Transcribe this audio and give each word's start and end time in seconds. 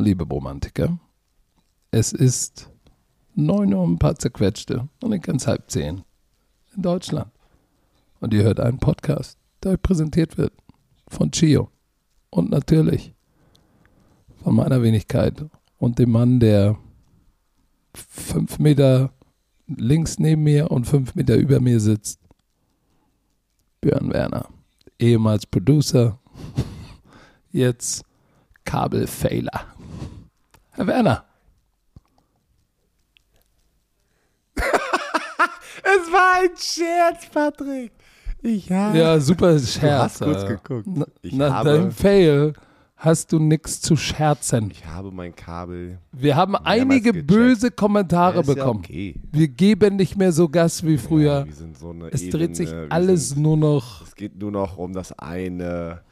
liebe 0.00 0.24
Romantiker. 0.24 0.98
Es 1.90 2.12
ist 2.12 2.70
9 3.34 3.72
Uhr 3.72 3.86
ein 3.86 3.98
paar 3.98 4.16
zerquetschte 4.16 4.88
und 5.02 5.12
ich 5.12 5.22
kann 5.22 5.38
halb 5.38 5.70
zehn 5.70 6.02
in 6.74 6.82
Deutschland. 6.82 7.30
Und 8.20 8.34
ihr 8.34 8.42
hört 8.42 8.60
einen 8.60 8.78
Podcast, 8.78 9.38
der 9.62 9.72
euch 9.72 9.82
präsentiert 9.82 10.38
wird 10.38 10.52
von 11.08 11.30
Chio. 11.30 11.70
Und 12.30 12.50
natürlich 12.50 13.14
von 14.42 14.56
meiner 14.56 14.82
Wenigkeit 14.82 15.44
und 15.78 15.98
dem 15.98 16.10
Mann, 16.10 16.40
der 16.40 16.76
fünf 17.94 18.58
Meter 18.58 19.12
links 19.66 20.18
neben 20.18 20.42
mir 20.42 20.70
und 20.70 20.86
fünf 20.86 21.14
Meter 21.14 21.36
über 21.36 21.60
mir 21.60 21.80
sitzt. 21.80 22.20
Björn 23.80 24.12
Werner, 24.12 24.48
ehemals 24.98 25.46
Producer, 25.46 26.18
jetzt 27.52 28.04
Kabelfailer. 28.64 29.77
Herr 30.78 30.86
Werner. 30.86 31.24
es 34.56 36.12
war 36.12 36.40
ein 36.42 36.50
Scherz, 36.56 37.28
Patrick. 37.32 37.90
Ich 38.42 38.70
habe. 38.70 38.96
Ja, 38.96 39.18
super 39.18 39.58
Scherz. 39.58 40.18
Du 40.20 40.26
hast 40.26 40.46
kurz 40.46 40.46
geguckt. 40.46 40.88
Ich 41.22 41.32
nach 41.32 41.52
habe- 41.52 41.70
deinem 41.72 41.90
Fail 41.90 42.52
hast 42.96 43.32
du 43.32 43.40
nichts 43.40 43.80
zu 43.80 43.96
scherzen. 43.96 44.70
Ich 44.70 44.86
habe 44.86 45.10
mein 45.10 45.34
Kabel. 45.34 45.98
Wir 46.12 46.36
haben 46.36 46.54
einige 46.54 47.10
gecheckt. 47.12 47.26
böse 47.26 47.70
Kommentare 47.72 48.36
Ja, 48.36 48.40
ist 48.42 48.48
ja 48.48 48.54
bekommen. 48.54 48.78
okay. 48.80 49.14
Wir 49.32 49.48
geben 49.48 49.96
nicht 49.96 50.16
mehr 50.16 50.30
so 50.32 50.48
Gas 50.48 50.84
wie 50.86 50.96
früher. 50.98 51.44
Ja, 51.48 51.52
so 51.78 51.92
es 52.12 52.28
dreht 52.30 52.54
sich 52.54 52.72
alles 52.88 53.30
Sind, 53.30 53.42
nur 53.42 53.56
noch. 53.56 54.02
es 54.06 54.14
geht 54.14 54.36
nur 54.38 54.52
noch 54.52 54.76
um 54.78 54.92
das 54.92 55.12
eine. 55.18 56.02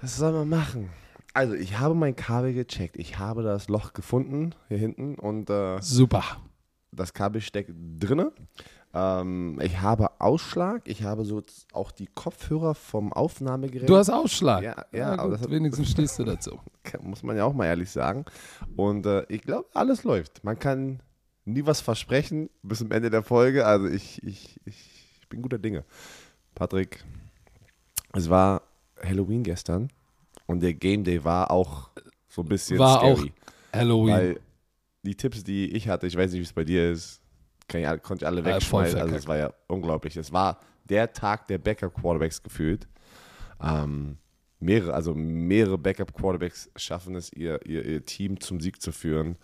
Was 0.00 0.16
soll 0.16 0.32
man 0.32 0.48
machen? 0.48 0.88
Also, 1.32 1.54
ich 1.54 1.78
habe 1.78 1.94
mein 1.94 2.16
Kabel 2.16 2.52
gecheckt. 2.52 2.96
Ich 2.96 3.18
habe 3.18 3.42
das 3.42 3.68
Loch 3.68 3.92
gefunden 3.92 4.54
hier 4.68 4.78
hinten 4.78 5.14
und 5.14 5.48
äh, 5.50 5.80
Super. 5.80 6.24
das 6.92 7.12
Kabel 7.14 7.40
steckt 7.40 7.70
drinne. 7.98 8.32
Ähm, 8.92 9.60
ich 9.62 9.80
habe 9.80 10.20
Ausschlag. 10.20 10.82
Ich 10.88 11.04
habe 11.04 11.24
so 11.24 11.40
auch 11.72 11.92
die 11.92 12.08
Kopfhörer 12.08 12.74
vom 12.74 13.12
Aufnahmegerät. 13.12 13.88
Du 13.88 13.96
hast 13.96 14.10
Ausschlag. 14.10 14.64
Ja, 14.64 14.84
ja, 14.92 15.12
aber 15.12 15.30
gut, 15.36 15.40
hat- 15.42 15.50
wenigstens 15.50 15.90
stehst 15.92 16.18
du 16.18 16.24
dazu. 16.24 16.58
muss 17.02 17.22
man 17.22 17.36
ja 17.36 17.44
auch 17.44 17.54
mal 17.54 17.66
ehrlich 17.66 17.90
sagen. 17.90 18.24
Und 18.76 19.06
äh, 19.06 19.24
ich 19.28 19.42
glaube, 19.42 19.68
alles 19.74 20.02
läuft. 20.02 20.42
Man 20.42 20.58
kann 20.58 21.00
nie 21.44 21.64
was 21.64 21.80
versprechen 21.80 22.50
bis 22.64 22.78
zum 22.78 22.90
Ende 22.90 23.10
der 23.10 23.22
Folge. 23.22 23.64
Also 23.66 23.86
ich, 23.86 24.20
ich, 24.24 24.58
ich 24.64 25.20
bin 25.28 25.42
guter 25.42 25.58
Dinge. 25.58 25.84
Patrick, 26.56 27.04
es 28.14 28.28
war 28.28 28.62
Halloween 29.00 29.44
gestern 29.44 29.88
und 30.50 30.60
der 30.60 30.74
Game 30.74 31.04
Day 31.04 31.22
war 31.22 31.48
auch 31.52 31.90
so 32.26 32.42
ein 32.42 32.48
bisschen 32.48 32.76
War 32.78 32.98
scary. 32.98 33.32
Halloween. 33.72 34.12
Weil 34.12 34.40
die 35.02 35.14
Tipps, 35.14 35.44
die 35.44 35.70
ich 35.70 35.88
hatte, 35.88 36.08
ich 36.08 36.16
weiß 36.16 36.32
nicht, 36.32 36.40
wie 36.40 36.44
es 36.44 36.52
bei 36.52 36.64
dir 36.64 36.90
ist, 36.90 37.20
ich, 37.72 38.02
konnte 38.02 38.24
ich 38.24 38.26
alle 38.26 38.42
voll 38.42 38.54
wegschmeißen. 38.54 38.98
Also 38.98 38.98
verkackt. 38.98 39.18
es 39.20 39.28
war 39.28 39.36
ja 39.36 39.52
unglaublich. 39.68 40.16
Es 40.16 40.32
war 40.32 40.58
der 40.88 41.12
Tag 41.12 41.46
der 41.46 41.58
Backup-Quarterbacks 41.58 42.42
gefühlt. 42.42 42.88
Ähm, 43.62 44.18
mehrere, 44.58 44.92
also 44.92 45.14
mehrere 45.14 45.78
Backup-Quarterbacks 45.78 46.68
schaffen 46.74 47.14
es, 47.14 47.32
ihr, 47.32 47.64
ihr, 47.64 47.84
ihr 47.84 48.04
Team 48.04 48.40
zum 48.40 48.60
Sieg 48.60 48.82
zu 48.82 48.90
führen, 48.90 49.36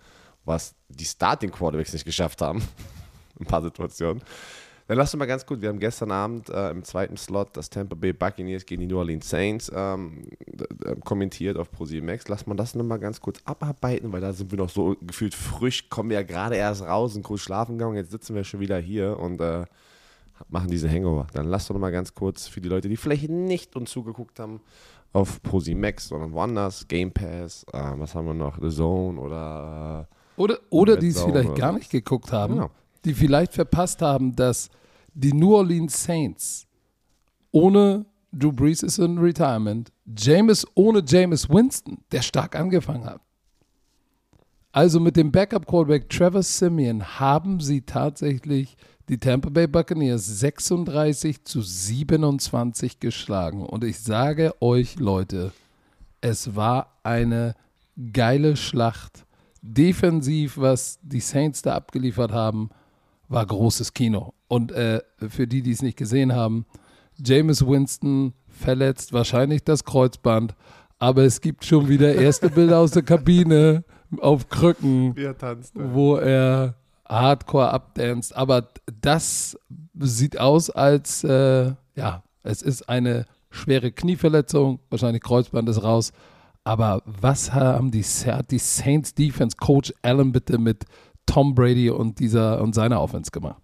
was 0.43 0.75
die 0.89 1.05
Starting-Quarterbacks 1.05 1.93
nicht 1.93 2.05
geschafft 2.05 2.41
haben. 2.41 2.61
Ein 3.39 3.45
paar 3.45 3.61
Situationen. 3.61 4.21
Dann 4.87 4.97
lass 4.97 5.13
uns 5.13 5.19
mal 5.19 5.25
ganz 5.25 5.45
gut, 5.45 5.61
wir 5.61 5.67
haben 5.67 5.79
gestern 5.79 6.11
Abend 6.11 6.49
äh, 6.49 6.69
im 6.69 6.83
zweiten 6.83 7.17
Slot 7.17 7.49
das 7.57 7.69
Tampa 7.69 7.95
Bay 7.95 8.13
Buccaneers 8.13 8.65
gegen 8.65 8.81
die 8.81 8.87
New 8.87 8.97
Orleans 8.97 9.29
Saints 9.29 9.69
ähm, 9.75 10.27
kommentiert 11.03 11.57
auf 11.57 11.69
ProSieben 11.71 12.09
Lass 12.27 12.47
mal 12.47 12.55
das 12.55 12.73
nochmal 12.73 12.99
ganz 12.99 13.19
kurz 13.19 13.41
abarbeiten, 13.43 14.13
weil 14.13 14.21
da 14.21 14.31
sind 14.31 14.49
wir 14.51 14.57
noch 14.57 14.69
so 14.69 14.95
gefühlt 15.01 15.35
frisch, 15.35 15.89
kommen 15.89 16.09
wir 16.09 16.15
ja 16.17 16.23
gerade 16.23 16.55
erst 16.55 16.83
raus, 16.83 17.13
sind 17.13 17.23
kurz 17.23 17.41
schlafen 17.41 17.77
gegangen, 17.77 17.97
jetzt 17.97 18.11
sitzen 18.11 18.33
wir 18.33 18.45
schon 18.45 18.61
wieder 18.61 18.77
hier 18.79 19.19
und 19.19 19.41
äh, 19.41 19.65
machen 20.47 20.69
diese 20.69 20.89
Hangover. 20.89 21.27
Dann 21.33 21.47
lass 21.47 21.67
doch 21.67 21.75
nochmal 21.75 21.91
ganz 21.91 22.13
kurz 22.13 22.47
für 22.47 22.61
die 22.61 22.69
Leute, 22.69 22.87
die 22.87 22.95
vielleicht 22.95 23.29
nicht 23.29 23.75
uns 23.75 23.91
zugeguckt 23.91 24.39
haben, 24.39 24.61
auf 25.11 25.41
ProSieben 25.41 25.93
sondern 25.97 26.31
woanders, 26.31 26.87
Game 26.87 27.11
Pass, 27.11 27.65
äh, 27.73 27.91
was 27.95 28.15
haben 28.15 28.27
wir 28.27 28.33
noch, 28.33 28.57
The 28.61 28.69
Zone 28.69 29.19
oder 29.19 30.07
Oder, 30.37 30.59
oder 30.69 30.95
die 30.95 31.09
es 31.09 31.21
vielleicht 31.21 31.55
gar 31.55 31.73
nicht 31.73 31.89
geguckt 31.89 32.31
haben, 32.31 32.55
Genau. 32.55 32.71
die 33.03 33.13
vielleicht 33.13 33.53
verpasst 33.53 34.01
haben, 34.01 34.35
dass 34.35 34.69
die 35.17 35.33
New 35.33 35.55
Orleans 35.55 36.03
Saints 36.03 36.67
ohne 37.51 38.05
Drew 38.31 38.51
Brees 38.51 38.83
ist 38.83 38.99
in 38.99 39.17
Retirement, 39.17 39.91
James 40.15 40.65
ohne 40.75 41.01
James 41.05 41.49
Winston, 41.49 41.97
der 42.11 42.21
stark 42.21 42.55
angefangen 42.55 43.05
hat. 43.05 43.21
Also 44.71 44.99
mit 44.99 45.15
dem 45.15 45.31
Backup-Quarterback 45.31 46.09
Trevor 46.09 46.43
Simeon 46.43 47.19
haben 47.19 47.59
sie 47.59 47.81
tatsächlich 47.81 48.77
die 49.09 49.17
Tampa 49.17 49.49
Bay 49.49 49.65
Buccaneers 49.65 50.39
36 50.39 51.43
zu 51.45 51.61
27 51.61 52.99
geschlagen. 52.99 53.65
Und 53.65 53.83
ich 53.83 53.99
sage 53.99 54.53
euch, 54.61 54.99
Leute, 54.99 55.51
es 56.21 56.55
war 56.55 56.99
eine 57.01 57.55
geile 58.13 58.55
Schlacht. 58.55 59.25
Defensiv, 59.63 60.57
was 60.57 60.99
die 61.01 61.21
Saints 61.21 61.63
da 61.63 61.73
abgeliefert 61.73 62.31
haben, 62.31 62.69
war 63.27 63.45
großes 63.45 63.93
Kino. 63.93 64.33
Und 64.47 64.71
äh, 64.71 65.01
für 65.27 65.47
die, 65.47 65.61
die 65.61 65.71
es 65.71 65.81
nicht 65.81 65.97
gesehen 65.97 66.33
haben, 66.33 66.65
James 67.23 67.65
Winston 67.65 68.33
verletzt 68.47 69.13
wahrscheinlich 69.13 69.63
das 69.63 69.83
Kreuzband, 69.83 70.55
aber 70.99 71.23
es 71.23 71.41
gibt 71.41 71.65
schon 71.65 71.89
wieder 71.89 72.15
erste 72.15 72.49
Bilder 72.49 72.79
aus 72.79 72.91
der 72.91 73.03
Kabine 73.03 73.83
auf 74.19 74.49
Krücken 74.49 75.15
er 75.17 75.37
tanzt. 75.37 75.73
wo 75.75 76.15
er 76.15 76.75
hardcore 77.07 77.71
abdanzt. 77.71 78.35
Aber 78.35 78.67
das 79.01 79.57
sieht 79.99 80.39
aus, 80.39 80.69
als 80.69 81.23
äh, 81.23 81.73
ja, 81.95 82.23
es 82.43 82.61
ist 82.61 82.87
eine 82.89 83.25
schwere 83.49 83.91
Knieverletzung, 83.91 84.79
wahrscheinlich 84.89 85.23
Kreuzband 85.23 85.69
ist 85.69 85.83
raus. 85.83 86.11
Aber 86.63 87.01
was 87.05 87.53
haben 87.53 87.91
die, 87.91 88.03
hat 88.03 88.51
die 88.51 88.59
Saints 88.59 89.13
Defense 89.13 89.55
Coach 89.55 89.93
Allen 90.01 90.31
bitte 90.31 90.57
mit 90.57 90.85
Tom 91.27 91.53
Brady 91.53 91.91
und 91.91 92.19
dieser 92.19 92.61
und 92.61 92.73
seiner 92.73 92.99
Offense 92.99 93.29
gemacht? 93.29 93.61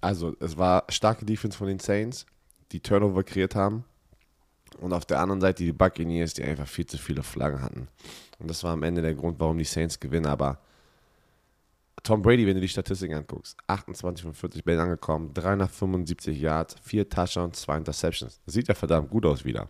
Also, 0.00 0.34
es 0.40 0.56
war 0.56 0.84
starke 0.88 1.24
Defense 1.24 1.56
von 1.56 1.68
den 1.68 1.78
Saints, 1.78 2.26
die 2.72 2.80
Turnover 2.80 3.22
kreiert 3.22 3.54
haben. 3.54 3.84
Und 4.80 4.92
auf 4.92 5.06
der 5.06 5.20
anderen 5.20 5.40
Seite 5.40 5.64
die 5.64 5.72
Buccaneers, 5.72 6.34
die 6.34 6.42
einfach 6.42 6.66
viel 6.66 6.86
zu 6.86 6.98
viele 6.98 7.22
Flaggen 7.22 7.62
hatten. 7.62 7.88
Und 8.38 8.48
das 8.48 8.62
war 8.64 8.72
am 8.72 8.82
Ende 8.82 9.02
der 9.02 9.14
Grund, 9.14 9.40
warum 9.40 9.58
die 9.58 9.64
Saints 9.64 9.98
gewinnen. 9.98 10.26
Aber 10.26 10.58
Tom 12.02 12.22
Brady, 12.22 12.46
wenn 12.46 12.54
du 12.54 12.60
die 12.60 12.68
Statistiken 12.68 13.14
anguckst, 13.14 13.56
28 13.66 14.22
von 14.22 14.34
40 14.34 14.64
Bällen 14.64 14.80
angekommen, 14.80 15.34
375 15.34 16.38
Yards, 16.40 16.76
4 16.82 17.08
Touchdowns, 17.08 17.60
2 17.62 17.78
Interceptions. 17.78 18.40
Das 18.44 18.54
sieht 18.54 18.68
ja 18.68 18.74
verdammt 18.74 19.10
gut 19.10 19.26
aus 19.26 19.44
wieder. 19.44 19.68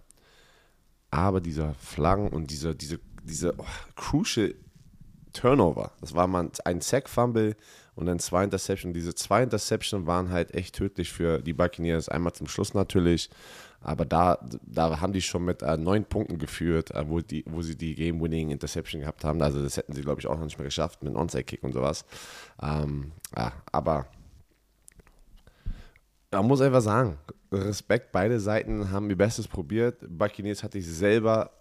Aber 1.10 1.40
dieser 1.40 1.74
Flaggen 1.74 2.28
und 2.28 2.50
diese, 2.50 2.74
diese, 2.74 3.00
diese 3.22 3.54
oh, 3.56 3.64
crucial 3.96 4.54
Turnover, 5.38 5.92
das 6.00 6.14
war 6.14 6.26
mal 6.26 6.50
ein 6.64 6.80
Sack-Fumble 6.80 7.56
und 7.94 8.06
dann 8.06 8.18
zwei 8.18 8.44
Interceptions. 8.44 8.92
Diese 8.92 9.14
zwei 9.14 9.42
Interceptions 9.44 10.06
waren 10.06 10.30
halt 10.30 10.52
echt 10.54 10.74
tödlich 10.74 11.12
für 11.12 11.40
die 11.40 11.52
Buccaneers. 11.52 12.08
Einmal 12.08 12.32
zum 12.32 12.48
Schluss 12.48 12.74
natürlich, 12.74 13.30
aber 13.80 14.04
da, 14.04 14.38
da 14.66 15.00
haben 15.00 15.12
die 15.12 15.22
schon 15.22 15.44
mit 15.44 15.62
äh, 15.62 15.76
neun 15.76 16.04
Punkten 16.04 16.38
geführt, 16.38 16.90
äh, 16.90 17.08
wo, 17.08 17.20
die, 17.20 17.44
wo 17.46 17.62
sie 17.62 17.76
die 17.76 17.94
Game-Winning 17.94 18.50
Interception 18.50 19.00
gehabt 19.00 19.24
haben. 19.24 19.40
Also 19.40 19.62
das 19.62 19.76
hätten 19.76 19.92
sie, 19.92 20.02
glaube 20.02 20.20
ich, 20.20 20.26
auch 20.26 20.36
noch 20.36 20.44
nicht 20.44 20.58
mehr 20.58 20.66
geschafft 20.66 21.02
mit 21.04 21.14
Onside-Kick 21.14 21.62
und 21.62 21.72
sowas. 21.72 22.04
Ähm, 22.60 23.12
ja, 23.36 23.52
aber 23.70 24.06
man 26.32 26.46
muss 26.46 26.60
einfach 26.60 26.82
sagen, 26.82 27.16
Respekt, 27.52 28.10
beide 28.10 28.40
Seiten 28.40 28.90
haben 28.90 29.08
ihr 29.08 29.16
Bestes 29.16 29.46
probiert. 29.46 30.04
Buccaneers 30.08 30.62
hatte 30.62 30.78
ich 30.78 30.86
selber 30.86 31.52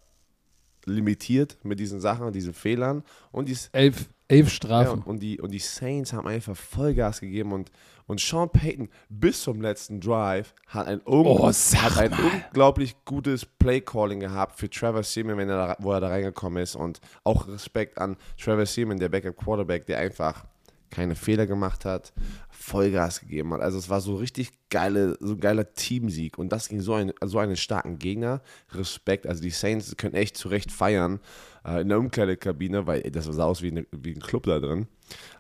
limitiert 0.89 1.57
mit 1.63 1.80
diesen 1.80 2.00
Sachen 2.00 2.25
und 2.25 2.36
diesen 2.36 2.54
Fehlern. 2.54 3.04
Und 3.31 3.50
die, 3.50 3.57
Elf, 3.72 4.10
elf 4.28 4.48
ja, 4.48 4.50
Strafen. 4.50 5.04
und, 5.04 5.19
die, 5.19 5.39
und 5.39 5.51
die 5.51 5.60
Saints 5.60 6.13
haben 6.13 6.28
einfach 6.28 6.56
Vollgas 6.56 7.19
gegeben 7.19 7.51
und, 7.54 7.72
und 8.07 8.19
Sean 8.19 8.50
Payton 8.50 8.89
bis 9.10 9.44
zum 9.44 9.62
letzten 9.62 10.00
Drive 10.00 10.54
hat 10.68 10.88
ein, 10.88 11.01
un 11.06 11.25
Oh, 11.25 11.48
hat 11.48 11.98
ein 11.98 12.13
unglaublich 12.13 12.95
gutes 13.06 13.45
Play-Calling 13.45 14.19
gehabt 14.19 14.57
für 14.57 14.69
Trevor 14.69 15.04
Seaman, 15.04 15.38
wenn 15.38 15.50
er 15.50 15.68
da, 15.68 15.75
wo 15.80 15.92
er 15.92 16.01
da 16.01 16.07
reingekommen 16.07 16.63
ist. 16.63 16.75
Und 16.75 17.01
auch 17.24 17.48
Respekt 17.48 17.98
an 17.98 18.18
Trevor 18.40 18.66
Seaman, 18.66 19.00
der 19.00 19.10
Backup-Quarterback, 19.10 19.86
der 19.86 20.00
einfach 20.00 20.45
keine 20.89 21.16
Fehler 21.16 21.48
gemacht 21.48 21.86
hat, 21.86 22.13
Vollgas 22.50 23.22
gegeben 23.22 23.54
hat. 23.54 23.62
Also 23.62 23.78
es 23.78 23.89
war 23.89 24.01
so 24.01 24.16
richtig 24.16 24.51
geile, 24.69 25.18
so 25.19 25.34
ein 25.34 25.39
geiler 25.39 25.74
Teamsieg 25.74 26.38
und 26.38 26.50
das 26.50 26.69
gegen 26.69 26.81
so, 26.81 26.94
ein, 26.94 27.13
so 27.24 27.39
einen 27.39 27.56
starken 27.56 28.00
Gegner. 28.00 28.42
Respekt, 28.72 29.28
also 29.28 29.42
die 29.42 29.50
Saints 29.50 29.95
können 29.98 30.16
echt 30.16 30.38
zu 30.38 30.48
Recht 30.50 30.72
feiern 30.72 31.19
äh, 31.66 31.81
in 31.81 31.89
der 31.89 32.00
Umkleidekabine, 32.00 32.88
weil 32.88 33.01
das 33.04 33.25
sah 33.25 33.45
aus 33.45 33.62
wie, 33.62 33.72
eine, 33.72 33.86
wie 33.92 34.13
ein 34.13 34.22
Club 34.22 34.44
da 34.44 34.60
drin. 34.60 34.88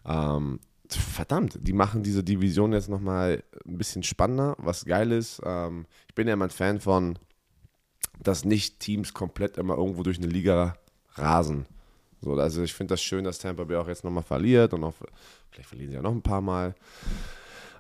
Ähm, 0.05 0.59
verdammt, 0.89 1.59
die 1.61 1.73
machen 1.73 2.03
diese 2.03 2.23
Division 2.23 2.73
jetzt 2.73 2.89
nochmal 2.89 3.43
ein 3.65 3.77
bisschen 3.77 4.03
spannender, 4.03 4.55
was 4.57 4.85
geil 4.85 5.11
ist. 5.11 5.41
Ähm, 5.43 5.85
ich 6.07 6.15
bin 6.15 6.27
ja 6.27 6.33
immer 6.33 6.45
ein 6.45 6.51
Fan 6.51 6.79
von, 6.79 7.19
dass 8.21 8.45
nicht 8.45 8.79
Teams 8.79 9.13
komplett 9.13 9.57
immer 9.57 9.77
irgendwo 9.77 10.03
durch 10.03 10.17
eine 10.17 10.27
Liga 10.27 10.75
rasen, 11.15 11.65
So, 12.27 12.33
also 12.41 12.61
ich 12.61 12.73
finde 12.73 12.93
das 12.93 13.01
schön, 13.01 13.23
dass 13.23 13.39
Tampa 13.39 13.63
Bay 13.63 13.77
auch 13.77 13.87
jetzt 13.87 14.03
nochmal 14.03 14.23
verliert 14.23 14.73
und 14.73 14.83
auch, 14.83 14.93
vielleicht 15.49 15.69
verlieren 15.69 15.91
sie 15.91 15.95
ja 15.95 16.01
noch 16.01 16.11
ein 16.11 16.21
paar 16.21 16.41
Mal. 16.41 16.75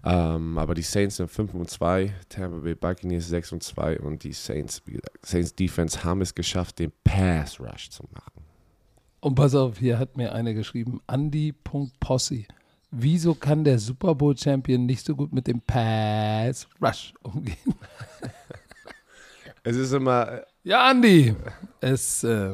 Ähm, 0.05 0.57
aber 0.57 0.73
die 0.73 0.83
Saints 0.83 1.17
sind 1.17 1.29
5 1.29 1.53
und 1.53 1.69
2, 1.69 2.13
Tampa 2.29 2.57
Bay 2.59 2.75
Buccaneers 2.75 3.27
6 3.27 3.51
und 3.51 3.63
2 3.63 3.99
und 3.99 4.23
die 4.23 4.31
Saints, 4.31 4.81
wie 4.85 4.93
gesagt, 4.93 5.25
Saints 5.25 5.53
Defense 5.53 6.01
haben 6.03 6.21
es 6.21 6.33
geschafft, 6.33 6.79
den 6.79 6.93
Pass 7.03 7.59
Rush 7.59 7.89
zu 7.89 8.03
machen. 8.13 8.45
Und 9.19 9.35
pass 9.35 9.53
auf, 9.53 9.79
hier 9.79 9.99
hat 9.99 10.15
mir 10.15 10.31
einer 10.31 10.53
geschrieben, 10.53 11.01
Andy.Posse. 11.07 12.45
Wieso 12.89 13.35
kann 13.35 13.65
der 13.65 13.79
Super 13.79 14.15
Bowl 14.15 14.37
Champion 14.37 14.85
nicht 14.85 15.05
so 15.05 15.13
gut 15.13 15.33
mit 15.33 15.47
dem 15.47 15.59
Pass 15.59 16.69
Rush 16.81 17.13
umgehen? 17.21 17.57
Es 19.63 19.75
ist 19.75 19.91
immer. 19.91 20.43
Ja, 20.63 20.89
Andy. 20.89 21.35
Es, 21.81 22.23
äh, 22.23 22.53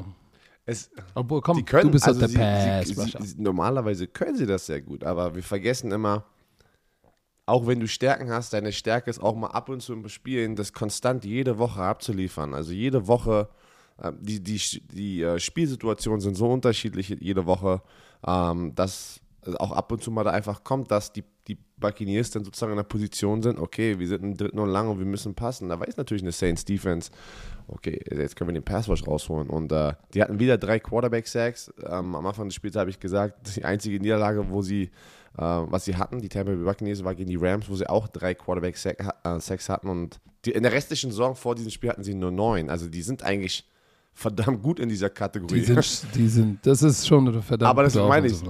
es, 0.65 0.89
obwohl, 1.13 1.41
komm, 1.41 1.57
die 1.57 1.63
können, 1.63 1.87
du 1.87 1.91
bist 1.91 2.07
also 2.07 2.25
der 2.25 2.83
sie, 2.83 2.93
sie, 2.93 3.17
sie, 3.19 3.41
Normalerweise 3.41 4.07
können 4.07 4.37
sie 4.37 4.45
das 4.45 4.65
sehr 4.65 4.81
gut, 4.81 5.03
aber 5.03 5.35
wir 5.35 5.43
vergessen 5.43 5.91
immer, 5.91 6.25
auch 7.45 7.67
wenn 7.67 7.79
du 7.79 7.87
Stärken 7.87 8.31
hast, 8.31 8.53
deine 8.53 8.71
Stärke 8.71 9.09
ist 9.09 9.21
auch 9.21 9.35
mal 9.35 9.47
ab 9.47 9.67
und 9.67 9.81
zu 9.81 9.93
im 9.93 10.07
Spielen, 10.07 10.55
das 10.55 10.71
konstant 10.71 11.25
jede 11.25 11.57
Woche 11.57 11.81
abzuliefern. 11.81 12.53
Also 12.53 12.71
jede 12.71 13.07
Woche, 13.07 13.49
äh, 13.97 14.13
die, 14.17 14.41
die, 14.41 14.61
die 14.93 15.21
äh, 15.21 15.39
Spielsituationen 15.39 16.21
sind 16.21 16.35
so 16.35 16.49
unterschiedlich 16.49 17.09
jede 17.09 17.45
Woche, 17.45 17.81
ähm, 18.25 18.73
dass 19.43 19.55
auch 19.55 19.71
ab 19.71 19.91
und 19.91 20.03
zu 20.03 20.11
mal 20.11 20.23
da 20.23 20.31
einfach 20.31 20.63
kommt, 20.63 20.91
dass 20.91 21.11
die, 21.11 21.23
die 21.47 21.57
Buccaneers 21.77 22.31
dann 22.31 22.43
sozusagen 22.43 22.71
in 22.71 22.77
der 22.77 22.83
Position 22.83 23.41
sind, 23.41 23.59
okay, 23.59 23.99
wir 23.99 24.07
sind 24.07 24.23
im 24.23 24.37
dritten 24.37 24.59
und 24.59 24.69
lang 24.69 24.89
und 24.89 24.99
wir 24.99 25.05
müssen 25.05 25.35
passen. 25.35 25.69
Da 25.69 25.79
weiß 25.79 25.97
natürlich 25.97 26.23
eine 26.23 26.31
Saints 26.31 26.65
Defense, 26.65 27.11
okay, 27.67 27.99
jetzt 28.11 28.35
können 28.35 28.49
wir 28.49 28.53
den 28.53 28.63
Passwash 28.63 29.05
rausholen. 29.05 29.49
Und 29.49 29.71
äh, 29.71 29.93
die 30.13 30.21
hatten 30.21 30.39
wieder 30.39 30.57
drei 30.57 30.79
Quarterback-Sacks. 30.79 31.73
Ähm, 31.85 32.15
am 32.15 32.25
Anfang 32.25 32.47
des 32.47 32.55
Spiels 32.55 32.75
habe 32.75 32.89
ich 32.89 32.99
gesagt, 32.99 33.39
das 33.41 33.49
ist 33.49 33.57
die 33.57 33.65
einzige 33.65 33.99
Niederlage, 33.99 34.49
wo 34.49 34.61
sie, 34.61 34.83
äh, 35.37 35.41
was 35.41 35.85
sie 35.85 35.95
hatten, 35.95 36.19
die 36.19 36.29
Tampa 36.29 36.51
Bay 36.51 36.63
Buccaneers, 36.63 37.03
war 37.03 37.15
gegen 37.15 37.29
die 37.29 37.37
Rams, 37.37 37.69
wo 37.69 37.75
sie 37.75 37.89
auch 37.89 38.07
drei 38.07 38.33
Quarterback-Sacks 38.33 39.69
hatten. 39.69 39.89
Und 39.89 40.19
die, 40.45 40.51
in 40.51 40.63
der 40.63 40.71
restlichen 40.71 41.11
Saison 41.11 41.35
vor 41.35 41.55
diesem 41.55 41.71
Spiel 41.71 41.89
hatten 41.89 42.03
sie 42.03 42.13
nur 42.13 42.31
neun. 42.31 42.69
Also 42.69 42.89
die 42.89 43.01
sind 43.01 43.23
eigentlich 43.23 43.67
verdammt 44.13 44.61
gut 44.61 44.79
in 44.79 44.89
dieser 44.89 45.09
Kategorie. 45.09 45.59
Die 45.59 45.65
sind, 45.65 46.07
die 46.15 46.27
sind, 46.27 46.65
das 46.65 46.83
ist 46.83 47.07
schon 47.07 47.27
eine 47.27 47.41
verdammt 47.41 47.69
Aber 47.69 47.83
das 47.83 47.95
meine 47.95 48.27
ich, 48.27 48.41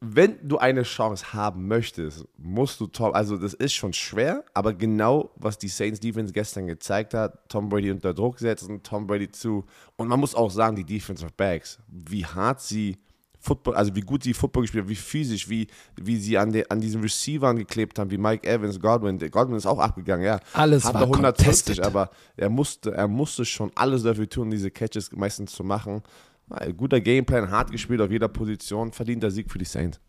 wenn 0.00 0.36
du 0.42 0.58
eine 0.58 0.82
Chance 0.82 1.32
haben 1.32 1.66
möchtest, 1.68 2.26
musst 2.36 2.80
du 2.80 2.86
top, 2.86 3.14
also 3.14 3.36
das 3.36 3.54
ist 3.54 3.74
schon 3.74 3.92
schwer, 3.92 4.44
aber 4.52 4.74
genau 4.74 5.30
was 5.36 5.56
die 5.56 5.68
Saints 5.68 6.00
Defense 6.00 6.32
gestern 6.32 6.66
gezeigt 6.66 7.14
hat, 7.14 7.48
Tom 7.48 7.68
Brady 7.68 7.90
unter 7.90 8.12
Druck 8.12 8.38
setzen, 8.38 8.82
Tom 8.82 9.06
Brady 9.06 9.30
zu 9.30 9.64
und 9.96 10.08
man 10.08 10.18
muss 10.18 10.34
auch 10.34 10.50
sagen, 10.50 10.76
die 10.76 10.84
Defensive 10.84 11.30
Backs, 11.36 11.78
wie 11.88 12.26
hart 12.26 12.60
sie 12.60 12.98
Football, 13.44 13.74
also 13.74 13.94
wie 13.94 14.00
gut 14.00 14.22
sie 14.22 14.32
Football 14.32 14.62
gespielt 14.62 14.84
haben, 14.84 14.88
wie 14.88 14.96
physisch, 14.96 15.50
wie, 15.50 15.66
wie 15.96 16.16
sie 16.16 16.38
an, 16.38 16.50
de, 16.50 16.64
an 16.70 16.80
diesen 16.80 17.02
Receivern 17.02 17.58
geklebt 17.58 17.98
haben, 17.98 18.10
wie 18.10 18.16
Mike 18.16 18.48
Evans, 18.48 18.80
Godwin. 18.80 19.18
Godwin 19.30 19.56
ist 19.56 19.66
auch 19.66 19.78
abgegangen, 19.78 20.24
ja. 20.24 20.40
Alles 20.54 20.84
Hatte 20.84 20.94
war 20.94 21.02
150, 21.02 21.44
contested. 21.44 21.84
aber 21.84 22.10
er 22.38 22.48
musste, 22.48 22.94
er 22.94 23.06
musste 23.06 23.44
schon 23.44 23.70
alles 23.74 24.02
dafür 24.02 24.26
tun, 24.28 24.50
diese 24.50 24.70
Catches 24.70 25.12
meistens 25.12 25.52
zu 25.52 25.62
machen. 25.62 26.02
Ein 26.48 26.74
guter 26.74 27.02
Gameplan, 27.02 27.50
hart 27.50 27.70
gespielt 27.70 28.00
auf 28.00 28.10
jeder 28.10 28.28
Position, 28.28 28.92
verdienter 28.92 29.30
Sieg 29.30 29.50
für 29.50 29.58
die 29.58 29.66
Saints. 29.66 30.00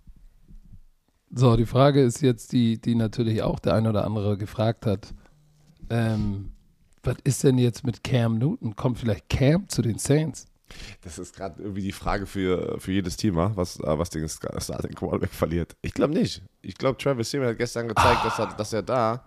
So, 1.29 1.57
die 1.57 1.65
Frage 1.65 2.01
ist 2.01 2.21
jetzt 2.21 2.53
die, 2.53 2.79
die 2.79 2.95
natürlich 2.95 3.41
auch 3.41 3.59
der 3.59 3.73
ein 3.73 3.85
oder 3.85 4.05
andere 4.05 4.37
gefragt 4.37 4.85
hat. 4.85 5.13
Ähm, 5.89 6.53
was 7.03 7.17
ist 7.25 7.43
denn 7.43 7.57
jetzt 7.57 7.85
mit 7.85 8.01
Cam 8.01 8.37
Newton? 8.37 8.77
Kommt 8.77 8.97
vielleicht 8.97 9.27
Cam 9.29 9.67
zu 9.67 9.81
den 9.81 9.97
Saints? 9.97 10.47
Das 11.01 11.19
ist 11.19 11.35
gerade 11.35 11.61
irgendwie 11.61 11.81
die 11.83 11.91
Frage 11.91 12.25
für, 12.25 12.79
für 12.79 12.91
jedes 12.91 13.17
Team, 13.17 13.35
wa? 13.35 13.51
was, 13.55 13.79
äh, 13.79 13.83
was 13.99 14.09
den 14.09 14.27
Starting 14.27 14.93
Quarterback 14.95 15.29
verliert. 15.31 15.75
Ich 15.81 15.93
glaube 15.93 16.13
nicht. 16.13 16.41
Ich 16.61 16.75
glaube, 16.75 16.97
Travis 16.97 17.29
Simeon 17.29 17.49
hat 17.49 17.57
gestern 17.57 17.87
gezeigt, 17.87 18.25
dass, 18.25 18.39
er, 18.39 18.47
dass 18.47 18.73
er 18.73 18.81
da. 18.83 19.25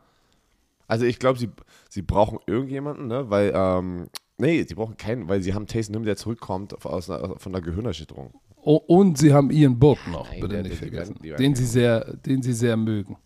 Also 0.88 1.04
ich 1.04 1.18
glaube, 1.18 1.38
sie, 1.38 1.50
sie 1.88 2.02
brauchen 2.02 2.38
irgendjemanden, 2.46 3.06
ne? 3.06 3.30
Weil, 3.30 3.52
ähm, 3.54 4.08
nee, 4.38 4.64
sie 4.66 4.74
brauchen 4.74 4.96
keinen, 4.96 5.28
weil 5.28 5.42
sie 5.42 5.54
haben 5.54 5.66
Taysom 5.66 5.94
Hill, 5.96 6.04
der 6.06 6.16
zurückkommt 6.16 6.84
aus 6.84 7.08
einer, 7.10 7.38
von 7.38 7.52
der 7.52 7.60
Gehirnerschütterung. 7.62 8.32
Oh, 8.56 8.76
und 8.76 9.16
sie 9.18 9.32
haben 9.32 9.50
Ian 9.50 9.78
Book 9.78 9.98
noch, 10.10 10.28
Nein, 10.30 10.40
bitte 10.40 10.54
der- 10.54 10.62
nicht 10.62 10.72
der- 10.72 10.78
vergessen, 10.78 11.16
werden 11.22 11.36
den 11.40 11.54
sie, 11.54 11.66
sehr, 11.66 12.16
den 12.16 12.42
sie 12.42 12.52
sehr 12.52 12.76
mögen. 12.76 13.16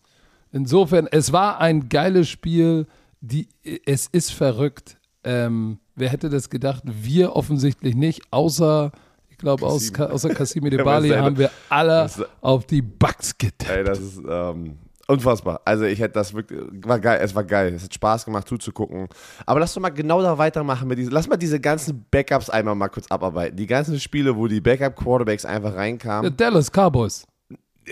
Insofern, 0.51 1.07
es 1.07 1.31
war 1.31 1.59
ein 1.59 1.89
geiles 1.89 2.29
Spiel. 2.29 2.85
Die, 3.21 3.47
es 3.85 4.07
ist 4.07 4.31
verrückt. 4.33 4.97
Ähm, 5.23 5.79
wer 5.95 6.09
hätte 6.09 6.29
das 6.29 6.49
gedacht? 6.49 6.83
Wir 6.85 7.35
offensichtlich 7.35 7.95
nicht, 7.95 8.21
außer, 8.31 8.91
ich 9.29 9.37
glaube, 9.37 9.65
aus, 9.65 9.93
außer 9.97 10.29
Kassimi 10.29 10.73
aber 10.79 11.01
seine- 11.01 11.21
haben 11.21 11.37
wir 11.37 11.49
alle 11.69 12.03
das- 12.03 12.21
auf 12.41 12.65
die 12.65 12.81
Bucks 12.81 13.37
getippt. 13.37 13.69
Ey, 13.69 13.83
das 13.83 13.99
ist 13.99 14.21
ähm, 14.27 14.77
unfassbar. 15.07 15.61
Also 15.65 15.85
ich 15.85 15.99
hätte 15.99 16.13
das 16.15 16.33
wirklich, 16.33 16.59
war 16.85 16.99
geil, 16.99 17.19
es 17.23 17.33
war 17.35 17.43
geil. 17.43 17.73
Es 17.73 17.83
hat 17.83 17.93
Spaß 17.93 18.25
gemacht 18.25 18.47
zuzugucken. 18.47 19.07
Aber 19.45 19.59
lass 19.59 19.73
doch 19.73 19.81
mal 19.81 19.89
genau 19.89 20.21
da 20.21 20.37
weitermachen 20.37 20.87
mit 20.87 20.97
diesen, 20.97 21.11
lass 21.11 21.27
mal 21.27 21.37
diese 21.37 21.59
ganzen 21.59 22.05
Backups 22.11 22.49
einmal 22.49 22.75
mal 22.75 22.89
kurz 22.89 23.07
abarbeiten. 23.09 23.55
Die 23.57 23.67
ganzen 23.67 23.99
Spiele, 23.99 24.35
wo 24.35 24.47
die 24.47 24.61
Backup-Quarterbacks 24.61 25.45
einfach 25.45 25.75
reinkamen. 25.75 26.35
Dallas 26.35 26.69
Cowboys. 26.71 27.25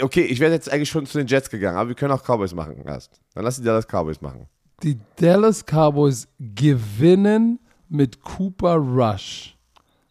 Okay, 0.02 0.22
ich 0.22 0.40
wäre 0.40 0.54
jetzt 0.54 0.72
eigentlich 0.72 0.90
schon 0.90 1.06
zu 1.06 1.18
den 1.18 1.28
Jets 1.28 1.50
gegangen, 1.50 1.78
aber 1.78 1.90
wir 1.90 1.96
können 1.96 2.14
auch 2.14 2.24
Cowboys 2.24 2.54
machen 2.56 2.82
erst. 2.86 3.20
Dann 3.36 3.44
lass 3.44 3.58
die 3.58 3.64
Dallas 3.64 3.86
Cowboys 3.88 4.22
machen. 4.22 4.48
Die 4.84 4.98
Dallas 5.18 5.64
Cowboys 5.66 6.28
gewinnen 6.40 7.60
mit 7.90 8.22
Cooper 8.22 8.76
Rush, 8.76 9.56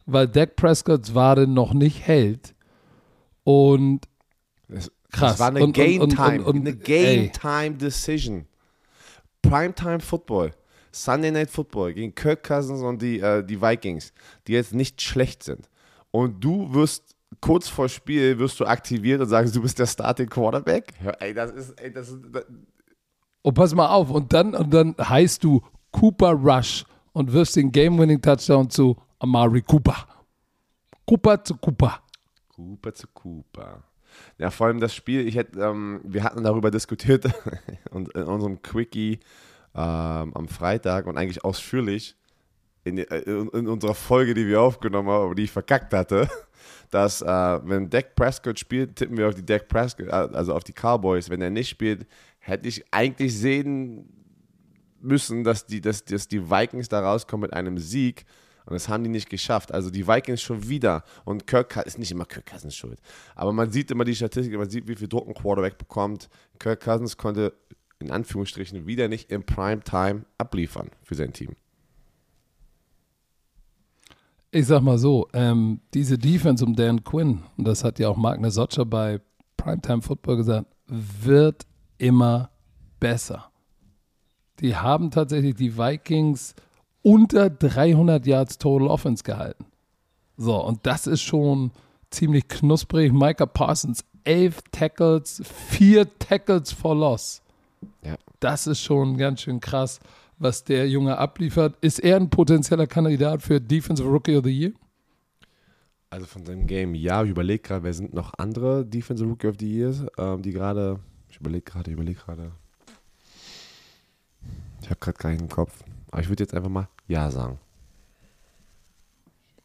weil 0.06 0.28
Dak 0.28 0.56
Prescott's 0.56 1.14
Wade 1.14 1.46
noch 1.46 1.72
nicht 1.74 2.06
hält. 2.06 2.54
Und 3.44 4.06
Krass. 5.12 5.32
Das 5.32 5.40
war 5.40 5.48
eine 5.48 5.58
Und- 5.58 5.64
und- 5.64 5.72
Game 5.72 6.00
und- 6.02 6.10
Time, 6.14 6.38
und- 6.44 6.44
und- 6.44 6.56
eine 6.68 6.76
Game 6.76 7.20
ey. 7.22 7.32
Time 7.32 7.74
Decision. 7.76 8.46
Primetime 9.42 9.98
Football. 10.00 10.52
Sunday 10.92 11.30
Night 11.32 11.50
Football 11.50 11.94
gegen 11.94 12.14
Kirk 12.14 12.44
Cousins 12.44 12.80
und 12.82 13.00
die, 13.02 13.18
äh, 13.20 13.44
die 13.44 13.60
Vikings, 13.60 14.12
die 14.46 14.52
jetzt 14.52 14.72
nicht 14.74 15.00
schlecht 15.02 15.42
sind. 15.42 15.68
Und 16.10 16.42
du 16.44 16.72
wirst 16.74 17.14
kurz 17.40 17.68
vor 17.68 17.88
Spiel 17.88 18.38
wirst 18.38 18.58
du 18.60 18.66
aktiviert 18.66 19.20
und 19.20 19.28
sagst, 19.28 19.54
du 19.54 19.62
bist 19.62 19.78
der 19.78 19.86
Starting 19.86 20.28
Quarterback. 20.28 20.92
Ja, 21.04 21.10
ey, 21.20 21.32
das 21.34 21.52
ist, 21.52 21.80
ey, 21.80 21.92
das 21.92 22.08
ist, 22.10 22.18
Oh, 23.42 23.52
pass 23.52 23.74
mal 23.74 23.88
auf. 23.88 24.10
Und 24.10 24.32
dann, 24.32 24.54
und 24.54 24.72
dann 24.72 24.94
heißt 24.98 25.42
du 25.44 25.62
Cooper 25.92 26.32
Rush 26.32 26.84
und 27.12 27.32
wirfst 27.32 27.56
den 27.56 27.72
Game-Winning-Touchdown 27.72 28.70
zu 28.70 28.96
Amari 29.18 29.62
Cooper. 29.62 30.06
Cooper 31.06 31.42
zu 31.42 31.56
Cooper. 31.56 32.00
Cooper 32.54 32.94
zu 32.94 33.06
Cooper. 33.08 33.82
Ja, 34.38 34.50
vor 34.50 34.66
allem 34.66 34.80
das 34.80 34.94
Spiel, 34.94 35.26
ich 35.26 35.36
hätte, 35.36 35.60
ähm, 35.60 36.00
wir 36.04 36.24
hatten 36.24 36.42
darüber 36.42 36.70
diskutiert 36.70 37.24
und 37.90 38.12
in 38.14 38.24
unserem 38.24 38.60
Quickie 38.62 39.20
ähm, 39.74 40.32
am 40.34 40.48
Freitag 40.48 41.06
und 41.06 41.16
eigentlich 41.16 41.44
ausführlich 41.44 42.16
in, 42.84 42.98
äh, 42.98 43.18
in, 43.20 43.48
in 43.48 43.68
unserer 43.68 43.94
Folge, 43.94 44.34
die 44.34 44.46
wir 44.46 44.60
aufgenommen 44.60 45.08
haben, 45.08 45.34
die 45.34 45.44
ich 45.44 45.52
verkackt 45.52 45.92
hatte, 45.92 46.28
dass 46.90 47.22
äh, 47.22 47.26
wenn 47.26 47.90
Dak 47.90 48.14
Prescott 48.14 48.58
spielt, 48.58 48.96
tippen 48.96 49.16
wir 49.16 49.28
auf 49.28 49.34
die 49.34 49.44
Dak 49.44 49.68
Prescott, 49.68 50.08
äh, 50.08 50.10
also 50.10 50.54
auf 50.54 50.64
die 50.64 50.72
Cowboys. 50.72 51.30
Wenn 51.30 51.42
er 51.42 51.50
nicht 51.50 51.68
spielt, 51.68 52.06
hätte 52.50 52.68
ich 52.68 52.84
eigentlich 52.90 53.36
sehen 53.36 54.08
müssen, 55.00 55.44
dass 55.44 55.66
die, 55.66 55.80
dass, 55.80 56.04
dass 56.04 56.28
die 56.28 56.50
Vikings 56.50 56.88
da 56.88 57.00
rauskommen 57.00 57.42
mit 57.42 57.54
einem 57.54 57.78
Sieg. 57.78 58.24
Und 58.66 58.74
das 58.74 58.88
haben 58.88 59.02
die 59.02 59.10
nicht 59.10 59.30
geschafft. 59.30 59.72
Also 59.72 59.90
die 59.90 60.06
Vikings 60.06 60.42
schon 60.42 60.68
wieder. 60.68 61.02
Und 61.24 61.46
Kirk 61.46 61.76
ist 61.86 61.98
nicht 61.98 62.12
immer 62.12 62.26
Kirk 62.26 62.46
Cousins 62.46 62.76
schuld. 62.76 63.00
Aber 63.34 63.52
man 63.52 63.70
sieht 63.70 63.90
immer 63.90 64.04
die 64.04 64.14
Statistik, 64.14 64.56
man 64.56 64.68
sieht, 64.68 64.86
wie 64.86 64.96
viel 64.96 65.08
Druck 65.08 65.26
ein 65.26 65.34
Quarterback 65.34 65.78
bekommt. 65.78 66.28
Kirk 66.58 66.80
Cousins 66.80 67.16
konnte 67.16 67.54
in 67.98 68.10
Anführungsstrichen 68.10 68.86
wieder 68.86 69.08
nicht 69.08 69.30
im 69.30 69.44
Primetime 69.44 70.24
abliefern 70.38 70.90
für 71.02 71.14
sein 71.14 71.32
Team. 71.32 71.56
Ich 74.52 74.66
sag 74.66 74.82
mal 74.82 74.98
so, 74.98 75.28
ähm, 75.32 75.80
diese 75.94 76.18
Defense 76.18 76.64
um 76.64 76.74
Dan 76.74 77.04
Quinn, 77.04 77.42
und 77.56 77.68
das 77.68 77.84
hat 77.84 77.98
ja 77.98 78.08
auch 78.08 78.16
Mark 78.16 78.40
Nesocca 78.40 78.84
bei 78.84 79.20
Primetime 79.56 80.02
Football 80.02 80.38
gesagt, 80.38 80.66
wird 80.86 81.66
immer 82.00 82.50
besser. 82.98 83.50
Die 84.60 84.76
haben 84.76 85.10
tatsächlich 85.10 85.54
die 85.54 85.76
Vikings 85.76 86.54
unter 87.02 87.48
300 87.48 88.26
Yards 88.26 88.58
Total 88.58 88.88
Offense 88.88 89.24
gehalten. 89.24 89.66
So, 90.36 90.62
und 90.62 90.86
das 90.86 91.06
ist 91.06 91.22
schon 91.22 91.70
ziemlich 92.10 92.48
knusprig. 92.48 93.12
Micah 93.12 93.46
Parsons, 93.46 94.04
elf 94.24 94.60
Tackles, 94.72 95.42
vier 95.44 96.06
Tackles 96.18 96.72
for 96.72 96.94
Loss. 96.94 97.42
Ja. 98.04 98.16
Das 98.40 98.66
ist 98.66 98.80
schon 98.80 99.16
ganz 99.16 99.42
schön 99.42 99.60
krass, 99.60 100.00
was 100.38 100.64
der 100.64 100.88
Junge 100.88 101.16
abliefert. 101.18 101.76
Ist 101.80 101.98
er 102.00 102.16
ein 102.16 102.30
potenzieller 102.30 102.86
Kandidat 102.86 103.42
für 103.42 103.60
Defensive 103.60 104.08
Rookie 104.08 104.36
of 104.36 104.44
the 104.44 104.50
Year? 104.50 104.72
Also 106.10 106.26
von 106.26 106.44
seinem 106.44 106.66
Game, 106.66 106.94
ja, 106.94 107.22
ich 107.22 107.30
überlege 107.30 107.62
gerade, 107.62 107.84
wer 107.84 107.94
sind 107.94 108.12
noch 108.14 108.32
andere 108.36 108.84
Defensive 108.84 109.28
Rookie 109.28 109.46
of 109.46 109.54
the 109.60 109.72
Years, 109.72 110.04
ähm, 110.18 110.42
die 110.42 110.50
gerade, 110.50 110.98
überlege 111.40 111.62
gerade, 111.62 111.90
ich 111.90 111.94
überlege 111.94 112.20
gerade. 112.20 112.52
Ich 114.82 114.90
habe 114.90 115.00
gerade 115.00 115.18
keinen 115.18 115.48
Kopf. 115.48 115.72
Aber 116.10 116.20
ich 116.22 116.28
würde 116.28 116.42
jetzt 116.42 116.54
einfach 116.54 116.68
mal 116.68 116.88
Ja 117.06 117.30
sagen. 117.30 117.58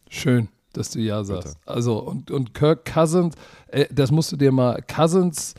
Schön. 0.10 0.50
dass 0.74 0.92
du 0.92 1.00
ja 1.00 1.24
sagst. 1.24 1.58
Also, 1.66 2.00
und, 2.00 2.32
und 2.32 2.54
Kirk 2.54 2.86
Cousins, 2.86 3.36
äh, 3.68 3.86
das 3.92 4.12
musst 4.12 4.32
du 4.32 4.36
dir 4.36 4.52
mal, 4.52 4.82
Cousins 4.84 5.56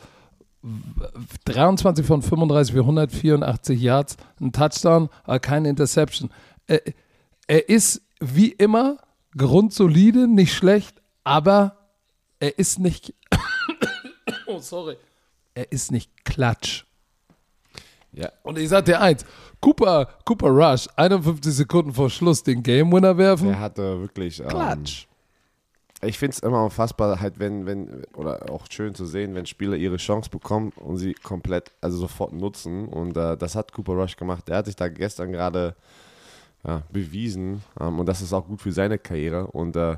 23 1.45 2.05
von 2.05 2.21
35 2.21 2.73
für 2.73 2.81
184 2.81 3.79
Yards, 3.79 4.17
ein 4.39 4.51
Touchdown, 4.51 5.09
aber 5.23 5.39
keine 5.39 5.69
Interception. 5.69 6.29
Er, 6.67 6.81
er 7.47 7.69
ist 7.69 8.01
wie 8.19 8.51
immer 8.51 8.97
grundsolide, 9.35 10.27
nicht 10.27 10.53
schlecht, 10.53 11.01
aber 11.23 11.77
er 12.39 12.57
ist 12.59 12.79
nicht. 12.79 13.13
oh, 14.47 14.59
sorry. 14.59 14.97
Er 15.57 15.71
ist 15.71 15.91
nicht 15.91 16.23
klatsch. 16.23 16.85
Ja. 18.11 18.29
Und 18.43 18.59
ich 18.59 18.69
sag 18.69 18.85
dir 18.85 19.01
eins: 19.01 19.25
Cooper, 19.59 20.07
Cooper 20.23 20.49
Rush, 20.49 20.87
51 20.95 21.51
Sekunden 21.51 21.93
vor 21.93 22.11
Schluss 22.11 22.43
den 22.43 22.61
Game 22.61 22.91
Winner 22.91 23.17
werfen. 23.17 23.49
Er 23.49 23.59
hatte 23.59 23.99
wirklich. 23.99 24.39
Ähm, 24.39 24.49
Klatsch. 24.49 25.07
ich 26.03 26.19
finde 26.19 26.35
es 26.35 26.39
immer 26.43 26.63
unfassbar, 26.63 27.19
halt, 27.19 27.39
wenn, 27.39 27.65
wenn, 27.65 28.03
oder 28.15 28.51
auch 28.51 28.67
schön 28.69 28.93
zu 28.93 29.07
sehen, 29.07 29.33
wenn 29.33 29.47
Spieler 29.47 29.75
ihre 29.75 29.97
Chance 29.97 30.29
bekommen 30.29 30.73
und 30.75 30.97
sie 30.97 31.15
komplett, 31.15 31.71
also 31.81 31.97
sofort 31.97 32.33
nutzen. 32.33 32.87
Und 32.87 33.17
äh, 33.17 33.35
das 33.35 33.55
hat 33.55 33.73
Cooper 33.73 33.93
Rush 33.93 34.15
gemacht. 34.15 34.47
Der 34.47 34.57
hat 34.57 34.67
sich 34.67 34.75
da 34.75 34.89
gestern 34.89 35.31
gerade 35.31 35.75
ja, 36.67 36.83
bewiesen. 36.91 37.63
Ähm, 37.79 37.99
und 37.99 38.05
das 38.05 38.21
ist 38.21 38.31
auch 38.31 38.45
gut 38.45 38.61
für 38.61 38.71
seine 38.71 38.99
Karriere. 38.99 39.47
Und 39.47 39.75
äh, 39.75 39.95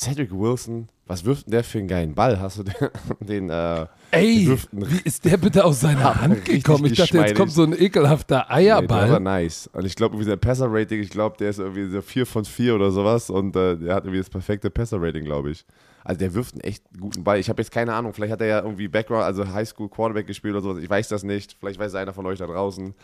Cedric 0.00 0.32
Wilson, 0.32 0.88
was 1.06 1.26
wirft 1.26 1.46
denn 1.46 1.50
der 1.52 1.62
für 1.62 1.78
einen 1.78 1.88
geilen 1.88 2.14
Ball? 2.14 2.40
Hast 2.40 2.58
du 2.58 2.62
den, 2.62 2.74
den 3.20 3.50
äh, 3.50 3.86
Ey, 4.12 4.46
einen 4.46 4.58
wie 4.72 5.00
ist 5.04 5.26
der 5.26 5.36
bitte 5.36 5.62
aus 5.62 5.80
seiner 5.80 6.14
Hand 6.22 6.46
gekommen? 6.46 6.86
Ich 6.86 6.96
dachte, 6.96 7.18
jetzt 7.18 7.34
kommt 7.34 7.52
so 7.52 7.64
ein 7.64 7.78
ekelhafter 7.78 8.46
Nee, 8.48 8.64
der 8.64 8.76
Eierball. 8.76 9.10
war 9.10 9.20
nice. 9.20 9.68
Und 9.74 9.84
ich 9.84 9.94
glaube, 9.94 10.14
irgendwie 10.14 10.30
sein 10.30 10.40
Passer-Rating, 10.40 11.00
ich 11.00 11.10
glaube, 11.10 11.36
der 11.36 11.50
ist 11.50 11.58
irgendwie 11.58 11.90
so 11.90 12.00
4 12.00 12.24
von 12.24 12.46
4 12.46 12.74
oder 12.76 12.90
sowas. 12.92 13.28
Und 13.28 13.54
äh, 13.56 13.76
der 13.76 13.94
hat 13.94 14.04
irgendwie 14.04 14.20
das 14.20 14.30
perfekte 14.30 14.70
Passer-Rating, 14.70 15.24
glaube 15.24 15.50
ich. 15.50 15.66
Also 16.02 16.18
der 16.18 16.32
wirft 16.32 16.54
einen 16.54 16.62
echt 16.62 16.82
guten 16.98 17.22
Ball. 17.22 17.38
Ich 17.38 17.50
habe 17.50 17.60
jetzt 17.60 17.70
keine 17.70 17.92
Ahnung, 17.92 18.14
vielleicht 18.14 18.32
hat 18.32 18.40
er 18.40 18.46
ja 18.46 18.60
irgendwie 18.60 18.88
Background, 18.88 19.24
also 19.24 19.46
Highschool 19.46 19.90
Quarterback 19.90 20.26
gespielt 20.26 20.54
oder 20.54 20.62
sowas. 20.62 20.82
Ich 20.82 20.88
weiß 20.88 21.08
das 21.08 21.24
nicht. 21.24 21.56
Vielleicht 21.60 21.78
weiß 21.78 21.94
einer 21.94 22.14
von 22.14 22.24
euch 22.24 22.38
da 22.38 22.46
draußen. 22.46 22.94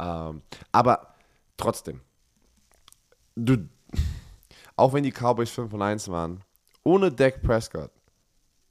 Ähm, 0.00 0.42
aber 0.72 1.14
trotzdem, 1.56 2.00
du, 3.36 3.68
auch 4.80 4.92
wenn 4.92 5.02
die 5.04 5.12
Cowboys 5.12 5.50
5 5.50 5.70
von 5.70 5.82
1 5.82 6.08
waren, 6.08 6.40
ohne 6.82 7.10
Dak 7.12 7.42
Prescott, 7.42 7.90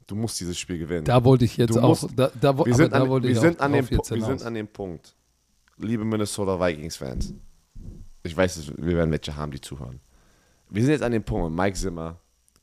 du 0.08 0.16
musst 0.16 0.40
dieses 0.40 0.58
Spiel 0.58 0.78
gewinnen. 0.80 1.06
Da 1.06 1.24
wollte 1.24 1.46
ich 1.46 1.58
jetzt 1.58 1.76
Du 1.76 1.80
auch. 1.80 1.90
musst- 1.90 2.10
Da, 2.16 2.32
da, 2.40 2.58
wir 2.66 2.74
sind, 2.76 2.94
an, 2.94 3.10
wir, 3.24 3.40
sind 3.40 3.60
dem, 3.60 3.86
drauf 3.86 3.92
jetzt 3.92 4.12
Pu- 4.12 4.16
wir 4.16 4.26
sind 4.26 4.44
an 4.44 4.54
dem 4.56 4.68
Punkt, 4.68 5.16
liebe 5.78 6.04
Minnesota 6.04 6.60
Vikings-Fans. 6.60 7.34
Ich 8.24 8.36
weiß, 8.36 8.74
wir 8.78 8.98
werden 8.98 9.12
welche 9.12 9.36
haben, 9.36 9.52
die 9.52 9.62
zuhören. 9.62 10.00
Wir 10.70 10.82
sind 10.84 10.92
jetzt 10.92 11.04
an 11.04 11.12
dem 11.12 11.24
Punkt, 11.24 11.56
Mike 11.56 11.78
Zimmer, 11.78 12.18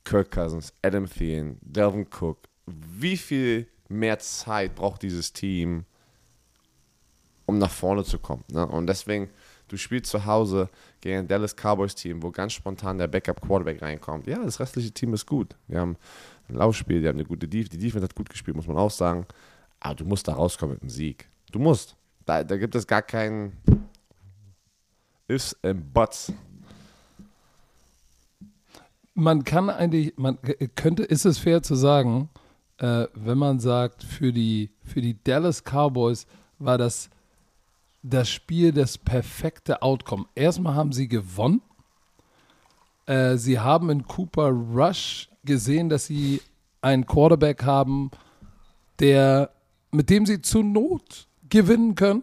Kirk 0.04 0.30
Cousins, 0.30 0.72
Adam 0.82 1.08
Thielen, 1.08 1.58
Delvin 1.62 2.06
Cook. 2.20 2.38
Wie 2.66 3.16
viel 3.16 3.66
mehr 3.88 4.18
Zeit 4.18 4.74
braucht 4.74 5.02
dieses 5.02 5.32
Team, 5.32 5.84
um 7.46 7.58
nach 7.58 7.70
vorne 7.70 8.04
zu 8.04 8.18
kommen? 8.18 8.44
Ne? 8.50 8.66
Und 8.66 8.86
deswegen, 8.86 9.28
du 9.68 9.76
spielst 9.76 10.10
zu 10.10 10.24
Hause 10.26 10.68
gegen 11.00 11.18
ein 11.18 11.28
Dallas 11.28 11.54
Cowboys-Team, 11.54 12.22
wo 12.22 12.30
ganz 12.30 12.52
spontan 12.52 12.98
der 12.98 13.08
Backup-Quarterback 13.08 13.82
reinkommt. 13.82 14.26
Ja, 14.26 14.42
das 14.42 14.60
restliche 14.60 14.90
Team 14.92 15.14
ist 15.14 15.26
gut. 15.26 15.56
Wir 15.68 15.80
haben 15.80 15.96
ein 16.48 16.56
Laufspiel, 16.56 17.00
die 17.00 17.08
haben 17.08 17.16
eine 17.16 17.26
gute 17.26 17.48
Defense. 17.48 17.70
Die 17.70 17.78
Defense 17.78 18.04
hat 18.04 18.14
gut 18.14 18.28
gespielt, 18.28 18.56
muss 18.56 18.66
man 18.66 18.76
auch 18.76 18.90
sagen. 18.90 19.26
Aber 19.80 19.94
du 19.94 20.04
musst 20.04 20.28
da 20.28 20.34
rauskommen 20.34 20.74
mit 20.74 20.82
einem 20.82 20.90
Sieg. 20.90 21.28
Du 21.52 21.58
musst. 21.58 21.96
Da, 22.24 22.42
da 22.42 22.56
gibt 22.56 22.74
es 22.74 22.86
gar 22.86 23.02
keinen 23.02 23.56
Ifs 25.28 25.56
and 25.62 25.92
Buts. 25.92 26.32
man 29.16 29.44
kann 29.44 29.70
eigentlich, 29.70 30.12
man 30.16 30.38
könnte, 30.74 31.02
ist 31.02 31.24
es 31.24 31.38
fair 31.38 31.62
zu 31.62 31.74
sagen, 31.74 32.28
äh, 32.78 33.06
wenn 33.14 33.38
man 33.38 33.58
sagt, 33.58 34.04
für 34.04 34.32
die, 34.32 34.70
für 34.84 35.00
die 35.00 35.22
Dallas 35.24 35.64
Cowboys 35.64 36.26
war 36.58 36.76
das 36.76 37.08
das 38.08 38.28
Spiel 38.28 38.72
das 38.72 38.98
perfekte 38.98 39.82
Outcome. 39.82 40.26
Erstmal 40.34 40.74
haben 40.74 40.92
sie 40.92 41.08
gewonnen. 41.08 41.60
Äh, 43.06 43.36
sie 43.36 43.58
haben 43.58 43.90
in 43.90 44.06
Cooper 44.06 44.48
Rush 44.48 45.28
gesehen, 45.44 45.88
dass 45.88 46.06
sie 46.06 46.40
einen 46.82 47.06
Quarterback 47.06 47.64
haben, 47.64 48.10
der, 49.00 49.50
mit 49.90 50.08
dem 50.10 50.24
sie 50.24 50.40
zur 50.40 50.62
Not 50.62 51.26
gewinnen 51.48 51.94
können. 51.94 52.22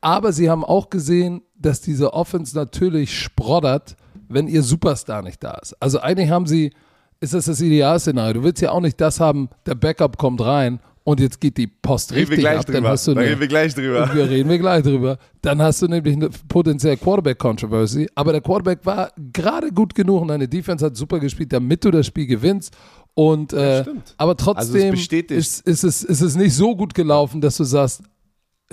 Aber 0.00 0.32
sie 0.32 0.50
haben 0.50 0.64
auch 0.64 0.90
gesehen, 0.90 1.42
dass 1.56 1.80
diese 1.80 2.12
Offense 2.12 2.54
natürlich 2.54 3.18
sproddert, 3.18 3.96
wenn 4.28 4.48
ihr 4.48 4.62
Superstar 4.62 5.22
nicht 5.22 5.42
da 5.42 5.52
ist. 5.54 5.74
Also 5.80 6.00
eigentlich 6.00 6.30
haben 6.30 6.46
sie, 6.46 6.72
ist 7.20 7.34
das 7.34 7.46
das 7.46 7.60
Idealszenario. 7.60 8.34
Du 8.34 8.42
willst 8.44 8.62
ja 8.62 8.70
auch 8.70 8.80
nicht 8.80 9.00
das 9.00 9.18
haben, 9.18 9.48
der 9.66 9.74
Backup 9.74 10.18
kommt 10.18 10.40
rein 10.42 10.80
und 11.04 11.20
jetzt 11.20 11.40
geht 11.40 11.58
die 11.58 11.66
Post 11.66 12.12
Reden 12.12 12.28
richtig 12.30 12.48
ab. 12.48 12.64
Dann 12.66 12.86
hast 12.86 13.06
du 13.06 13.14
Da 13.14 13.20
eine, 13.20 13.30
reden 13.30 13.40
wir 13.40 13.48
gleich 13.48 13.74
drüber. 13.74 14.04
und 14.04 14.14
wir 14.14 14.28
reden 14.28 14.48
wir 14.48 14.58
gleich 14.58 14.82
drüber. 14.82 15.18
Dann 15.42 15.60
hast 15.60 15.82
du 15.82 15.86
nämlich 15.86 16.16
eine 16.16 16.30
potenzielle 16.48 16.96
Quarterback-Controversy. 16.96 18.08
Aber 18.14 18.32
der 18.32 18.40
Quarterback 18.40 18.80
war 18.84 19.12
gerade 19.32 19.70
gut 19.70 19.94
genug 19.94 20.22
und 20.22 20.28
deine 20.28 20.48
Defense 20.48 20.84
hat 20.84 20.96
super 20.96 21.20
gespielt, 21.20 21.52
damit 21.52 21.84
du 21.84 21.90
das 21.90 22.06
Spiel 22.06 22.26
gewinnst. 22.26 22.74
Und, 23.12 23.52
äh, 23.52 23.82
stimmt. 23.82 24.14
aber 24.16 24.32
Also 24.32 24.44
trotzdem 24.52 24.92
bestätigt. 24.92 25.38
ist, 25.38 25.66
ist, 25.66 25.84
es, 25.84 26.02
ist 26.02 26.20
es 26.22 26.36
nicht 26.36 26.54
so 26.54 26.74
gut 26.74 26.94
gelaufen, 26.94 27.40
dass 27.40 27.58
du 27.58 27.64
sagst, 27.64 28.02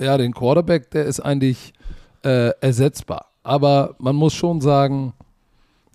ja, 0.00 0.16
den 0.16 0.32
Quarterback, 0.32 0.90
der 0.90 1.04
ist 1.04 1.20
eigentlich 1.20 1.74
äh, 2.24 2.50
ersetzbar. 2.60 3.26
Aber 3.42 3.94
man 3.98 4.16
muss 4.16 4.32
schon 4.32 4.60
sagen, 4.60 5.12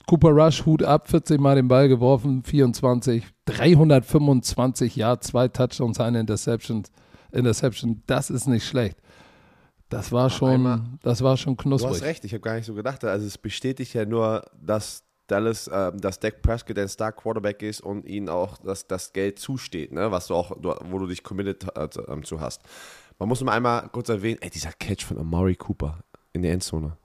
Cooper 0.08 0.30
Rush, 0.30 0.66
Hut 0.66 0.84
ab, 0.84 1.10
40 1.10 1.40
Mal 1.40 1.56
den 1.56 1.68
Ball 1.68 1.88
geworfen, 1.90 2.42
24, 2.44 3.26
325 3.46 4.96
Yards, 4.96 5.28
zwei 5.28 5.48
Touchdowns, 5.48 6.00
eine 6.00 6.20
Interception. 6.20 6.84
Interception, 7.32 8.02
das 8.08 8.30
ist 8.30 8.48
nicht 8.48 8.66
schlecht. 8.66 8.98
Das 9.90 10.12
war 10.12 10.30
schon, 10.30 10.50
einmal- 10.52 10.82
das 11.04 11.22
war 11.22 11.38
schon 11.38 11.56
Du 11.56 11.64
knusprig. 11.64 11.92
hast 11.92 12.02
recht, 12.04 12.26
ich 12.26 12.34
habe 12.34 12.42
gar 12.42 12.56
nicht 12.56 12.66
so 12.66 12.74
gedacht. 12.74 13.04
Also 13.04 13.26
es 13.26 13.38
bestätigt 13.38 13.94
ja 13.94 14.06
nur, 14.06 14.44
dass 14.62 15.04
Dallas, 15.28 15.68
äh, 15.68 15.92
dass 15.96 16.20
Dak 16.20 16.42
Prescott 16.42 16.78
ein 16.80 16.88
Star 16.88 17.12
Quarterback 17.12 17.62
ist 17.62 17.82
und 17.82 18.06
ihnen 18.06 18.30
auch 18.30 18.58
das, 18.60 18.88
das 18.88 19.12
Geld 19.12 19.40
zusteht, 19.40 19.92
ne? 19.92 20.10
was 20.10 20.28
du 20.28 20.36
auch, 20.36 20.52
du, 20.60 20.74
wo 20.90 21.00
du 21.00 21.08
dich 21.08 21.22
committed 21.24 21.68
äh, 21.78 21.90
zu- 21.90 22.40
hast. 22.42 22.62
Man 23.20 23.28
muss 23.28 23.42
nur 23.42 23.52
einmal 23.52 23.90
kurz 23.90 24.08
erwähnen, 24.10 24.38
ey, 24.42 24.50
dieser 24.50 24.72
Catch 24.72 25.04
von 25.06 25.18
Amari 25.18 25.56
Cooper 25.56 26.00
in 26.34 26.44
der 26.44 26.54
Endzone. 26.54 26.96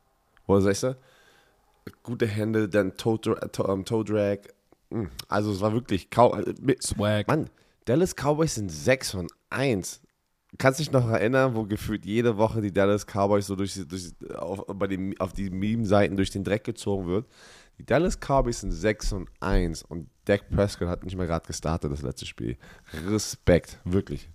Wo 0.46 0.54
du 0.54 0.60
sagst, 0.60 0.82
du, 0.84 0.96
gute 2.02 2.26
Hände, 2.26 2.68
dann 2.68 2.96
Toe, 2.96 3.20
Toe, 3.20 3.36
ähm, 3.68 3.84
Toe 3.84 4.04
Drag. 4.04 4.38
Mm, 4.90 5.06
Also 5.28 5.52
es 5.52 5.60
war 5.60 5.72
wirklich 5.72 6.10
kaum. 6.10 6.38
äh, 6.38 6.76
Swag. 6.82 7.26
Mann, 7.28 7.50
Dallas 7.84 8.14
Cowboys 8.14 8.54
sind 8.54 8.70
6 8.70 9.10
von 9.12 9.28
1. 9.50 10.00
Kannst 10.58 10.80
dich 10.80 10.92
noch 10.92 11.08
erinnern, 11.08 11.54
wo 11.54 11.64
gefühlt 11.64 12.04
jede 12.04 12.36
Woche 12.36 12.60
die 12.60 12.72
Dallas 12.72 13.06
Cowboys 13.06 13.46
so 13.46 13.56
durch, 13.56 13.74
durch, 13.88 14.12
auf, 14.36 14.64
bei 14.66 14.86
den, 14.86 15.18
auf 15.18 15.32
die 15.32 15.48
Meme-Seiten 15.50 16.14
durch 16.16 16.30
den 16.30 16.44
Dreck 16.44 16.64
gezogen 16.64 17.06
wird? 17.06 17.26
Die 17.78 17.86
Dallas 17.86 18.18
Cowboys 18.20 18.60
sind 18.60 18.70
6 18.70 19.12
und 19.14 19.28
1 19.40 19.82
und 19.84 20.08
Dak 20.26 20.50
Prescott 20.50 20.88
hat 20.88 21.04
nicht 21.04 21.16
mehr 21.16 21.26
gerade 21.26 21.46
gestartet, 21.46 21.90
das 21.90 22.02
letzte 22.02 22.26
Spiel. 22.26 22.58
Respekt, 23.08 23.78
wirklich. 23.84 24.28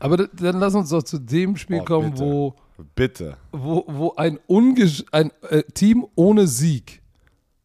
Aber 0.00 0.16
dann 0.16 0.58
lass 0.58 0.74
uns 0.74 0.88
doch 0.88 1.02
zu 1.02 1.18
dem 1.18 1.54
Spiel 1.56 1.80
Oh, 1.80 1.84
kommen, 1.84 2.10
bitte. 2.12 2.24
wo, 2.24 2.56
Bitte. 2.94 3.36
wo, 3.52 3.84
wo 3.86 4.14
ein, 4.14 4.38
ungesch 4.46 5.04
ein 5.12 5.30
äh, 5.48 5.62
Team 5.74 6.06
ohne 6.14 6.46
Sieg, 6.46 7.02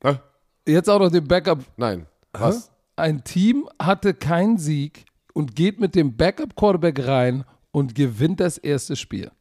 Hä? 0.03 0.19
jetzt 0.67 0.89
auch 0.89 0.99
noch 0.99 1.11
den 1.11 1.27
Backup 1.27 1.63
Nein. 1.77 2.05
Was? 2.33 2.71
Ein 2.95 3.23
Team 3.23 3.67
hatte 3.81 4.13
keinen 4.13 4.57
Sieg 4.57 5.05
und 5.33 5.55
geht 5.55 5.79
mit 5.79 5.95
dem 5.95 6.15
Backup-Quarterback 6.17 7.07
rein 7.07 7.43
und 7.71 7.93
gewinnt 7.95 8.39
das 8.39 8.57
erste 8.57 8.95
Spiel. 8.95 9.31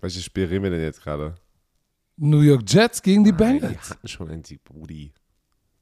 Welches 0.00 0.24
Spiel 0.24 0.44
reden 0.46 0.64
wir 0.64 0.70
denn 0.70 0.80
jetzt 0.82 1.02
gerade? 1.02 1.34
New 2.16 2.40
York 2.40 2.62
Jets 2.66 3.02
gegen 3.02 3.24
die 3.24 3.32
Nein, 3.32 3.54
die 3.54 3.60
Bengals. 3.66 3.90
hatten 3.90 4.08
schon 4.08 4.30
einen 4.30 4.44
Sieg, 4.44 4.62
Brudi. 4.64 5.12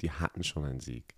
Die 0.00 0.10
hatten 0.10 0.42
schon 0.42 0.64
einen 0.64 0.80
Sieg. 0.80 1.14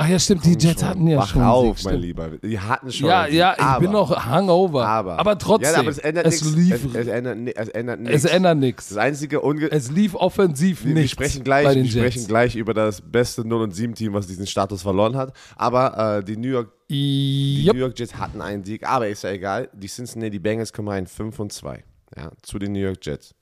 Ach 0.00 0.06
ja, 0.08 0.16
stimmt, 0.20 0.44
die 0.44 0.50
Jets 0.52 0.80
Schon. 0.80 0.88
hatten 0.90 1.08
ja 1.08 1.18
Wach 1.18 1.26
schon 1.28 1.42
einen 1.42 1.50
auf, 1.50 1.78
Sieg, 1.78 1.86
mein. 1.90 2.00
Lieber. 2.00 2.28
Die 2.38 2.60
hatten 2.60 2.92
schon 2.92 3.08
Ja, 3.08 3.26
ja, 3.26 3.54
ich 3.56 3.60
aber, 3.60 3.80
bin 3.80 3.90
noch 3.90 4.26
Hangover. 4.26 4.86
Aber, 4.86 5.18
aber 5.18 5.36
trotzdem, 5.36 5.72
Ja, 5.72 5.80
aber 5.80 5.90
es 5.90 5.98
ändert 5.98 6.24
es 6.26 6.40
nichts. 6.44 6.56
lief, 6.56 6.94
Es, 6.94 6.94
es 6.94 7.08
ändert, 7.08 7.38
ni- 7.38 7.52
es 7.52 7.68
ändert 7.70 8.00
nichts. 8.00 8.14
es 8.24 8.30
ändert 8.30 8.58
nichts. 8.58 8.88
Das 8.90 8.98
einzige 8.98 9.40
Unge 9.40 9.72
Es 9.72 9.90
lief 9.90 10.14
offensiv 10.14 10.84
wir, 10.84 10.94
nicht. 10.94 11.02
wir 11.18 11.26
sprechen 11.26 11.42
gleich, 11.42 11.64
bei 11.66 11.74
den 11.74 11.82
wir 11.82 11.90
sprechen 11.90 12.18
Jets. 12.18 12.28
gleich 12.28 12.54
über 12.54 12.74
das 12.74 13.00
beste 13.00 13.44
0 13.44 13.60
und 13.60 13.72
7 13.74 13.96
Team, 13.96 14.12
was 14.14 14.28
diesen 14.28 14.46
Status 14.46 14.82
verloren 14.82 15.16
hat. 15.16 15.32
Aber 15.56 16.18
äh, 16.18 16.24
die 16.24 16.36
New 16.36 16.48
York 16.48 16.70
die 16.88 17.64
Yep. 17.66 17.74
New 17.74 17.80
York 17.80 17.98
Jets 17.98 18.14
hatten 18.14 18.40
einen 18.40 18.62
Sieg, 18.64 18.86
aber 18.88 19.08
ist 19.08 19.24
ja 19.24 19.30
egal. 19.30 19.68
Die 19.74 19.88
Cincinnati 19.88 20.38
Bengals 20.38 20.72
kommen 20.72 20.88
rein 20.88 21.08
5 21.08 21.38
und 21.40 21.52
2 21.52 21.82
ja, 22.16 22.30
zu 22.42 22.60
den 22.60 22.70
New 22.72 22.78
York 22.78 22.98
Jets. 23.02 23.34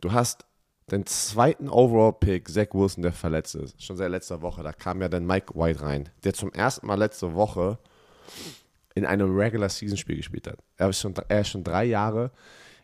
Du 0.00 0.12
hast 0.12 0.44
den 0.90 1.06
zweiten 1.06 1.68
Overall-Pick, 1.68 2.48
Zach 2.48 2.68
Wilson, 2.72 3.02
der 3.02 3.12
verletzt 3.12 3.54
ist. 3.54 3.82
Schon 3.82 3.96
seit 3.96 4.10
letzter 4.10 4.42
Woche. 4.42 4.62
Da 4.62 4.72
kam 4.72 5.00
ja 5.00 5.08
dann 5.08 5.26
Mike 5.26 5.54
White 5.54 5.82
rein, 5.82 6.08
der 6.24 6.34
zum 6.34 6.52
ersten 6.52 6.86
Mal 6.86 6.98
letzte 6.98 7.34
Woche 7.34 7.78
in 8.94 9.06
einem 9.06 9.34
Regular 9.34 9.68
Season 9.68 9.96
Spiel 9.96 10.16
gespielt 10.16 10.46
hat. 10.46 10.58
Er 10.76 10.90
ist 10.90 11.00
schon, 11.00 11.14
er 11.28 11.40
ist 11.40 11.48
schon 11.48 11.64
drei 11.64 11.84
Jahre 11.84 12.30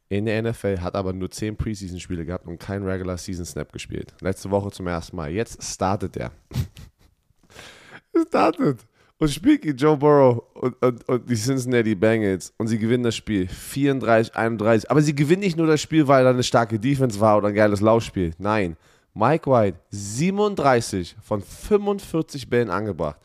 in 0.09 0.25
der 0.25 0.43
NFL, 0.43 0.81
hat 0.81 0.95
aber 0.95 1.12
nur 1.12 1.31
10 1.31 1.57
Preseason-Spiele 1.57 2.25
gehabt 2.25 2.47
und 2.47 2.59
kein 2.59 2.83
Regular 2.83 3.19
Season 3.19 3.45
Snap 3.45 3.73
gespielt. 3.73 4.14
Letzte 4.21 4.50
Woche 4.50 4.71
zum 4.71 4.87
ersten 4.87 5.17
Mal. 5.17 5.31
Jetzt 5.31 5.62
startet 5.62 6.17
er. 6.17 6.33
startet. 8.28 8.87
Und 9.21 9.31
spielt 9.31 9.63
gegen 9.63 9.77
Joe 9.77 9.97
Burrow 9.97 10.43
und, 10.55 10.81
und, 10.81 11.09
und 11.09 11.29
die 11.29 11.35
Cincinnati 11.35 11.95
Bengals 11.97 12.53
und 12.57 12.69
sie 12.69 12.79
gewinnen 12.79 13.03
das 13.03 13.17
Spiel 13.17 13.49
34, 13.49 14.37
31. 14.37 14.91
Aber 14.91 15.03
sie 15.03 15.15
gewinnen 15.15 15.41
nicht 15.41 15.57
nur 15.57 15.67
das 15.67 15.81
Spiel, 15.81 16.07
weil 16.07 16.23
da 16.25 16.31
eine 16.31 16.45
starke 16.45 16.79
Defense 16.79 17.19
war 17.19 17.37
oder 17.39 17.49
ein 17.49 17.55
geiles 17.55 17.81
Laufspiel. 17.81 18.33
Nein, 18.39 18.77
Mike 19.15 19.51
White 19.51 19.79
37 19.91 21.17
von 21.21 21.43
45 21.43 22.49
Bällen 22.49 22.71
angebracht. 22.71 23.17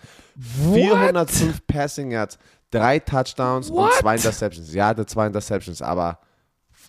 What? 0.64 0.74
405 0.76 1.68
Passing 1.68 2.12
Yards, 2.12 2.40
drei 2.72 2.98
Touchdowns 2.98 3.70
What? 3.70 3.92
und 3.92 3.94
zwei 4.00 4.16
Interceptions. 4.16 4.74
Ja, 4.74 4.88
hatte 4.88 5.06
zwei 5.06 5.28
Interceptions, 5.28 5.82
aber 5.84 6.18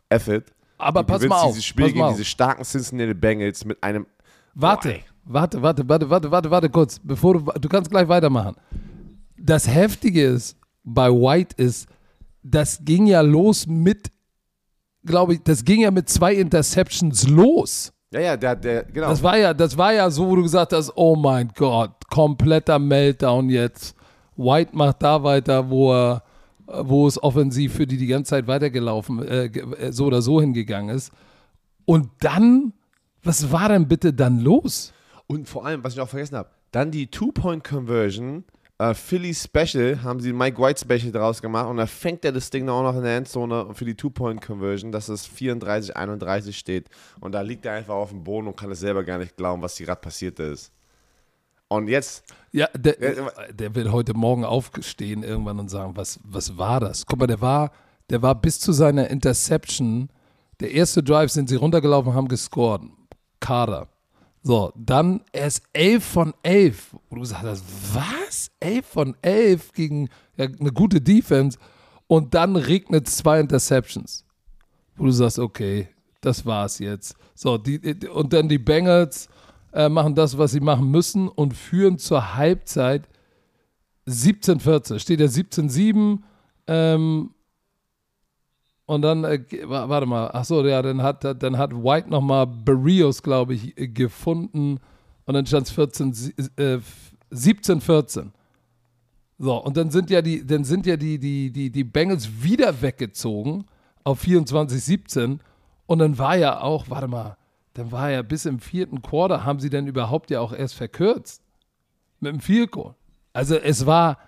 F 0.08 0.28
it. 0.28 0.44
Aber 0.78 1.02
Du 1.02 1.06
pass 1.12 1.23
mal 1.26 1.40
auf. 1.42 1.50
dieses 1.52 1.64
Spiel 1.66 1.87
gegen 1.88 2.00
auf. 2.02 2.12
diese 2.14 2.25
starken 2.25 2.64
Cincinnati 2.64 3.12
Bengals 3.14 3.64
mit 3.66 3.82
einem 3.82 4.06
Warte, 4.54 5.00
warte, 5.25 5.61
warte, 5.61 5.87
warte, 5.88 6.08
warte, 6.08 6.30
warte, 6.30 6.50
warte 6.50 6.70
kurz, 6.70 6.99
bevor 7.02 7.34
du, 7.34 7.52
du 7.61 7.68
kannst 7.68 7.90
gleich 7.90 8.08
weitermachen. 8.08 8.56
Das 9.36 9.68
Heftige 9.68 10.24
ist 10.24 10.56
bei 10.84 11.10
White 11.10 11.60
ist, 11.62 11.88
das 12.42 12.80
ging 12.84 13.06
ja 13.06 13.20
los 13.22 13.66
mit, 13.66 14.10
glaube 15.04 15.34
ich, 15.34 15.42
das 15.42 15.64
ging 15.64 15.80
ja 15.80 15.90
mit 15.90 16.08
zwei 16.08 16.34
Interceptions 16.34 17.28
los. 17.28 17.92
Ja, 18.12 18.20
ja, 18.20 18.36
der, 18.36 18.54
der, 18.54 18.84
genau. 18.84 19.08
Das 19.08 19.22
war 19.22 19.36
ja, 19.36 19.52
das 19.52 19.76
war 19.76 19.92
ja 19.92 20.08
so, 20.08 20.28
wo 20.28 20.36
du 20.36 20.42
gesagt 20.42 20.72
hast, 20.72 20.92
oh 20.94 21.16
mein 21.16 21.50
Gott, 21.56 21.90
kompletter 22.08 22.78
Meltdown 22.78 23.48
jetzt. 23.48 23.96
White 24.36 24.70
macht 24.76 25.02
da 25.02 25.22
weiter, 25.22 25.68
wo 25.68 25.92
er, 25.92 26.22
wo 26.66 27.08
es 27.08 27.20
offensiv 27.20 27.74
für 27.74 27.86
die 27.86 27.96
die 27.96 28.06
ganze 28.06 28.30
Zeit 28.30 28.46
weitergelaufen, 28.46 29.26
äh, 29.26 29.46
äh, 29.46 29.92
so 29.92 30.06
oder 30.06 30.22
so 30.22 30.40
hingegangen 30.40 30.94
ist. 30.94 31.12
Und 31.86 32.08
dann, 32.20 32.72
was 33.22 33.50
war 33.50 33.68
denn 33.68 33.88
bitte 33.88 34.12
dann 34.12 34.38
los? 34.40 34.92
Und 35.26 35.48
vor 35.48 35.66
allem, 35.66 35.82
was 35.82 35.94
ich 35.94 36.00
auch 36.00 36.08
vergessen 36.08 36.36
habe, 36.36 36.50
dann 36.70 36.90
die 36.90 37.08
Two-Point-Conversion, 37.08 38.44
äh, 38.78 38.94
Philly 38.94 39.34
Special, 39.34 40.02
haben 40.02 40.20
sie 40.20 40.32
Mike 40.32 40.60
White 40.60 40.80
Special 40.80 41.12
draus 41.12 41.40
gemacht 41.40 41.68
und 41.68 41.76
da 41.76 41.86
fängt 41.86 42.24
er 42.24 42.32
das 42.32 42.50
Ding 42.50 42.68
auch 42.68 42.82
noch 42.82 42.96
in 42.96 43.02
der 43.02 43.16
Endzone 43.16 43.68
für 43.72 43.84
die 43.84 43.94
Two-Point-Conversion, 43.94 44.90
dass 44.90 45.08
es 45.08 45.28
34-31 45.28 46.52
steht. 46.52 46.88
Und 47.20 47.32
da 47.32 47.40
liegt 47.40 47.66
er 47.66 47.74
einfach 47.74 47.94
auf 47.94 48.10
dem 48.10 48.24
Boden 48.24 48.48
und 48.48 48.56
kann 48.56 48.70
es 48.70 48.80
selber 48.80 49.04
gar 49.04 49.18
nicht 49.18 49.36
glauben, 49.36 49.62
was 49.62 49.76
hier 49.76 49.86
gerade 49.86 50.00
passiert 50.00 50.38
ist. 50.40 50.72
Und 51.68 51.88
jetzt, 51.88 52.24
Ja, 52.52 52.68
der, 52.74 53.00
Ja, 53.00 53.30
der 53.52 53.74
wird 53.74 53.90
heute 53.90 54.14
Morgen 54.14 54.44
aufstehen 54.44 55.22
irgendwann 55.22 55.58
und 55.58 55.68
sagen, 55.68 55.96
was, 55.96 56.20
was 56.22 56.56
war 56.58 56.80
das? 56.80 57.06
Guck 57.06 57.18
mal, 57.18 57.26
der 57.26 57.40
war, 57.40 57.72
der 58.10 58.22
war 58.22 58.34
bis 58.34 58.60
zu 58.60 58.72
seiner 58.72 59.08
Interception, 59.08 60.08
der 60.60 60.72
erste 60.72 61.02
Drive 61.02 61.30
sind 61.30 61.48
sie 61.48 61.56
runtergelaufen, 61.56 62.14
haben 62.14 62.28
gescored. 62.28 62.82
Kader. 63.40 63.88
So, 64.46 64.72
dann 64.76 65.22
erst 65.32 65.62
11 65.72 66.04
von 66.04 66.34
11. 66.42 66.94
Wo 67.08 67.14
du 67.16 67.22
gesagt 67.22 67.44
hast, 67.44 67.64
was? 67.94 68.50
11 68.60 68.86
von 68.86 69.16
11 69.22 69.72
gegen 69.72 70.10
ja, 70.36 70.44
eine 70.44 70.70
gute 70.70 71.00
Defense. 71.00 71.58
Und 72.06 72.34
dann 72.34 72.54
regnet 72.54 73.08
zwei 73.08 73.40
Interceptions. 73.40 74.26
Wo 74.96 75.06
du 75.06 75.10
sagst, 75.12 75.38
okay, 75.38 75.88
das 76.20 76.44
war's 76.44 76.78
jetzt. 76.78 77.16
So, 77.34 77.56
die, 77.56 77.80
die- 77.80 78.06
und 78.06 78.34
dann 78.34 78.46
die 78.50 78.58
Bengals 78.58 79.30
äh, 79.72 79.88
machen 79.88 80.14
das, 80.14 80.36
was 80.36 80.52
sie 80.52 80.60
machen 80.60 80.90
müssen 80.90 81.28
und 81.28 81.54
führen 81.54 81.98
zur 81.98 82.34
Halbzeit 82.36 83.08
17-14. 84.06 84.98
Steht 84.98 85.20
ja 85.20 85.26
17-7. 85.26 86.18
Ähm, 86.66 87.30
und 88.87 89.03
dann, 89.03 89.25
äh, 89.25 89.40
warte 89.64 90.07
mal, 90.07 90.31
ach 90.33 90.44
so, 90.44 90.64
ja, 90.66 90.83
dann 90.83 91.03
hat, 91.03 91.25
dann 91.42 91.57
hat 91.59 91.73
White 91.75 92.11
nochmal 92.11 92.47
Barrios, 92.47 93.23
glaube 93.23 93.55
ich, 93.55 93.79
äh, 93.79 93.88
gefunden. 93.88 94.79
Und 95.27 95.35
dann 95.35 95.47
stand 95.47 95.66
es 95.66 95.73
14, 95.73 96.12
sie- 96.12 96.35
äh, 96.57 96.81
17-14. 97.31 98.33
So, 99.38 99.57
und 99.62 99.77
dann 99.77 99.90
sind 99.90 100.11
ja 100.11 100.23
die, 100.23 100.47
dann 100.47 100.64
sind 100.64 100.87
ja 100.87 100.97
die, 100.97 101.18
die, 101.18 101.51
die, 101.51 101.70
die 101.70 101.85
Bengals 101.85 102.42
wieder 102.42 102.83
weggezogen 102.83 103.64
auf 104.05 104.23
24-17. 104.23 105.38
Und 105.87 105.99
dann 105.99 106.18
war 106.18 106.37
ja 106.37 106.61
auch, 106.61 106.88
warte 106.90 107.09
mal, 107.09 107.37
dann 107.75 107.90
war 107.90 108.11
ja 108.11 108.23
bis 108.23 108.44
im 108.47 108.61
vierten 108.61 109.03
Quarter 109.03 109.44
haben 109.44 109.61
sie 109.61 109.70
dann 109.70 109.87
überhaupt 109.87 110.31
ja 110.31 110.40
auch 110.40 110.53
erst 110.53 110.75
verkürzt. 110.75 111.42
Mit 112.20 112.49
dem 112.49 112.70
Goal. 112.70 112.94
Also 113.33 113.57
es 113.57 113.85
war, 113.85 114.18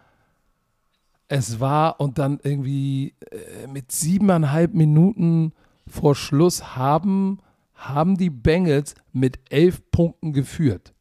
es 1.29 1.61
war 1.61 2.01
und 2.01 2.19
dann 2.19 2.39
irgendwie 2.43 3.15
äh, 3.31 3.67
mit 3.67 3.91
siebeneinhalb 3.93 4.75
Minuten 4.75 5.53
vor 5.87 6.15
Schluss 6.15 6.77
haben, 6.77 7.41
haben 7.75 8.17
die 8.17 8.31
Bengals 8.31 8.95
mit 9.13 9.39
elf 9.51 9.83
Punkten 9.91 10.33
geführt. 10.33 10.95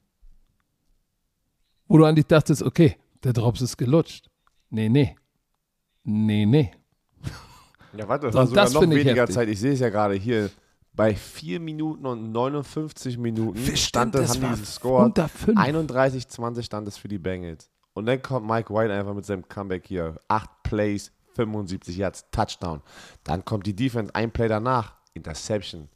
Wo 1.88 1.97
du 1.97 2.05
eigentlich 2.05 2.27
dachtest, 2.27 2.63
okay, 2.63 2.97
der 3.23 3.33
Drops 3.33 3.61
ist 3.61 3.77
gelutscht. 3.77 4.29
Nee, 4.69 4.89
nee. 4.89 5.15
Nee, 6.03 6.45
nee. 6.45 6.71
ja, 7.97 8.07
warte, 8.07 8.27
das 8.27 8.35
war 8.35 8.47
sogar 8.47 8.65
das 8.65 8.73
noch 8.73 8.81
weniger 8.81 9.21
heftig. 9.21 9.35
Zeit. 9.35 9.49
Ich 9.49 9.59
sehe 9.59 9.73
es 9.73 9.79
ja 9.79 9.89
gerade 9.89 10.15
hier. 10.15 10.49
Bei 10.93 11.13
4 11.13 11.59
Minuten 11.59 12.05
und 12.05 12.31
59 12.31 13.17
Minuten 13.17 13.59
Stimmt, 13.59 13.79
stand, 13.79 14.15
das 14.15 14.41
haben 14.41 14.53
die 14.55 14.61
gescored. 14.61 15.05
unter 15.07 15.27
fünf. 15.27 15.59
31-20 15.59 16.63
stand 16.63 16.88
es 16.88 16.95
für 16.95 17.09
die 17.09 17.17
Bengals. 17.17 17.69
Und 17.95 18.05
dann 18.08 18.21
kommt 18.21 18.45
Mike 18.45 18.73
White 18.73 18.93
einfach 18.93 19.13
mit 19.13 19.25
seinem 19.25 19.47
Comeback 19.47 19.88
hier. 19.88 20.19
8 20.27 20.49
Plays, 20.63 21.12
75 21.34 21.95
Yards, 21.95 22.25
Touchdown. 22.29 22.81
Dann 23.23 23.43
kommt 23.45 23.65
die 23.65 23.75
Defense, 23.75 24.13
ein 24.13 24.31
Play 24.31 24.49
danach, 24.49 24.95
Interception. 25.13 25.88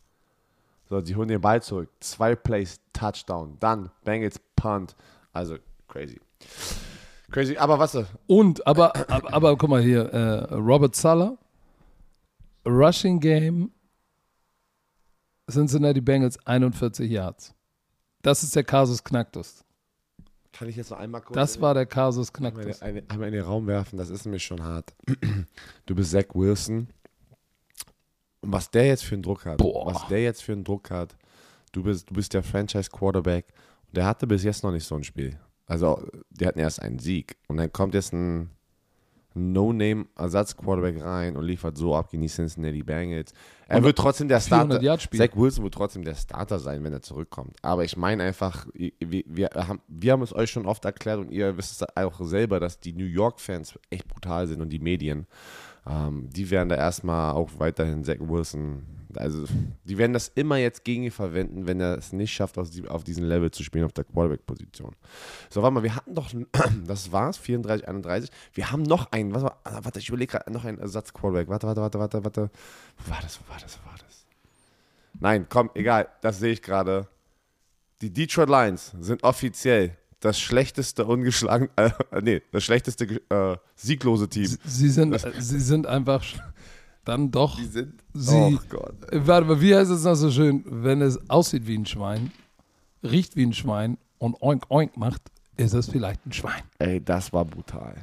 So, 0.89 1.01
die 1.01 1.15
holen 1.15 1.27
den 1.27 1.41
Ball 1.41 1.61
zurück. 1.61 1.89
Zwei 1.99 2.35
Plays, 2.35 2.79
Touchdown. 2.93 3.57
Dann 3.59 3.91
Bengals 4.05 4.39
Punt. 4.55 4.95
Also 5.33 5.57
crazy. 5.89 6.19
Crazy, 7.31 7.57
aber 7.57 7.77
was? 7.77 7.97
Und, 8.27 8.65
aber, 8.65 8.95
aber, 9.11 9.33
aber 9.33 9.57
guck 9.57 9.69
mal 9.69 9.81
hier, 9.81 10.05
äh, 10.05 10.53
Robert 10.55 10.95
Sala, 10.95 11.37
Rushing 12.65 13.19
Game, 13.19 13.71
Cincinnati 15.51 15.99
Bengals 15.99 16.39
41 16.47 17.11
Yards. 17.11 17.53
Das 18.21 18.41
ist 18.41 18.55
der 18.55 18.63
Kasus 18.63 19.03
Knacktus. 19.03 19.65
Kann 20.59 20.67
ich 20.67 20.75
jetzt 20.75 20.91
noch 20.91 20.99
einmal 20.99 21.21
kurz 21.21 21.35
Das 21.35 21.61
war 21.61 21.73
der 21.73 21.85
Kasus 21.85 22.35
einmal, 22.35 22.51
Knacktus. 22.51 22.81
eine, 22.81 23.01
einmal 23.07 23.29
in 23.29 23.33
den 23.33 23.43
Raum 23.43 23.65
werfen? 23.65 23.97
Das 23.97 24.09
ist 24.09 24.25
nämlich 24.25 24.43
schon 24.43 24.61
hart. 24.61 24.93
Du 25.85 25.95
bist 25.95 26.11
Zach 26.11 26.25
Wilson. 26.33 26.89
Und 28.41 28.51
was 28.51 28.69
der 28.69 28.85
jetzt 28.85 29.05
für 29.05 29.15
einen 29.15 29.23
Druck 29.23 29.45
hat, 29.45 29.59
Boah. 29.59 29.85
was 29.85 30.05
der 30.09 30.21
jetzt 30.21 30.43
für 30.43 30.51
einen 30.51 30.65
Druck 30.65 30.91
hat, 30.91 31.15
du 31.71 31.83
bist, 31.83 32.09
du 32.09 32.13
bist 32.13 32.33
der 32.33 32.43
Franchise-Quarterback. 32.43 33.45
Und 33.87 33.95
der 33.95 34.05
hatte 34.05 34.27
bis 34.27 34.43
jetzt 34.43 34.61
noch 34.65 34.73
nicht 34.73 34.85
so 34.85 34.95
ein 34.95 35.05
Spiel. 35.05 35.39
Also, 35.65 36.05
die 36.29 36.45
hatten 36.45 36.59
erst 36.59 36.81
einen 36.81 36.99
Sieg. 36.99 37.37
Und 37.47 37.55
dann 37.55 37.71
kommt 37.71 37.93
jetzt 37.93 38.11
ein 38.11 38.49
No-Name-Ersatz-Quarterback 39.35 41.03
rein 41.03 41.37
und 41.37 41.43
liefert 41.43 41.77
so 41.77 41.95
ab 41.95 42.09
gegen 42.09 42.23
die 42.23 42.29
Cincinnati 42.29 42.83
Bengals. 42.83 43.33
Er 43.67 43.77
Und 43.77 43.83
wird 43.83 43.97
trotzdem 43.97 44.27
der 44.27 44.41
400 44.41 44.81
Starter. 44.81 45.17
Zach 45.17 45.35
Wilson 45.35 45.63
wird 45.63 45.73
trotzdem 45.73 46.03
der 46.03 46.15
Starter 46.15 46.59
sein, 46.59 46.83
wenn 46.83 46.93
er 46.93 47.01
zurückkommt. 47.01 47.55
Aber 47.61 47.83
ich 47.83 47.95
meine 47.95 48.23
einfach, 48.23 48.67
wir, 48.73 49.23
wir, 49.27 49.49
haben, 49.55 49.81
wir 49.87 50.13
haben 50.13 50.23
es 50.23 50.33
euch 50.33 50.49
schon 50.49 50.65
oft 50.65 50.83
erklärt 50.85 51.19
und 51.19 51.31
ihr 51.31 51.55
wisst 51.57 51.81
es 51.81 51.87
auch 51.95 52.19
selber, 52.21 52.59
dass 52.59 52.79
die 52.79 52.93
New 52.93 53.05
York-Fans 53.05 53.77
echt 53.89 54.07
brutal 54.07 54.47
sind 54.47 54.61
und 54.61 54.69
die 54.69 54.79
Medien. 54.79 55.27
Ähm, 55.87 56.29
die 56.31 56.49
werden 56.49 56.69
da 56.69 56.75
erstmal 56.75 57.33
auch 57.33 57.49
weiterhin 57.57 58.03
Zach 58.03 58.17
Wilson, 58.19 58.83
also 59.15 59.45
die 59.83 59.97
werden 59.97 60.13
das 60.13 60.27
immer 60.35 60.57
jetzt 60.57 60.83
gegen 60.83 61.03
ihn 61.03 61.11
verwenden, 61.11 61.65
wenn 61.67 61.79
er 61.79 61.97
es 61.97 62.13
nicht 62.13 62.31
schafft, 62.31 62.57
auf, 62.57 62.69
die, 62.69 62.87
auf 62.87 63.03
diesem 63.03 63.25
Level 63.25 63.51
zu 63.51 63.63
spielen, 63.63 63.85
auf 63.85 63.93
der 63.93 64.03
Quarterback-Position. 64.03 64.95
So, 65.49 65.61
warte 65.61 65.73
mal, 65.73 65.83
wir 65.83 65.95
hatten 65.95 66.13
doch, 66.13 66.29
das 66.87 67.11
war's, 67.11 67.37
34, 67.37 67.87
31. 67.87 68.29
Wir 68.53 68.71
haben 68.71 68.83
noch 68.83 69.11
einen, 69.11 69.33
was 69.33 69.43
war, 69.43 69.59
ah, 69.63 69.79
warte, 69.83 69.99
ich 69.99 70.09
überlege 70.09 70.33
gerade, 70.33 70.51
noch 70.51 70.65
einen 70.65 70.77
Ersatz-Quarterback. 70.79 71.47
Warte, 71.47 71.67
warte, 71.67 71.81
warte, 71.81 71.99
warte, 71.99 72.23
warte. 72.23 72.51
Wo 72.97 73.11
war 73.11 73.19
das, 73.21 73.39
wo 73.39 73.51
war 73.51 73.59
das, 73.59 73.79
wo 73.79 73.89
war 73.89 73.97
das? 73.97 74.25
Nein, 75.19 75.47
komm, 75.49 75.71
egal, 75.73 76.07
das 76.21 76.39
sehe 76.39 76.53
ich 76.53 76.61
gerade. 76.61 77.07
Die 78.01 78.11
Detroit 78.13 78.49
Lions 78.49 78.93
sind 78.99 79.23
offiziell 79.23 79.97
das 80.19 80.39
schlechteste 80.39 81.05
ungeschlagen, 81.05 81.69
äh, 81.75 81.91
nee, 82.21 82.41
das 82.51 82.63
schlechteste 82.63 83.21
äh, 83.29 83.57
sieglose 83.75 84.27
Team. 84.29 84.57
Sie 84.65 84.89
sind, 84.89 85.13
äh, 85.13 85.31
sie 85.39 85.59
sind 85.59 85.87
einfach 85.87 86.23
dann 87.09 87.31
doch. 87.31 87.57
Die 87.57 87.65
sind, 87.65 87.93
Sie- 88.13 88.35
oh 88.35 88.59
Gott. 88.69 88.95
Warte 89.11 89.47
mal, 89.47 89.61
wie 89.61 89.75
heißt 89.75 89.91
es 89.91 90.03
noch 90.03 90.15
so 90.15 90.31
schön? 90.31 90.63
Wenn 90.65 91.01
es 91.01 91.19
aussieht 91.29 91.67
wie 91.67 91.77
ein 91.77 91.85
Schwein, 91.85 92.31
riecht 93.03 93.35
wie 93.35 93.45
ein 93.45 93.53
Schwein 93.53 93.97
und 94.17 94.41
oink 94.41 94.63
oink 94.69 94.95
macht, 94.97 95.21
ist 95.57 95.73
es 95.73 95.89
vielleicht 95.89 96.25
ein 96.25 96.31
Schwein. 96.31 96.61
Ey, 96.79 97.03
das 97.03 97.33
war 97.33 97.43
brutal. 97.45 97.95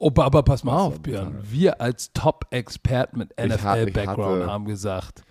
Oh, 0.00 0.10
aber 0.16 0.42
pass 0.42 0.64
mal 0.64 0.76
auf, 0.76 1.00
Björn. 1.00 1.38
Wir 1.48 1.80
als 1.80 2.12
Top-Experten 2.12 3.18
mit 3.18 3.30
NFL-Background 3.38 4.46
haben 4.46 4.64
gesagt, 4.64 5.22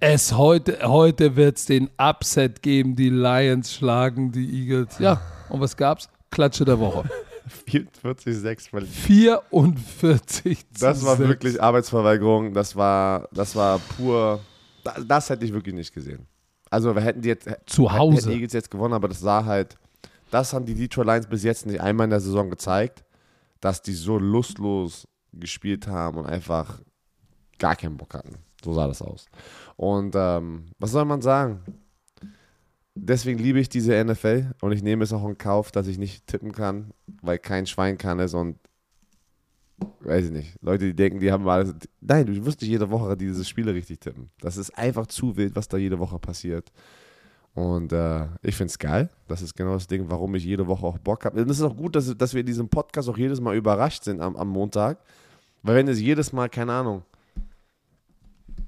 es 0.00 0.32
heute, 0.36 0.78
heute 0.84 1.34
wird 1.36 1.58
es 1.58 1.64
den 1.66 1.90
Upset 1.98 2.62
geben, 2.62 2.94
die 2.94 3.08
Lions 3.10 3.72
schlagen 3.74 4.30
die 4.30 4.62
Eagles. 4.62 4.98
Ja, 4.98 5.20
und 5.48 5.60
was 5.60 5.76
gab's? 5.76 6.08
Klatsche 6.30 6.64
der 6.64 6.78
Woche. 6.78 7.04
44-6 7.66 8.68
verlieren. 8.70 8.92
44 8.92 10.64
Das 10.80 11.04
war 11.04 11.16
6. 11.16 11.28
wirklich 11.28 11.62
Arbeitsverweigerung. 11.62 12.52
Das 12.54 12.76
war, 12.76 13.28
das 13.32 13.54
war 13.56 13.78
pur. 13.96 14.40
Das, 14.84 14.94
das 15.06 15.30
hätte 15.30 15.44
ich 15.44 15.52
wirklich 15.52 15.74
nicht 15.74 15.92
gesehen. 15.92 16.26
Also 16.70 16.94
wir 16.94 17.02
hätten 17.02 17.22
die 17.22 17.28
jetzt 17.28 17.48
Zu 17.66 17.88
hätten 17.90 17.98
Hause. 17.98 18.28
die 18.28 18.34
Eagles 18.34 18.52
jetzt 18.52 18.70
gewonnen, 18.70 18.94
aber 18.94 19.08
das 19.08 19.20
sah 19.20 19.44
halt. 19.44 19.76
Das 20.30 20.52
haben 20.52 20.66
die 20.66 20.74
Detroit 20.74 21.06
Lions 21.06 21.26
bis 21.28 21.44
jetzt 21.44 21.66
nicht 21.66 21.80
einmal 21.80 22.04
in 22.04 22.10
der 22.10 22.20
Saison 22.20 22.50
gezeigt, 22.50 23.04
dass 23.60 23.80
die 23.82 23.92
so 23.94 24.18
lustlos 24.18 25.06
gespielt 25.32 25.86
haben 25.86 26.18
und 26.18 26.26
einfach 26.26 26.80
gar 27.58 27.76
keinen 27.76 27.96
Bock 27.96 28.14
hatten. 28.14 28.34
So 28.64 28.72
sah 28.72 28.88
das 28.88 29.00
aus. 29.02 29.26
Und 29.76 30.14
ähm, 30.16 30.66
was 30.78 30.90
soll 30.90 31.04
man 31.04 31.22
sagen? 31.22 31.60
Deswegen 32.98 33.38
liebe 33.38 33.60
ich 33.60 33.68
diese 33.68 34.02
NFL 34.02 34.54
und 34.62 34.72
ich 34.72 34.82
nehme 34.82 35.04
es 35.04 35.12
auch 35.12 35.28
in 35.28 35.36
Kauf, 35.36 35.70
dass 35.70 35.86
ich 35.86 35.98
nicht 35.98 36.26
tippen 36.26 36.52
kann, 36.52 36.92
weil 37.20 37.38
kein 37.38 37.66
Schwein 37.66 37.98
kann 37.98 38.18
es 38.20 38.32
und 38.32 38.56
weiß 40.00 40.24
ich 40.26 40.30
nicht. 40.30 40.56
Leute, 40.62 40.86
die 40.86 40.94
denken, 40.94 41.20
die 41.20 41.30
haben 41.30 41.44
mal. 41.44 41.74
Nein, 42.00 42.24
du 42.24 42.46
wirst 42.46 42.62
nicht 42.62 42.70
jede 42.70 42.90
Woche 42.90 43.14
diese 43.14 43.44
Spiele 43.44 43.74
richtig 43.74 44.00
tippen. 44.00 44.30
Das 44.40 44.56
ist 44.56 44.70
einfach 44.78 45.06
zu 45.06 45.36
wild, 45.36 45.54
was 45.56 45.68
da 45.68 45.76
jede 45.76 45.98
Woche 45.98 46.18
passiert. 46.18 46.72
Und 47.52 47.92
äh, 47.92 48.26
ich 48.42 48.56
finde 48.56 48.70
es 48.70 48.78
geil. 48.78 49.10
Das 49.28 49.42
ist 49.42 49.54
genau 49.54 49.74
das 49.74 49.86
Ding, 49.86 50.06
warum 50.08 50.34
ich 50.34 50.44
jede 50.44 50.66
Woche 50.66 50.86
auch 50.86 50.98
Bock 50.98 51.26
habe. 51.26 51.42
Und 51.42 51.50
es 51.50 51.58
ist 51.58 51.64
auch 51.64 51.76
gut, 51.76 51.96
dass, 51.96 52.16
dass 52.16 52.32
wir 52.32 52.40
in 52.40 52.46
diesem 52.46 52.68
Podcast 52.70 53.10
auch 53.10 53.18
jedes 53.18 53.42
Mal 53.42 53.56
überrascht 53.56 54.04
sind 54.04 54.22
am, 54.22 54.36
am 54.36 54.48
Montag. 54.48 54.98
Weil 55.62 55.76
wenn 55.76 55.88
es 55.88 56.00
jedes 56.00 56.32
Mal, 56.32 56.48
keine 56.48 56.72
Ahnung, 56.72 57.02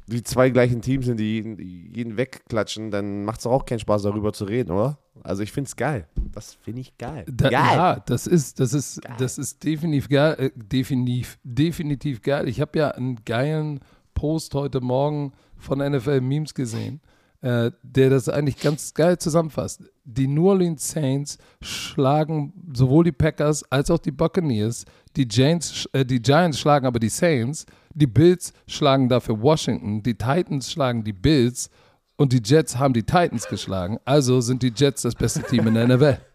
die 0.08 0.22
zwei 0.22 0.50
gleichen 0.50 0.80
Teams 0.80 1.06
sind, 1.06 1.18
die 1.18 1.34
jeden, 1.34 1.58
jeden 1.58 2.16
wegklatschen, 2.16 2.90
dann 2.90 3.24
macht 3.24 3.40
es 3.40 3.46
auch 3.46 3.66
keinen 3.66 3.78
Spaß, 3.78 4.02
darüber 4.02 4.32
zu 4.32 4.44
reden, 4.44 4.72
oder? 4.72 4.98
Also 5.22 5.42
ich 5.42 5.52
finde 5.52 5.68
es 5.68 5.76
geil. 5.76 6.08
Das 6.32 6.54
finde 6.54 6.80
ich 6.80 6.96
geil. 6.96 7.24
Da, 7.30 7.50
geil. 7.50 7.76
Ja, 7.76 8.00
das 8.06 8.26
ist, 8.26 8.60
das 8.60 8.72
ist, 8.72 9.00
das 9.18 9.38
ist 9.38 9.62
definitiv 9.64 10.08
geil, 10.08 10.36
äh, 10.38 10.50
definitiv, 10.54 11.38
definitiv 11.42 12.22
geil. 12.22 12.48
Ich 12.48 12.60
habe 12.60 12.78
ja 12.78 12.90
einen 12.92 13.24
geilen 13.24 13.80
Post 14.14 14.54
heute 14.54 14.80
Morgen 14.80 15.32
von 15.56 15.78
NFL 15.78 16.20
Memes 16.20 16.54
gesehen, 16.54 17.00
äh, 17.40 17.70
der 17.82 18.10
das 18.10 18.28
eigentlich 18.28 18.58
ganz 18.58 18.94
geil 18.94 19.18
zusammenfasst. 19.18 19.82
Die 20.04 20.26
New 20.26 20.48
Orleans 20.48 20.88
Saints 20.88 21.38
schlagen 21.60 22.52
sowohl 22.72 23.04
die 23.04 23.12
Packers 23.12 23.62
als 23.70 23.90
auch 23.90 23.98
die 23.98 24.10
Buccaneers. 24.10 24.84
Die 25.16 25.28
Giants, 25.28 25.88
äh, 25.92 26.04
die 26.04 26.22
Giants 26.22 26.58
schlagen 26.58 26.86
aber 26.86 26.98
die 26.98 27.10
Saints. 27.10 27.66
Die 27.94 28.06
Bills 28.06 28.52
schlagen 28.66 29.08
dafür 29.08 29.40
Washington. 29.40 30.02
Die 30.02 30.14
Titans 30.14 30.70
schlagen 30.70 31.04
die 31.04 31.12
Bills. 31.12 31.70
Und 32.16 32.32
die 32.32 32.42
Jets 32.44 32.78
haben 32.78 32.94
die 32.94 33.04
Titans 33.04 33.46
geschlagen. 33.46 33.98
Also 34.04 34.40
sind 34.40 34.62
die 34.62 34.72
Jets 34.74 35.02
das 35.02 35.14
beste 35.14 35.42
Team 35.42 35.66
in 35.68 35.74
der 35.74 35.88
NFL. 35.88 36.18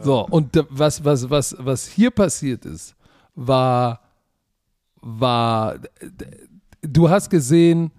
So, 0.00 0.26
und 0.26 0.64
was, 0.68 1.04
was, 1.04 1.28
was, 1.28 1.56
was 1.58 1.88
hier 1.88 2.10
passiert 2.10 2.64
ist, 2.64 2.94
war, 3.34 4.00
war, 5.00 5.76
du 6.82 7.08
hast 7.08 7.30
gesehen, 7.30 7.90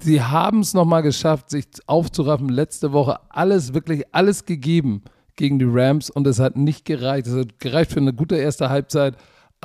sie 0.00 0.20
haben 0.22 0.60
es 0.60 0.74
nochmal 0.74 1.02
geschafft, 1.02 1.50
sich 1.50 1.66
aufzuraffen. 1.86 2.48
Letzte 2.48 2.92
Woche 2.92 3.18
alles, 3.30 3.74
wirklich 3.74 4.04
alles 4.12 4.44
gegeben 4.44 5.02
gegen 5.36 5.58
die 5.58 5.66
Rams 5.68 6.10
und 6.10 6.26
es 6.26 6.38
hat 6.38 6.56
nicht 6.56 6.84
gereicht. 6.84 7.26
Es 7.26 7.34
hat 7.34 7.58
gereicht 7.58 7.92
für 7.92 8.00
eine 8.00 8.12
gute 8.12 8.36
erste 8.36 8.68
Halbzeit, 8.68 9.16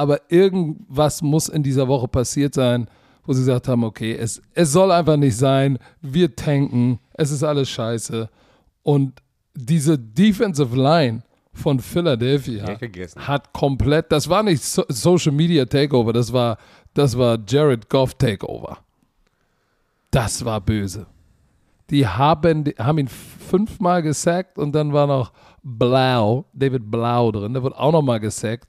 aber 0.02 0.20
irgendwas 0.32 1.22
muss 1.22 1.48
in 1.48 1.62
dieser 1.62 1.88
Woche 1.88 2.08
passiert 2.08 2.56
sein, 2.56 2.88
wo 3.24 3.34
sie 3.34 3.42
gesagt 3.42 3.68
haben, 3.68 3.84
okay, 3.84 4.16
es, 4.16 4.42
es 4.56 4.72
soll 4.72 4.92
einfach 4.92 5.16
nicht 5.16 5.38
sein, 5.38 5.78
wir 6.02 6.36
tanken, 6.36 6.98
es 7.14 7.30
ist 7.30 7.44
alles 7.44 7.70
scheiße. 7.70 8.28
Und 8.82 9.22
diese 9.54 10.00
Defensive 10.00 10.76
Line 10.76 11.22
von 11.54 11.80
Philadelphia 11.80 12.66
hat 13.16 13.54
komplett, 13.54 14.12
das 14.12 14.28
war 14.28 14.42
nicht 14.42 14.64
so 14.64 14.84
Social 14.88 15.34
Media 15.34 15.66
Takeover, 15.66 16.14
das 16.14 16.34
war, 16.34 16.58
das 16.96 17.16
war 17.16 17.38
Jared 17.48 17.88
Goff 17.88 18.16
Takeover. 18.16 18.80
Das 20.10 20.44
war 20.44 20.62
böse. 20.62 21.06
Die 21.92 22.08
haben, 22.08 22.64
die 22.64 22.72
haben 22.72 22.98
ihn 22.98 23.08
fünfmal 23.08 24.02
gesackt 24.02 24.58
und 24.58 24.72
dann 24.74 24.94
war 24.94 25.06
noch 25.06 25.32
Blau, 25.62 26.46
David 26.54 26.90
Blau 26.90 27.32
drin, 27.32 27.54
der 27.54 27.62
wird 27.62 27.76
auch 27.76 27.92
nochmal 27.92 28.20
gesackt. 28.20 28.68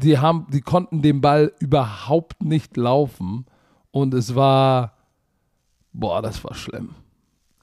Die, 0.00 0.18
haben, 0.18 0.46
die 0.52 0.60
konnten 0.60 1.02
den 1.02 1.20
Ball 1.20 1.52
überhaupt 1.58 2.42
nicht 2.44 2.76
laufen 2.76 3.46
und 3.90 4.14
es 4.14 4.34
war, 4.34 4.92
boah, 5.92 6.22
das 6.22 6.44
war 6.44 6.54
schlimm. 6.54 6.94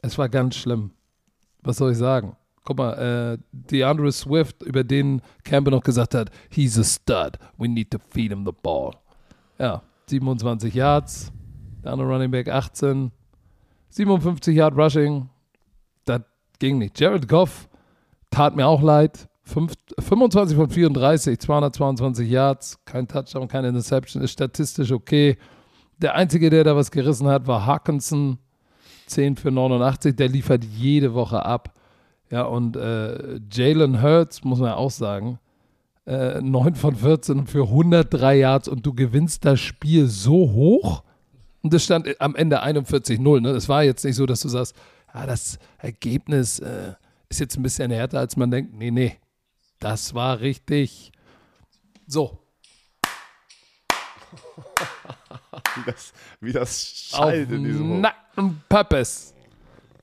Es 0.01 0.17
war 0.17 0.27
ganz 0.27 0.55
schlimm. 0.55 0.91
Was 1.61 1.77
soll 1.77 1.93
ich 1.93 1.97
sagen? 1.97 2.35
Guck 2.65 2.77
mal, 2.77 2.93
äh, 2.93 3.37
DeAndre 3.51 4.11
Swift, 4.11 4.63
über 4.63 4.83
den 4.83 5.21
Campbell 5.43 5.71
noch 5.71 5.83
gesagt 5.83 6.13
hat, 6.13 6.29
he's 6.49 6.77
a 6.77 6.83
stud, 6.83 7.39
we 7.57 7.69
need 7.69 7.89
to 7.91 7.99
feed 8.09 8.31
him 8.31 8.43
the 8.45 8.51
ball. 8.51 8.91
Ja, 9.57 9.81
27 10.07 10.73
Yards, 10.73 11.31
der 11.83 11.93
andere 11.93 12.09
Running 12.09 12.31
Back 12.31 12.49
18, 12.49 13.11
57 13.89 14.55
Yard 14.55 14.75
Rushing, 14.75 15.29
das 16.05 16.21
ging 16.59 16.79
nicht. 16.79 16.99
Jared 16.99 17.27
Goff 17.29 17.69
tat 18.29 18.55
mir 18.55 18.67
auch 18.67 18.81
leid, 18.81 19.29
Fünf, 19.47 19.73
25 19.99 20.57
von 20.57 20.69
34, 20.69 21.39
222 21.39 22.27
Yards, 22.27 22.79
kein 22.83 23.07
Touchdown, 23.07 23.47
keine 23.47 23.67
Interception, 23.67 24.23
ist 24.23 24.31
statistisch 24.31 24.91
okay. 24.91 25.37
Der 25.99 26.15
Einzige, 26.15 26.49
der 26.49 26.63
da 26.63 26.75
was 26.75 26.89
gerissen 26.89 27.27
hat, 27.27 27.45
war 27.45 27.65
Hawkinson, 27.65 28.39
10 29.05 29.35
für 29.35 29.51
89, 29.51 30.15
der 30.15 30.29
liefert 30.29 30.63
jede 30.63 31.13
Woche 31.13 31.45
ab. 31.45 31.75
Ja, 32.31 32.41
und 32.43 32.75
äh, 32.75 33.39
Jalen 33.51 34.01
Hurts, 34.01 34.43
muss 34.43 34.59
man 34.59 34.69
ja 34.69 34.75
auch 34.77 34.89
sagen, 34.89 35.37
äh, 36.07 36.41
9 36.41 36.73
von 36.73 36.95
14 36.95 37.45
für 37.45 37.63
103 37.65 38.37
Yards 38.37 38.67
und 38.67 38.83
du 38.83 38.93
gewinnst 38.93 39.45
das 39.45 39.59
Spiel 39.59 40.07
so 40.07 40.51
hoch. 40.51 41.03
Und 41.61 41.71
das 41.71 41.83
stand 41.83 42.19
am 42.19 42.35
Ende 42.35 42.63
41-0. 42.63 43.41
Ne? 43.41 43.49
Es 43.49 43.69
war 43.69 43.83
jetzt 43.83 44.03
nicht 44.05 44.15
so, 44.15 44.25
dass 44.25 44.41
du 44.41 44.49
sagst, 44.49 44.75
ja, 45.13 45.25
das 45.27 45.59
Ergebnis 45.77 46.59
äh, 46.59 46.93
ist 47.29 47.39
jetzt 47.39 47.57
ein 47.57 47.63
bisschen 47.63 47.91
härter, 47.91 48.19
als 48.19 48.37
man 48.37 48.49
denkt. 48.49 48.75
Nee, 48.75 48.91
nee. 48.91 49.17
Das 49.85 50.15
war 50.15 50.39
richtig. 50.39 51.11
So, 52.07 52.31
Wie 55.75 55.83
das, 55.85 56.11
wie 56.41 56.51
das 56.51 57.11
auf 57.13 57.19
schallt 57.19 57.51
in 57.51 57.65
diesem 57.65 57.91
Hof. 57.91 57.99
nackten 57.99 58.63
Purpose 58.67 59.35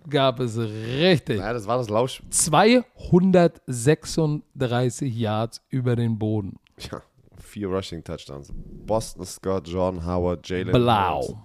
gab 0.09 0.39
es 0.39 0.57
richtig. 0.57 1.41
Ja, 1.41 1.53
das 1.53 1.67
war 1.67 1.79
das 1.79 1.89
Lausch. 1.89 2.23
236 2.31 5.13
Yards 5.17 5.61
über 5.69 5.97
den 5.97 6.17
Boden. 6.17 6.61
Ja, 6.79 7.03
vier 7.41 7.67
Rushing 7.67 8.05
Touchdowns. 8.05 8.53
Boston 8.55 9.27
Scott, 9.27 9.67
Jordan 9.67 10.07
Howard, 10.07 10.49
Jalen. 10.49 10.71
Blau. 10.71 11.43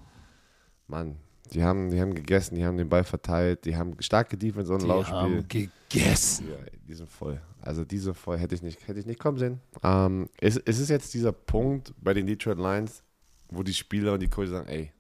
Mann, 0.85 1.17
die 1.53 1.63
haben, 1.63 1.89
die 1.89 1.99
haben 2.01 2.13
gegessen, 2.13 2.55
die 2.55 2.65
haben 2.65 2.77
den 2.77 2.89
Ball 2.89 3.03
verteilt, 3.03 3.65
die 3.65 3.75
haben 3.75 3.95
starke 3.99 4.37
Defense 4.37 4.71
und 4.73 4.81
Die 4.83 4.87
Laufspiel. 4.87 5.15
haben 5.17 5.45
gegessen. 5.47 6.47
Ja, 6.49 6.55
die 6.87 6.93
sind 6.93 7.09
voll. 7.09 7.39
Also 7.61 7.83
diese 7.85 8.13
voll 8.13 8.37
hätte 8.37 8.55
ich 8.55 8.61
nicht, 8.61 8.87
hätte 8.87 8.99
ich 8.99 9.05
nicht 9.05 9.19
kommen 9.19 9.37
sehen. 9.37 9.59
Ähm, 9.83 10.27
es, 10.39 10.57
es 10.57 10.79
ist 10.79 10.89
jetzt 10.89 11.13
dieser 11.13 11.31
Punkt 11.31 11.93
bei 12.01 12.13
den 12.13 12.25
Detroit 12.27 12.57
Lions, 12.57 13.03
wo 13.49 13.63
die 13.63 13.73
Spieler 13.73 14.13
und 14.13 14.21
die 14.21 14.27
Coaches 14.29 14.51
sagen, 14.51 14.67
ey, 14.67 14.91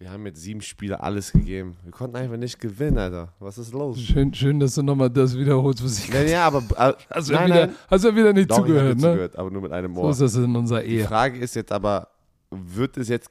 wir 0.00 0.10
haben 0.12 0.24
jetzt 0.26 0.40
sieben 0.40 0.60
Spiele 0.60 1.00
alles 1.00 1.32
gegeben. 1.32 1.76
Wir 1.82 1.90
konnten 1.90 2.14
einfach 2.16 2.36
nicht 2.36 2.60
gewinnen, 2.60 2.98
Alter. 2.98 3.34
Was 3.40 3.58
ist 3.58 3.72
los? 3.72 3.98
Schön, 4.00 4.32
schön, 4.32 4.60
dass 4.60 4.76
du 4.76 4.82
nochmal 4.82 5.10
das 5.10 5.36
wiederholst, 5.36 5.82
was 5.84 5.98
ich 5.98 6.08
Ja, 6.14 6.22
ja, 6.22 6.46
aber 6.46 6.58
äh, 6.76 6.92
Hast 7.10 7.28
du, 7.28 7.32
ja 7.32 7.40
nein, 7.40 7.48
wieder, 7.50 7.66
nein. 7.66 7.76
hast 7.90 8.04
du 8.04 8.08
ja 8.10 8.16
wieder 8.16 8.32
nicht 8.32 8.48
Doch, 8.50 8.58
zugehört, 8.58 8.96
dir 8.98 9.02
ne? 9.02 9.10
zugehört, 9.12 9.36
aber 9.36 9.50
nur 9.50 9.62
mit 9.62 9.72
einem 9.72 9.94
So 9.96 10.02
Ohr. 10.02 10.10
ist 10.10 10.20
das 10.20 10.36
in 10.36 10.54
unserer 10.54 10.82
Die 10.82 10.88
Ehe. 10.98 11.04
Frage 11.04 11.38
ist 11.40 11.56
jetzt 11.56 11.72
aber, 11.72 12.08
wird 12.50 12.96
es 12.96 13.08
jetzt 13.08 13.30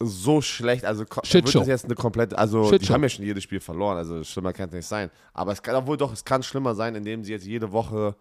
so 0.00 0.40
schlecht, 0.40 0.84
also 0.84 1.04
ko- 1.04 1.22
wird 1.28 1.54
es 1.54 1.66
jetzt 1.66 1.84
eine 1.86 1.94
komplette, 1.96 2.38
also 2.38 2.62
die 2.64 2.68
Shitshow. 2.76 2.94
haben 2.94 3.02
ja 3.02 3.08
schon 3.08 3.24
jedes 3.24 3.42
Spiel 3.42 3.58
verloren, 3.60 3.96
also 3.96 4.22
schlimmer 4.22 4.52
kann 4.52 4.68
es 4.68 4.74
nicht 4.74 4.86
sein. 4.86 5.10
Aber 5.34 5.50
es 5.52 5.60
kann, 5.62 5.74
obwohl 5.74 5.96
doch, 5.96 6.12
es 6.12 6.24
kann 6.24 6.42
schlimmer 6.44 6.74
sein, 6.76 6.94
indem 6.94 7.24
sie 7.24 7.32
jetzt 7.32 7.46
jede 7.46 7.72
Woche 7.72 8.14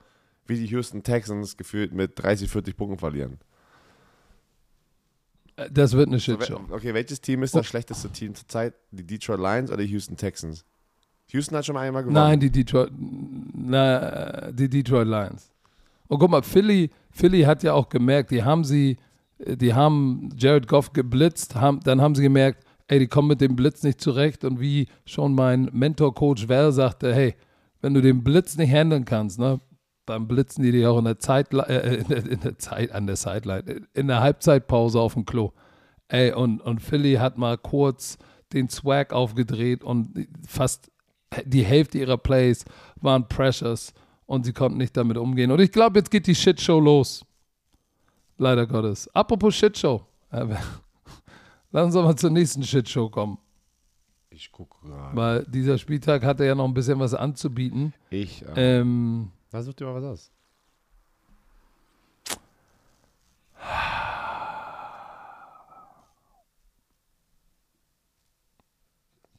wie 0.48 0.56
die 0.56 0.66
Houston 0.68 1.04
Texans 1.04 1.56
gefühlt 1.56 1.94
mit 1.94 2.12
30, 2.16 2.50
40 2.50 2.76
Punkten 2.76 2.98
verlieren. 2.98 3.38
Das 5.72 5.94
wird 5.94 6.08
eine 6.08 6.20
Shitshow. 6.20 6.60
we- 6.68 6.74
okay, 6.74 6.94
welches 6.94 7.20
Team 7.20 7.42
ist 7.44 7.56
Oh. 7.56 7.60
das 7.60 7.68
schlechteste 7.68 8.10
Team 8.10 8.36
zurzeit? 8.36 8.74
Die 8.92 9.04
Detroit 9.06 9.40
Lions 9.40 9.72
oder 9.72 9.82
die 9.84 9.90
Houston 9.92 10.16
Texans? 10.16 10.64
Houston 11.30 11.58
hat 11.58 11.66
schon 11.66 11.74
mal 11.76 11.82
einmal 11.82 12.04
gewonnen. 12.04 12.16
Nein, 12.16 12.40
die 12.40 12.50
Detroit, 12.52 12.92
na, 13.54 14.52
die 14.52 14.70
Detroit 14.70 15.08
Lions. 15.08 15.52
Und 16.08 16.20
guck 16.20 16.30
mal, 16.30 16.42
Philly, 16.44 16.90
Philly 17.12 17.42
hat 17.42 17.64
ja 17.64 17.74
auch 17.74 17.90
gemerkt, 17.90 18.32
die 18.32 18.44
haben 18.44 18.64
sie, 18.64 18.98
die 19.40 19.74
haben 19.74 20.30
Jared 20.38 20.68
Goff 20.68 20.94
geblitzt, 20.94 21.56
haben, 21.56 21.80
dann 21.84 22.02
haben 22.02 22.16
sie 22.16 22.24
gemerkt, 22.24 22.64
ey, 22.88 23.00
die 23.00 23.08
kommen 23.08 23.28
mit 23.28 23.42
dem 23.42 23.56
Blitz 23.56 23.84
nicht 23.84 24.02
zurecht. 24.02 24.44
Und 24.44 24.60
wie 24.60 24.88
schon 25.06 25.36
mein 25.36 25.70
Mentor-Coach 25.74 26.50
Val 26.50 26.72
sagte, 26.72 27.14
hey, 27.14 27.36
wenn 27.82 27.94
du 27.94 28.02
den 28.02 28.24
Blitz 28.24 28.58
nicht 28.58 28.72
handeln 28.72 29.06
kannst, 29.06 29.40
ne, 29.40 29.60
dann 30.06 30.28
blitzen 30.28 30.64
die 30.64 30.72
dich 30.72 30.86
auch 30.86 30.98
in 30.98 31.06
der 31.06 31.20
Zeit, 31.20 31.54
äh, 31.54 31.96
in, 31.98 32.08
der, 32.08 32.26
in 32.26 32.40
der 32.40 32.58
Zeit, 32.58 32.92
an 32.92 33.08
der 33.08 33.18
Sideline, 33.18 33.88
in 33.94 34.08
der 34.08 34.22
Halbzeitpause 34.22 35.00
auf 35.00 35.14
dem 35.14 35.26
Klo. 35.26 35.52
Ey, 36.08 36.32
und, 36.32 36.62
und 36.62 36.82
Philly 36.82 37.16
hat 37.16 37.38
mal 37.38 37.58
kurz 37.58 38.18
den 38.54 38.70
Swag 38.70 39.12
aufgedreht 39.12 39.84
und 39.84 40.28
fast 40.48 40.90
die 41.46 41.66
Hälfte 41.66 41.98
ihrer 41.98 42.18
Plays 42.18 42.64
waren 43.02 43.28
Pressures 43.28 43.94
und 44.26 44.46
sie 44.46 44.54
konnten 44.54 44.78
nicht 44.78 44.96
damit 44.96 45.18
umgehen. 45.18 45.52
Und 45.52 45.60
ich 45.60 45.72
glaube, 45.72 46.00
jetzt 46.00 46.10
geht 46.10 46.28
die 46.28 46.36
Shitshow 46.36 46.80
los. 46.80 47.26
Leider 48.38 48.68
Gottes. 48.68 49.08
Apropos 49.16 49.56
Shitshow. 49.56 50.06
Lass 51.72 51.86
uns 51.86 51.96
mal 51.96 52.16
zur 52.16 52.30
nächsten 52.30 52.64
Shitshow 52.64 53.10
kommen. 53.10 53.38
Ich 54.30 54.52
gucke 54.52 54.76
gerade. 54.86 55.16
Weil 55.16 55.46
dieser 55.46 55.78
Spieltag 55.78 56.24
hatte 56.24 56.46
ja 56.46 56.54
noch 56.54 56.66
ein 56.66 56.74
bisschen 56.74 57.00
was 57.00 57.14
anzubieten. 57.14 57.94
Ich. 58.10 58.44
Äh, 58.56 58.80
Ähm, 58.80 59.32
was 59.52 59.66
sucht 59.66 59.82
ihr 59.82 59.88
mal 59.88 59.96
was 59.96 60.04
aus? 60.04 60.32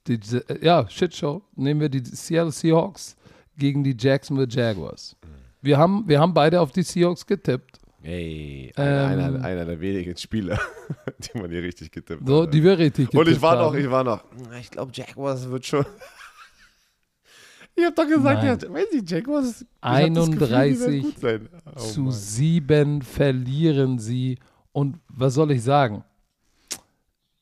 die, 0.08 0.20
ja, 0.62 0.88
Shitshow. 0.88 1.42
Nehmen 1.54 1.80
wir 1.80 1.88
die 1.88 2.04
Seattle 2.04 2.52
Seahawks 2.52 3.16
gegen 3.56 3.84
die 3.84 3.96
Jacksonville 3.98 4.48
Jaguars. 4.50 5.16
Wir 5.60 5.76
haben, 5.78 6.04
wir 6.06 6.20
haben 6.20 6.34
beide 6.34 6.60
auf 6.60 6.72
die 6.72 6.82
Seahawks 6.82 7.26
getippt. 7.26 7.77
Ey, 8.02 8.72
Ähm, 8.76 8.84
einer, 9.08 9.44
einer 9.44 9.64
der 9.64 9.80
wenigen 9.80 10.16
Spieler, 10.16 10.58
die 11.18 11.38
man 11.38 11.50
hier 11.50 11.62
richtig 11.62 11.90
getippt 11.90 12.26
So, 12.26 12.42
hat. 12.42 12.54
die 12.54 12.62
wir 12.62 12.78
richtig 12.78 13.06
getippt 13.10 13.26
Und 13.28 13.32
ich 13.34 13.42
war 13.42 13.58
haben. 13.58 13.72
noch, 13.72 13.74
ich 13.74 13.90
war 13.90 14.04
noch, 14.04 14.24
ich 14.60 14.70
glaube, 14.70 14.92
Jaguars 14.94 15.48
wird 15.48 15.66
schon. 15.66 15.84
ich 17.74 17.84
habe 17.84 17.94
doch 17.94 18.06
gesagt, 18.06 18.42
ja, 18.44 18.56
Jaguars. 19.04 19.62
ich 19.62 19.66
Gefühl, 19.68 19.80
werden 19.82 20.16
31 20.16 21.02
gut 21.02 21.18
sein. 21.20 21.48
Oh 21.74 21.80
zu 21.80 22.00
Mann. 22.02 22.12
sieben 22.12 23.02
verlieren 23.02 23.98
sie. 23.98 24.38
Und 24.72 24.98
was 25.08 25.34
soll 25.34 25.50
ich 25.50 25.62
sagen? 25.62 26.04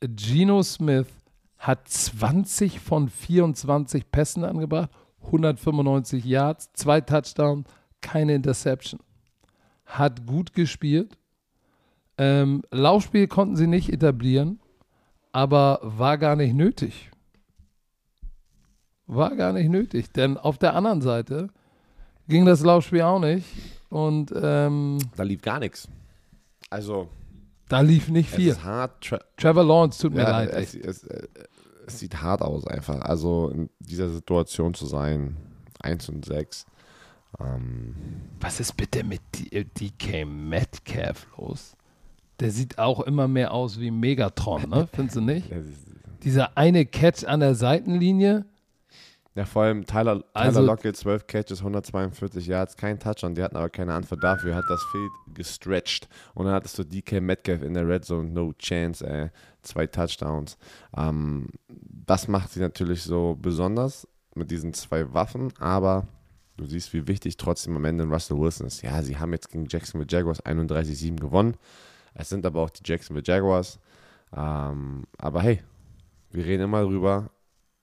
Geno 0.00 0.62
Smith 0.62 1.06
hat 1.58 1.88
20 1.88 2.80
von 2.80 3.08
24 3.08 4.10
Pässen 4.10 4.44
angebracht, 4.44 4.90
195 5.24 6.24
Yards, 6.24 6.70
zwei 6.74 7.00
Touchdowns, 7.00 7.66
keine 8.00 8.34
Interception. 8.34 9.00
Hat 9.86 10.26
gut 10.26 10.52
gespielt. 10.52 11.16
Ähm, 12.18 12.62
Laufspiel 12.70 13.28
konnten 13.28 13.56
sie 13.56 13.66
nicht 13.66 13.90
etablieren, 13.92 14.60
aber 15.32 15.80
war 15.82 16.18
gar 16.18 16.36
nicht 16.36 16.54
nötig. 16.54 17.10
War 19.06 19.36
gar 19.36 19.52
nicht 19.52 19.68
nötig, 19.68 20.12
denn 20.12 20.36
auf 20.36 20.58
der 20.58 20.74
anderen 20.74 21.00
Seite 21.02 21.48
ging 22.28 22.44
das 22.44 22.62
Laufspiel 22.62 23.02
auch 23.02 23.20
nicht 23.20 23.46
und 23.88 24.32
ähm, 24.34 24.98
Da 25.16 25.22
lief 25.22 25.42
gar 25.42 25.60
nichts. 25.60 25.88
Also, 26.70 27.08
da 27.68 27.80
lief 27.80 28.08
nicht 28.08 28.30
es 28.30 28.34
viel. 28.34 28.48
ist 28.48 28.64
hart. 28.64 29.04
Tra 29.04 29.20
Trevor 29.36 29.64
Lawrence 29.64 30.00
tut 30.02 30.14
mir 30.14 30.22
ja, 30.22 30.30
leid. 30.30 30.50
es, 30.50 30.74
es, 30.74 31.04
äh, 31.04 31.28
es 31.86 32.00
sieht 32.00 32.20
hart 32.20 32.42
aus 32.42 32.66
einfach. 32.66 33.00
Also, 33.02 33.50
in 33.50 33.70
dieser 33.78 34.08
Situation 34.08 34.74
zu 34.74 34.86
sein, 34.86 35.36
1 35.82 36.08
und 36.08 36.24
6. 36.24 36.66
Ähm, 37.40 37.94
Was 38.40 38.60
ist 38.60 38.76
bitte 38.76 39.04
mit 39.04 39.20
DK 39.32 40.24
Metcalf 40.26 41.26
los? 41.36 41.76
Der 42.40 42.50
sieht 42.50 42.78
auch 42.78 43.00
immer 43.00 43.28
mehr 43.28 43.52
aus 43.52 43.80
wie 43.80 43.90
Megatron, 43.90 44.68
ne? 44.68 44.88
Findest 44.92 45.16
du 45.16 45.20
nicht? 45.22 45.50
Dieser 46.22 46.56
eine 46.56 46.84
Catch 46.86 47.24
an 47.24 47.40
der 47.40 47.54
Seitenlinie. 47.54 48.44
Ja, 49.34 49.44
vor 49.44 49.64
allem 49.64 49.84
Tyler, 49.84 50.20
Tyler 50.20 50.24
Also- 50.32 50.62
Lockett, 50.62 50.96
12 50.96 51.26
Catches, 51.26 51.58
142 51.60 52.46
Yards, 52.46 52.76
kein 52.76 52.98
Touchdown. 52.98 53.34
Die 53.34 53.42
hatten 53.42 53.56
aber 53.56 53.68
keine 53.68 53.92
Antwort 53.92 54.24
dafür. 54.24 54.54
Hat 54.54 54.64
das 54.68 54.82
Feld 54.90 55.10
gestretched. 55.34 56.08
Und 56.34 56.46
dann 56.46 56.54
hattest 56.54 56.78
du 56.78 56.84
DK 56.84 57.20
Metcalf 57.20 57.62
in 57.62 57.74
der 57.74 57.86
Red 57.86 58.04
Zone, 58.06 58.30
no 58.30 58.52
chance, 58.54 59.06
ey. 59.06 59.28
Zwei 59.62 59.86
Touchdowns. 59.86 60.56
Ähm, 60.96 61.48
das 61.68 62.28
macht 62.28 62.50
sie 62.50 62.60
natürlich 62.60 63.02
so 63.02 63.36
besonders 63.40 64.08
mit 64.34 64.50
diesen 64.50 64.72
zwei 64.72 65.12
Waffen, 65.12 65.52
aber 65.58 66.06
du 66.56 66.66
siehst, 66.66 66.92
wie 66.92 67.06
wichtig 67.06 67.36
trotzdem 67.36 67.76
am 67.76 67.84
Ende 67.84 68.04
Russell 68.04 68.38
Wilson 68.38 68.66
ist. 68.66 68.82
Ja, 68.82 69.02
sie 69.02 69.16
haben 69.16 69.32
jetzt 69.32 69.50
gegen 69.50 69.66
Jacksonville 69.68 70.08
Jaguars 70.10 70.44
31-7 70.44 71.16
gewonnen. 71.16 71.56
Es 72.14 72.28
sind 72.28 72.46
aber 72.46 72.62
auch 72.62 72.70
die 72.70 72.82
Jacksonville 72.84 73.24
Jaguars. 73.26 73.78
Ähm, 74.34 75.04
aber 75.18 75.42
hey, 75.42 75.62
wir 76.30 76.44
reden 76.44 76.64
immer 76.64 76.82
drüber, 76.82 77.30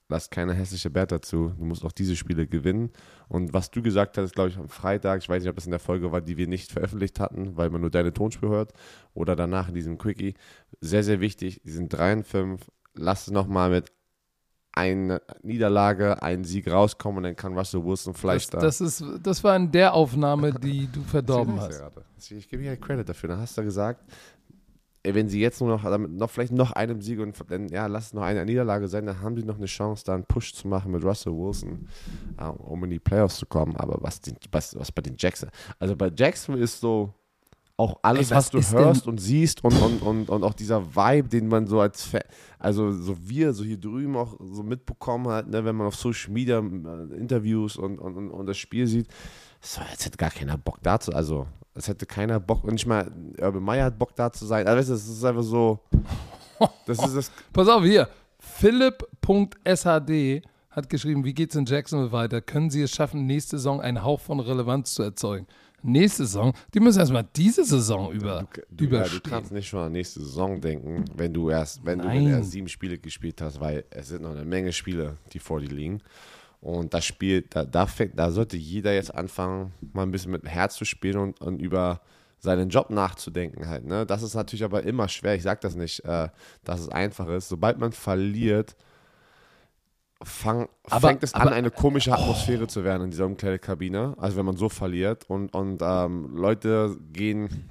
lass 0.09 0.29
keine 0.29 0.53
hässliche 0.53 0.89
Bert 0.89 1.11
dazu. 1.11 1.53
Du 1.57 1.65
musst 1.65 1.83
auch 1.85 1.91
diese 1.91 2.15
Spiele 2.15 2.47
gewinnen. 2.47 2.91
Und 3.27 3.53
was 3.53 3.71
du 3.71 3.81
gesagt 3.81 4.17
hast, 4.17 4.33
glaube 4.33 4.49
ich, 4.49 4.57
am 4.57 4.69
Freitag, 4.69 5.21
ich 5.21 5.29
weiß 5.29 5.43
nicht, 5.43 5.49
ob 5.49 5.55
das 5.55 5.65
in 5.65 5.71
der 5.71 5.79
Folge 5.79 6.11
war, 6.11 6.21
die 6.21 6.37
wir 6.37 6.47
nicht 6.47 6.71
veröffentlicht 6.71 7.19
hatten, 7.19 7.57
weil 7.57 7.69
man 7.69 7.81
nur 7.81 7.89
deine 7.89 8.13
Tonspur 8.13 8.49
hört, 8.49 8.73
oder 9.13 9.35
danach 9.35 9.69
in 9.69 9.75
diesem 9.75 9.97
Quickie, 9.97 10.35
sehr, 10.81 11.03
sehr 11.03 11.19
wichtig. 11.19 11.61
Die 11.63 11.71
sind 11.71 11.89
3 11.89 12.13
und 12.13 12.27
5. 12.27 12.71
Lass 12.95 13.27
es 13.27 13.33
nochmal 13.33 13.69
mit 13.69 13.91
einer 14.73 15.21
Niederlage, 15.43 16.21
einen 16.21 16.43
Sieg 16.43 16.69
rauskommen 16.69 17.17
und 17.17 17.23
dann 17.23 17.35
kann 17.35 17.57
Russell 17.57 17.83
Wilson 17.83 18.13
Das, 18.13 18.21
vielleicht 18.21 18.53
da. 18.53 18.59
das, 18.59 18.81
ist, 18.81 19.03
das 19.21 19.43
war 19.43 19.55
in 19.55 19.71
der 19.71 19.93
Aufnahme, 19.93 20.51
die 20.53 20.87
du 20.91 21.01
verdorben 21.03 21.59
hast. 21.59 21.79
gerade. 21.79 22.03
Ich 22.17 22.49
gebe 22.49 22.63
dir 22.63 22.75
Credit 22.77 23.07
dafür. 23.07 23.29
Dann 23.29 23.39
hast 23.39 23.57
du 23.57 23.63
gesagt, 23.63 24.03
wenn 25.05 25.27
sie 25.27 25.41
jetzt 25.41 25.59
nur 25.59 25.69
noch, 25.69 25.83
damit 25.83 26.11
noch 26.11 26.29
vielleicht 26.29 26.53
noch 26.53 26.71
einem 26.71 27.01
Sieg 27.01 27.19
und 27.19 27.35
dann, 27.49 27.67
ja, 27.67 27.87
lass 27.87 28.07
es 28.07 28.13
noch 28.13 28.23
eine 28.23 28.45
Niederlage 28.45 28.87
sein, 28.87 29.05
dann 29.05 29.21
haben 29.21 29.35
sie 29.35 29.43
noch 29.43 29.57
eine 29.57 29.65
Chance, 29.65 30.03
da 30.05 30.15
einen 30.15 30.23
Push 30.23 30.53
zu 30.53 30.67
machen 30.67 30.91
mit 30.91 31.03
Russell 31.03 31.33
Wilson, 31.33 31.87
äh, 32.37 32.45
um 32.45 32.83
in 32.85 32.89
die 32.89 32.99
Playoffs 32.99 33.37
zu 33.37 33.45
kommen. 33.45 33.75
Aber 33.75 33.97
was, 34.01 34.21
was, 34.51 34.79
was 34.79 34.91
bei 34.91 35.01
den 35.01 35.15
Jackson, 35.17 35.49
also 35.77 35.95
bei 35.95 36.09
Jackson 36.15 36.57
ist 36.57 36.79
so, 36.79 37.13
auch 37.77 37.99
alles, 38.03 38.29
Ey, 38.29 38.37
was 38.37 38.53
was, 38.53 38.69
du 38.71 38.77
hörst 38.77 39.07
und 39.07 39.19
siehst 39.19 39.63
und, 39.63 39.73
und, 39.81 40.01
und, 40.01 40.29
und 40.29 40.43
auch 40.43 40.53
dieser 40.53 40.95
Vibe, 40.95 41.27
den 41.27 41.47
man 41.47 41.65
so 41.65 41.79
als 41.79 42.03
Fan, 42.03 42.21
also 42.59 42.91
so 42.91 43.17
wir, 43.19 43.53
so 43.53 43.63
hier 43.63 43.79
drüben 43.79 44.15
auch 44.15 44.37
so 44.39 44.61
mitbekommen 44.61 45.27
hat, 45.27 45.47
ne, 45.47 45.65
wenn 45.65 45.75
man 45.75 45.87
auf 45.87 45.95
Social 45.95 46.31
Media 46.31 46.59
äh, 46.59 47.15
Interviews 47.15 47.75
und, 47.77 47.97
und, 47.97 48.29
und, 48.29 48.45
das 48.45 48.57
Spiel 48.57 48.85
sieht, 48.85 49.07
so, 49.59 49.81
als 49.81 50.05
hätte 50.05 50.17
gar 50.17 50.29
keiner 50.29 50.57
Bock 50.57 50.77
da 50.83 50.99
zu, 50.99 51.13
also 51.13 51.47
es 51.73 51.87
hätte 51.87 52.05
keiner 52.05 52.39
Bock, 52.39 52.63
und 52.63 52.73
nicht 52.73 52.85
mal 52.85 53.11
Urban 53.39 53.63
Meyer 53.63 53.85
hat 53.85 53.97
Bock 53.97 54.15
da 54.15 54.31
zu 54.31 54.45
sein. 54.45 54.67
Also 54.67 54.77
weißt 54.77 54.89
du, 54.89 54.93
das 54.93 55.07
ist 55.07 55.25
einfach 55.25 55.41
so, 55.41 55.79
das 56.85 56.99
ist 57.03 57.15
das, 57.15 57.31
Pass 57.53 57.67
auf, 57.67 57.83
hier. 57.83 58.07
Philipp.shd 58.37 60.11
hat 60.69 60.89
geschrieben, 60.89 61.23
wie 61.23 61.33
geht's 61.33 61.55
in 61.55 61.65
Jacksonville 61.65 62.11
weiter? 62.11 62.41
Können 62.41 62.69
sie 62.69 62.83
es 62.83 62.91
schaffen, 62.91 63.25
nächste 63.25 63.57
Saison 63.57 63.81
einen 63.81 64.03
Hauch 64.03 64.19
von 64.19 64.39
Relevanz 64.39 64.93
zu 64.93 65.01
erzeugen? 65.01 65.47
Nächste 65.83 66.25
Saison, 66.25 66.53
die 66.73 66.79
müssen 66.79 66.99
erstmal 66.99 67.27
diese 67.35 67.65
Saison 67.65 68.11
über, 68.11 68.47
du, 68.53 68.59
ja, 68.59 68.65
du 68.71 68.83
überstehen. 68.85 69.21
kannst 69.23 69.51
nicht 69.51 69.67
schon 69.67 69.81
an 69.81 69.91
nächste 69.91 70.21
Saison 70.21 70.59
denken, 70.61 71.05
wenn 71.15 71.33
du 71.33 71.49
erst, 71.49 71.85
wenn 71.85 71.99
du 71.99 72.05
Nein. 72.05 72.27
erst 72.27 72.51
sieben 72.51 72.69
Spiele 72.69 72.97
gespielt 72.97 73.41
hast, 73.41 73.59
weil 73.59 73.83
es 73.89 74.07
sind 74.07 74.21
noch 74.21 74.31
eine 74.31 74.45
Menge 74.45 74.71
Spiele, 74.71 75.17
die 75.33 75.39
vor 75.39 75.59
dir 75.59 75.69
liegen. 75.69 76.01
Und 76.61 76.93
das 76.93 77.03
Spiel, 77.03 77.43
da, 77.49 77.65
da, 77.65 77.85
fängt, 77.85 78.17
da 78.17 78.31
sollte 78.31 78.55
jeder 78.55 78.93
jetzt 78.93 79.13
anfangen, 79.13 79.73
mal 79.91 80.03
ein 80.03 80.11
bisschen 80.11 80.31
mit 80.31 80.43
dem 80.43 80.49
Herz 80.49 80.75
zu 80.75 80.85
spielen 80.85 81.17
und, 81.17 81.41
und 81.41 81.59
über 81.59 81.99
seinen 82.39 82.69
Job 82.69 82.89
nachzudenken 82.89 83.67
halt. 83.67 83.85
Ne? 83.85 84.05
Das 84.05 84.23
ist 84.23 84.33
natürlich 84.33 84.63
aber 84.63 84.83
immer 84.83 85.09
schwer. 85.09 85.35
Ich 85.35 85.43
sage 85.43 85.59
das 85.61 85.75
nicht, 85.75 86.05
äh, 86.05 86.29
dass 86.63 86.79
es 86.79 86.89
einfach 86.89 87.27
ist. 87.27 87.49
Sobald 87.49 87.79
man 87.79 87.91
verliert, 87.91 88.77
fang, 90.23 90.67
Aber- 90.89 91.07
fängt 91.09 91.23
es 91.23 91.33
an, 91.33 91.41
aber- 91.41 91.51
Oh. 91.51 91.53
eine 91.53 91.71
komische 91.71 92.13
Atmosphäre 92.13 92.67
zu 92.67 92.83
werden 92.83 93.03
in 93.03 93.11
dieser 93.11 93.25
Umkleidekabine. 93.25 94.15
Also 94.17 94.37
wenn 94.37 94.45
man 94.45 94.57
so 94.57 94.69
verliert 94.69 95.29
und, 95.29 95.53
und 95.53 95.81
ähm, 95.81 96.35
Leute 96.35 96.97
gehen 97.11 97.69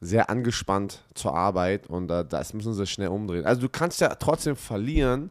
sehr 0.00 0.28
angespannt 0.30 1.02
zur 1.14 1.34
Arbeit 1.34 1.86
und 1.88 2.10
äh, 2.10 2.24
das 2.24 2.54
müssen 2.54 2.74
sie 2.74 2.86
schnell 2.86 3.08
umdrehen. 3.08 3.44
Also 3.44 3.60
du 3.60 3.68
kannst 3.68 4.00
ja 4.00 4.14
trotzdem 4.16 4.56
verlieren, 4.56 5.30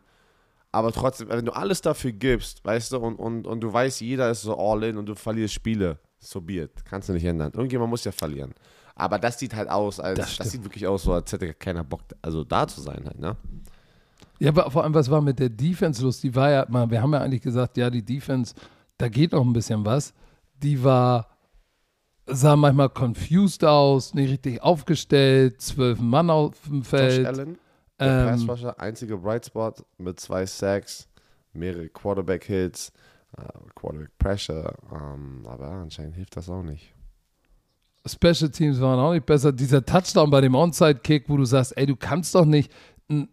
aber 0.71 0.91
trotzdem, 0.93 1.27
wenn 1.29 1.43
du 1.45 1.51
alles 1.51 1.81
dafür 1.81 2.13
gibst, 2.13 2.63
weißt 2.63 2.93
du, 2.93 2.97
und, 2.99 3.15
und, 3.17 3.45
und 3.47 3.59
du 3.61 3.71
weißt, 3.73 3.99
jeder 3.99 4.31
ist 4.31 4.43
so 4.43 4.57
all 4.57 4.83
in 4.83 4.97
und 4.97 5.07
du 5.07 5.15
verlierst 5.15 5.53
Spiele, 5.53 5.99
so 6.19 6.39
be 6.39 6.53
it. 6.61 6.71
Kannst 6.85 7.09
du 7.09 7.13
nicht 7.13 7.25
ändern. 7.25 7.51
Irgendjemand 7.53 7.89
muss 7.89 8.05
ja 8.05 8.13
verlieren. 8.13 8.53
Aber 8.95 9.19
das 9.19 9.39
sieht 9.39 9.53
halt 9.55 9.69
aus, 9.69 9.99
als 9.99 10.17
Das 10.19 10.37
das, 10.37 10.51
sieht 10.51 10.63
wirklich 10.63 10.87
aus, 10.87 11.03
so 11.03 11.13
als 11.13 11.31
hätte 11.33 11.53
keiner 11.53 11.83
Bock, 11.83 12.01
also 12.21 12.43
da 12.45 12.65
zu 12.67 12.79
sein 12.79 13.03
halt, 13.05 13.19
ne? 13.19 13.35
Ja, 14.41 14.49
aber 14.49 14.71
vor 14.71 14.83
allem, 14.83 14.95
was 14.95 15.11
war 15.11 15.21
mit 15.21 15.37
der 15.37 15.49
Defense 15.49 16.01
los? 16.01 16.19
Die 16.19 16.33
war 16.33 16.49
ja, 16.49 16.65
mal, 16.67 16.89
wir 16.89 16.99
haben 16.99 17.13
ja 17.13 17.19
eigentlich 17.21 17.43
gesagt, 17.43 17.77
ja, 17.77 17.91
die 17.91 18.03
Defense, 18.03 18.55
da 18.97 19.07
geht 19.07 19.33
noch 19.33 19.45
ein 19.45 19.53
bisschen 19.53 19.85
was. 19.85 20.15
Die 20.63 20.83
war, 20.83 21.27
sah 22.25 22.55
manchmal 22.55 22.89
confused 22.89 23.63
aus, 23.63 24.15
nicht 24.15 24.31
richtig 24.31 24.63
aufgestellt, 24.63 25.61
zwölf 25.61 25.99
Mann 25.99 26.31
auf 26.31 26.59
dem 26.65 26.79
Josh 26.79 26.87
Feld. 26.87 27.27
Allen, 27.27 27.59
der 27.99 28.33
Ähm, 28.33 28.73
einziger 28.77 29.17
Bright 29.17 29.45
Spot 29.45 29.73
mit 29.99 30.19
zwei 30.19 30.47
Sacks, 30.47 31.07
mehrere 31.53 31.87
Quarterback-Hits, 31.89 32.91
äh, 33.37 33.43
Quarterback-Pressure, 33.75 34.73
ähm, 34.91 35.45
aber 35.45 35.67
anscheinend 35.67 36.15
hilft 36.15 36.35
das 36.35 36.49
auch 36.49 36.63
nicht. 36.63 36.95
Special 38.07 38.49
Teams 38.49 38.81
waren 38.81 38.99
auch 38.99 39.13
nicht 39.13 39.27
besser. 39.27 39.51
Dieser 39.51 39.85
Touchdown 39.85 40.31
bei 40.31 40.41
dem 40.41 40.55
Onside-Kick, 40.55 41.29
wo 41.29 41.37
du 41.37 41.45
sagst, 41.45 41.77
ey, 41.77 41.85
du 41.85 41.95
kannst 41.95 42.33
doch 42.33 42.45
nicht 42.45 42.71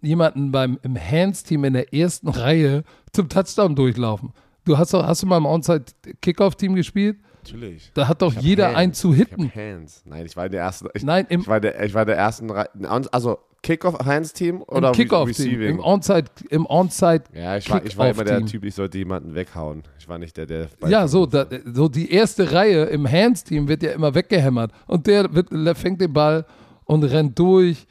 jemanden 0.03 0.51
beim 0.53 0.79
im 0.83 0.97
Hands-Team 0.97 1.64
in 1.64 1.73
der 1.75 1.93
ersten 1.95 2.29
Reihe 2.29 2.85
zum 3.12 3.29
Touchdown 3.29 3.75
durchlaufen. 3.77 4.33
Du 4.64 4.77
hast 4.79 4.93
doch, 4.95 5.07
hast 5.07 5.23
du 5.23 5.27
mal 5.27 5.38
im 5.38 5.47
Onside-Kickoff-Team 5.47 6.75
gespielt? 6.75 7.17
Natürlich. 7.45 7.91
Da 7.95 8.07
hat 8.09 8.21
doch 8.21 8.35
Ich 8.35 8.41
jeder 8.43 8.67
Hands. 8.69 8.77
einen 8.77 8.93
zu 8.93 9.12
Ich 9.12 9.19
hitten. 9.21 9.45
hab 9.49 9.55
Hands. 9.57 10.03
Nein, 10.05 10.27
ich 10.27 10.37
war 10.37 10.49
der 10.49 10.61
erste. 10.61 10.91
Ich, 10.95 11.03
Nein, 11.03 11.27
im, 11.31 11.41
ich, 11.41 11.49
war, 11.49 11.61
der, 11.61 11.83
ich 11.83 11.95
war 11.95 12.05
der 12.05 12.17
ersten. 12.17 12.51
Rei- 12.51 12.69
Also 13.11 13.38
Kickoff-Hands-Team 13.62 14.62
oder 14.62 14.88
im 14.88 14.95
Kickoff-Team, 14.95 15.47
Receiving? 15.47 15.69
im 15.77 15.81
Onside, 15.81 16.25
im 16.51 16.67
Onside. 16.67 17.25
ja, 17.35 17.57
ich 17.57 17.69
war, 17.71 17.85
ich 17.85 17.97
war 17.97 18.11
immer 18.11 18.25
der. 18.25 18.45
Typ, 18.45 18.64
ich 18.64 18.75
sollte 18.75 18.99
jemanden 18.99 19.35
weghauen. 19.35 19.83
Ich 19.99 20.09
war 20.09 20.19
nicht 20.19 20.37
der, 20.37 20.47
der. 20.47 20.69
Ja, 20.87 21.09
so, 21.09 21.25
da, 21.27 21.47
so 21.73 21.88
die 21.88 22.11
erste 22.12 22.53
Reihe 22.53 22.85
im 22.85 23.11
Hands-Team 23.11 23.67
wird 23.69 23.83
ja 23.83 23.93
immer 23.93 24.14
weggehämmert. 24.14 24.73
Und 24.87 25.07
der, 25.07 25.33
wird, 25.35 25.49
der 25.51 25.75
fängt 25.75 26.01
den 26.01 26.12
Ball 26.12 26.45
und 26.85 27.03
rennt 27.05 27.38
durch. 27.38 27.87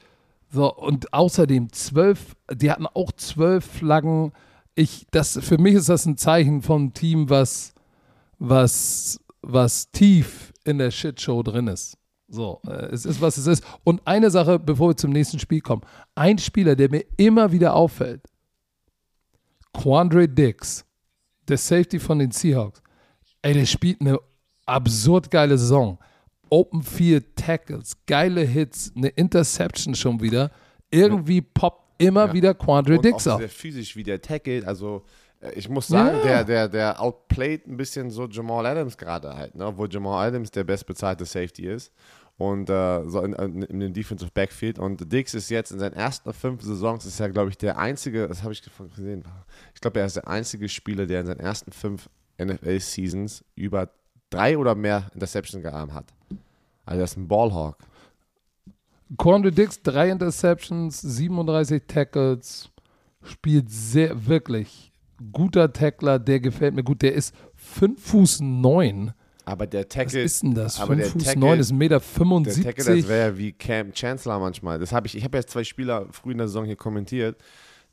So, 0.50 0.74
und 0.74 1.14
außerdem 1.14 1.72
zwölf, 1.74 2.36
die 2.54 2.72
hatten 2.72 2.88
auch 2.88 3.12
zwölf 3.12 3.66
Flaggen. 3.66 4.32
Ich, 4.76 5.06
das, 5.12 5.38
für 5.42 5.58
mich 5.58 5.74
ist 5.74 5.90
das 5.90 6.06
ein 6.06 6.18
Zeichen 6.18 6.62
von 6.62 6.84
einem 6.84 6.94
Team, 6.94 7.30
was, 7.30 7.74
was, 8.40 9.20
was 9.42 9.92
tief 9.92 10.54
in 10.64 10.78
der 10.78 10.92
Shitshow 10.92 11.44
drin 11.44 11.68
ist. 11.68 11.98
So, 12.30 12.62
äh, 12.68 12.88
es 12.88 13.06
ist, 13.06 13.22
was 13.22 13.38
es 13.38 13.48
ist. 13.48 13.64
Und 13.84 14.06
eine 14.06 14.30
Sache, 14.30 14.60
bevor 14.60 14.90
wir 14.90 14.98
zum 14.98 15.12
nächsten 15.12 15.40
Spiel 15.40 15.62
kommen. 15.62 15.82
Ein 16.16 16.38
Spieler, 16.38 16.76
der 16.76 16.90
mir 16.90 17.06
immer 17.18 17.52
wieder 17.52 17.74
auffällt, 17.74 18.22
Quandre 19.74 20.28
Dix, 20.28 20.86
der 21.48 21.58
Safety 21.58 22.00
von 22.00 22.20
den 22.20 22.32
Seahawks. 22.32 22.82
Ey, 23.42 23.54
der 23.54 23.66
spielt 23.66 24.02
eine 24.02 24.20
absurd 24.66 25.32
geile 25.32 25.58
Saison. 25.58 25.98
Open 26.50 26.84
Field 26.84 27.36
Tackles, 27.36 27.94
geile 28.06 28.42
Hits, 28.42 28.92
eine 28.96 29.10
Interception 29.10 29.96
schon 29.96 30.22
wieder. 30.22 30.52
Irgendwie 30.92 31.42
poppt 31.42 32.02
immer 32.02 32.28
Ja. 32.28 32.34
wieder 32.34 32.54
Quandre 32.54 33.00
Dix 33.00 33.28
auch 33.28 33.34
auf. 33.34 33.40
sehr 33.40 33.50
physisch, 33.50 33.96
wie 33.96 34.04
der 34.04 34.22
tackelt. 34.22 34.66
Also, 34.66 35.04
äh, 35.42 35.52
ich 35.54 35.68
muss 35.70 35.88
sagen, 35.88 36.18
Ja. 36.18 36.24
der, 36.24 36.44
der, 36.44 36.70
der 36.70 37.02
outplayed 37.02 37.68
ein 37.68 37.76
bisschen 37.78 38.10
so 38.12 38.28
Jamal 38.28 38.66
Adams 38.66 38.98
gerade 38.98 39.36
halt, 39.36 39.56
ne? 39.56 39.66
obwohl 39.66 39.90
Jamal 39.92 40.28
Adams 40.28 40.52
der 40.52 40.64
bestbezahlte 40.64 41.26
Safety 41.26 41.68
ist. 41.68 41.92
Und 42.38 42.70
äh, 42.70 43.04
so 43.10 43.22
in, 43.22 43.34
in, 43.34 43.62
in 43.64 43.80
dem 43.80 43.94
Defensive 43.94 44.30
Backfield. 44.32 44.78
Und 44.78 45.12
Dix 45.12 45.34
ist 45.34 45.50
jetzt 45.50 45.72
in 45.72 45.80
seinen 45.80 45.94
ersten 45.94 46.32
fünf 46.34 46.62
Saisons, 46.62 47.04
ist 47.08 47.20
ja, 47.20 47.28
glaube 47.30 47.50
ich, 47.50 47.58
der 47.58 47.80
einzige, 47.80 48.28
das 48.28 48.44
habe 48.44 48.54
ich 48.54 48.62
gesehen, 48.96 49.24
ich 49.74 49.82
glaube, 49.82 50.00
er 50.00 50.06
ist 50.06 50.18
der 50.18 50.28
einzige 50.28 50.70
Spieler, 50.70 51.08
der 51.08 51.22
in 51.22 51.26
seinen 51.26 51.40
ersten 51.40 51.72
fünf 51.72 52.08
NFL-Seasons 52.40 53.44
über 53.56 53.90
drei 54.30 54.58
oder 54.58 54.76
mehr 54.76 55.10
Interceptions 55.14 55.64
gearmt 55.64 55.94
hat. 55.94 56.14
Also, 56.86 57.02
das 57.02 57.12
ist 57.12 57.18
ein 57.18 57.28
Ballhawk. 57.28 57.78
Quandre 59.18 59.52
Dix, 59.52 59.82
drei 59.82 60.10
Interceptions, 60.10 61.00
37 61.02 61.84
Tackles, 61.88 62.70
spielt 63.24 63.70
sehr, 63.70 64.28
wirklich 64.28 64.92
guter 65.32 65.72
Tackler, 65.74 66.20
der 66.20 66.40
gefällt 66.40 66.76
mir 66.76 66.84
gut. 66.84 67.02
Der 67.02 67.14
ist 67.14 67.34
5 67.56 68.00
Fuß 68.04 68.40
9. 68.42 69.12
Aber 69.46 69.66
der 69.66 69.82
Was 69.84 69.88
Tackle. 69.90 70.22
ist 70.22 70.44
denn 70.44 70.54
das? 70.54 70.80
aber 70.80 70.94
5 70.96 71.02
der 71.02 71.12
Fuß 71.12 71.24
Tackle- 71.24 71.40
9 71.40 71.60
ist 71.60 71.72
1,75 71.72 71.74
Meter. 71.74 72.00
Der 72.00 72.64
Tackle, 72.64 72.84
75. 72.84 73.02
das 73.02 73.10
wäre 73.10 73.30
ja 73.32 73.38
wie 73.38 73.52
Cam 73.54 73.94
Chancellor 73.94 74.40
manchmal. 74.40 74.78
Das 74.78 74.92
habe 74.92 75.08
ich, 75.08 75.16
ich 75.18 75.24
habe 75.24 75.38
jetzt 75.38 75.50
zwei 75.52 75.64
Spieler 75.64 76.06
früh 76.12 76.34
in 76.34 76.38
der 76.38 76.48
Saison 76.48 76.66
hier 76.66 76.76
kommentiert. 76.76 77.38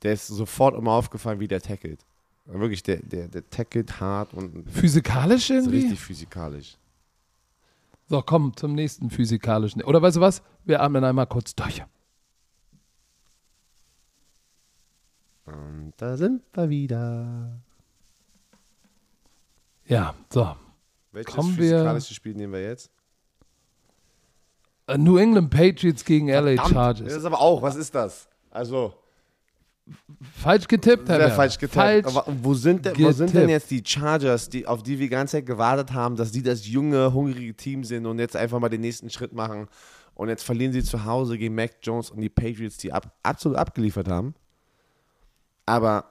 Der 0.03 0.13
ist 0.13 0.27
sofort 0.27 0.77
immer 0.77 0.93
aufgefallen, 0.93 1.41
wie 1.41 1.49
der 1.49 1.61
tackelt. 1.63 2.05
Wirklich, 2.47 2.83
der, 2.83 2.97
der, 3.03 3.29
der 3.29 3.49
tackelt 3.49 4.01
hart 4.01 4.35
und 4.35 4.71
Physikalisch 4.71 5.49
ist 5.51 5.65
irgendwie? 5.67 5.79
richtig 5.81 6.01
physikalisch. 6.01 6.77
So, 8.07 8.21
komm 8.21 8.55
zum 8.57 8.75
nächsten 8.75 9.09
physikalischen. 9.11 9.83
Oder 9.83 10.03
weißt 10.03 10.17
du 10.17 10.21
was? 10.21 10.43
Wir 10.65 10.83
atmen 10.83 11.03
einmal 11.05 11.27
kurz 11.27 11.55
durch. 11.55 11.83
Und 15.47 15.93
da 15.97 16.17
sind 16.17 16.43
wir 16.53 16.69
wieder. 16.69 17.61
Ja, 19.87 20.15
so. 20.31 20.57
Welches 21.13 21.35
Kommen 21.35 21.57
wir- 21.57 21.71
physikalische 21.77 22.15
Spiel 22.15 22.35
nehmen 22.35 22.53
wir 22.53 22.63
jetzt? 22.63 22.91
Äh, 24.87 24.99
New 24.99 25.17
England 25.17 25.51
Patriots 25.51 26.05
gegen 26.05 26.29
LA 26.29 26.43
Verdammt, 26.57 26.59
Das 26.61 26.71
Chargers. 26.73 27.13
ist 27.15 27.25
aber 27.25 27.41
auch, 27.41 27.63
was 27.63 27.77
ist 27.77 27.95
das? 27.95 28.29
Also, 28.51 28.95
Falsch 30.41 30.67
getippt, 30.67 31.09
Herr 31.09 31.17
sehr 31.17 31.31
falsch 31.31 31.59
getippt. 31.59 31.75
Falsch. 31.75 32.07
Aber 32.07 32.25
wo 32.43 32.55
sind, 32.55 32.85
denn, 32.87 32.99
wo 32.99 33.13
sind 33.13 33.35
denn 33.35 33.49
jetzt 33.49 33.71
die 33.71 33.83
Chargers, 33.85 34.49
die, 34.49 34.67
auf 34.67 34.83
die 34.83 34.99
wir 34.99 35.07
die 35.07 35.11
ganze 35.11 35.33
Zeit 35.33 35.47
gewartet 35.47 35.93
haben, 35.93 36.17
dass 36.17 36.33
die 36.33 36.43
das 36.43 36.67
junge, 36.67 37.13
hungrige 37.13 37.55
Team 37.55 37.85
sind 37.85 38.07
und 38.07 38.19
jetzt 38.19 38.37
einfach 38.37 38.59
mal 38.59 38.71
den 38.71 38.81
nächsten 38.81 39.11
Schritt 39.11 39.33
machen? 39.33 39.69
Und 40.15 40.29
jetzt 40.29 40.45
verlieren 40.45 40.73
sie 40.73 40.83
zu 40.83 41.05
Hause 41.05 41.37
gegen 41.37 41.55
Mac 41.55 41.73
Jones 41.83 42.11
und 42.11 42.21
die 42.21 42.29
Patriots, 42.29 42.79
die 42.79 42.93
ab, 42.93 43.15
absolut 43.23 43.59
abgeliefert 43.59 44.09
haben. 44.09 44.35
Aber 45.67 46.05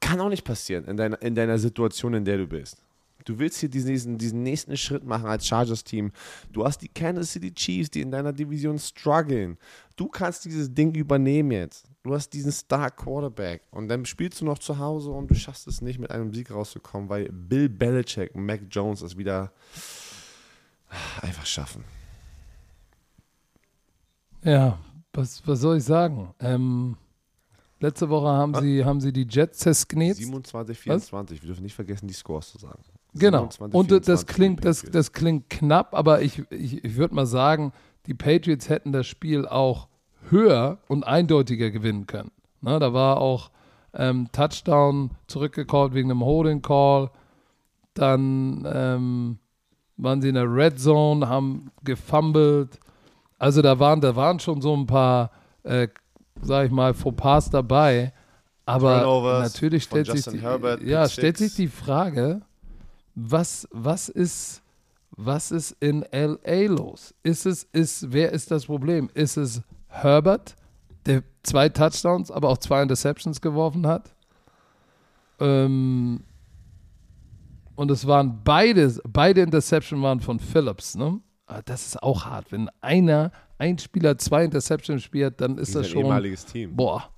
kann 0.00 0.20
auch 0.20 0.28
nicht 0.28 0.44
passieren 0.44 0.84
in 0.86 0.96
deiner, 0.96 1.20
in 1.22 1.34
deiner 1.34 1.58
Situation, 1.58 2.14
in 2.14 2.24
der 2.24 2.38
du 2.38 2.46
bist. 2.46 2.81
Du 3.24 3.38
willst 3.38 3.58
hier 3.58 3.68
diesen, 3.68 4.18
diesen 4.18 4.42
nächsten 4.42 4.76
Schritt 4.76 5.04
machen 5.04 5.26
als 5.26 5.46
Chargers-Team. 5.46 6.12
Du 6.52 6.64
hast 6.64 6.78
die 6.78 6.88
Kansas 6.88 7.32
City 7.32 7.52
Chiefs, 7.52 7.90
die 7.90 8.00
in 8.00 8.10
deiner 8.10 8.32
Division 8.32 8.78
strugglen. 8.78 9.58
Du 9.96 10.08
kannst 10.08 10.44
dieses 10.44 10.72
Ding 10.72 10.94
übernehmen 10.94 11.52
jetzt. 11.52 11.86
Du 12.02 12.14
hast 12.14 12.30
diesen 12.30 12.50
Star-Quarterback. 12.50 13.62
Und 13.70 13.88
dann 13.88 14.04
spielst 14.04 14.40
du 14.40 14.44
noch 14.44 14.58
zu 14.58 14.78
Hause 14.78 15.10
und 15.10 15.30
du 15.30 15.34
schaffst 15.34 15.66
es 15.68 15.80
nicht, 15.80 15.98
mit 15.98 16.10
einem 16.10 16.32
Sieg 16.32 16.50
rauszukommen, 16.50 17.08
weil 17.08 17.28
Bill 17.30 17.68
Belichick 17.68 18.34
und 18.34 18.44
Mac 18.44 18.60
Jones 18.70 19.02
es 19.02 19.16
wieder 19.16 19.52
einfach 21.20 21.46
schaffen. 21.46 21.84
Ja, 24.42 24.78
was, 25.12 25.46
was 25.46 25.60
soll 25.60 25.76
ich 25.76 25.84
sagen? 25.84 26.34
Ähm, 26.40 26.96
letzte 27.78 28.08
Woche 28.08 28.28
haben, 28.28 28.54
sie, 28.54 28.84
haben 28.84 29.00
sie 29.00 29.12
die 29.12 29.26
Jets 29.28 29.58
zersknetzt. 29.58 30.18
27, 30.18 30.78
24. 30.78 31.42
Wir 31.42 31.46
dürfen 31.46 31.62
nicht 31.62 31.74
vergessen, 31.74 32.08
die 32.08 32.14
Scores 32.14 32.50
zu 32.50 32.58
sagen. 32.58 32.82
Genau. 33.14 33.48
27, 33.50 33.74
Und 33.74 33.92
äh, 33.92 34.00
das 34.00 34.24
24 34.24 34.26
klingt, 34.26 34.64
das, 34.64 34.82
das 34.82 35.12
klingt 35.12 35.50
knapp, 35.50 35.94
aber 35.94 36.22
ich, 36.22 36.42
ich, 36.50 36.84
ich 36.84 36.96
würde 36.96 37.14
mal 37.14 37.26
sagen, 37.26 37.72
die 38.06 38.14
Patriots 38.14 38.68
hätten 38.68 38.92
das 38.92 39.06
Spiel 39.06 39.46
auch 39.46 39.88
höher 40.30 40.78
und 40.88 41.06
eindeutiger 41.06 41.70
gewinnen 41.70 42.06
können. 42.06 42.30
Ne, 42.60 42.78
da 42.78 42.92
war 42.92 43.18
auch 43.20 43.50
ähm, 43.94 44.28
Touchdown 44.32 45.10
zurückgecallt 45.26 45.94
wegen 45.94 46.10
einem 46.10 46.24
Holding 46.24 46.62
Call. 46.62 47.10
Dann 47.94 48.66
ähm, 48.72 49.38
waren 49.96 50.22
sie 50.22 50.28
in 50.28 50.34
der 50.34 50.52
Red 50.52 50.78
Zone, 50.78 51.28
haben 51.28 51.70
gefumbled. 51.84 52.78
Also 53.38 53.60
da 53.62 53.78
waren, 53.78 54.00
da 54.00 54.16
waren 54.16 54.38
schon 54.38 54.60
so 54.62 54.74
ein 54.74 54.86
paar, 54.86 55.30
äh, 55.64 55.88
sag 56.40 56.66
ich 56.66 56.72
mal, 56.72 56.94
Fauxpas 56.94 57.50
dabei. 57.50 58.12
Aber 58.64 59.00
Turnovers 59.00 59.52
natürlich 59.52 59.82
stellt 59.84 60.06
sich, 60.06 60.24
die, 60.24 60.40
Herbert, 60.40 60.82
ja, 60.82 61.08
stellt 61.08 61.36
sich 61.36 61.54
die 61.56 61.66
Frage, 61.66 62.42
was, 63.14 63.68
was 63.70 64.08
ist, 64.08 64.62
was 65.10 65.50
ist 65.50 65.76
in 65.80 66.04
LA 66.12 66.68
los? 66.68 67.14
Ist 67.22 67.46
es, 67.46 67.64
ist, 67.72 68.12
wer 68.12 68.32
ist 68.32 68.50
das 68.50 68.66
Problem? 68.66 69.10
Ist 69.14 69.36
es 69.36 69.62
Herbert, 69.88 70.56
der 71.06 71.22
zwei 71.42 71.68
Touchdowns, 71.68 72.30
aber 72.30 72.48
auch 72.48 72.58
zwei 72.58 72.82
Interceptions 72.82 73.40
geworfen 73.40 73.86
hat? 73.86 74.14
Ähm, 75.40 76.22
und 77.74 77.90
es 77.90 78.06
waren 78.06 78.40
beide, 78.44 78.94
beide 79.08 79.42
Interceptions 79.42 80.02
waren 80.02 80.20
von 80.20 80.38
Phillips, 80.38 80.94
ne? 80.94 81.20
Aber 81.46 81.62
das 81.62 81.86
ist 81.86 82.02
auch 82.02 82.24
hart. 82.24 82.52
Wenn 82.52 82.70
einer, 82.80 83.32
ein 83.58 83.78
Spieler 83.78 84.16
zwei 84.18 84.44
Interceptions 84.44 85.02
spielt, 85.02 85.40
dann 85.40 85.58
ist 85.58 85.74
das 85.74 85.86
sein 85.86 85.92
schon. 85.92 86.02
ehemaliges 86.02 86.46
Team. 86.46 86.74
Boah. 86.74 87.10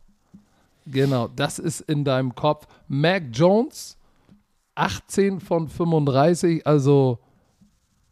Genau, 0.87 1.29
das 1.29 1.59
ist 1.59 1.81
in 1.83 2.05
deinem 2.05 2.35
Kopf. 2.35 2.67
Mac 2.89 3.25
Jones, 3.33 3.97
18 4.75 5.41
von 5.41 5.69
35, 5.69 6.67
also 6.67 7.19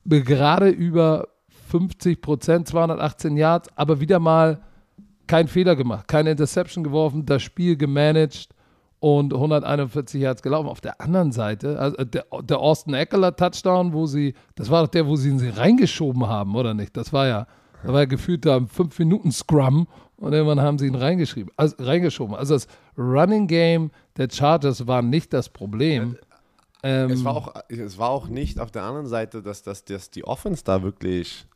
gerade 0.05 0.69
über 0.69 1.29
50 1.71 2.21
Prozent, 2.21 2.69
218 2.69 3.37
Yards, 3.37 3.69
aber 3.77 4.01
wieder 4.01 4.19
mal 4.19 4.61
kein 5.27 5.49
Fehler 5.49 5.77
gemacht, 5.77 6.09
keine 6.09 6.33
Interception 6.33 6.85
geworfen, 6.85 7.25
das 7.25 7.43
Spiel 7.43 7.77
gemanagt 7.77 8.49
und 9.01 9.33
141 9.33 10.21
Yards 10.21 10.43
gelaufen. 10.43 10.69
Auf 10.69 10.81
der 10.81 11.01
anderen 11.01 11.33
Seite, 11.33 11.79
also 11.79 11.97
der, 12.05 12.25
der 12.43 12.59
Austin 12.59 12.95
Eckler 12.95 13.35
Touchdown, 13.35 13.93
wo 13.93 14.07
sie, 14.07 14.35
das 14.55 14.71
war 14.71 14.83
doch 14.83 14.91
der, 14.91 15.07
wo 15.07 15.17
sie 15.17 15.31
ihn 15.31 15.41
reingeschoben 15.41 16.27
haben, 16.27 16.55
oder 16.55 16.75
nicht? 16.75 16.97
Das 16.97 17.13
war 17.13 17.27
ja, 17.27 17.47
da 17.83 17.93
war 17.93 18.01
ja 18.01 18.07
gefühlt 18.07 18.45
da 18.45 18.57
ein 18.57 18.69
5 18.69 18.99
Minuten 18.99 19.33
Scrum 19.33 19.89
und 20.17 20.33
irgendwann 20.33 20.61
haben 20.61 20.79
sie 20.79 20.87
ihn 20.87 20.95
reingeschrieben, 20.95 21.53
also 21.57 21.75
reingeschoben. 21.81 22.37
Also 22.37 22.55
das 22.55 22.69
Running 22.97 23.47
Game 23.49 23.91
der 24.17 24.29
Chargers 24.31 24.87
war 24.87 25.03
nicht 25.03 25.33
das 25.33 25.49
Problem. 25.49 26.17
Ähm, 26.83 27.11
Es 27.11 27.25
war, 27.25 27.37
auch, 27.37 27.55
es 27.69 27.99
war 27.99 28.11
auch 28.11 28.29
nicht 28.29 28.59
auf 28.59 28.71
der 28.71 28.83
anderen 28.83 29.07
Seite, 29.07 29.43
dass, 29.43 29.63
dass, 29.63 29.85
dass 29.85 30.11
die 30.11 30.25
Offense 30.25 30.65
da 30.65 30.83
wirklich. 30.83 31.47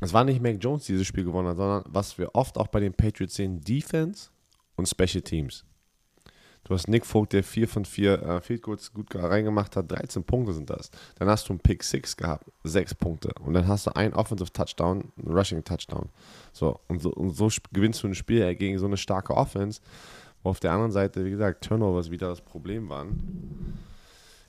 Es 0.00 0.12
war 0.12 0.24
nicht 0.24 0.40
Mac 0.40 0.56
Jones, 0.60 0.84
die 0.86 0.92
dieses 0.92 1.06
Spiel 1.06 1.24
gewonnen 1.24 1.48
hat, 1.48 1.56
sondern 1.56 1.84
was 1.86 2.16
wir 2.16 2.34
oft 2.34 2.56
auch 2.56 2.68
bei 2.68 2.80
den 2.80 2.94
Patriots 2.94 3.34
sehen: 3.34 3.60
Defense 3.60 4.30
und 4.76 4.88
Special 4.88 5.22
Teams. 5.22 5.64
Du 6.64 6.74
hast 6.74 6.88
Nick 6.88 7.06
Vogt, 7.06 7.32
der 7.32 7.42
4 7.42 7.68
von 7.68 7.84
4 7.84 8.22
äh, 8.22 8.40
Field 8.42 8.62
Goals 8.62 8.92
gut 8.92 9.14
reingemacht 9.14 9.76
hat, 9.76 9.90
13 9.90 10.24
Punkte 10.24 10.52
sind 10.52 10.68
das. 10.68 10.90
Dann 11.18 11.28
hast 11.28 11.48
du 11.48 11.54
einen 11.54 11.60
Pick 11.60 11.82
6 11.82 12.16
gehabt, 12.16 12.50
6 12.64 12.94
Punkte. 12.96 13.30
Und 13.40 13.54
dann 13.54 13.66
hast 13.66 13.86
du 13.86 13.96
einen 13.96 14.12
Offensive 14.12 14.52
Touchdown, 14.52 15.10
einen 15.16 15.32
Rushing 15.36 15.64
Touchdown. 15.64 16.10
So, 16.52 16.78
und 16.86 17.00
so, 17.00 17.12
und 17.12 17.30
so 17.30 17.48
gewinnst 17.72 18.02
du 18.02 18.08
ein 18.08 18.14
Spiel 18.14 18.54
gegen 18.56 18.78
so 18.78 18.86
eine 18.86 18.98
starke 18.98 19.34
Offense, 19.34 19.80
auf 20.42 20.60
der 20.60 20.72
anderen 20.72 20.92
Seite, 20.92 21.24
wie 21.24 21.30
gesagt, 21.30 21.64
Turnovers 21.64 22.10
wieder 22.10 22.28
das 22.28 22.40
Problem 22.40 22.88
waren. 22.88 23.78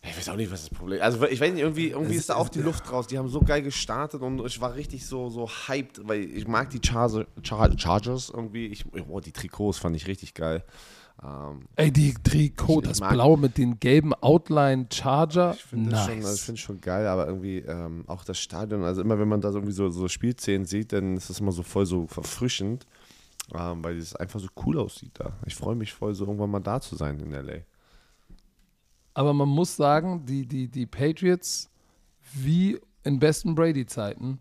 Ich 0.04 0.18
weiß 0.18 0.30
auch 0.30 0.36
nicht, 0.36 0.52
was 0.52 0.62
das 0.68 0.70
Problem 0.72 0.98
ist. 0.98 1.04
Also 1.04 1.24
ich 1.28 1.40
weiß 1.40 1.54
nicht, 1.54 1.62
irgendwie, 1.62 1.90
irgendwie 1.90 2.16
ist 2.16 2.30
da 2.30 2.36
auch 2.36 2.50
die 2.50 2.62
Luft 2.62 2.92
raus. 2.92 3.06
Die 3.06 3.20
haben 3.20 3.30
so 3.30 3.42
geil 3.42 3.62
gestartet 3.62 4.22
und 4.22 4.44
ich 4.46 4.60
war 4.60 4.74
richtig 4.74 5.06
so, 5.06 5.30
so 5.30 5.48
hyped, 5.48 6.02
weil 6.08 6.24
ich 6.24 6.48
mag 6.48 6.72
die 6.72 6.80
Charger, 6.84 7.28
Char 7.44 7.70
Chargers 7.78 8.32
irgendwie. 8.34 8.66
Ich, 8.68 8.86
oh, 9.08 9.20
die 9.20 9.32
Trikots 9.32 9.78
fand 9.78 9.96
ich 9.96 10.08
richtig 10.08 10.34
geil. 10.34 10.64
Ähm, 11.24 11.68
Ey, 11.76 11.92
die 11.92 12.16
Trikot, 12.16 12.82
das 12.82 13.00
Blaue 13.00 13.38
mit 13.38 13.60
den 13.60 13.80
gelben 13.80 14.14
Outline 14.16 14.88
Charger. 14.92 15.54
ich 15.54 15.64
finde 15.64 15.92
das 15.92 16.06
schon, 16.06 16.14
also 16.16 16.20
ich 16.22 16.26
Nice. 16.26 16.42
finde 16.42 16.62
schon 16.62 16.82
geil, 16.82 17.06
aber 17.06 17.28
irgendwie 17.28 17.60
ähm, 17.60 18.04
auch 18.08 18.24
das 18.24 18.40
Stadion, 18.40 18.84
also 18.84 19.02
immer 19.02 19.20
wenn 19.20 19.28
man 19.28 19.40
da 19.40 19.50
irgendwie 19.50 19.74
so, 19.74 19.90
so 19.92 20.08
Spielszenen 20.08 20.66
sieht, 20.66 20.94
dann 20.94 21.16
ist 21.16 21.30
das 21.30 21.40
immer 21.40 21.52
so 21.52 21.62
voll 21.62 21.86
so 21.86 22.08
verfrischend, 22.08 22.88
ähm, 23.54 23.84
weil 23.84 23.98
es 23.98 24.16
einfach 24.16 24.40
so 24.40 24.48
cool 24.66 24.80
aussieht 24.80 25.12
da. 25.14 25.34
Ich 25.46 25.56
freue 25.56 25.76
mich 25.76 25.94
voll, 25.94 26.14
so 26.14 26.26
irgendwann 26.26 26.52
mal 26.52 26.60
da 26.60 26.80
zu 26.80 26.96
sein 26.96 27.20
in 27.20 27.34
L.A. 27.34 27.62
Aber 29.14 29.34
man 29.34 29.50
muss 29.50 29.76
sagen, 29.76 30.26
die, 30.26 30.48
die, 30.48 30.70
die 30.70 30.86
Patriots, 30.86 31.70
wie 32.34 32.80
in 33.04 33.20
besten 33.20 33.56
Brady-Zeiten, 33.56 34.40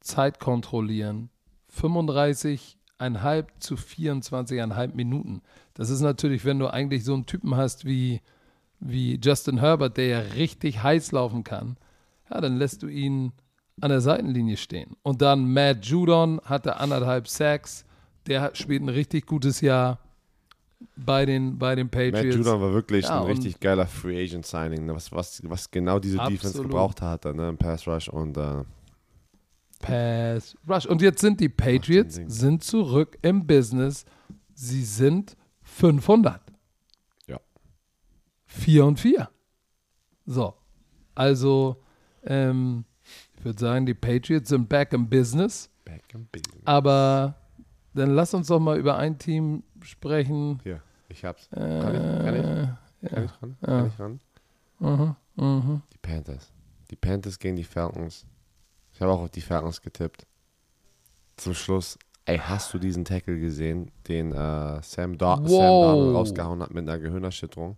Zeit 0.00 0.40
kontrollieren. 0.40 1.30
35,5 1.78 3.46
zu 3.58 3.74
24,5 3.74 4.94
Minuten. 4.94 5.42
Das 5.74 5.90
ist 5.90 6.00
natürlich, 6.00 6.44
wenn 6.44 6.58
du 6.58 6.68
eigentlich 6.68 7.04
so 7.04 7.14
einen 7.14 7.26
Typen 7.26 7.56
hast 7.56 7.84
wie, 7.84 8.20
wie 8.80 9.18
Justin 9.22 9.58
Herbert, 9.58 9.96
der 9.96 10.06
ja 10.06 10.18
richtig 10.18 10.82
heiß 10.82 11.12
laufen 11.12 11.44
kann, 11.44 11.76
ja, 12.30 12.40
dann 12.40 12.56
lässt 12.56 12.82
du 12.82 12.88
ihn 12.88 13.32
an 13.80 13.90
der 13.90 14.00
Seitenlinie 14.00 14.56
stehen. 14.56 14.96
Und 15.02 15.22
dann 15.22 15.52
Matt 15.52 15.86
Judon 15.86 16.40
hatte 16.44 16.76
anderthalb 16.76 17.28
Sacks. 17.28 17.84
Der 18.26 18.40
hat- 18.42 18.56
spielt 18.58 18.82
ein 18.82 18.88
richtig 18.88 19.26
gutes 19.26 19.60
Jahr 19.60 19.98
bei 20.96 21.24
den, 21.26 21.58
bei 21.58 21.74
den 21.74 21.86
Matt 21.86 21.92
Patriots. 21.92 22.36
Judon 22.36 22.60
war 22.60 22.72
wirklich 22.72 23.04
Ja, 23.06 23.16
ein 23.18 23.22
und- 23.24 23.30
richtig 23.32 23.60
geiler 23.60 23.86
Free 23.86 24.22
Agent 24.24 24.46
Signing, 24.46 24.86
ne, 24.86 24.94
was, 24.94 25.10
was, 25.12 25.40
was 25.44 25.70
genau 25.70 25.98
diese 25.98 26.18
Defense 26.18 26.48
Absolut. 26.48 26.70
gebraucht 26.70 27.02
hatte, 27.02 27.34
ne, 27.34 27.48
im 27.50 27.56
Pass 27.58 27.86
Rush 27.86 28.08
und 28.08 28.36
äh, 28.36 28.64
Pass 29.80 30.56
Rush. 30.68 30.86
Und 30.86 31.02
jetzt 31.02 31.20
sind 31.20 31.40
die 31.40 31.48
Patriots 31.48 32.20
sind 32.26 32.62
zurück 32.62 33.18
im 33.22 33.46
Business. 33.46 34.04
Sie 34.54 34.84
sind 34.84 35.36
500. 35.62 36.40
Ja. 37.26 37.40
4 38.46 38.84
und 38.84 39.00
4. 39.00 39.28
So. 40.26 40.54
Also, 41.14 41.82
ähm, 42.24 42.84
ich 43.36 43.44
würde 43.44 43.58
sagen, 43.58 43.86
die 43.86 43.94
Patriots 43.94 44.50
sind 44.50 44.68
back 44.68 44.92
im 44.92 45.08
Business. 45.08 45.68
back 45.84 46.04
in 46.14 46.26
business. 46.30 46.62
Aber 46.64 47.34
dann 47.94 48.10
lass 48.10 48.34
uns 48.34 48.48
doch 48.48 48.60
mal 48.60 48.78
über 48.78 48.96
ein 48.96 49.18
Team 49.18 49.62
sprechen. 49.82 50.60
Hier, 50.62 50.80
ich 51.08 51.24
hab's. 51.24 51.48
Äh, 51.52 51.56
Kann 51.56 51.94
ich? 51.94 52.02
Kann 52.02 52.36
ich? 52.36 53.10
Kann 53.10 53.24
ich 53.24 53.42
ran? 53.42 53.56
Kann 53.62 53.86
ich 53.86 54.00
ran? 54.00 54.20
Mhm, 54.78 55.16
mhm. 55.36 55.82
Die 55.92 55.98
Panthers. 55.98 56.52
Die 56.90 56.96
Panthers 56.96 57.38
gegen 57.38 57.56
die 57.56 57.64
Falcons. 57.64 58.26
Ich 58.92 59.00
habe 59.00 59.12
auch 59.12 59.22
auf 59.22 59.30
die 59.30 59.40
Falcons 59.40 59.80
getippt. 59.80 60.26
Zum 61.36 61.54
Schluss, 61.54 61.98
ey, 62.26 62.38
hast 62.38 62.72
du 62.74 62.78
diesen 62.78 63.04
Tackle 63.04 63.38
gesehen, 63.38 63.90
den 64.06 64.32
äh, 64.32 64.82
Sam, 64.82 65.16
da 65.16 65.36
Sam. 65.36 65.48
Darnold 65.48 66.14
rausgehauen 66.14 66.62
hat 66.62 66.72
mit 66.72 66.88
einer 66.88 66.98
Gehirnerschütterung? 66.98 67.76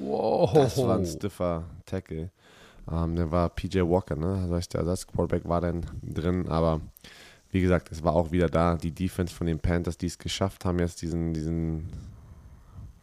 Wow. 0.00 0.52
Das 0.52 0.78
war 0.78 0.96
ein 0.98 1.06
stiffer 1.06 1.64
Tackle. 1.84 2.30
Ähm, 2.90 3.16
der 3.16 3.30
war 3.30 3.48
PJ 3.48 3.80
Walker, 3.80 4.16
ne? 4.16 4.48
Heißt, 4.50 4.74
der 4.74 4.80
Ersatzquarterback 4.80 5.48
war 5.48 5.60
dann 5.60 5.86
drin, 6.02 6.48
aber 6.48 6.80
wie 7.54 7.60
gesagt, 7.60 7.92
es 7.92 8.02
war 8.02 8.14
auch 8.14 8.32
wieder 8.32 8.48
da. 8.48 8.76
Die 8.76 8.90
Defense 8.90 9.32
von 9.32 9.46
den 9.46 9.60
Panthers, 9.60 9.96
die 9.96 10.06
es 10.06 10.18
geschafft 10.18 10.64
haben, 10.64 10.80
jetzt 10.80 11.00
diesen, 11.02 11.32
diesen 11.32 11.88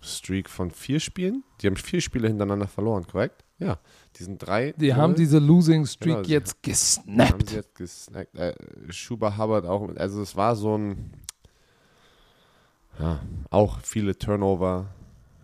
Streak 0.01 0.49
von 0.49 0.71
vier 0.71 0.99
Spielen. 0.99 1.43
Die 1.61 1.67
haben 1.67 1.77
vier 1.77 2.01
Spiele 2.01 2.27
hintereinander 2.27 2.67
verloren, 2.67 3.07
korrekt? 3.07 3.45
Ja. 3.59 3.79
Die 4.17 4.23
sind 4.23 4.39
drei. 4.39 4.73
Die 4.73 4.93
haben 4.93 5.15
diese 5.15 5.39
Losing 5.39 5.85
Streak 5.85 6.15
Genau, 6.17 6.27
jetzt 6.27 6.55
haben 6.55 6.61
gesnappt. 6.63 7.49
sie 7.49 7.55
jetzt 7.55 7.75
gesnackt. 7.75 8.35
Äh, 8.35 8.53
Schuber 8.89 9.37
Hubbard 9.37 9.65
auch. 9.65 9.87
Also 9.95 10.21
es 10.21 10.35
war 10.35 10.55
so 10.57 10.77
ein, 10.77 11.11
ja, 12.99 13.21
auch 13.51 13.79
viele 13.81 14.17
Turnover. 14.17 14.87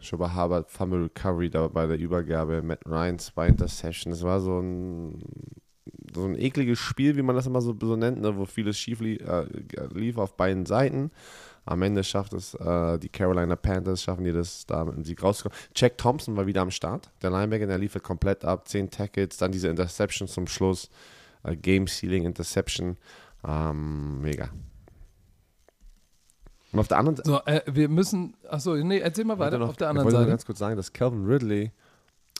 Schuber 0.01 0.35
Hubbard, 0.35 0.69
Fumble 0.69 1.03
Recovery 1.03 1.49
da 1.49 1.67
bei 1.69 1.87
der 1.87 1.97
Übergabe. 1.97 2.61
Matt 2.61 2.85
Ryan, 2.85 3.19
zwei 3.19 3.47
Interceptions. 3.47 4.17
Es 4.17 4.23
war 4.23 4.41
so 4.41 4.59
ein, 4.59 5.19
so 6.17 6.25
ein 6.25 6.39
ekliges 6.39 6.79
Spiel, 6.79 7.15
wie 7.15 7.21
man 7.21 7.35
das 7.35 7.47
immer 7.47 7.61
so, 7.61 7.75
so 7.79 7.95
nennt, 7.95 8.21
ne, 8.21 8.35
wo 8.35 8.45
vieles 8.45 8.77
schief 8.77 8.99
lief, 8.99 9.21
äh, 9.21 9.45
lief 9.93 10.17
auf 10.17 10.35
beiden 10.35 10.65
Seiten. 10.65 11.11
Am 11.65 11.81
Ende 11.81 12.03
schafft 12.03 12.33
es 12.33 12.53
äh, 12.53 12.97
die 12.97 13.09
Carolina 13.09 13.55
Panthers, 13.57 14.01
schaffen 14.01 14.23
die 14.23 14.31
das 14.31 14.65
da 14.65 14.85
mit 14.85 14.95
dem 14.95 15.03
Sieg 15.03 15.21
rauszukommen. 15.21 15.57
Jack 15.75 15.97
Thompson 15.97 16.37
war 16.37 16.47
wieder 16.47 16.61
am 16.61 16.71
Start. 16.71 17.11
Der 17.21 17.29
Linebacker, 17.29 17.67
der 17.67 17.77
liefert 17.77 18.03
komplett 18.03 18.45
ab. 18.45 18.67
Zehn 18.67 18.89
Tackles, 18.89 19.37
dann 19.37 19.51
diese 19.51 19.67
Interception 19.67 20.27
zum 20.27 20.47
Schluss. 20.47 20.89
Äh, 21.43 21.57
Game-Sealing 21.57 22.25
Interception. 22.25 22.97
Ähm, 23.45 24.21
mega. 24.21 24.49
Und 26.71 26.79
auf 26.79 26.87
der 26.87 26.99
anderen 26.99 27.17
Seite. 27.17 27.29
So, 27.29 27.41
äh, 27.45 27.61
wir 27.67 27.89
müssen, 27.89 28.35
achso, 28.49 28.75
nee, 28.75 28.99
erzähl 28.99 29.25
mal 29.25 29.39
weiter. 29.39 29.57
noch, 29.57 29.69
auf 29.69 29.77
der 29.77 29.87
ich 29.87 29.89
anderen 29.89 30.05
wollte 30.05 30.17
nur 30.17 30.21
Seite. 30.23 30.31
ganz 30.31 30.45
kurz 30.45 30.59
sagen, 30.59 30.77
dass 30.77 30.93
Calvin 30.93 31.25
Ridley 31.25 31.71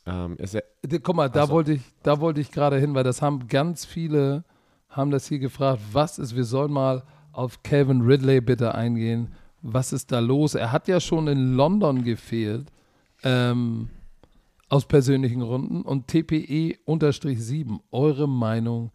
ähm, 0.07 0.37
ja, 0.39 0.59
D- 0.85 0.99
Guck 0.99 1.15
mal, 1.15 1.29
da 1.29 1.43
Ach 1.43 1.47
so. 1.47 1.53
wollte 1.53 1.73
ich, 1.73 1.81
da 2.03 2.19
wollte 2.19 2.41
ich 2.41 2.51
gerade 2.51 2.77
hin, 2.79 2.95
weil 2.95 3.03
das 3.03 3.21
haben 3.21 3.47
ganz 3.47 3.85
viele, 3.85 4.43
haben 4.89 5.11
das 5.11 5.27
hier 5.27 5.39
gefragt, 5.39 5.81
was 5.91 6.17
ist, 6.17 6.35
wir 6.35 6.45
sollen 6.45 6.71
mal 6.71 7.03
auf 7.33 7.61
Calvin 7.63 8.01
Ridley 8.01 8.41
bitte 8.41 8.73
eingehen. 8.73 9.33
Was 9.61 9.91
ist 9.93 10.11
da 10.11 10.19
los? 10.19 10.55
Er 10.55 10.71
hat 10.71 10.87
ja 10.87 10.99
schon 10.99 11.27
in 11.27 11.53
London 11.55 12.03
gefehlt, 12.03 12.71
ähm, 13.23 13.89
aus 14.69 14.85
persönlichen 14.87 15.41
Gründen. 15.41 15.81
Und 15.81 16.09
TPE-7, 16.11 17.79
eure 17.91 18.27
Meinung 18.27 18.91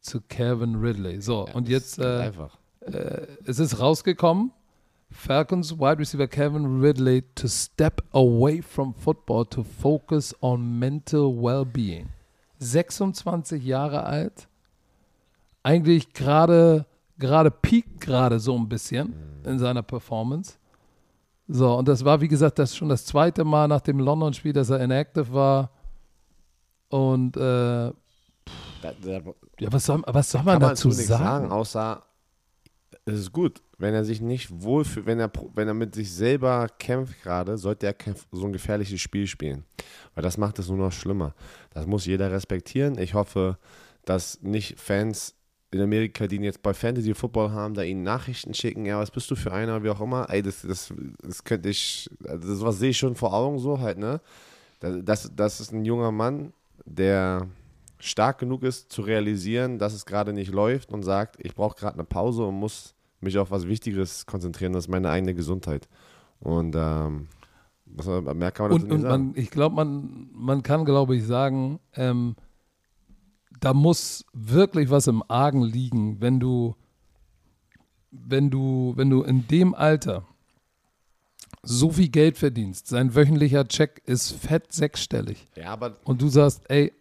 zu 0.00 0.20
Calvin 0.28 0.76
Ridley. 0.76 1.20
So, 1.20 1.46
und 1.52 1.68
jetzt, 1.68 1.98
äh, 1.98 2.18
einfach. 2.20 2.58
es 3.44 3.58
ist 3.58 3.80
rausgekommen, 3.80 4.52
Falcons 5.10 5.72
wide 5.72 5.98
receiver 5.98 6.26
Kevin 6.26 6.80
Ridley 6.80 7.22
to 7.34 7.48
step 7.48 8.02
away 8.12 8.60
from 8.60 8.94
football 8.94 9.44
to 9.46 9.64
focus 9.64 10.34
on 10.40 10.78
mental 10.78 11.34
well-being. 11.34 12.08
26 12.60 13.64
Jahre 13.64 14.04
alt, 14.04 14.48
eigentlich 15.62 16.12
gerade 16.12 16.86
gerade 17.18 17.50
peakt 17.50 18.00
gerade 18.00 18.38
so 18.38 18.56
ein 18.56 18.68
bisschen 18.68 19.14
in 19.44 19.58
seiner 19.58 19.82
Performance. 19.82 20.58
So, 21.48 21.74
und 21.76 21.88
das 21.88 22.04
war, 22.04 22.20
wie 22.20 22.28
gesagt, 22.28 22.58
das 22.58 22.76
schon 22.76 22.90
das 22.90 23.06
zweite 23.06 23.42
Mal 23.44 23.68
nach 23.68 23.80
dem 23.80 23.98
London-Spiel, 23.98 24.52
dass 24.52 24.70
er 24.70 24.80
inactive 24.80 25.32
war. 25.32 25.70
Und 26.90 27.36
äh, 27.36 27.86
ja, 27.86 27.92
was 29.72 29.86
soll, 29.86 30.02
was 30.06 30.30
soll 30.30 30.42
man 30.42 30.60
dazu 30.60 30.88
nichts 30.88 31.06
sagen? 31.06 31.50
außer 31.50 32.02
es 33.06 33.20
ist 33.20 33.32
gut. 33.32 33.62
Wenn 33.78 33.94
er 33.94 34.04
sich 34.04 34.20
nicht 34.20 34.50
wohlfühlt, 34.50 35.06
wenn 35.06 35.20
er, 35.20 35.30
wenn 35.54 35.68
er 35.68 35.74
mit 35.74 35.94
sich 35.94 36.12
selber 36.12 36.66
kämpft 36.78 37.22
gerade, 37.22 37.56
sollte 37.56 37.86
er 37.86 37.94
so 38.32 38.44
ein 38.44 38.52
gefährliches 38.52 39.00
Spiel 39.00 39.26
spielen. 39.26 39.64
Weil 40.14 40.22
das 40.22 40.36
macht 40.36 40.58
es 40.58 40.68
nur 40.68 40.78
noch 40.78 40.92
schlimmer. 40.92 41.34
Das 41.70 41.86
muss 41.86 42.04
jeder 42.04 42.32
respektieren. 42.32 42.98
Ich 42.98 43.14
hoffe, 43.14 43.56
dass 44.04 44.42
nicht 44.42 44.80
Fans 44.80 45.34
in 45.70 45.80
Amerika, 45.80 46.26
die 46.26 46.36
ihn 46.36 46.44
jetzt 46.44 46.62
bei 46.62 46.72
Fantasy 46.72 47.14
Football 47.14 47.50
haben, 47.50 47.74
da 47.74 47.82
ihnen 47.82 48.02
Nachrichten 48.02 48.54
schicken, 48.54 48.86
ja, 48.86 48.98
was 48.98 49.10
bist 49.10 49.30
du 49.30 49.36
für 49.36 49.52
einer, 49.52 49.82
wie 49.84 49.90
auch 49.90 50.00
immer. 50.00 50.28
Ey, 50.30 50.42
das, 50.42 50.62
das, 50.62 50.92
das 51.22 51.44
könnte 51.44 51.68
ich, 51.68 52.08
also 52.26 52.54
sowas 52.54 52.78
sehe 52.78 52.90
ich 52.90 52.98
schon 52.98 53.14
vor 53.14 53.34
Augen 53.34 53.58
so 53.58 53.78
halt, 53.78 53.98
ne? 53.98 54.20
Das, 54.80 54.96
das, 55.04 55.32
das 55.34 55.60
ist 55.60 55.72
ein 55.72 55.84
junger 55.84 56.12
Mann, 56.12 56.52
der 56.84 57.48
stark 57.98 58.38
genug 58.38 58.62
ist, 58.62 58.90
zu 58.92 59.02
realisieren, 59.02 59.78
dass 59.78 59.92
es 59.92 60.06
gerade 60.06 60.32
nicht 60.32 60.52
läuft 60.52 60.92
und 60.92 61.02
sagt, 61.02 61.36
ich 61.44 61.54
brauche 61.54 61.76
gerade 61.76 61.94
eine 61.94 62.04
Pause 62.04 62.44
und 62.44 62.54
muss 62.54 62.94
mich 63.20 63.38
auf 63.38 63.50
was 63.50 63.66
Wichtigeres 63.66 64.26
konzentrieren, 64.26 64.72
das 64.72 64.84
ist 64.84 64.88
meine 64.88 65.10
eigene 65.10 65.34
Gesundheit. 65.34 65.88
Und 66.40 66.74
ähm, 66.76 67.28
was, 67.86 68.06
mehr 68.06 68.52
kann 68.52 68.68
man 68.68 68.72
dazu 68.72 68.74
Und, 68.74 68.82
nicht 68.82 68.92
und 68.92 69.00
sagen. 69.02 69.26
man, 69.26 69.32
ich 69.36 69.50
glaube, 69.50 69.76
man, 69.76 70.28
man 70.32 70.62
kann, 70.62 70.84
glaube 70.84 71.16
ich, 71.16 71.24
sagen, 71.24 71.80
ähm, 71.94 72.36
da 73.60 73.74
muss 73.74 74.24
wirklich 74.32 74.90
was 74.90 75.06
im 75.06 75.22
Argen 75.26 75.62
liegen, 75.62 76.20
wenn 76.20 76.38
du, 76.38 76.76
wenn 78.10 78.50
du, 78.50 78.92
wenn 78.96 79.10
du 79.10 79.22
in 79.22 79.48
dem 79.48 79.74
Alter 79.74 80.24
so 81.62 81.90
viel 81.90 82.08
Geld 82.08 82.38
verdienst, 82.38 82.86
sein 82.86 83.14
wöchentlicher 83.14 83.66
Check 83.66 84.00
ist 84.06 84.32
fett 84.32 84.72
sechsstellig 84.72 85.48
ja, 85.56 85.70
aber 85.70 85.96
und 86.04 86.22
du 86.22 86.28
sagst, 86.28 86.62
ey, 86.68 86.92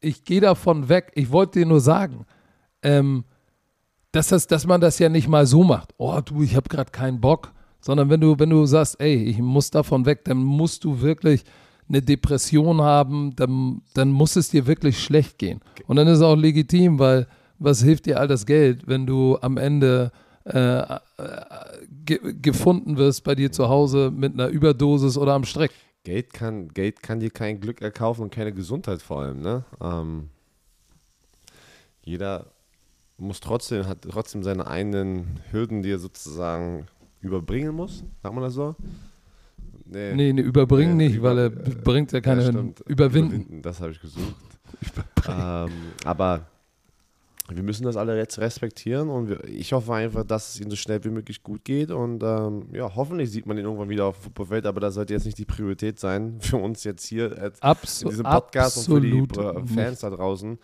ich 0.00 0.24
gehe 0.24 0.40
davon 0.40 0.88
weg, 0.88 1.12
ich 1.14 1.30
wollte 1.30 1.58
dir 1.58 1.66
nur 1.66 1.80
sagen, 1.80 2.24
ähm, 2.82 3.24
dass, 4.12 4.28
das, 4.28 4.46
dass 4.46 4.66
man 4.66 4.80
das 4.80 4.98
ja 4.98 5.08
nicht 5.08 5.28
mal 5.28 5.46
so 5.46 5.64
macht, 5.64 5.94
oh 5.98 6.20
du, 6.24 6.42
ich 6.42 6.56
habe 6.56 6.68
gerade 6.68 6.90
keinen 6.90 7.20
Bock, 7.20 7.52
sondern 7.80 8.10
wenn 8.10 8.20
du, 8.20 8.38
wenn 8.38 8.50
du 8.50 8.64
sagst, 8.66 9.00
ey, 9.00 9.14
ich 9.24 9.38
muss 9.38 9.70
davon 9.70 10.06
weg, 10.06 10.24
dann 10.24 10.38
musst 10.38 10.84
du 10.84 11.00
wirklich 11.00 11.44
eine 11.88 12.02
Depression 12.02 12.82
haben, 12.82 13.34
dann, 13.36 13.82
dann 13.94 14.10
muss 14.10 14.36
es 14.36 14.50
dir 14.50 14.66
wirklich 14.66 15.02
schlecht 15.02 15.38
gehen. 15.38 15.60
Und 15.86 15.96
dann 15.96 16.06
ist 16.06 16.18
es 16.18 16.22
auch 16.22 16.36
legitim, 16.36 16.98
weil 16.98 17.26
was 17.58 17.82
hilft 17.82 18.06
dir 18.06 18.20
all 18.20 18.28
das 18.28 18.46
Geld, 18.46 18.86
wenn 18.86 19.06
du 19.06 19.38
am 19.40 19.56
Ende 19.56 20.12
äh, 20.44 20.80
äh, 20.80 20.96
ge 22.04 22.34
gefunden 22.40 22.96
wirst 22.96 23.24
bei 23.24 23.34
dir 23.34 23.52
zu 23.52 23.68
Hause 23.68 24.10
mit 24.14 24.34
einer 24.34 24.48
Überdosis 24.48 25.16
oder 25.18 25.34
am 25.34 25.44
Streck? 25.44 25.72
Geld 26.04 26.32
kann, 26.32 26.68
Geld 26.68 27.02
kann 27.02 27.20
dir 27.20 27.30
kein 27.30 27.60
Glück 27.60 27.82
erkaufen 27.82 28.22
und 28.22 28.34
keine 28.34 28.52
Gesundheit 28.52 29.02
vor 29.02 29.22
allem, 29.22 29.40
ne? 29.40 29.64
Ähm, 29.80 30.30
jeder 32.02 32.46
muss 33.18 33.40
trotzdem, 33.40 33.86
hat 33.86 34.02
trotzdem 34.02 34.42
seine 34.42 34.66
eigenen 34.66 35.40
Hürden, 35.50 35.82
die 35.82 35.90
er 35.90 35.98
sozusagen 35.98 36.86
überbringen 37.20 37.74
muss, 37.74 38.04
sagt 38.22 38.34
man 38.34 38.44
das 38.44 38.54
so? 38.54 38.76
Nee, 39.84 40.14
nee, 40.14 40.32
nee 40.32 40.42
überbringen 40.42 40.96
nee, 40.96 41.08
nicht, 41.08 41.16
über, 41.16 41.30
weil 41.30 41.38
er 41.38 41.46
äh, 41.46 41.74
bringt 41.82 42.12
ja 42.12 42.20
keine 42.20 42.42
ja, 42.42 42.46
Hürden. 42.48 42.74
Überwinden. 42.86 43.34
Überwinden. 43.34 43.62
Das 43.62 43.80
habe 43.80 43.92
ich 43.92 44.00
gesucht. 44.00 44.34
ähm, 45.28 45.70
aber 46.04 46.46
wir 47.48 47.62
müssen 47.62 47.84
das 47.84 47.96
alle 47.96 48.16
jetzt 48.16 48.38
respektieren 48.38 49.08
und 49.08 49.30
wir, 49.30 49.44
ich 49.44 49.72
hoffe 49.72 49.94
einfach, 49.94 50.24
dass 50.24 50.54
es 50.54 50.60
ihm 50.60 50.70
so 50.70 50.76
schnell 50.76 51.02
wie 51.04 51.08
möglich 51.08 51.42
gut 51.42 51.64
geht 51.64 51.90
und 51.90 52.22
ähm, 52.22 52.66
ja, 52.72 52.94
hoffentlich 52.94 53.30
sieht 53.30 53.46
man 53.46 53.56
ihn 53.56 53.64
irgendwann 53.64 53.88
wieder 53.88 54.04
auf 54.04 54.18
dem 54.18 54.24
Fußballfeld, 54.24 54.66
aber 54.66 54.80
das 54.80 54.94
sollte 54.94 55.14
jetzt 55.14 55.24
nicht 55.24 55.38
die 55.38 55.46
Priorität 55.46 55.98
sein 55.98 56.36
für 56.40 56.58
uns 56.58 56.84
jetzt 56.84 57.06
hier 57.06 57.52
Absu 57.60 58.04
in 58.04 58.10
diesem 58.10 58.26
Podcast 58.26 58.88
und 58.88 58.94
für 58.94 59.00
die 59.00 59.74
Fans 59.74 60.00
da 60.00 60.10
draußen. 60.10 60.58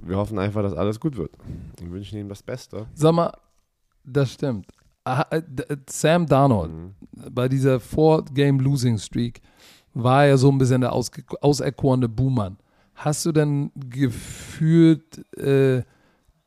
Wir 0.00 0.16
hoffen 0.16 0.38
einfach, 0.38 0.62
dass 0.62 0.74
alles 0.74 1.00
gut 1.00 1.16
wird 1.16 1.32
und 1.80 1.92
wünschen 1.92 2.18
ihm 2.18 2.28
das 2.28 2.42
Beste. 2.42 2.86
Sag 2.94 3.12
mal, 3.12 3.32
das 4.04 4.32
stimmt. 4.32 4.66
Äh, 5.04 5.42
Sam 5.88 6.26
Darnold 6.26 6.72
mhm. 6.72 6.94
bei 7.30 7.48
dieser 7.48 7.80
Four-Game-Losing-Streak 7.80 9.40
war 9.94 10.26
ja 10.26 10.36
so 10.36 10.50
ein 10.50 10.58
bisschen 10.58 10.82
der 10.82 10.92
auserkorene 10.92 12.08
Buhmann. 12.08 12.58
Hast 12.94 13.24
du 13.26 13.32
denn 13.32 13.70
gefühlt 13.74 15.18
äh, 15.38 15.82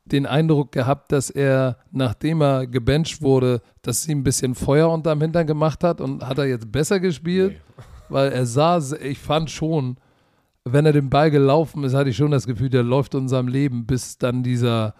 den 0.05 0.25
Eindruck 0.25 0.71
gehabt, 0.71 1.11
dass 1.11 1.29
er, 1.29 1.77
nachdem 1.91 2.41
er 2.41 2.67
gebencht 2.67 3.21
wurde, 3.21 3.61
dass 3.81 4.03
sie 4.03 4.13
ein 4.13 4.23
bisschen 4.23 4.55
Feuer 4.55 4.89
unterm 4.89 5.21
Hintern 5.21 5.47
gemacht 5.47 5.83
hat 5.83 6.01
und 6.01 6.25
hat 6.25 6.37
er 6.37 6.45
jetzt 6.45 6.71
besser 6.71 6.99
gespielt? 6.99 7.53
Nee. 7.53 7.83
Weil 8.09 8.31
er 8.31 8.45
sah, 8.45 8.79
ich 9.01 9.19
fand 9.19 9.49
schon, 9.49 9.97
wenn 10.63 10.85
er 10.85 10.93
den 10.93 11.09
Ball 11.09 11.31
gelaufen 11.31 11.83
ist, 11.83 11.93
hatte 11.93 12.09
ich 12.09 12.17
schon 12.17 12.31
das 12.31 12.45
Gefühl, 12.45 12.69
der 12.69 12.83
läuft 12.83 13.15
unserem 13.15 13.47
Leben, 13.47 13.85
bis 13.85 14.17
dann 14.17 14.43
dieser 14.43 14.93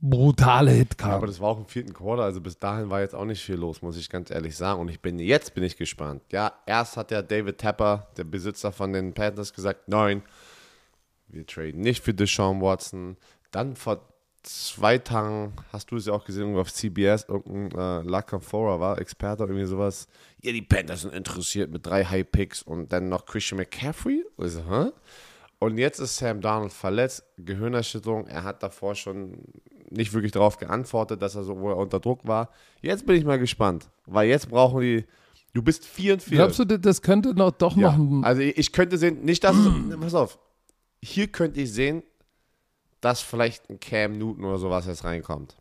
brutale 0.00 0.70
Hit 0.70 0.96
kam. 0.96 1.10
Ja, 1.10 1.16
aber 1.16 1.26
das 1.26 1.40
war 1.40 1.48
auch 1.48 1.58
im 1.58 1.66
vierten 1.66 1.92
Quarter, 1.92 2.22
also 2.22 2.40
bis 2.40 2.58
dahin 2.58 2.88
war 2.88 3.00
jetzt 3.00 3.14
auch 3.14 3.24
nicht 3.24 3.42
viel 3.42 3.56
los, 3.56 3.82
muss 3.82 3.96
ich 3.96 4.08
ganz 4.08 4.30
ehrlich 4.30 4.56
sagen. 4.56 4.80
Und 4.80 4.88
ich 4.88 5.00
bin 5.00 5.18
jetzt 5.18 5.54
bin 5.54 5.64
ich 5.64 5.76
gespannt. 5.76 6.22
Ja, 6.32 6.52
erst 6.66 6.96
hat 6.96 7.10
der 7.10 7.22
David 7.22 7.58
Tapper, 7.58 8.06
der 8.16 8.24
Besitzer 8.24 8.72
von 8.72 8.92
den 8.92 9.12
Panthers, 9.12 9.52
gesagt, 9.52 9.88
nein, 9.88 10.22
wir 11.28 11.46
traden 11.46 11.80
nicht 11.80 12.02
für 12.02 12.14
Deshaun 12.14 12.60
Watson. 12.60 13.16
Dann 13.50 13.76
zwei 14.42 14.98
Tagen, 14.98 15.52
hast 15.72 15.90
du 15.90 15.96
es 15.96 16.06
ja 16.06 16.12
auch 16.12 16.24
gesehen, 16.24 16.56
auf 16.56 16.72
CBS, 16.72 17.26
irgendein 17.28 17.78
äh, 17.78 18.08
Lacamfora 18.08 18.80
war, 18.80 18.98
Experte 18.98 19.42
oder 19.42 19.52
irgendwie 19.52 19.68
sowas. 19.68 20.08
Ja, 20.42 20.52
die 20.52 20.62
Panthers 20.62 21.02
sind 21.02 21.14
interessiert 21.14 21.70
mit 21.70 21.86
drei 21.86 22.04
High 22.04 22.30
Picks 22.30 22.62
und 22.62 22.92
dann 22.92 23.08
noch 23.08 23.26
Christian 23.26 23.58
McCaffrey. 23.58 24.24
Also, 24.36 24.60
hä? 24.68 24.90
Und 25.58 25.78
jetzt 25.78 25.98
ist 25.98 26.16
Sam 26.16 26.40
Donald 26.40 26.72
verletzt, 26.72 27.24
Gehirnerschütterung. 27.36 28.26
Er 28.28 28.44
hat 28.44 28.62
davor 28.62 28.94
schon 28.94 29.38
nicht 29.90 30.12
wirklich 30.12 30.32
darauf 30.32 30.58
geantwortet, 30.58 31.20
dass 31.20 31.34
er 31.34 31.44
so 31.44 31.54
er 31.68 31.76
unter 31.76 31.98
Druck 32.00 32.26
war. 32.26 32.50
Jetzt 32.80 33.06
bin 33.06 33.16
ich 33.16 33.24
mal 33.24 33.38
gespannt, 33.38 33.88
weil 34.06 34.28
jetzt 34.28 34.48
brauchen 34.50 34.80
die. 34.80 35.04
Du 35.54 35.62
bist 35.62 35.84
4 35.84 36.12
und 36.12 36.22
4. 36.22 36.36
Glaubst 36.36 36.58
du, 36.58 36.64
das 36.64 37.02
könnte 37.02 37.34
noch, 37.34 37.50
doch 37.50 37.76
ja. 37.76 37.90
noch 37.90 37.98
ein. 37.98 38.24
Also 38.24 38.42
ich 38.42 38.72
könnte 38.72 38.98
sehen, 38.98 39.24
nicht 39.24 39.42
dass. 39.42 39.56
pass 40.00 40.14
auf, 40.14 40.38
hier 41.02 41.26
könnte 41.28 41.60
ich 41.60 41.72
sehen, 41.72 42.02
dass 43.00 43.20
vielleicht 43.20 43.68
ein 43.70 43.80
Cam 43.80 44.18
Newton 44.18 44.44
oder 44.44 44.58
sowas 44.58 44.86
jetzt 44.86 45.04
reinkommt. 45.04 45.56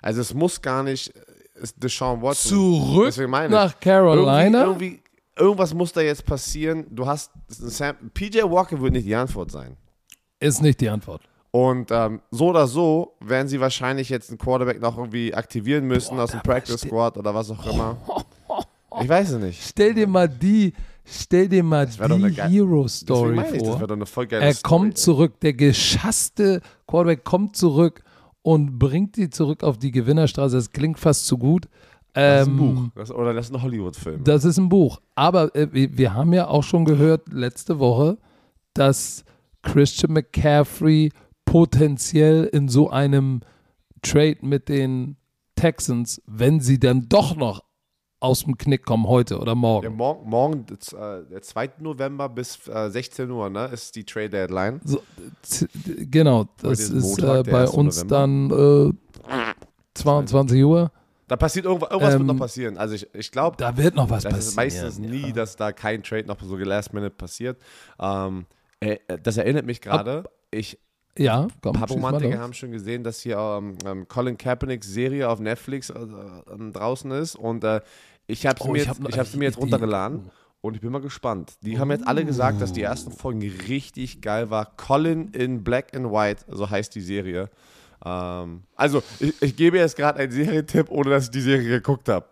Also 0.00 0.20
es 0.20 0.34
muss 0.34 0.60
gar 0.60 0.82
nicht 0.82 1.12
ist 1.54 1.82
Deshaun 1.82 2.20
Watson. 2.22 2.50
Zurück 2.50 3.28
nach 3.50 3.78
Carolina. 3.78 4.64
Irgendwie, 4.64 4.86
irgendwie, 4.86 5.02
irgendwas 5.36 5.74
muss 5.74 5.92
da 5.92 6.00
jetzt 6.00 6.26
passieren. 6.26 6.86
Du 6.90 7.06
hast 7.06 7.30
Sam, 7.48 7.96
PJ 8.12 8.42
Walker 8.42 8.80
wird 8.80 8.92
nicht 8.92 9.06
die 9.06 9.14
Antwort 9.14 9.50
sein. 9.50 9.76
Ist 10.40 10.60
nicht 10.62 10.80
die 10.80 10.88
Antwort. 10.88 11.22
Und 11.50 11.90
ähm, 11.90 12.22
so 12.30 12.48
oder 12.48 12.66
so 12.66 13.14
werden 13.20 13.46
sie 13.46 13.60
wahrscheinlich 13.60 14.08
jetzt 14.08 14.30
einen 14.30 14.38
Quarterback 14.38 14.80
noch 14.80 14.96
irgendwie 14.96 15.34
aktivieren 15.34 15.86
müssen 15.86 16.16
Boah, 16.16 16.24
aus 16.24 16.30
dem 16.30 16.40
Practice 16.40 16.80
Squad 16.80 17.18
oder 17.18 17.34
was 17.34 17.50
auch 17.50 17.66
immer. 17.66 17.96
Ich 19.00 19.08
weiß 19.08 19.30
es 19.30 19.40
nicht. 19.40 19.62
Stell 19.66 19.94
dir 19.94 20.06
mal 20.06 20.28
die 20.28 20.74
Stell 21.04 21.48
dir 21.48 21.62
mal 21.64 21.86
die 21.86 22.42
Hero-Story 22.42 23.36
vor. 23.58 23.88
er 24.30 24.52
Story, 24.52 24.62
kommt 24.62 24.98
zurück, 24.98 25.40
der 25.40 25.52
geschasste 25.52 26.60
Quarterback 26.86 27.24
kommt 27.24 27.56
zurück 27.56 28.02
und 28.42 28.78
bringt 28.78 29.16
die 29.16 29.30
zurück 29.30 29.62
auf 29.64 29.78
die 29.78 29.90
Gewinnerstraße. 29.90 30.56
Das 30.56 30.70
klingt 30.70 30.98
fast 30.98 31.26
zu 31.26 31.38
gut. 31.38 31.68
Das 32.12 32.42
ist 32.42 32.48
ein 32.48 32.52
ähm, 32.52 32.56
Buch. 32.58 32.88
Das, 32.94 33.10
oder 33.10 33.32
das 33.32 33.46
ist 33.46 33.54
ein 33.54 33.62
Hollywood-Film. 33.62 34.24
Das 34.24 34.44
ist 34.44 34.58
ein 34.58 34.68
Buch. 34.68 35.00
Aber 35.14 35.54
äh, 35.56 35.68
wir 35.72 36.14
haben 36.14 36.32
ja 36.32 36.46
auch 36.46 36.62
schon 36.62 36.84
gehört 36.84 37.32
letzte 37.32 37.78
Woche, 37.78 38.18
dass 38.74 39.24
Christian 39.62 40.12
McCaffrey 40.12 41.10
potenziell 41.44 42.44
in 42.44 42.68
so 42.68 42.90
einem 42.90 43.40
Trade 44.02 44.38
mit 44.42 44.68
den 44.68 45.16
Texans, 45.54 46.20
wenn 46.26 46.60
sie 46.60 46.78
dann 46.78 47.08
doch 47.08 47.36
noch 47.36 47.62
aus 48.22 48.44
dem 48.44 48.56
Knick 48.56 48.84
kommen 48.84 49.08
heute 49.08 49.38
oder 49.38 49.54
morgen. 49.54 49.84
Ja, 49.84 49.90
morgen, 49.90 50.30
morgen 50.30 50.66
äh, 50.70 51.30
der 51.30 51.42
2. 51.42 51.72
November 51.80 52.28
bis 52.28 52.66
äh, 52.68 52.88
16 52.88 53.30
Uhr 53.30 53.50
ne, 53.50 53.66
ist 53.66 53.96
die 53.96 54.04
Trade 54.04 54.30
Deadline. 54.30 54.80
So, 54.84 55.02
genau, 56.10 56.46
das 56.60 56.80
ist 56.80 57.20
Montag, 57.20 57.48
äh, 57.48 57.50
bei 57.50 57.68
uns 57.68 58.04
November. 58.04 58.48
dann 58.48 58.98
22 59.94 60.58
äh, 60.58 60.62
Uhr. 60.62 60.92
Da 61.26 61.36
passiert 61.36 61.64
irgendwas, 61.64 61.90
irgendwas 61.90 62.14
ähm, 62.14 62.20
wird 62.20 62.28
noch 62.28 62.38
passieren. 62.38 62.78
Also 62.78 62.94
ich, 62.94 63.12
ich 63.14 63.30
glaube, 63.32 63.56
da 63.56 63.76
wird 63.76 63.96
noch 63.96 64.08
was 64.08 64.22
das 64.22 64.32
passieren. 64.32 64.48
ist 64.48 64.56
meistens 64.56 64.98
nie, 64.98 65.26
ja. 65.28 65.32
dass 65.32 65.56
da 65.56 65.72
kein 65.72 66.02
Trade 66.02 66.26
noch 66.26 66.40
so 66.40 66.56
last 66.56 66.92
minute 66.92 67.14
passiert. 67.14 67.58
Ähm, 67.98 68.46
äh, 68.80 68.98
das 69.22 69.36
erinnert 69.36 69.66
mich 69.66 69.80
gerade. 69.80 70.24
Ich 70.50 70.78
ja, 71.18 71.48
komm, 71.60 71.74
Papomantiker 71.74 72.38
haben 72.38 72.54
schon 72.54 72.72
gesehen, 72.72 73.04
dass 73.04 73.20
hier 73.20 73.36
ähm, 73.36 73.76
ähm, 73.84 74.08
Colin 74.08 74.38
Kaepernicks 74.38 74.86
Serie 74.88 75.28
auf 75.28 75.40
Netflix 75.40 75.90
äh, 75.90 75.98
äh, 75.98 76.70
draußen 76.72 77.10
ist 77.10 77.36
und 77.36 77.64
äh, 77.64 77.82
ich 78.26 78.46
habe 78.46 78.62
oh, 78.62 78.72
mir, 78.72 78.86
hab, 78.86 79.08
ich 79.08 79.18
hab 79.18 79.34
mir 79.34 79.44
jetzt 79.44 79.58
runtergeladen 79.58 80.30
und 80.60 80.74
ich 80.74 80.80
bin 80.80 80.92
mal 80.92 81.00
gespannt. 81.00 81.54
Die 81.62 81.78
haben 81.78 81.90
jetzt 81.90 82.06
alle 82.06 82.24
gesagt, 82.24 82.60
dass 82.60 82.72
die 82.72 82.82
ersten 82.82 83.12
Folgen 83.12 83.42
richtig 83.68 84.20
geil 84.22 84.48
war. 84.48 84.76
Colin 84.76 85.28
in 85.28 85.64
Black 85.64 85.94
and 85.94 86.06
White, 86.06 86.44
so 86.48 86.70
heißt 86.70 86.94
die 86.94 87.00
Serie. 87.00 87.50
Ähm, 88.04 88.62
also, 88.76 89.02
ich, 89.18 89.34
ich 89.42 89.56
gebe 89.56 89.78
jetzt 89.78 89.96
gerade 89.96 90.20
einen 90.20 90.32
Serientipp, 90.32 90.90
ohne 90.90 91.10
dass 91.10 91.24
ich 91.24 91.30
die 91.30 91.40
Serie 91.40 91.68
geguckt 91.68 92.08
habe. 92.08 92.26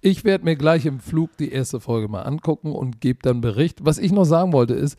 Ich 0.00 0.24
werde 0.24 0.44
mir 0.44 0.56
gleich 0.56 0.86
im 0.86 1.00
Flug 1.00 1.36
die 1.38 1.50
erste 1.50 1.80
Folge 1.80 2.08
mal 2.08 2.22
angucken 2.22 2.72
und 2.72 3.00
gebe 3.00 3.20
dann 3.22 3.40
Bericht. 3.40 3.84
Was 3.84 3.98
ich 3.98 4.12
noch 4.12 4.24
sagen 4.24 4.52
wollte 4.52 4.74
ist, 4.74 4.98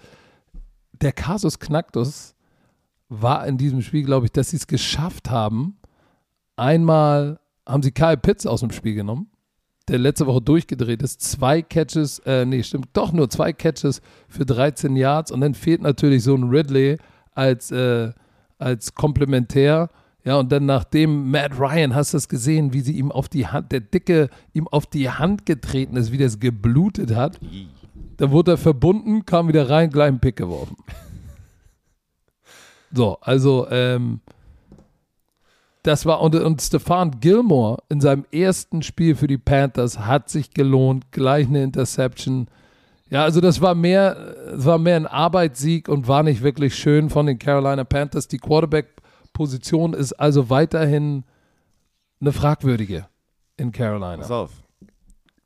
der 0.94 1.14
Kasus 1.14 1.60
Knacktus 1.60 2.36
war 3.10 3.48
in 3.48 3.58
diesem 3.58 3.82
Spiel, 3.82 4.04
glaube 4.04 4.26
ich, 4.26 4.32
dass 4.32 4.50
sie 4.50 4.58
es 4.58 4.68
geschafft 4.68 5.30
haben. 5.30 5.78
Einmal 6.56 7.40
haben 7.68 7.84
sie 7.84 7.92
Kyle 7.92 8.18
Pitts 8.18 8.46
aus 8.46 8.62
dem 8.62 8.72
Spiel 8.72 8.96
genommen 8.96 9.30
der 9.88 10.00
letzte 10.00 10.28
Woche 10.28 10.42
durchgedreht 10.42 11.02
ist. 11.02 11.22
Zwei 11.22 11.62
Catches, 11.62 12.20
äh, 12.20 12.46
nee, 12.46 12.64
stimmt, 12.64 12.90
doch 12.94 13.12
nur 13.14 13.30
zwei 13.30 13.54
Catches 13.54 14.02
für 14.28 14.46
13 14.46 14.96
Yards 14.96 15.32
und 15.32 15.42
dann 15.42 15.54
fehlt 15.54 15.82
natürlich 15.82 16.24
so 16.24 16.36
ein 16.36 16.44
Ridley 16.44 16.98
als, 17.34 17.72
äh, 17.72 18.12
als 18.58 18.94
Komplementär. 18.94 19.90
Ja, 20.24 20.36
und 20.36 20.52
dann 20.52 20.66
nachdem 20.66 21.32
Matt 21.32 21.58
Ryan, 21.58 21.96
hast 21.96 22.14
du 22.14 22.18
das 22.18 22.28
gesehen, 22.28 22.74
wie 22.74 22.82
sie 22.82 22.98
ihm 22.98 23.14
auf 23.14 23.30
die 23.30 23.48
Hand, 23.48 23.72
der 23.72 23.80
Dicke 23.80 24.30
ihm 24.52 24.68
auf 24.68 24.86
die 24.86 25.10
Hand 25.10 25.46
getreten 25.46 25.96
ist, 25.96 26.12
wie 26.12 26.18
das 26.18 26.40
geblutet 26.40 27.16
hat. 27.16 27.40
Dann 28.18 28.32
wurde 28.32 28.52
er 28.52 28.58
verbunden, 28.58 29.26
kam 29.26 29.48
wieder 29.48 29.70
rein, 29.70 29.90
gleich 29.90 30.10
einen 30.10 30.20
Pick 30.20 30.36
geworfen. 30.36 30.78
So, 32.90 33.18
also, 33.20 33.68
ähm, 33.70 34.22
das 35.88 36.06
war, 36.06 36.22
und, 36.22 36.36
und 36.36 36.62
Stefan 36.62 37.20
Gilmore 37.22 37.82
in 37.88 38.02
seinem 38.02 38.26
ersten 38.32 38.84
Spiel 38.84 39.16
für 39.16 39.28
die 39.28 39.38
Panthers 39.38 40.00
hat 40.00 40.30
sich 40.30 40.52
gelohnt, 40.52 41.12
gleich 41.12 41.48
eine 41.48 41.64
Interception. 41.64 42.48
Ja, 43.10 43.24
also 43.24 43.40
das 43.40 43.62
war 43.62 43.74
mehr, 43.74 44.36
das 44.52 44.66
war 44.66 44.78
mehr 44.78 44.98
ein 44.98 45.08
Arbeitssieg 45.08 45.88
und 45.88 46.08
war 46.08 46.24
nicht 46.24 46.44
wirklich 46.44 46.76
schön 46.76 47.10
von 47.10 47.26
den 47.26 47.40
Carolina 47.40 47.86
Panthers. 47.86 48.28
Die 48.28 48.38
Quarterback-Position 48.38 49.94
ist 49.94 50.12
also 50.14 50.50
weiterhin 50.50 51.24
eine 52.20 52.34
fragwürdige 52.34 53.08
in 53.56 53.72
Carolina. 53.72 54.18
Pass 54.18 54.32
auf. 54.32 54.52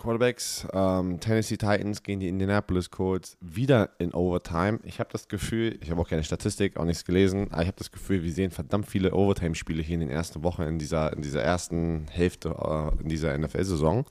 Quarterbacks, 0.02 0.68
ähm, 0.74 1.20
Tennessee 1.20 1.58
Titans 1.58 2.02
gegen 2.02 2.20
die 2.20 2.28
Indianapolis 2.28 2.90
Colts 2.90 3.38
wieder 3.40 3.92
in 4.00 4.14
Overtime. 4.14 4.80
Ich 4.84 5.00
habe 5.00 5.10
das 5.12 5.28
Gefühl, 5.28 5.78
ich 5.80 5.92
habe 5.92 6.02
auch 6.02 6.10
keine 6.10 6.24
Statistik, 6.24 6.78
auch 6.78 6.86
nichts 6.86 7.06
gelesen, 7.06 7.52
aber 7.52 7.62
ich 7.62 7.68
habe 7.68 7.78
das 7.78 7.92
Gefühl, 7.92 8.24
wir 8.24 8.34
sehen 8.34 8.50
verdammt 8.50 8.88
viele 8.88 9.14
Overtime-Spiele 9.14 9.84
hier 9.84 9.94
in 9.94 10.00
den 10.00 10.10
ersten 10.10 10.44
Wochen, 10.44 10.64
in 10.64 10.80
dieser, 10.80 11.14
in 11.14 11.22
dieser 11.22 11.44
ersten 11.44 12.08
Hälfte 12.10 12.50
äh, 12.50 13.02
in 13.02 13.10
dieser 13.10 13.38
NFL-Saison. 13.38 14.06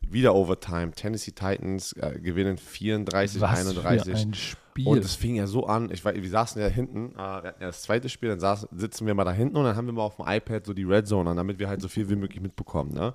Wieder 0.00 0.34
Overtime. 0.34 0.90
Tennessee 0.92 1.30
Titans 1.30 1.92
äh, 1.92 2.18
gewinnen 2.18 2.56
34, 2.56 3.40
Was 3.40 3.50
31. 3.68 4.04
Für 4.04 4.18
ein 4.18 4.34
Spiel. 4.34 4.86
Und 4.88 5.04
es 5.04 5.14
fing 5.14 5.36
ja 5.36 5.46
so 5.46 5.66
an, 5.66 5.90
ich, 5.92 6.04
wir 6.04 6.28
saßen 6.28 6.60
ja 6.60 6.66
hinten, 6.66 7.12
äh, 7.12 7.18
wir 7.18 7.48
hatten 7.48 7.62
ja 7.62 7.68
das 7.68 7.82
zweite 7.82 8.08
Spiel, 8.08 8.30
dann 8.30 8.40
saß, 8.40 8.66
sitzen 8.72 9.06
wir 9.06 9.14
mal 9.14 9.24
da 9.24 9.32
hinten 9.32 9.56
und 9.56 9.64
dann 9.64 9.76
haben 9.76 9.86
wir 9.86 9.92
mal 9.92 10.02
auf 10.02 10.16
dem 10.16 10.26
iPad 10.26 10.66
so 10.66 10.74
die 10.74 10.84
Red 10.84 11.06
Zone 11.06 11.30
an, 11.30 11.36
damit 11.36 11.60
wir 11.60 11.68
halt 11.68 11.80
so 11.80 11.86
viel 11.86 12.08
wie 12.10 12.16
möglich 12.16 12.40
mitbekommen. 12.40 12.92
Ne? 12.92 13.14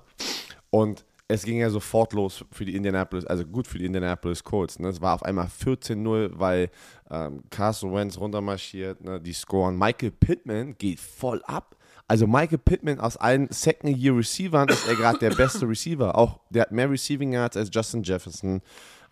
Und 0.70 1.04
es 1.28 1.42
ging 1.42 1.58
ja 1.58 1.70
sofort 1.70 2.12
los 2.12 2.44
für 2.52 2.64
die 2.64 2.76
Indianapolis, 2.76 3.26
also 3.26 3.44
gut 3.44 3.66
für 3.66 3.78
die 3.78 3.84
Indianapolis 3.84 4.44
Colts. 4.44 4.78
Ne? 4.78 4.88
Es 4.88 5.00
war 5.00 5.14
auf 5.14 5.22
einmal 5.24 5.46
14-0, 5.46 6.30
weil 6.34 6.70
ähm, 7.10 7.42
Carson 7.50 7.92
Wentz 7.92 8.16
runtermarschiert, 8.18 9.02
ne? 9.02 9.20
die 9.20 9.32
scoren. 9.32 9.76
Michael 9.76 10.12
Pittman 10.12 10.76
geht 10.78 11.00
voll 11.00 11.42
ab. 11.44 11.76
Also 12.08 12.28
Michael 12.28 12.58
Pittman 12.58 13.00
aus 13.00 13.16
allen 13.16 13.48
Second-Year-Receivern 13.50 14.68
ist 14.68 14.86
er 14.86 14.94
gerade 14.94 15.18
der 15.18 15.30
beste 15.30 15.68
Receiver. 15.68 16.16
Auch 16.16 16.38
der 16.50 16.62
hat 16.62 16.72
mehr 16.72 16.88
Receiving 16.88 17.32
Yards 17.32 17.56
als 17.56 17.70
Justin 17.72 18.04
Jefferson. 18.04 18.62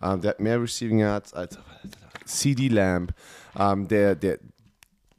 Ähm, 0.01 0.21
der 0.21 0.31
hat 0.31 0.39
mehr 0.39 0.61
Receiving 0.61 0.99
Yards 0.99 1.33
als 1.33 1.59
CD 2.23 2.69
Lamb. 2.69 3.11
Ähm, 3.57 3.89
der, 3.89 4.15
der, 4.15 4.39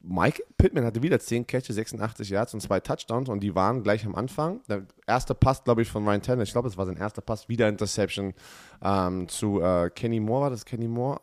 Mike 0.08 0.42
Pittman 0.56 0.84
hatte 0.84 1.02
wieder 1.02 1.18
10 1.18 1.48
Catches, 1.48 1.74
86 1.74 2.30
Yards 2.30 2.54
und 2.54 2.60
zwei 2.60 2.78
Touchdowns 2.78 3.28
und 3.28 3.40
die 3.40 3.56
waren 3.56 3.82
gleich 3.82 4.06
am 4.06 4.14
Anfang. 4.14 4.60
Der 4.68 4.86
erste 5.06 5.34
Pass, 5.34 5.64
glaube 5.64 5.82
ich, 5.82 5.88
von 5.88 6.06
Ryan 6.06 6.22
Tannehill, 6.22 6.44
ich 6.44 6.52
glaube, 6.52 6.68
es 6.68 6.76
war 6.76 6.86
sein 6.86 6.96
erster 6.96 7.22
Pass, 7.22 7.48
wieder 7.48 7.68
Interception 7.68 8.32
ähm, 8.82 9.28
zu 9.28 9.60
äh, 9.60 9.90
Kenny 9.90 10.20
Moore, 10.20 10.42
war 10.42 10.50
das 10.50 10.64
Kenny 10.64 10.86
Moore? 10.86 11.18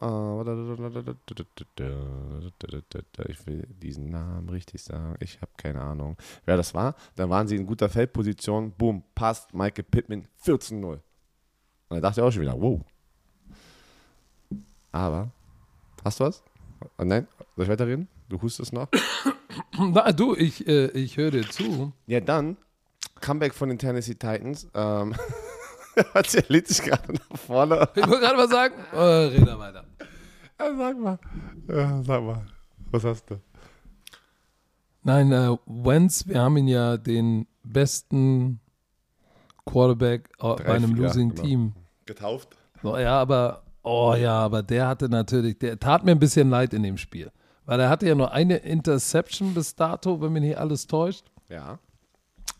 Äh, 1.79 3.31
ich 3.31 3.47
will 3.47 3.67
diesen 3.81 4.09
Namen 4.09 4.49
richtig 4.49 4.83
sagen, 4.83 5.15
ich 5.21 5.39
habe 5.41 5.51
keine 5.55 5.79
Ahnung, 5.81 6.17
wer 6.43 6.57
das 6.57 6.73
war. 6.73 6.95
Dann 7.15 7.29
waren 7.29 7.47
sie 7.47 7.55
in 7.55 7.65
guter 7.65 7.87
Feldposition, 7.87 8.73
boom, 8.73 9.03
passt, 9.15 9.53
Michael 9.53 9.85
Pittman 9.85 10.27
14-0. 10.43 10.83
Und 10.83 11.01
da 11.89 12.01
dachte 12.01 12.19
ich 12.19 12.27
auch 12.27 12.31
schon 12.31 12.41
wieder, 12.41 12.59
wow. 12.59 12.81
Aber, 14.91 15.31
hast 16.03 16.19
du 16.19 16.25
was? 16.25 16.43
Oh, 16.97 17.05
nein, 17.05 17.27
soll 17.55 17.63
ich 17.63 17.69
weiterreden? 17.71 18.09
Du 18.29 18.41
hustest 18.41 18.73
noch? 18.73 18.87
Na, 19.77 20.11
du, 20.11 20.35
ich, 20.35 20.67
äh, 20.67 20.87
ich 20.87 21.17
höre 21.17 21.31
dir 21.31 21.49
zu. 21.49 21.93
Ja, 22.07 22.19
dann 22.19 22.57
Comeback 23.21 23.53
von 23.53 23.69
den 23.69 23.77
Tennessee 23.77 24.15
Titans. 24.15 24.67
Ähm, 24.73 25.15
hat 26.13 26.33
er 26.33 26.65
sich 26.65 26.81
gerade 26.81 27.13
nach 27.13 27.39
vorne. 27.39 27.89
Ich 27.95 28.07
wollte 28.07 28.19
gerade 28.19 28.37
mal 28.37 28.49
sagen, 28.49 28.75
äh, 28.93 28.97
rede 28.97 29.59
weiter. 29.59 29.85
Ja, 30.59 30.75
sag 30.75 30.99
mal. 30.99 31.19
Ja, 31.67 32.03
sag 32.03 32.23
mal. 32.23 32.45
Was 32.91 33.03
hast 33.03 33.29
du? 33.29 33.39
Nein, 35.03 35.31
äh, 35.31 35.55
Wentz, 35.65 36.27
wir 36.27 36.41
haben 36.41 36.57
ihn 36.57 36.67
ja 36.67 36.97
den 36.97 37.47
besten 37.63 38.59
Quarterback 39.65 40.29
äh, 40.39 40.55
bei 40.55 40.65
einem 40.65 40.95
vier, 40.95 41.03
Losing 41.03 41.29
genau. 41.29 41.41
Team. 41.41 41.73
Getauft? 42.05 42.57
So, 42.81 42.97
ja, 42.97 43.19
aber, 43.19 43.63
oh 43.83 44.15
ja, 44.17 44.39
aber 44.39 44.63
der 44.63 44.87
hatte 44.87 45.09
natürlich, 45.09 45.57
der 45.59 45.79
tat 45.79 46.05
mir 46.05 46.11
ein 46.11 46.19
bisschen 46.19 46.49
leid 46.49 46.73
in 46.73 46.83
dem 46.83 46.97
Spiel. 46.97 47.31
Weil 47.65 47.79
er 47.79 47.89
hatte 47.89 48.07
ja 48.07 48.15
nur 48.15 48.31
eine 48.31 48.57
Interception 48.57 49.53
bis 49.53 49.75
dato, 49.75 50.21
wenn 50.21 50.33
mich 50.33 50.43
nicht 50.43 50.57
alles 50.57 50.87
täuscht. 50.87 51.25
Ja. 51.49 51.79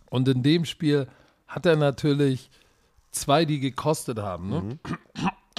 Und 0.09 0.27
in 0.27 0.43
dem 0.43 0.65
Spiel 0.65 1.07
hat 1.47 1.65
er 1.65 1.75
natürlich 1.75 2.49
zwei, 3.11 3.45
die 3.45 3.59
gekostet 3.59 4.19
haben. 4.19 4.49
Ne? 4.49 4.79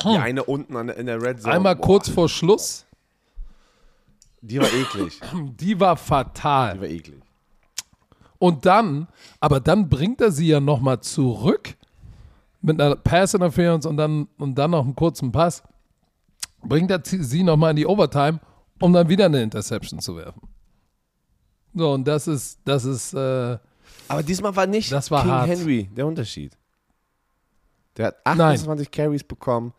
Die 0.02 0.16
eine 0.18 0.44
unten 0.44 0.76
an, 0.76 0.88
in 0.88 1.06
der 1.06 1.20
Red 1.22 1.42
Zone. 1.42 1.54
Einmal 1.54 1.76
Boah, 1.76 1.82
kurz 1.86 2.08
vor 2.08 2.28
Schluss, 2.28 2.86
Die 4.40 4.58
war 4.58 4.72
eklig. 4.72 5.20
die 5.60 5.78
war 5.78 5.94
Die 5.96 6.00
fatal. 6.02 6.80
war 6.80 6.86
eklig. 6.88 7.20
Und 8.38 8.66
dann, 8.66 9.08
aber 9.40 9.60
dann 9.60 9.88
bringt 9.88 10.20
er 10.20 10.30
sie 10.30 10.48
ja 10.48 10.60
nochmal 10.60 11.00
zurück 11.00 11.74
mit 12.60 12.80
einer 12.80 12.96
Pass 12.96 13.34
Interference 13.34 13.86
und 13.86 13.96
dann, 13.96 14.28
und 14.38 14.56
dann 14.56 14.70
noch 14.72 14.84
einen 14.84 14.94
kurzen 14.96 15.32
Pass. 15.32 15.62
Bringt 16.62 16.90
er 16.90 17.00
sie- 17.04 17.22
sie 17.22 17.42
nochmal 17.42 17.70
in 17.70 17.76
die 17.76 17.86
Overtime, 17.86 18.40
um 18.80 18.92
dann 18.92 19.08
wieder 19.08 19.26
eine 19.26 19.42
Interception 19.42 20.00
zu 20.00 20.16
werfen. 20.16 20.42
So, 21.74 21.92
und 21.92 22.04
das 22.06 22.28
ist, 22.28 22.60
das 22.64 22.84
ist, 22.84 23.14
äh, 23.14 23.58
Aber 24.08 24.22
diesmal 24.22 24.54
war 24.54 24.66
nicht 24.66 24.92
Das 24.92 25.10
war 25.10 25.22
King 25.22 25.30
hart. 25.30 25.48
Henry 25.48 25.88
der 25.92 26.06
Unterschied. 26.06 26.56
Der 27.96 28.06
hat 28.06 28.16
Nein. 28.26 28.54
28 28.54 28.90
Carries 28.90 29.24
bekommen, 29.24 29.72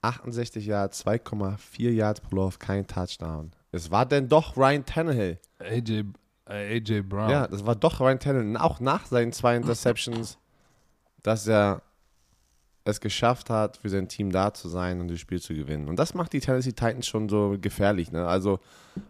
68 0.00 0.66
Yards, 0.66 1.04
2,4 1.06 1.90
Yards 1.90 2.20
pro 2.20 2.36
Lauf, 2.36 2.58
kein 2.58 2.86
Touchdown. 2.86 3.52
Es 3.70 3.90
war 3.90 4.04
denn 4.06 4.28
doch 4.28 4.56
Ryan 4.56 4.84
Tannehill. 4.84 5.38
AJ, 5.58 6.04
äh, 6.46 6.76
AJ 6.76 7.02
Brown. 7.02 7.30
Ja, 7.30 7.46
das 7.46 7.64
war 7.64 7.76
doch 7.76 8.00
Ryan 8.00 8.18
Tannehill. 8.18 8.56
Auch 8.56 8.80
nach 8.80 9.06
seinen 9.06 9.32
zwei 9.32 9.56
Interceptions, 9.56 10.38
dass 11.22 11.46
er 11.46 11.82
es 12.84 13.00
geschafft 13.00 13.48
hat, 13.48 13.76
für 13.76 13.88
sein 13.88 14.08
Team 14.08 14.32
da 14.32 14.52
zu 14.52 14.68
sein 14.68 15.00
und 15.00 15.08
das 15.08 15.20
Spiel 15.20 15.40
zu 15.40 15.54
gewinnen. 15.54 15.88
Und 15.88 15.98
das 15.98 16.14
macht 16.14 16.32
die 16.32 16.40
Tennessee 16.40 16.72
Titans 16.72 17.06
schon 17.06 17.28
so 17.28 17.56
gefährlich. 17.60 18.10
Ne? 18.10 18.26
Also, 18.26 18.58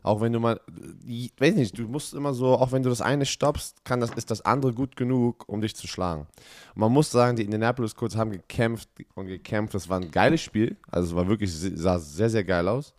auch 0.03 0.21
wenn 0.21 0.33
du 0.33 0.41
mal, 0.41 0.61
ich 1.07 1.33
weiß 1.39 1.55
nicht, 1.55 1.79
du 1.79 1.85
musst 1.85 2.13
immer 2.13 2.35
so, 2.35 2.59
auch 2.59 2.73
wenn 2.73 2.83
du 2.83 2.91
das 2.91 3.01
eine 3.01 3.25
stoppst, 3.25 3.85
kann 3.85 4.01
das, 4.01 4.11
ist 4.11 4.31
das 4.31 4.43
andere 4.43 4.75
gut 4.75 4.97
genug, 4.97 5.49
um 5.49 5.61
dich 5.63 5.75
zu 5.75 5.87
schlagen. 5.87 6.27
Und 6.75 6.81
man 6.81 6.93
muss 6.93 7.11
sagen, 7.11 7.37
die 7.37 7.45
Indianapolis 7.45 7.95
Colts 7.95 8.17
haben 8.17 8.33
gekämpft 8.33 8.91
und 9.15 9.27
gekämpft. 9.27 9.75
Das 9.75 9.89
war 9.89 9.99
ein 9.99 10.11
geiles 10.11 10.43
Spiel. 10.43 10.77
Also, 10.91 11.09
es 11.09 11.17
war 11.17 11.27
wirklich, 11.27 11.51
sah 11.53 11.99
sehr, 11.99 12.29
sehr 12.29 12.45
geil 12.45 12.69
aus. 12.69 12.95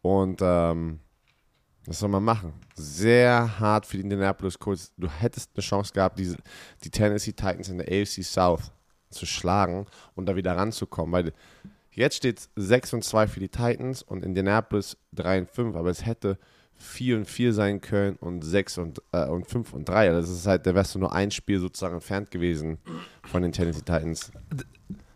Und, 0.00 0.40
ähm, 0.42 1.00
was 1.86 2.00
soll 2.00 2.10
man 2.10 2.22
machen? 2.22 2.52
Sehr 2.74 3.58
hart 3.58 3.86
für 3.86 3.96
die 3.96 4.02
Indianapolis 4.02 4.58
Colts. 4.58 4.92
Du 4.98 5.08
hättest 5.08 5.50
eine 5.54 5.62
Chance 5.62 5.92
gehabt, 5.92 6.18
diese, 6.18 6.36
die 6.84 6.90
Tennessee 6.90 7.32
Titans 7.32 7.70
in 7.70 7.78
der 7.78 7.86
AFC 7.86 8.22
South 8.22 8.70
zu 9.10 9.26
schlagen 9.26 9.86
und 10.14 10.26
da 10.26 10.36
wieder 10.36 10.56
ranzukommen. 10.56 11.12
Weil 11.12 11.32
jetzt 11.92 12.16
steht 12.16 12.38
es 12.38 12.50
6 12.56 12.94
und 12.94 13.04
2 13.04 13.26
für 13.28 13.40
die 13.40 13.48
Titans 13.48 14.02
und 14.02 14.24
Indianapolis 14.24 14.96
3 15.14 15.40
und 15.40 15.50
5, 15.50 15.76
aber 15.76 15.90
es 15.90 16.06
hätte 16.06 16.38
4 16.78 17.18
und 17.18 17.24
4 17.26 17.52
sein 17.52 17.80
können 17.80 18.16
und 18.16 18.42
6 18.42 18.78
und, 18.78 19.02
äh, 19.12 19.26
und 19.26 19.46
5 19.46 19.72
und 19.72 19.88
3. 19.88 20.08
Also 20.08 20.20
das 20.20 20.30
ist 20.30 20.46
halt, 20.46 20.66
da 20.66 20.74
wärst 20.74 20.94
du 20.94 21.00
nur 21.00 21.12
ein 21.12 21.30
Spiel 21.30 21.58
sozusagen 21.58 21.94
entfernt 21.94 22.30
gewesen 22.30 22.78
von 23.24 23.42
den 23.42 23.52
Tennessee 23.52 23.80
Titans. 23.80 24.30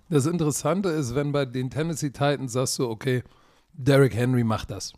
Das 0.08 0.26
Interessante 0.26 0.90
ist, 0.90 1.14
wenn 1.14 1.32
bei 1.32 1.44
den 1.44 1.70
Tennessee 1.70 2.10
Titans 2.10 2.52
sagst 2.52 2.78
du, 2.78 2.88
okay, 2.88 3.22
Derrick 3.72 4.14
Henry 4.14 4.44
macht 4.44 4.70
das. 4.70 4.92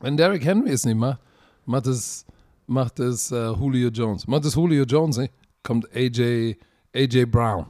Wenn 0.00 0.16
Derrick 0.16 0.44
Henry 0.44 0.70
es 0.70 0.84
nicht 0.84 0.96
macht, 0.96 1.20
macht 1.64 1.86
es, 1.86 2.26
macht 2.66 2.98
es 2.98 3.30
äh, 3.30 3.50
Julio 3.52 3.88
Jones. 3.88 4.26
Macht 4.26 4.44
es 4.44 4.54
Julio 4.54 4.84
Jones 4.84 5.16
nicht, 5.16 5.32
kommt 5.62 5.88
AJ, 5.94 6.56
AJ 6.94 7.26
Brown. 7.26 7.66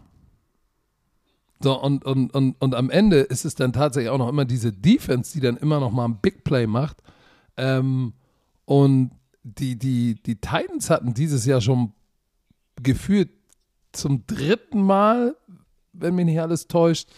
So, 1.65 1.81
und, 1.81 2.05
und, 2.05 2.35
und, 2.35 2.61
und 2.61 2.75
am 2.75 2.91
Ende 2.91 3.21
ist 3.21 3.47
es 3.47 3.55
dann 3.55 3.73
tatsächlich 3.73 4.11
auch 4.11 4.19
noch 4.19 4.29
immer 4.29 4.45
diese 4.45 4.71
Defense, 4.71 5.33
die 5.33 5.41
dann 5.41 5.57
immer 5.57 5.81
noch 5.81 5.93
mal 5.93 6.05
ein 6.05 6.19
Big 6.21 6.45
Play 6.45 6.67
macht. 6.67 6.99
Ähm, 7.57 8.13
und 8.67 9.13
die, 9.45 9.79
die, 9.79 10.23
die 10.23 10.37
Titans 10.37 10.91
hatten 10.91 11.15
dieses 11.15 11.47
Jahr 11.47 11.63
schon 11.63 11.95
gefühlt 12.83 13.31
zum 13.93 14.27
dritten 14.27 14.83
Mal, 14.83 15.37
wenn 15.95 16.15
mich 16.15 16.27
nicht 16.27 16.41
alles 16.43 16.69
täuscht, 16.69 17.09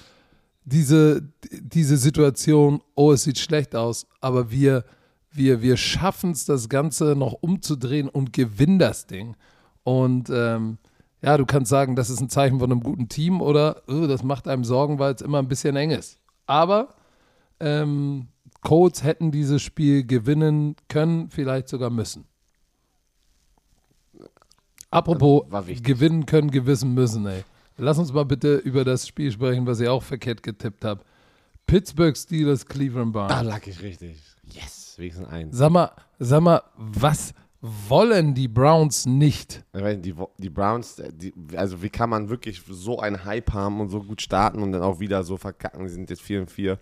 diese, 0.65 1.29
diese 1.51 1.97
Situation, 1.97 2.81
oh, 2.95 3.11
es 3.11 3.25
sieht 3.25 3.41
schlecht 3.41 3.75
aus, 3.75 4.07
aber 4.21 4.53
wir, 4.53 4.85
wir, 5.33 5.61
wir 5.61 5.77
schaffen 5.77 6.31
es, 6.31 6.45
das 6.45 6.69
Ganze 6.69 7.17
noch 7.17 7.33
umzudrehen 7.33 8.09
und 8.09 8.33
gewinnen 8.33 8.79
das 8.79 9.09
Ding. 9.09 9.35
Und 9.83 10.31
ähm, 10.31 10.79
ja, 11.23 11.37
du 11.37 11.47
kannst 11.47 11.71
sagen, 11.71 11.97
das 11.97 12.11
ist 12.11 12.21
ein 12.21 12.29
Zeichen 12.29 12.59
von 12.59 12.71
einem 12.71 12.83
guten 12.83 13.09
Team 13.09 13.41
oder 13.41 13.83
oh, 13.89 14.07
das 14.07 14.23
macht 14.23 14.49
einem 14.49 14.65
Sorgen, 14.65 14.99
weil 14.99 15.15
es 15.15 15.23
immer 15.23 15.39
ein 15.39 15.49
bisschen 15.49 15.77
eng 15.77 15.91
ist. 15.91 16.19
Aber 16.47 16.95
ähm, 17.61 18.29
Colts 18.61 19.03
hätten 19.03 19.31
dieses 19.31 19.63
Spiel 19.63 20.05
gewinnen 20.05 20.77
können, 20.89 21.31
vielleicht 21.31 21.69
sogar 21.69 21.91
müssen. 21.91 22.25
Apropos 24.91 25.45
gewinnen 25.83 26.27
können, 26.27 26.51
gewissen 26.51 26.95
müssen, 26.95 27.27
ey. 27.27 27.45
Lass 27.77 27.99
uns 27.99 28.13
mal 28.13 28.25
bitte 28.25 28.57
über 28.57 28.85
das 28.85 29.07
Spiel 29.07 29.31
sprechen, 29.31 29.67
was 29.67 29.81
ich 29.81 29.89
auch 29.89 30.03
verkehrt 30.03 30.43
getippt 30.43 30.85
habe. 30.85 31.03
Pittsburgh 31.67 32.17
Steelers, 32.17 32.65
Cleveland 32.65 33.15
Da 33.15 33.27
Browns. 33.27 33.43
lag 33.43 33.67
ich 33.67 33.83
richtig. 33.83 34.17
Yes, 34.45 34.95
wenigstens 34.97 35.29
eins. 35.29 35.57
Sag 35.57 35.71
mal, 35.73 35.91
sag 36.19 36.41
mal, 36.41 36.63
was 36.77 37.35
wollen 37.61 38.35
die 38.35 38.49
Browns 38.49 39.07
nicht? 39.07 39.65
Die, 39.75 40.15
die 40.39 40.51
Browns, 40.51 40.99
äh, 40.99 41.13
die, 41.13 41.33
also 41.57 41.83
wie 41.83 41.91
kann 41.91 42.11
man 42.11 42.29
wirklich 42.29 42.63
so 42.69 42.99
einen 42.99 43.25
Hype 43.25 43.53
haben 43.53 43.81
und 43.81 43.89
so 43.89 44.03
gut 44.03 44.23
starten 44.23 44.63
und 44.63 44.73
dann 44.73 44.83
auch 44.83 45.01
wieder 45.01 45.23
so 45.25 45.37
verkacken? 45.37 45.85
Die 45.85 45.91
sind 45.91 46.11
jetzt 46.11 46.23
4 46.23 46.41
und 46.41 46.51
4. 46.51 46.79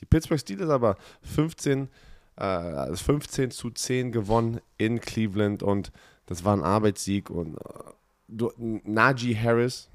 Die 0.00 0.06
Pittsburgh 0.06 0.40
Steelers 0.40 0.70
aber 0.70 0.96
15, 1.22 1.88
äh, 2.36 2.94
15 2.94 3.50
zu 3.50 3.70
10 3.70 4.12
gewonnen 4.12 4.60
in 4.78 5.00
Cleveland 5.00 5.62
und 5.62 5.92
das 6.26 6.44
war 6.44 6.56
ein 6.56 6.62
Arbeitssieg 6.62 7.30
und 7.30 7.56
äh, 7.56 8.48
Najee 8.56 9.36
Harris, 9.36 9.88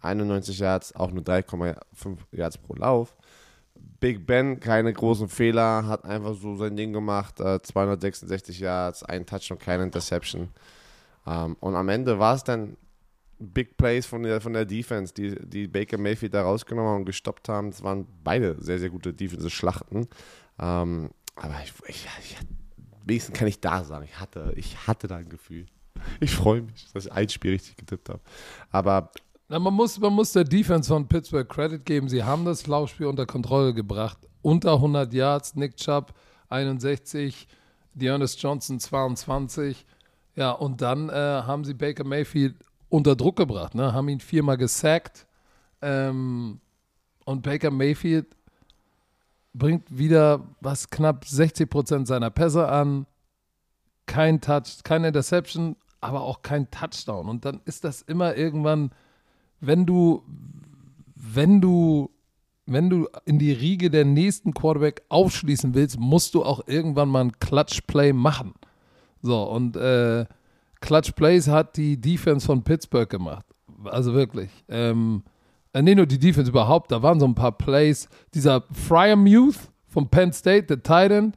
91 0.00 0.58
Yards, 0.58 0.94
auch 0.94 1.10
nur 1.10 1.24
3,5 1.24 2.18
Yards 2.32 2.58
pro 2.58 2.74
Lauf. 2.74 3.16
Big 4.04 4.26
Ben, 4.26 4.60
keine 4.60 4.92
großen 4.92 5.30
Fehler, 5.30 5.86
hat 5.86 6.04
einfach 6.04 6.34
so 6.34 6.56
sein 6.56 6.76
Ding 6.76 6.92
gemacht, 6.92 7.40
äh, 7.40 7.62
266 7.62 8.60
Yards, 8.60 9.02
ein 9.02 9.24
Touchdown, 9.24 9.58
keine 9.58 9.84
Interception. 9.84 10.50
Ähm, 11.26 11.56
und 11.60 11.74
am 11.74 11.88
Ende 11.88 12.18
war 12.18 12.34
es 12.34 12.44
dann 12.44 12.76
Big 13.38 13.78
Plays 13.78 14.04
von 14.04 14.22
der, 14.22 14.42
von 14.42 14.52
der 14.52 14.66
Defense, 14.66 15.14
die, 15.14 15.34
die 15.48 15.68
Baker 15.68 15.96
Mayfield 15.96 16.34
da 16.34 16.42
rausgenommen 16.42 16.90
haben 16.90 16.98
und 16.98 17.04
gestoppt 17.06 17.48
haben. 17.48 17.68
Es 17.68 17.82
waren 17.82 18.06
beide 18.22 18.62
sehr, 18.62 18.78
sehr 18.78 18.90
gute 18.90 19.14
Defensive-Schlachten. 19.14 20.06
Ähm, 20.58 21.08
aber 21.36 21.54
ich, 21.64 21.72
ich, 21.88 22.06
ich, 22.20 22.36
wenigstens 23.06 23.38
kann 23.38 23.48
ich 23.48 23.58
da 23.60 23.84
sagen, 23.84 24.04
ich 24.04 24.20
hatte, 24.20 24.52
ich 24.54 24.86
hatte 24.86 25.06
da 25.06 25.16
ein 25.16 25.30
Gefühl. 25.30 25.64
Ich 26.20 26.34
freue 26.34 26.60
mich, 26.60 26.92
dass 26.92 27.06
ich 27.06 27.12
ein 27.12 27.30
Spiel 27.30 27.52
richtig 27.52 27.76
getippt 27.78 28.10
habe. 28.10 28.20
Aber 28.70 29.12
Na, 29.48 29.58
man, 29.58 29.74
muss, 29.74 29.98
man 30.00 30.12
muss 30.14 30.32
der 30.32 30.44
Defense 30.44 30.88
von 30.88 31.06
Pittsburgh 31.06 31.48
Credit 31.48 31.84
geben. 31.84 32.08
Sie 32.08 32.24
haben 32.24 32.44
das 32.44 32.66
Laufspiel 32.66 33.06
unter 33.06 33.26
Kontrolle 33.26 33.74
gebracht. 33.74 34.18
Unter 34.40 34.74
100 34.74 35.12
Yards, 35.12 35.54
Nick 35.54 35.76
Chubb 35.76 36.14
61, 36.48 37.46
Dearness 37.92 38.40
Johnson 38.40 38.80
22. 38.80 39.84
Ja, 40.34 40.50
und 40.50 40.80
dann 40.80 41.10
äh, 41.10 41.12
haben 41.12 41.64
sie 41.64 41.74
Baker 41.74 42.04
Mayfield 42.04 42.56
unter 42.88 43.16
Druck 43.16 43.36
gebracht, 43.36 43.74
ne? 43.74 43.92
haben 43.92 44.08
ihn 44.08 44.20
viermal 44.20 44.56
gesackt. 44.56 45.26
Ähm, 45.82 46.60
und 47.24 47.42
Baker 47.42 47.70
Mayfield 47.70 48.36
bringt 49.52 49.96
wieder 49.96 50.46
was 50.60 50.90
knapp 50.90 51.24
60 51.24 51.68
Prozent 51.68 52.06
seiner 52.06 52.30
Pässe 52.30 52.68
an. 52.68 53.06
Kein 54.06 54.40
Touch, 54.40 54.82
keine 54.84 55.08
Interception, 55.08 55.76
aber 56.00 56.22
auch 56.22 56.42
kein 56.42 56.70
Touchdown. 56.70 57.28
Und 57.28 57.44
dann 57.44 57.60
ist 57.64 57.84
das 57.84 58.02
immer 58.02 58.36
irgendwann, 58.36 58.90
wenn 59.60 59.86
du, 59.86 60.22
wenn 61.14 61.60
du, 61.60 62.10
wenn 62.66 62.90
du 62.90 63.08
in 63.24 63.38
die 63.38 63.52
Riege 63.52 63.90
der 63.90 64.04
nächsten 64.04 64.54
Quarterback 64.54 65.02
aufschließen 65.08 65.74
willst, 65.74 65.98
musst 65.98 66.34
du 66.34 66.44
auch 66.44 66.66
irgendwann 66.66 67.08
mal 67.08 67.24
ein 67.24 67.38
Clutch-Play 67.38 68.12
machen. 68.12 68.54
So, 69.22 69.42
und 69.42 69.76
äh, 69.76 70.26
Clutch 70.84 71.12
Plays 71.12 71.48
hat 71.48 71.78
die 71.78 71.98
Defense 71.98 72.44
von 72.44 72.62
Pittsburgh 72.62 73.08
gemacht. 73.08 73.46
Also 73.84 74.12
wirklich. 74.12 74.50
Ähm, 74.68 75.22
äh, 75.72 75.80
nee, 75.80 75.94
nur 75.94 76.06
die 76.06 76.18
Defense 76.18 76.50
überhaupt. 76.50 76.92
Da 76.92 77.02
waren 77.02 77.18
so 77.18 77.26
ein 77.26 77.34
paar 77.34 77.52
Plays. 77.52 78.08
Dieser 78.34 78.64
Fryer 78.70 79.16
Muth 79.16 79.56
von 79.88 80.08
Penn 80.08 80.32
State, 80.32 80.66
der 80.66 80.82
Titan. 80.82 81.32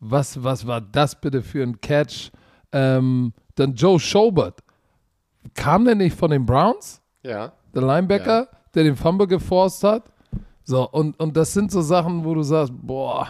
Was, 0.00 0.42
was 0.42 0.66
war 0.66 0.80
das 0.80 1.20
bitte 1.20 1.42
für 1.42 1.62
ein 1.62 1.80
Catch? 1.80 2.32
Ähm, 2.72 3.32
dann 3.54 3.74
Joe 3.74 4.00
Schobert. 4.00 4.60
Kam 5.54 5.84
der 5.84 5.94
nicht 5.94 6.16
von 6.16 6.30
den 6.30 6.44
Browns? 6.46 7.00
Ja. 7.22 7.52
Der 7.74 7.82
Linebacker, 7.82 8.40
Ja. 8.50 8.58
der 8.74 8.84
den 8.84 8.96
Fumble 8.96 9.26
geforst 9.26 9.84
hat. 9.84 10.04
So, 10.64 10.88
und, 10.88 11.18
und 11.18 11.36
das 11.36 11.52
sind 11.52 11.70
so 11.72 11.82
Sachen, 11.82 12.24
wo 12.24 12.34
du 12.34 12.42
sagst, 12.42 12.72
boah, 12.74 13.28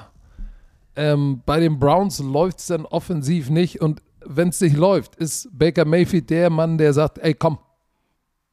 ähm, 0.97 1.43
bei 1.47 1.61
den 1.61 1.79
Browns 1.79 2.19
läuft 2.21 2.59
es 2.59 2.67
dann 2.67 2.85
offensiv 2.85 3.49
nicht. 3.51 3.81
Und 3.81 4.03
wenn 4.25 4.49
es 4.51 4.61
nicht 4.61 4.77
läuft, 4.77 5.17
ist 5.17 5.49
Baker 5.57 5.85
Mayfield 5.85 6.29
der 6.31 6.51
Mann, 6.51 6.77
der 6.79 6.93
sagt, 6.93 7.19
ey, 7.19 7.35
komm, 7.35 7.59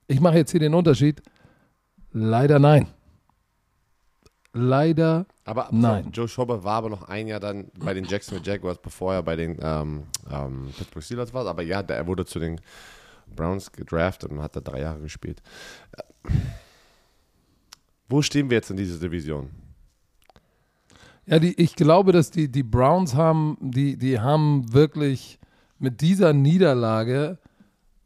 ich 0.07 0.19
mache 0.21 0.37
jetzt 0.37 0.51
hier 0.51 0.59
den 0.61 0.73
Unterschied. 0.73 1.21
Leider 2.11 2.57
nein. 2.59 2.87
Leider 4.51 5.27
Aber 5.45 5.67
Nein. 5.71 6.09
Joe 6.11 6.27
Schobert 6.27 6.63
war 6.63 6.77
aber 6.77 6.89
noch 6.89 7.03
ein 7.07 7.27
Jahr 7.27 7.39
dann 7.39 7.69
bei 7.77 7.93
den 7.93 8.05
Jacksonville 8.05 8.43
Jaguars, 8.45 8.79
bevor 8.79 9.13
er 9.13 9.21
bei 9.21 9.35
den 9.35 9.59
ähm, 9.61 10.03
ähm, 10.31 10.69
Pittsburgh 10.75 11.03
Steelers 11.03 11.33
war. 11.35 11.45
Aber 11.45 11.61
ja, 11.61 11.83
der, 11.83 11.97
er 11.97 12.07
wurde 12.07 12.25
zu 12.25 12.39
den 12.39 12.59
Browns 13.35 13.71
gedraftet 13.71 14.31
und 14.31 14.41
hat 14.41 14.55
da 14.55 14.61
drei 14.61 14.81
Jahre 14.81 15.01
gespielt. 15.01 15.41
Wo 18.07 18.21
stehen 18.21 18.49
wir 18.49 18.57
jetzt 18.57 18.71
in 18.71 18.77
dieser 18.77 18.99
Division? 18.99 19.49
Ja, 21.25 21.37
die, 21.37 21.53
ich 21.61 21.75
glaube, 21.75 22.11
dass 22.11 22.31
die, 22.31 22.51
die 22.51 22.63
Browns 22.63 23.13
haben, 23.13 23.57
die, 23.61 23.97
die 23.97 24.19
haben 24.19 24.73
wirklich 24.73 25.39
mit 25.77 26.01
dieser 26.01 26.33
Niederlage 26.33 27.37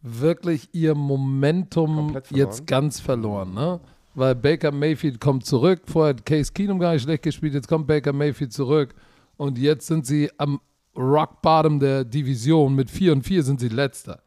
wirklich 0.02 0.68
ihr 0.74 0.94
Momentum 0.94 2.18
jetzt 2.30 2.68
ganz 2.68 3.00
verloren, 3.00 3.54
ne? 3.54 3.80
Weil 4.16 4.36
Baker 4.36 4.72
Mayfield 4.72 5.20
kommt 5.20 5.46
zurück. 5.46 5.84
Vorher 5.86 6.16
hat 6.16 6.26
Case 6.26 6.52
Keenum 6.52 6.78
gar 6.78 6.94
nicht 6.94 7.04
schlecht 7.04 7.24
gespielt, 7.24 7.54
jetzt 7.54 7.68
kommt 7.68 7.88
Baker 7.88 8.14
Mayfield 8.14 8.54
zurück. 8.54 8.94
Und 9.38 9.58
jetzt 9.58 9.88
sind 9.88 10.06
sie 10.06 10.30
am 10.38 10.60
Rock 10.96 11.42
Bottom 11.42 11.80
der 11.80 12.04
Division. 12.04 12.76
Mit 12.76 12.92
4 12.92 13.14
und 13.14 13.24
4 13.24 13.44
sind 13.44 13.60
sie 13.60 13.70
letzter. 13.70 14.22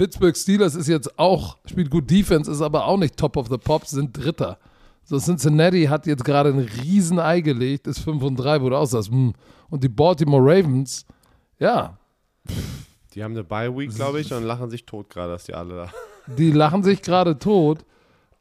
Pittsburgh 0.00 0.34
Steelers 0.34 0.76
ist 0.76 0.88
jetzt 0.88 1.18
auch, 1.18 1.58
spielt 1.66 1.90
gut 1.90 2.10
Defense, 2.10 2.50
ist 2.50 2.62
aber 2.62 2.86
auch 2.86 2.96
nicht 2.96 3.18
Top 3.18 3.36
of 3.36 3.48
the 3.48 3.58
Pops, 3.58 3.90
sind 3.90 4.16
Dritter. 4.16 4.56
So, 5.04 5.18
Cincinnati 5.18 5.84
hat 5.84 6.06
jetzt 6.06 6.24
gerade 6.24 6.48
ein 6.48 6.58
riesen 6.58 7.18
Ei 7.18 7.42
gelegt, 7.42 7.86
ist 7.86 7.98
5 7.98 8.22
und 8.22 8.36
3, 8.36 8.62
wo 8.62 8.70
du 8.70 8.76
auch 8.76 8.86
sagst, 8.86 9.10
hm. 9.10 9.34
Und 9.68 9.84
die 9.84 9.90
Baltimore 9.90 10.42
Ravens, 10.42 11.04
ja, 11.58 11.98
Die 13.12 13.22
haben 13.22 13.32
eine 13.32 13.44
Bye 13.44 13.76
Week, 13.76 13.94
glaube 13.94 14.22
ich, 14.22 14.32
und 14.32 14.44
lachen 14.44 14.70
sich 14.70 14.86
tot 14.86 15.10
gerade, 15.10 15.32
dass 15.32 15.44
die 15.44 15.52
alle 15.52 15.74
da. 15.74 15.90
die 16.34 16.50
lachen 16.50 16.82
sich 16.82 17.02
gerade 17.02 17.38
tot, 17.38 17.84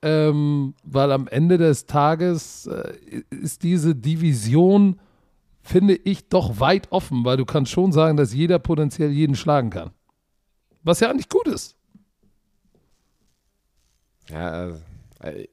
ähm, 0.01 0.75
weil 0.85 1.11
am 1.11 1.27
Ende 1.27 1.57
des 1.57 1.85
Tages 1.87 2.67
äh, 2.67 2.93
ist 3.31 3.63
diese 3.63 3.95
Division, 3.95 4.97
finde 5.61 5.95
ich, 5.95 6.29
doch 6.29 6.61
weit 6.61 6.89
offen, 6.93 7.25
weil 7.25 7.35
du 7.35 7.43
kannst 7.43 7.73
schon 7.73 7.91
sagen, 7.91 8.15
dass 8.15 8.33
jeder 8.33 8.59
potenziell 8.59 9.11
jeden 9.11 9.35
schlagen 9.35 9.71
kann. 9.71 9.91
Was 10.83 10.99
ja 10.99 11.09
eigentlich 11.09 11.29
gut 11.29 11.47
ist. 11.47 11.75
Ja, 14.29 14.49
also, 14.49 14.81
äh, 15.23 15.47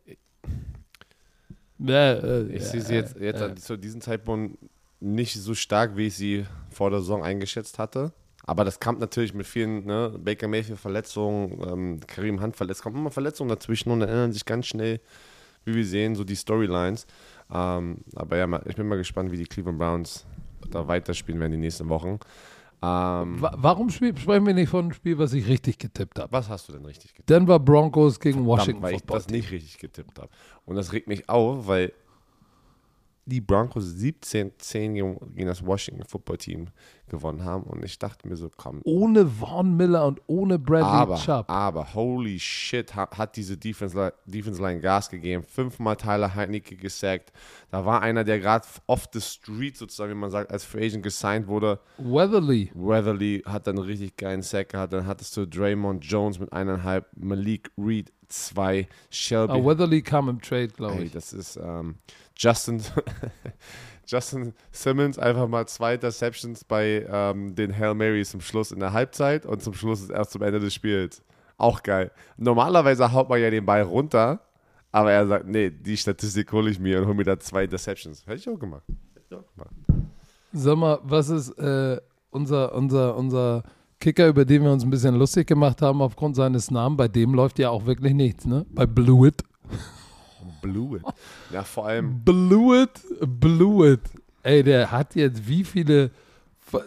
äh, 1.88 2.42
ich 2.48 2.64
sehe 2.64 2.80
sie 2.80 2.94
jetzt, 2.94 3.16
jetzt 3.16 3.40
äh, 3.40 3.54
zu 3.54 3.76
diesem 3.76 4.00
Zeitpunkt 4.00 4.58
nicht 5.00 5.34
so 5.34 5.54
stark, 5.54 5.96
wie 5.96 6.06
ich 6.06 6.16
sie 6.16 6.46
vor 6.70 6.90
der 6.90 7.00
Saison 7.00 7.22
eingeschätzt 7.22 7.78
hatte. 7.78 8.12
Aber 8.44 8.64
das 8.64 8.78
kam 8.78 8.98
natürlich 8.98 9.34
mit 9.34 9.46
vielen, 9.46 9.84
ne, 9.86 10.14
Baker 10.18 10.46
Mayfield 10.46 10.78
Verletzungen, 10.78 11.60
ähm, 11.68 12.00
Karim 12.06 12.40
Hunt 12.40 12.56
verletzt, 12.56 12.82
kommt 12.82 12.96
immer 12.96 13.10
Verletzungen 13.10 13.48
dazwischen 13.48 13.90
und 13.90 14.00
dann 14.00 14.08
ändern 14.08 14.32
sich 14.32 14.44
ganz 14.44 14.66
schnell, 14.66 15.00
wie 15.64 15.74
wir 15.74 15.84
sehen, 15.84 16.14
so 16.14 16.22
die 16.22 16.36
Storylines. 16.36 17.06
Ähm, 17.52 17.98
aber 18.14 18.36
ja, 18.36 18.60
ich 18.66 18.76
bin 18.76 18.86
mal 18.86 18.98
gespannt, 18.98 19.32
wie 19.32 19.36
die 19.36 19.46
Cleveland 19.46 19.78
Browns 19.78 20.24
da 20.70 20.86
weiterspielen 20.86 21.40
werden 21.40 21.52
die 21.52 21.58
nächsten 21.58 21.88
Wochen. 21.88 22.20
Ähm, 22.82 23.40
wa- 23.40 23.54
warum 23.56 23.88
sprechen 23.90 24.46
wir 24.46 24.52
nicht 24.54 24.68
von 24.68 24.84
einem 24.86 24.92
Spiel, 24.92 25.18
was 25.18 25.32
ich 25.32 25.46
richtig 25.48 25.78
getippt 25.78 26.18
habe? 26.18 26.30
was 26.30 26.48
hast 26.48 26.68
du 26.68 26.72
denn 26.72 26.84
richtig 26.84 27.12
getippt? 27.14 27.30
Denver 27.30 27.58
Broncos 27.58 28.20
gegen 28.20 28.44
Verdammt, 28.44 28.60
Washington 28.60 28.82
weil 28.82 28.92
ich 28.94 28.98
Football. 29.00 29.18
das 29.18 29.28
nicht 29.28 29.50
richtig 29.50 29.78
getippt 29.78 30.18
habe. 30.18 30.28
Und 30.66 30.76
das 30.76 30.92
regt 30.92 31.08
mich 31.08 31.28
auf, 31.28 31.66
weil 31.66 31.92
die 33.28 33.40
Broncos 33.40 33.84
17-10 33.96 35.34
gegen 35.34 35.46
das 35.46 35.64
Washington 35.64 36.04
Football 36.04 36.38
Team 36.38 36.68
gewonnen 37.08 37.44
haben. 37.44 37.64
Und 37.64 37.84
ich 37.84 37.98
dachte 37.98 38.26
mir 38.28 38.36
so, 38.36 38.50
komm. 38.56 38.80
ohne 38.84 39.26
Vaughn 39.26 39.76
Miller 39.76 40.06
und 40.06 40.20
ohne 40.26 40.58
Bradley 40.58 40.86
Aber, 40.88 41.16
Chubb. 41.16 41.48
aber, 41.50 41.94
holy 41.94 42.38
shit, 42.38 42.94
hat, 42.94 43.36
diese 43.36 43.56
Defense, 43.56 44.12
Defense 44.26 44.60
Line 44.62 44.80
Gas 44.80 45.08
gegeben. 45.10 45.42
Fünfmal 45.42 45.96
Tyler 45.96 46.34
Heinecke 46.34 46.76
gesackt. 46.76 47.32
Da 47.70 47.84
war 47.84 48.00
einer, 48.02 48.24
der 48.24 48.38
gerade 48.40 48.66
off 48.86 49.08
the 49.12 49.20
street 49.20 49.76
sozusagen, 49.76 50.12
wie 50.12 50.16
man 50.16 50.30
sagt, 50.30 50.50
als 50.50 50.64
Free 50.64 50.86
Agent 50.86 51.02
gesigned 51.02 51.46
wurde. 51.48 51.80
Weatherly. 51.98 52.70
Weatherly 52.74 53.42
hat 53.46 53.66
dann 53.66 53.76
einen 53.78 53.86
richtig 53.86 54.16
geilen 54.16 54.42
Sack 54.42 54.70
gehabt. 54.70 54.92
Dann 54.92 55.06
hattest 55.06 55.36
du 55.36 55.46
Draymond 55.46 56.04
Jones 56.04 56.38
mit 56.38 56.52
eineinhalb, 56.52 57.06
Malik 57.16 57.70
Reed 57.76 58.12
zwei, 58.28 58.88
Shelby 59.10 59.52
Ah, 59.52 59.64
Weatherly 59.64 60.02
kam 60.02 60.28
im 60.28 60.40
Trade, 60.40 60.68
glaube 60.68 60.96
Ey, 60.96 61.04
ich. 61.04 61.12
das 61.12 61.32
ist 61.32 61.56
ähm, 61.62 61.94
Justin, 62.36 62.82
Justin 64.06 64.52
Simmons 64.70 65.18
einfach 65.18 65.48
mal 65.48 65.66
zwei 65.66 65.94
Interceptions 65.94 66.64
bei 66.64 67.06
ähm, 67.08 67.54
den 67.54 67.76
Hail 67.76 67.94
Marys 67.94 68.30
zum 68.30 68.40
Schluss 68.40 68.72
in 68.72 68.80
der 68.80 68.92
Halbzeit 68.92 69.46
und 69.46 69.62
zum 69.62 69.74
Schluss 69.74 70.08
erst 70.10 70.32
zum 70.32 70.42
Ende 70.42 70.60
des 70.60 70.74
Spiels. 70.74 71.22
Auch 71.58 71.82
geil. 71.82 72.10
Normalerweise 72.36 73.10
haut 73.12 73.28
man 73.28 73.40
ja 73.40 73.50
den 73.50 73.64
Ball 73.64 73.82
runter, 73.82 74.40
aber 74.92 75.12
er 75.12 75.26
sagt, 75.26 75.46
nee, 75.46 75.70
die 75.70 75.96
Statistik 75.96 76.52
hole 76.52 76.70
ich 76.70 76.78
mir 76.78 77.00
und 77.00 77.06
hole 77.06 77.16
mir 77.16 77.24
da 77.24 77.38
zwei 77.38 77.64
Interceptions. 77.64 78.26
Hätte 78.26 78.36
ich 78.36 78.48
auch 78.48 78.58
gemacht. 78.58 78.84
Hätte 79.14 79.26
ich 79.30 79.36
auch 79.36 79.44
gemacht. 79.54 79.74
Sag 80.52 80.76
mal, 80.76 80.98
was 81.02 81.30
ist 81.30 81.50
äh, 81.58 81.98
unser, 82.30 82.74
unser, 82.74 83.16
unser 83.16 83.62
Kicker, 83.98 84.28
über 84.28 84.44
den 84.44 84.62
wir 84.62 84.72
uns 84.72 84.84
ein 84.84 84.90
bisschen 84.90 85.16
lustig 85.16 85.46
gemacht 85.46 85.80
haben 85.80 86.02
aufgrund 86.02 86.36
seines 86.36 86.70
Namens? 86.70 86.98
Bei 86.98 87.08
dem 87.08 87.34
läuft 87.34 87.58
ja 87.58 87.70
auch 87.70 87.86
wirklich 87.86 88.14
nichts, 88.14 88.44
ne? 88.44 88.66
Bei 88.70 88.86
Blewett. 88.86 89.42
Blew 90.72 90.96
it. 90.96 91.02
Ja, 91.52 91.62
vor 91.62 91.86
allem, 91.86 92.22
Blewett, 92.24 93.00
Blewett. 93.20 94.00
Ey, 94.42 94.62
der 94.62 94.90
hat 94.90 95.14
jetzt 95.14 95.46
wie 95.48 95.64
viele, 95.64 96.10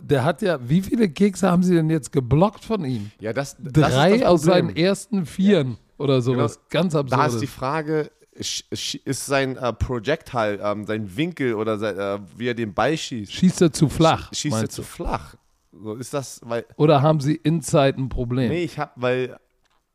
der 0.02 0.24
hat 0.24 0.42
ja, 0.42 0.60
wie 0.68 0.82
viele 0.82 1.10
Kicks 1.10 1.44
haben 1.44 1.64
sie 1.64 1.76
denn 1.76 1.90
jetzt 1.90 2.12
geblockt 2.12 2.64
von 2.64 2.86
ihm? 2.86 3.12
ja, 3.20 3.34
das, 3.34 3.56
das 3.60 3.92
Drei 3.94 4.14
ist 4.14 4.22
das 4.22 4.30
aus 4.30 4.42
seinen 4.44 4.76
ersten 4.76 5.26
Vieren 5.26 5.78
oder 5.98 6.22
sowas. 6.22 6.60
Ganz 6.70 6.94
Da 6.94 7.02
ist 7.02 7.10
die 7.10 7.18
absurd. 7.18 7.50
Frage, 7.50 8.12
sch- 8.38 8.64
sch- 8.72 9.02
ist 9.06 9.26
sein 9.26 9.58
äh, 9.58 9.74
Projectile, 9.74 10.60
ähm, 10.64 10.86
sein 10.86 11.16
Winkel 11.18 11.54
oder 11.56 11.78
sein, 11.78 11.98
äh, 11.98 12.20
wie 12.38 12.48
er 12.48 12.54
den 12.54 12.74
Ball 12.74 12.96
schießt, 12.98 13.32
Schießt 13.34 13.62
er 13.62 13.74
zu 13.74 13.90
flach? 13.90 14.30
schießt 14.34 14.62
er 14.64 14.70
zu 14.70 14.84
flach? 14.84 15.36
So 15.72 15.96
ist 15.96 16.14
das, 16.14 16.42
weil 16.44 16.66
Oder 16.78 17.02
haben 17.02 17.20
sie 17.20 17.36
Inside 17.36 17.96
ein 17.98 18.10
Problem? 18.10 18.50
nee, 18.50 18.64
ich 18.64 18.80
habe, 18.80 18.92
weil 18.96 19.38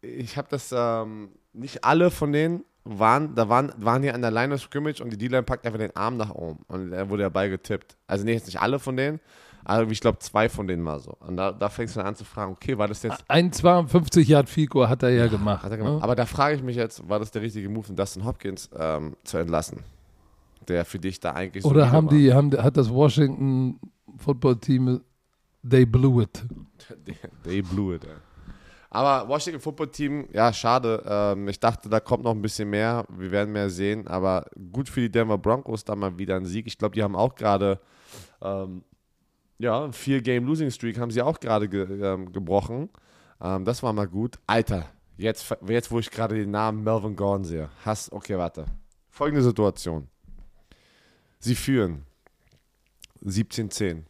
ich 0.03 0.37
habe 0.37 0.49
das 0.51 0.71
ähm, 0.77 1.31
nicht 1.55 1.83
alle 1.85 2.11
von 2.11 2.31
denen 2.33 2.65
waren, 2.85 3.35
da 3.35 3.49
waren, 3.49 3.73
waren 3.79 4.03
hier 4.03 4.15
an 4.15 4.21
der 4.23 4.31
Line 4.31 4.55
of 4.55 4.61
Scrimmage 4.61 5.03
und 5.03 5.11
die 5.11 5.17
D-Line 5.17 5.43
packt 5.43 5.67
einfach 5.67 5.79
den 5.79 5.95
Arm 5.97 6.17
nach 6.17 6.31
oben 6.31 6.61
und 6.69 6.91
da 6.91 7.09
wurde 7.09 7.23
der 7.23 7.31
Ball 7.31 7.49
getippt. 7.49 7.97
Also 8.07 8.25
nee, 8.25 8.35
jetzt 8.35 8.47
nicht 8.47 8.61
alle 8.61 8.79
von 8.79 8.97
denen, 8.97 9.21
aber 9.65 9.91
ich 9.91 10.01
glaube 10.01 10.19
zwei 10.19 10.49
von 10.51 10.67
denen 10.67 10.83
mal 10.83 11.01
so. 11.01 11.13
Und 11.21 11.39
da, 11.39 11.53
da 11.53 11.71
fängst 11.71 11.97
du 11.97 12.01
dann 12.01 12.09
an 12.09 12.15
zu 12.17 12.25
fragen, 12.25 12.53
okay, 12.53 12.77
war 12.77 12.87
das 12.87 13.03
jetzt 13.03 13.25
Ein 13.29 13.53
52 13.53 14.29
Yard 14.29 14.49
Fico 14.51 14.87
hat 14.87 15.03
er 15.03 15.11
ja 15.11 15.27
gemacht. 15.27 15.63
Hat 15.63 15.71
er 15.71 15.79
gemacht. 15.79 15.95
ne? 15.95 16.03
Aber 16.03 16.15
da 16.15 16.27
frage 16.27 16.57
ich 16.57 16.63
mich 16.63 16.77
jetzt, 16.77 17.09
war 17.09 17.19
das 17.19 17.31
der 17.31 17.41
richtige 17.41 17.69
Move, 17.71 17.87
den 17.87 17.97
Dustin 17.97 18.25
Hopkins 18.25 18.69
ähm, 18.77 19.17
zu 19.25 19.39
entlassen? 19.39 19.79
Der 20.69 20.85
für 20.85 20.99
dich 20.99 21.21
da 21.21 21.33
eigentlich 21.33 21.65
Oder 21.65 21.81
solide 21.81 21.93
haben 21.93 22.07
war. 22.07 22.15
die, 22.15 22.33
haben, 22.35 22.53
hat 22.63 22.77
das 22.77 22.91
Washington 22.91 23.81
Football 24.19 24.57
Team, 24.57 25.01
they 25.69 25.87
blew 25.87 26.21
it. 26.23 26.45
They 27.45 27.63
blew 27.63 27.95
it, 27.95 28.05
ey. 28.05 28.11
Aber 28.95 29.29
Washington 29.29 29.61
Football 29.61 29.89
Team, 29.89 30.29
ja, 30.33 30.53
schade. 30.53 31.03
Ähm, 31.05 31.49
ich 31.49 31.59
dachte, 31.59 31.89
da 31.89 31.99
kommt 31.99 32.23
noch 32.23 32.31
ein 32.31 32.41
bisschen 32.41 32.71
mehr. 32.71 33.05
Wir 33.09 33.33
werden 33.33 33.53
mehr 33.53 33.69
sehen. 33.69 34.07
Aber 34.07 34.47
gut 34.73 34.89
für 34.89 35.01
die 35.01 35.11
Denver 35.11 35.37
Broncos, 35.37 35.83
da 35.83 35.97
mal 35.97 36.17
wieder 36.17 36.37
ein 36.37 36.47
Sieg. 36.47 36.69
Ich 36.69 36.79
glaube, 36.79 36.95
die 36.95 37.03
haben 37.03 37.17
auch 37.17 37.35
gerade, 37.35 37.81
ähm, 38.41 38.85
ja, 39.59 39.91
vier 39.91 40.23
Game 40.23 40.47
Losing 40.47 40.71
Streak 40.71 40.97
haben 41.01 41.11
sie 41.11 41.23
auch 41.23 41.41
gerade 41.41 41.69
ge 41.69 41.83
ähm, 41.83 42.33
gebrochen. 42.33 42.89
Ähm, 43.41 43.65
das 43.65 43.83
war 43.83 43.93
mal 43.93 44.07
gut. 44.07 44.39
Alter, 44.47 44.87
jetzt, 45.17 45.53
jetzt 45.67 45.91
wo 45.91 45.99
ich 45.99 46.13
gerade 46.13 46.37
den 46.37 46.53
Namen 46.53 46.85
Melvin 46.85 47.17
Gordon 47.17 47.43
sehe. 47.43 47.71
Hass, 47.85 48.13
okay, 48.13 48.39
warte. 48.39 48.67
Folgende 49.11 49.43
Situation. 49.43 50.07
Sie 51.41 51.57
führen 51.57 52.05
17-10. 53.25 54.05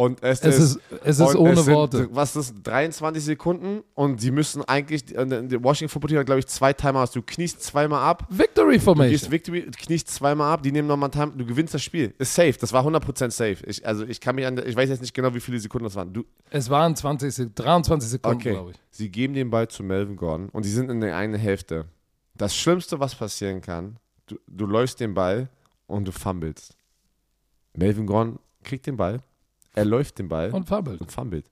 Und 0.00 0.22
es, 0.22 0.40
Es 0.42 0.58
ist, 0.58 0.80
es 1.04 1.20
ist 1.20 1.36
ohne 1.36 1.52
es 1.52 1.64
sind, 1.66 1.74
Worte. 1.74 2.08
Was 2.12 2.34
ist 2.34 2.54
23 2.62 3.22
Sekunden 3.22 3.82
und 3.94 4.18
sie 4.18 4.30
müssen 4.30 4.64
eigentlich, 4.64 5.14
äh, 5.14 5.26
die 5.46 5.62
Washington 5.62 5.90
Football 5.92 6.08
Team 6.08 6.18
hat, 6.20 6.24
glaube 6.26 6.38
ich, 6.38 6.46
zwei 6.46 6.72
Timeouts. 6.72 7.12
Du 7.12 7.20
kniest 7.20 7.62
zweimal 7.62 8.02
ab, 8.02 8.26
Victory 8.30 8.64
du 8.66 8.72
gehst 8.72 8.84
Formation. 8.84 9.30
Victory, 9.30 9.62
du 9.66 9.70
kniest 9.72 10.08
zweimal 10.08 10.54
ab, 10.54 10.62
die 10.62 10.72
nehmen 10.72 10.88
nochmal 10.88 11.10
Time, 11.10 11.32
du 11.36 11.44
gewinnst 11.44 11.74
das 11.74 11.82
Spiel. 11.82 12.14
Ist 12.16 12.34
safe, 12.34 12.54
das 12.58 12.72
war 12.72 12.82
100% 12.86 13.30
safe. 13.30 13.58
Ich, 13.66 13.86
also 13.86 14.04
ich 14.06 14.22
kann 14.22 14.36
mich 14.36 14.46
an, 14.46 14.56
ich 14.66 14.74
weiß 14.74 14.88
jetzt 14.88 15.02
nicht 15.02 15.12
genau, 15.12 15.34
wie 15.34 15.40
viele 15.40 15.58
Sekunden 15.58 15.84
das 15.84 15.94
waren. 15.96 16.14
Du, 16.14 16.24
Es 16.48 16.70
waren 16.70 16.96
20, 16.96 17.34
Sek- 17.34 17.54
23 17.56 18.08
Sekunden, 18.08 18.36
okay, 18.38 18.52
glaube 18.52 18.70
ich. 18.70 18.76
sie 18.90 19.10
geben 19.10 19.34
den 19.34 19.50
Ball 19.50 19.68
zu 19.68 19.82
Melvin 19.82 20.16
Gordon 20.16 20.48
und 20.48 20.62
sie 20.62 20.72
sind 20.72 20.90
in 20.90 21.02
der 21.02 21.14
einen 21.14 21.34
Hälfte. 21.34 21.84
Das 22.36 22.56
Schlimmste, 22.56 23.00
was 23.00 23.14
passieren 23.14 23.60
kann, 23.60 23.98
du, 24.26 24.36
du 24.46 24.64
läufst 24.64 24.98
den 24.98 25.12
Ball 25.12 25.50
und 25.86 26.08
du 26.08 26.12
fummelst. 26.12 26.74
Melvin 27.76 28.06
Gordon 28.06 28.38
kriegt 28.62 28.86
den 28.86 28.96
Ball, 28.96 29.20
er 29.74 29.84
läuft 29.84 30.18
den 30.18 30.28
Ball 30.28 30.50
Und 30.50 30.68
fumbled. 30.68 31.00
und 31.00 31.10
fummelt. 31.12 31.46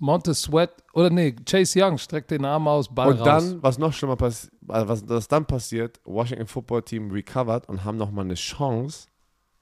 Montez 0.00 0.42
Sweat, 0.42 0.70
oder 0.92 1.10
nee, 1.10 1.32
Chase 1.44 1.82
Young 1.82 1.98
streckt 1.98 2.30
den 2.30 2.44
Arm 2.44 2.68
aus, 2.68 2.92
Ball 2.94 3.08
Und 3.08 3.18
raus. 3.18 3.24
dann, 3.26 3.62
was 3.62 3.78
noch 3.78 3.92
schlimmer 3.92 4.14
passiert, 4.16 4.52
was, 4.60 5.08
was 5.08 5.26
dann 5.26 5.44
passiert, 5.44 6.00
Washington 6.04 6.46
Football 6.46 6.82
Team 6.82 7.10
recovered 7.10 7.68
und 7.68 7.84
haben 7.84 7.96
nochmal 7.96 8.24
eine 8.24 8.34
Chance, 8.34 9.08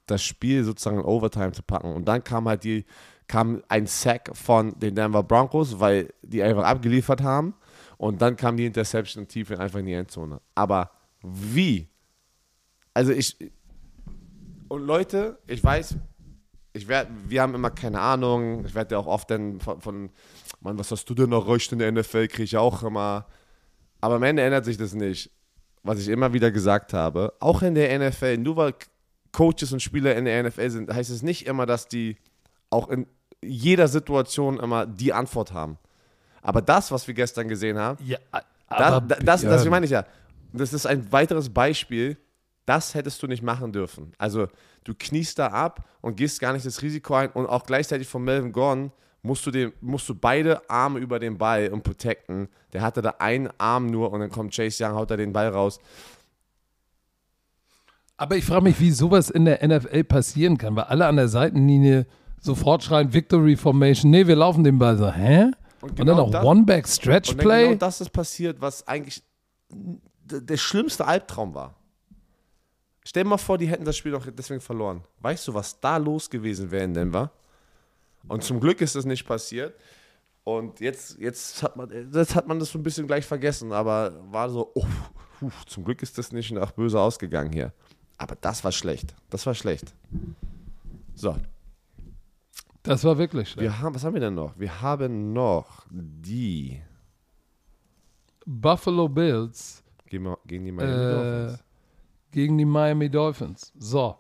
das 0.05 0.23
Spiel 0.23 0.63
sozusagen 0.63 0.99
in 0.99 1.05
Overtime 1.05 1.53
zu 1.53 1.63
packen. 1.63 1.93
Und 1.95 2.05
dann 2.07 2.23
kam 2.23 2.47
halt 2.49 2.65
die, 2.65 2.85
kam 3.29 3.63
ein 3.69 3.87
Sack 3.87 4.31
von 4.35 4.79
den 4.79 4.95
Denver 4.95 5.23
Broncos, 5.23 5.81
weil 5.81 6.13
die 6.23 6.43
einfach 6.43 6.65
abgeliefert 6.65 7.23
haben. 7.23 7.55
Und 7.97 8.21
dann 8.21 8.37
kam 8.37 8.59
die 8.59 8.67
Interception 8.67 9.27
tief 9.27 9.51
in 9.51 9.57
einfach 9.59 9.79
in 9.79 9.87
die 9.87 9.95
Endzone. 9.95 10.41
Aber 10.55 10.91
wie? 11.23 11.89
Also 12.93 13.11
ich, 13.13 13.37
und 14.69 14.83
Leute, 14.83 15.39
ich 15.47 15.65
weiß, 15.65 15.97
ich 16.77 16.89
werd, 16.89 17.09
wir 17.27 17.43
haben 17.43 17.55
immer 17.55 17.71
keine 17.71 18.01
Ahnung. 18.01 18.65
Ich 18.67 18.75
werde 18.75 18.95
ja 18.95 19.01
auch 19.01 19.07
oft 19.07 19.31
dann 19.31 19.61
von, 19.61 19.81
von, 19.81 20.11
Mann, 20.61 20.79
was 20.79 20.91
hast 20.91 21.09
du 21.09 21.15
denn 21.15 21.31
noch 21.31 21.49
recht 21.49 21.73
in 21.73 21.79
der 21.79 21.91
NFL? 21.91 22.29
Kriege 22.29 22.45
ich 22.45 22.57
auch 22.57 22.83
immer. 22.83 23.27
Aber 24.01 24.17
am 24.17 24.23
Ende 24.23 24.43
ändert 24.43 24.65
sich 24.65 24.77
das 24.77 24.95
nicht. 24.95 25.31
Was 25.83 26.01
ich 26.01 26.09
immer 26.09 26.33
wieder 26.33 26.51
gesagt 26.51 26.93
habe, 26.93 27.33
auch 27.41 27.63
in 27.63 27.75
der 27.75 27.99
NFL, 27.99 28.39
nur 28.39 28.57
weil 28.57 28.75
Coaches 29.33 29.73
und 29.73 29.81
Spieler 29.81 30.17
in 30.17 30.25
der 30.25 30.43
NFL 30.43 30.71
sind, 30.71 30.93
heißt 30.93 31.11
es 31.11 31.23
nicht 31.23 31.47
immer, 31.47 31.67
dass 31.67 31.89
die 31.89 32.17
auch 32.71 32.89
in 32.89 33.07
jeder 33.43 33.87
Situation 33.89 34.59
immer 34.59 34.87
die 34.87 35.13
Antwort 35.13 35.53
haben. 35.53 35.79
Aber 36.43 36.63
das, 36.63 36.91
was 36.91 37.07
wir 37.07 37.15
gestern 37.15 37.49
gesehen 37.49 37.79
haben, 37.79 38.05
ja, 38.05 38.19
das, 38.69 38.81
aber 38.81 39.07
das, 39.07 39.19
das, 39.19 39.43
das 39.43 39.63
Björn, 39.63 39.71
meine 39.71 39.87
ich 39.87 39.93
ja. 39.93 40.05
Das 40.53 40.73
ist 40.73 40.87
ein 40.87 41.13
weiteres 41.13 41.51
Beispiel. 41.51 42.17
Das 42.67 42.95
hättest 42.95 43.23
du 43.23 43.27
nicht 43.27 43.43
machen 43.43 43.73
dürfen. 43.73 44.13
Also, 44.19 44.49
du 44.85 44.93
kniest 44.97 45.39
da 45.39 45.49
ab 45.49 45.89
und 46.01 46.17
gehst 46.17 46.41
gar 46.41 46.53
nicht 46.53 46.67
das 46.67 46.83
Risiko 46.83 47.15
ein. 47.15 47.31
Und 47.31 47.47
auch 47.47 47.65
gleichzeitig 47.65 48.09
von 48.09 48.23
Melvin 48.23 48.53
Gordon 48.53 48.93
musst 49.23 49.47
du, 49.47 49.51
den, 49.51 49.73
musst 49.81 50.09
du 50.09 50.15
beide 50.15 50.69
Arme 50.69 50.99
über 50.99 51.19
den 51.19 51.39
Ball 51.39 51.69
und 51.69 51.83
protecten. 51.83 52.49
Der 52.73 52.83
hatte 52.83 53.03
da 53.03 53.15
einen 53.19 53.49
Arm 53.59 53.87
nur 53.87 54.13
und 54.13 54.21
dann 54.21 54.31
kommt 54.31 54.55
Chase 54.55 54.85
Young, 54.85 54.95
haut 54.95 55.11
da 55.11 55.17
den 55.17 55.33
Ball 55.33 55.49
raus. 55.49 55.79
Aber 58.17 58.37
ich 58.37 58.45
frage 58.45 58.63
mich, 58.65 58.81
wie 58.81 58.91
sowas 58.91 59.31
in 59.31 59.45
der 59.45 59.67
NFL 59.67 60.05
passieren 60.05 60.59
kann, 60.59 60.75
weil 60.75 60.85
alle 60.85 61.07
an 61.07 61.17
der 61.17 61.29
Seitenlinie 61.29 62.07
sofort 62.41 62.83
schreien 62.83 63.13
Victory 63.13 63.57
Formation. 63.57 64.11
Nee, 64.11 64.27
wir 64.27 64.37
laufen 64.37 64.65
den 64.65 64.79
Ball 64.79 64.97
so, 64.97 65.11
hä? 65.13 65.51
Und, 65.83 65.99
dann 65.99 66.07
genau 66.07 66.25
Und 66.25 67.35
dann 67.35 67.45
Play. 67.45 67.65
genau 67.67 67.79
das 67.79 68.01
ist 68.01 68.11
passiert, 68.11 68.61
was 68.61 68.89
eigentlich 68.89 69.23
der 69.69 70.57
schlimmste 70.57 71.07
Albtraum 71.07 71.55
war. 71.55 71.75
Stell 73.07 73.23
dir 73.23 73.31
mal 73.31 73.39
vor, 73.39 73.57
die 73.57 73.69
hätten 73.69 73.85
das 73.85 73.97
Spiel 73.97 74.13
doch 74.13 74.27
deswegen 74.27 74.61
verloren. 74.61 75.05
Weißt 75.21 75.47
du, 75.47 75.55
was 75.55 75.79
da 75.79 75.97
los 75.97 76.29
gewesen 76.29 76.71
wäre 76.71 76.85
in 76.85 76.93
Denver? 76.93 77.31
Und 78.27 78.43
zum 78.43 78.59
Glück 78.59 78.81
ist 78.81 78.97
das 78.97 79.05
nicht 79.05 79.25
passiert. 79.25 79.75
Und 80.43 80.81
jetzt, 80.81 81.19
jetzt, 81.19 81.63
hat 81.63 81.77
man, 81.77 81.89
jetzt 82.13 82.35
hat 82.35 82.49
man 82.49 82.59
das 82.59 82.71
so 82.71 82.79
ein 82.79 82.83
bisschen 82.83 83.07
gleich 83.07 83.25
vergessen, 83.25 83.73
aber 83.73 84.13
war 84.33 84.51
so, 84.51 84.73
oh, 84.75 84.87
puh, 85.39 85.51
zum 85.67 85.85
Glück 85.85 86.03
ist 86.03 86.19
das 86.19 86.33
nicht 86.33 86.51
nach 86.51 86.73
böse 86.73 87.01
ausgegangen 87.01 87.53
hier. 87.53 87.73
Aber 88.19 88.37
das 88.41 88.65
war 88.65 88.73
schlecht. 88.73 89.15
Das 89.31 89.47
war 89.47 89.55
schlecht. 89.55 89.95
So, 91.15 91.37
das 92.83 93.05
war 93.05 93.19
wirklich 93.19 93.51
schlecht. 93.51 93.63
wir 93.63 93.79
haben, 93.81 93.95
was 93.95 94.05
haben 94.05 94.15
wir 94.15 94.21
denn 94.21 94.35
noch? 94.35 94.59
Wir 94.59 94.81
haben 94.81 95.33
noch 95.33 95.87
die, 95.91 96.81
Buffalo 98.47 99.09
Bills 99.09 99.83
gehen, 100.07 100.23
wir, 100.23 100.39
gehen 100.47 100.65
die 100.65 100.73
mal 100.73 101.59
äh, 101.59 101.59
gegen 102.37 102.59
die 102.59 102.67
Miami 102.67 103.09
Dolphins. 103.09 103.73
So, 103.79 104.15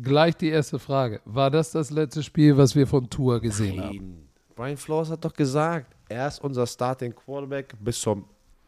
gleich 0.00 0.36
die 0.36 0.50
erste 0.50 0.78
Frage. 0.78 1.20
War 1.24 1.50
das 1.50 1.72
das 1.72 1.90
letzte 1.90 2.22
Spiel, 2.22 2.56
was 2.56 2.76
wir 2.76 2.86
von 2.86 3.10
Tour 3.10 3.40
gesehen 3.40 3.82
haben? 3.82 3.96
Nein. 3.96 4.28
Brian 4.54 4.76
Flores 4.76 5.10
hat 5.10 5.24
doch 5.24 5.34
gesagt, 5.34 5.96
er 6.08 6.28
ist 6.28 6.38
unser 6.44 6.64
Starting 6.64 7.12
Quarterback 7.12 7.74
bis 7.80 8.00
zum, 8.00 8.24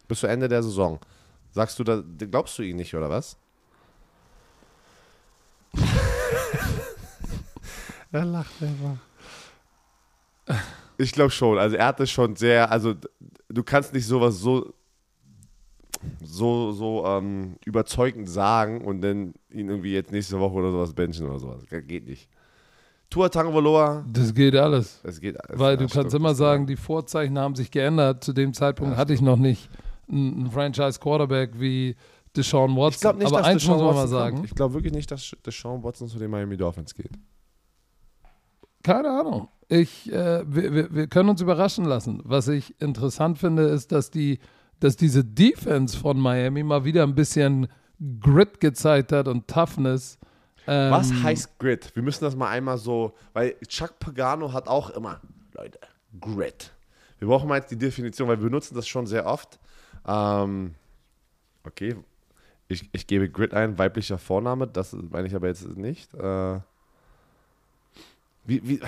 bis 0.09 0.19
zum 0.19 0.31
Ende 0.31 0.49
der 0.49 0.65
Saison. 0.65 0.99
Sagst 1.53 1.79
du 1.79 1.85
da, 1.85 2.03
glaubst 2.29 2.59
du 2.59 2.65
ihn 2.65 2.75
nicht, 2.75 2.93
oder 2.93 3.09
was? 3.09 3.39
er 8.11 8.25
lacht 8.25 8.61
einfach. 8.61 8.97
Ich 10.97 11.13
glaube 11.13 11.31
schon. 11.31 11.57
Also 11.57 11.77
er 11.77 11.87
hat 11.87 12.01
das 12.01 12.11
schon 12.11 12.35
sehr, 12.35 12.69
also 12.69 12.97
du 13.49 13.63
kannst 13.63 13.95
nicht 13.95 14.09
sowas 14.09 14.41
so 14.41 14.75
so, 16.23 16.73
so 16.73 17.05
ähm, 17.07 17.57
überzeugend 17.65 18.29
sagen 18.29 18.83
und 18.85 19.01
dann 19.01 19.35
ihn 19.51 19.69
irgendwie 19.69 19.93
jetzt 19.93 20.13
nächste 20.13 20.39
Woche 20.41 20.55
oder 20.55 20.71
sowas 20.73 20.93
benchen 20.95 21.27
oder 21.27 21.39
sowas. 21.39 21.63
Geht 21.87 22.07
nicht. 22.07 22.29
Tua 23.11 23.29
Tagovailoa, 23.31 24.05
Das 24.13 24.35
geht 24.35 24.55
alles. 24.55 25.01
es 25.03 25.21
geht. 25.21 25.37
es- 25.49 25.59
Weil 25.59 25.77
du 25.79 25.85
ja, 25.85 25.89
kannst 25.91 26.11
stimmt. 26.11 26.15
immer 26.15 26.35
sagen, 26.35 26.67
die 26.67 26.77
Vorzeichen 26.77 27.39
haben 27.39 27.55
sich 27.55 27.71
geändert. 27.71 28.23
Zu 28.23 28.33
dem 28.35 28.53
Zeitpunkt 28.53 28.97
hatte 28.97 29.15
ich 29.15 29.23
noch 29.23 29.39
nicht 29.39 29.71
einen 30.11 30.51
Franchise-Quarterback 30.51 31.59
wie 31.59 31.97
Deshaun 32.37 32.77
Watson. 32.77 32.91
Ich 32.91 33.01
glaube 33.01 33.19
nicht, 33.19 33.27
Aber 33.29 33.39
dass 33.39 33.47
eins 33.47 33.63
Deshaun 33.63 33.77
muss 33.79 33.87
man 33.87 33.95
mal 33.95 34.09
sagen. 34.09 34.37
Kommt. 34.37 34.47
Ich 34.49 34.55
glaube 34.55 34.75
wirklich 34.75 34.93
nicht, 34.93 35.11
dass 35.11 35.33
Deshaun 35.45 35.83
Watson 35.83 36.09
zu 36.09 36.19
den 36.19 36.31
Miami 36.31 36.57
Dolphins 36.59 36.95
geht. 36.95 37.11
Keine 38.83 39.09
Ahnung. 39.11 39.49
Ich, 39.69 40.11
äh, 40.13 40.45
wir, 40.47 40.73
wir, 40.73 40.95
wir 40.95 41.07
können 41.09 41.29
uns 41.31 41.41
überraschen 41.41 41.85
lassen. 41.85 42.21
Was 42.25 42.49
ich 42.49 42.81
interessant 42.81 43.39
finde, 43.39 43.65
ist, 43.65 43.93
dass 43.93 44.11
die, 44.11 44.39
dass 44.81 44.97
diese 44.97 45.25
Defense 45.25 45.97
von 45.97 46.19
Miami 46.19 46.63
mal 46.63 46.85
wieder 46.85 47.03
ein 47.03 47.15
bisschen 47.15 47.69
Grit 48.21 48.61
gezeigt 48.61 49.13
hat 49.13 49.29
und 49.29 49.49
Toughness. 49.49 50.19
Ähm, 50.67 50.93
Was 50.93 51.13
heißt 51.13 51.59
Grit? 51.59 51.91
Wir 51.95 52.03
müssen 52.03 52.25
das 52.25 52.37
mal 52.37 52.49
einmal 52.49 52.79
so, 52.79 53.15
weil 53.33 53.57
Chuck 53.67 53.99
Pagano 53.99 54.53
hat 54.53 54.69
auch 54.69 54.91
immer, 54.91 55.21
Leute, 55.55 55.79
Grit. 56.21 56.73
Wir 57.19 57.29
brauchen 57.29 57.49
mal 57.49 57.57
jetzt 57.57 57.71
die 57.71 57.79
Definition, 57.79 58.29
weil 58.29 58.39
wir 58.39 58.45
benutzen 58.45 58.75
das 58.75 58.87
schon 58.87 59.07
sehr 59.07 59.27
oft. 59.27 59.59
Ähm, 60.07 60.75
okay, 61.65 61.97
ich, 62.69 62.89
ich 62.93 63.07
gebe 63.07 63.29
Grit 63.29 63.55
ein, 63.55 63.79
weiblicher 63.79 64.19
Vorname, 64.19 64.67
das 64.67 64.93
meine 64.93 65.27
ich 65.27 65.35
aber 65.35 65.49
jetzt 65.49 65.67
nicht. 65.77 66.13
Äh, 66.15 66.61
wie, 68.45 68.67
wie, 68.69 68.81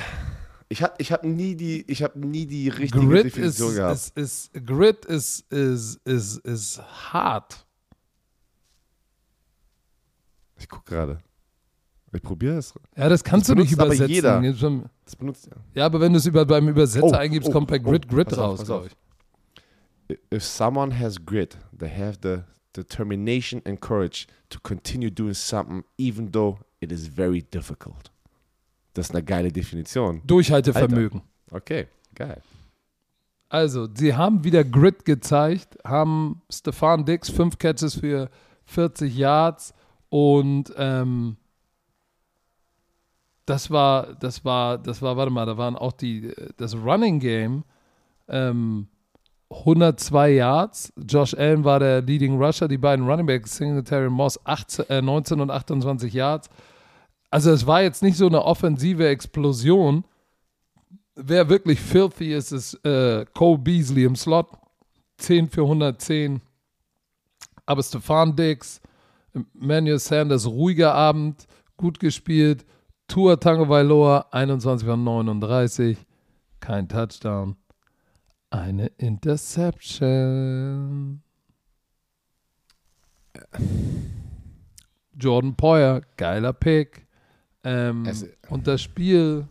ich 0.70 0.82
habe 0.82 0.94
ich 0.98 1.10
hab 1.12 1.24
nie 1.24 1.54
die, 1.56 1.82
ich 1.90 2.02
habe 2.02 2.18
nie 2.18 2.46
die 2.46 2.68
richtige 2.70 3.04
Grit 3.06 3.26
ist, 3.26 3.36
Definition 3.36 3.74
gehabt. 3.74 3.94
ist, 3.96 4.16
ist, 4.16 4.66
Grit 4.66 5.04
ist, 5.04 5.40
ist, 5.52 5.96
ist, 6.06 6.36
ist 6.38 6.80
hart. 7.12 7.66
ich 10.58 10.68
gucke 10.68 10.94
gerade. 10.94 11.18
Ich 12.12 12.22
probiere 12.22 12.56
es. 12.58 12.74
Ja, 12.96 13.08
das 13.08 13.22
kannst 13.22 13.48
Das 13.48 13.54
du 13.54 13.60
nicht 13.62 13.76
benutzt 13.76 13.80
aber 13.80 13.94
übersetzen. 13.94 14.42
jeder. 14.44 14.90
Das 15.04 15.16
benutzt 15.16 15.46
ja. 15.46 15.56
Ja, 15.74 15.86
aber 15.86 16.00
wenn 16.00 16.12
du 16.12 16.18
es 16.18 16.26
über, 16.26 16.44
beim 16.44 16.68
Übersetzer 16.68 17.04
Oh, 17.06 17.12
eingibst, 17.12 17.48
oh, 17.48 17.52
kommt 17.52 17.68
bei 17.68 17.78
Grit 17.78 18.06
oh, 18.12 18.16
auf, 18.16 18.36
raus, 18.38 18.64
glaube 18.64 18.88
ich. 18.88 20.18
if 20.32 20.42
someone 20.44 20.98
has 20.98 21.18
grit, 21.24 21.56
they 21.76 21.88
have 21.88 22.18
the 22.22 22.42
determination 22.72 23.62
and 23.64 23.80
courage 23.80 24.26
to 24.48 24.58
continue 24.60 25.08
doing 25.10 25.34
something, 25.34 25.84
even 25.98 26.30
though 26.32 26.58
it 26.80 26.90
is 26.90 27.06
very 27.06 27.42
difficult. 27.42 28.10
Das 28.94 29.08
ist 29.08 29.14
eine 29.14 29.24
geile 29.24 29.52
Definition. 29.52 30.22
Durchhaltevermögen. 30.26 31.22
Okay, 31.50 31.86
geil. 32.14 32.42
Also, 33.48 33.88
sie 33.92 34.14
haben 34.14 34.44
wieder 34.44 34.62
Grit 34.64 35.04
gezeigt, 35.04 35.76
haben 35.84 36.42
Stefan 36.50 37.04
Dix 37.04 37.30
fünf 37.30 37.58
Catches 37.58 37.96
für 37.96 38.30
40 38.66 39.16
Yards 39.16 39.74
und 40.08 40.72
ähm, 40.76 41.36
das 43.46 43.70
war, 43.70 44.14
das 44.14 44.44
war, 44.44 44.78
das 44.78 45.02
war, 45.02 45.16
warte 45.16 45.32
mal, 45.32 45.46
da 45.46 45.56
waren 45.56 45.74
auch 45.74 45.92
die, 45.92 46.32
das 46.56 46.76
Running 46.76 47.18
Game 47.18 47.64
ähm, 48.28 48.86
102 49.50 50.30
Yards. 50.30 50.92
Josh 51.08 51.34
Allen 51.34 51.64
war 51.64 51.80
der 51.80 52.02
Leading 52.02 52.40
Rusher. 52.40 52.68
Die 52.68 52.78
beiden 52.78 53.04
Running 53.06 53.26
Backs, 53.26 53.56
Singletary 53.56 54.08
Moss, 54.08 54.38
18, 54.46 54.88
äh, 54.88 55.02
19 55.02 55.40
und 55.40 55.50
28 55.50 56.12
Yards. 56.12 56.48
Also 57.30 57.52
es 57.52 57.66
war 57.66 57.82
jetzt 57.82 58.02
nicht 58.02 58.16
so 58.16 58.26
eine 58.26 58.44
offensive 58.44 59.06
Explosion. 59.08 60.04
Wer 61.14 61.48
wirklich 61.48 61.80
filthy 61.80 62.34
ist, 62.34 62.50
ist 62.52 62.74
äh, 62.84 63.24
Cole 63.34 63.58
Beasley 63.58 64.04
im 64.04 64.16
Slot. 64.16 64.48
10 65.18 65.48
für 65.48 65.62
110. 65.62 66.40
Aber 67.66 67.82
Stefan 67.82 68.34
Dix, 68.34 68.80
Manuel 69.52 69.98
Sanders, 69.98 70.46
ruhiger 70.46 70.94
Abend, 70.94 71.46
gut 71.76 72.00
gespielt. 72.00 72.64
Tua 73.06 73.36
Tango 73.36 73.68
Vailoa, 73.68 74.26
21 74.30 74.88
von 74.88 75.04
39. 75.04 75.98
Kein 76.58 76.88
Touchdown. 76.88 77.56
Eine 78.50 78.86
Interception. 78.98 80.02
Jordan 85.14 85.54
Poyer, 85.54 86.00
geiler 86.16 86.52
Pick. 86.52 87.06
Ähm, 87.64 88.10
und 88.48 88.66
das 88.66 88.82
Spiel 88.82 89.46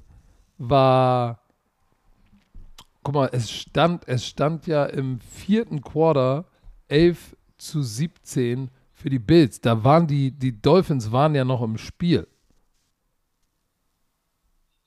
war, 0.57 1.39
guck 3.03 3.16
mal, 3.16 3.30
es 3.32 3.51
stand, 3.51 4.07
es 4.07 4.26
stand 4.26 4.68
ja 4.68 4.86
im 4.86 5.20
vierten 5.20 5.82
Quarter 5.82 6.45
11 6.88 7.36
zu 7.57 7.82
17 7.82 8.70
für 8.93 9.10
die 9.10 9.20
Bills. 9.20 9.62
Da 9.62 9.84
waren 9.84 10.07
die, 10.07 10.32
die 10.32 10.60
Dolphins 10.62 11.12
waren 11.12 11.36
ja 11.36 11.45
noch 11.45 11.62
im 11.62 11.78
Spiel. 11.78 12.28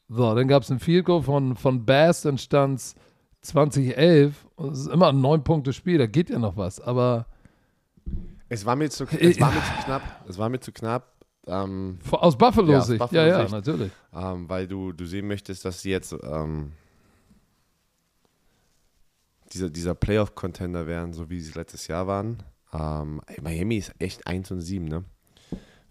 So, 0.09 0.35
dann 0.35 0.47
gab 0.47 0.63
es 0.63 0.71
ein 0.71 0.79
Field 0.79 1.07
Goal 1.07 1.23
von, 1.23 1.57
von 1.57 1.87
Bass, 1.87 2.23
dann 2.23 2.37
stand 2.37 2.81
es 2.81 2.95
2011. 3.43 4.47
Und 4.57 4.73
Es 4.73 4.81
ist 4.81 4.89
immer 4.89 5.09
ein 5.09 5.21
neun 5.21 5.43
Punkte 5.43 5.73
Spiel, 5.73 5.97
da 5.97 6.07
geht 6.07 6.29
ja 6.29 6.39
noch 6.39 6.57
was. 6.57 6.81
Aber 6.81 7.27
Es 8.49 8.67
war 8.67 8.77
mir 8.77 8.91
zu, 8.91 9.05
es 9.19 9.41
war 9.41 9.51
mir 9.51 9.63
zu 9.63 9.85
knapp. 9.85 10.03
Es 10.29 10.37
war 10.37 10.49
mir 10.51 10.61
zu 10.61 10.73
knapp. 10.73 11.22
Ähm, 11.47 11.99
aus 12.13 12.39
Buffalo 12.39 12.73
Ja, 12.73 12.79
Buffalo 12.79 13.09
ja, 13.21 13.27
ja, 13.43 13.49
natürlich. 13.49 13.91
ähm, 14.15 14.49
weil 14.49 14.69
du, 14.69 14.93
du 14.93 15.05
sehen 15.07 15.27
möchtest, 15.27 15.65
dass 15.65 15.81
sie 15.83 15.91
jetzt 15.91 16.15
ähm, 16.23 16.73
dieser, 19.53 19.71
dieser 19.71 19.95
Playoff-Contender 19.95 20.87
wären, 20.87 21.13
so 21.13 21.29
wie 21.31 21.41
sie 21.41 21.53
letztes 21.59 21.87
Jahr 21.89 22.07
waren. 22.07 22.43
Ähm, 22.73 23.21
Miami 23.43 23.77
ist 23.79 23.93
echt 23.99 24.27
1 24.27 24.51
und 24.53 24.61
7, 24.61 24.85
ne? 24.87 25.05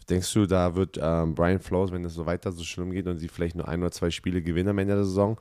Denkst 0.09 0.33
du, 0.33 0.45
da 0.47 0.75
wird 0.75 0.97
ähm, 1.01 1.35
Brian 1.35 1.59
Flores, 1.59 1.91
wenn 1.91 2.03
es 2.03 2.13
so 2.15 2.25
weiter 2.25 2.51
so 2.51 2.63
schlimm 2.63 2.91
geht 2.91 3.07
und 3.07 3.19
sie 3.19 3.27
vielleicht 3.27 3.55
nur 3.55 3.67
ein 3.67 3.81
oder 3.81 3.91
zwei 3.91 4.09
Spiele 4.09 4.41
gewinnen 4.41 4.69
am 4.69 4.77
Ende 4.79 4.95
der 4.95 5.03
Saison, 5.05 5.37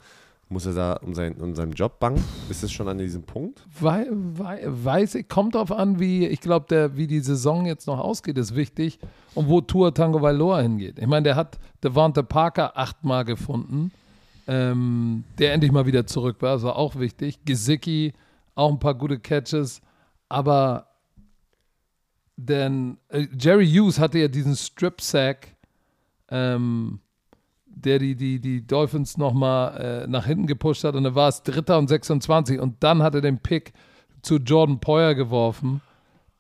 muss 0.50 0.66
er 0.66 0.74
da 0.74 0.92
um, 0.94 1.14
sein, 1.14 1.34
um 1.34 1.54
seinen 1.54 1.72
Job 1.72 2.00
bangen? 2.00 2.22
Ist 2.48 2.64
es 2.64 2.72
schon 2.72 2.88
an 2.88 2.98
diesem 2.98 3.22
Punkt? 3.22 3.64
Wei, 3.78 4.06
wei, 4.10 4.62
weiß 4.66 5.14
ich, 5.14 5.28
kommt 5.28 5.54
drauf 5.54 5.70
an, 5.70 6.00
wie, 6.00 6.26
ich 6.26 6.40
glaube, 6.40 6.90
wie 6.96 7.06
die 7.06 7.20
Saison 7.20 7.66
jetzt 7.66 7.86
noch 7.86 8.00
ausgeht, 8.00 8.36
ist 8.36 8.56
wichtig. 8.56 8.98
Und 9.34 9.48
wo 9.48 9.60
Tour 9.60 9.94
Tango 9.94 10.20
Vailoa 10.20 10.60
hingeht. 10.60 10.98
Ich 10.98 11.06
meine, 11.06 11.22
der 11.22 11.36
hat 11.36 11.58
Devante 11.84 12.24
Parker 12.24 12.76
achtmal 12.76 13.24
gefunden, 13.24 13.92
ähm, 14.48 15.22
der 15.38 15.52
endlich 15.52 15.70
mal 15.70 15.86
wieder 15.86 16.06
zurück 16.06 16.38
war, 16.40 16.60
war 16.62 16.76
auch 16.76 16.96
wichtig. 16.96 17.38
Gesicki, 17.44 18.12
auch 18.56 18.72
ein 18.72 18.80
paar 18.80 18.94
gute 18.94 19.20
Catches, 19.20 19.80
aber 20.28 20.86
denn 22.36 22.96
äh, 23.08 23.28
Jerry 23.38 23.70
Hughes 23.70 24.00
hatte 24.00 24.18
ja 24.18 24.26
diesen 24.26 24.56
Strip-Sack, 24.56 25.48
ähm, 26.30 27.00
der 27.70 27.98
die, 27.98 28.14
die, 28.16 28.40
die 28.40 28.66
Dolphins 28.66 29.16
nochmal 29.16 29.76
äh, 29.76 30.06
nach 30.06 30.26
hinten 30.26 30.46
gepusht 30.46 30.84
hat 30.84 30.94
und 30.94 31.04
dann 31.04 31.14
war 31.14 31.28
es 31.28 31.42
Dritter 31.42 31.78
und 31.78 31.88
26 31.88 32.60
und 32.60 32.82
dann 32.82 33.02
hat 33.02 33.14
er 33.14 33.20
den 33.20 33.38
Pick 33.38 33.72
zu 34.22 34.36
Jordan 34.36 34.80
Poyer 34.80 35.14
geworfen. 35.14 35.80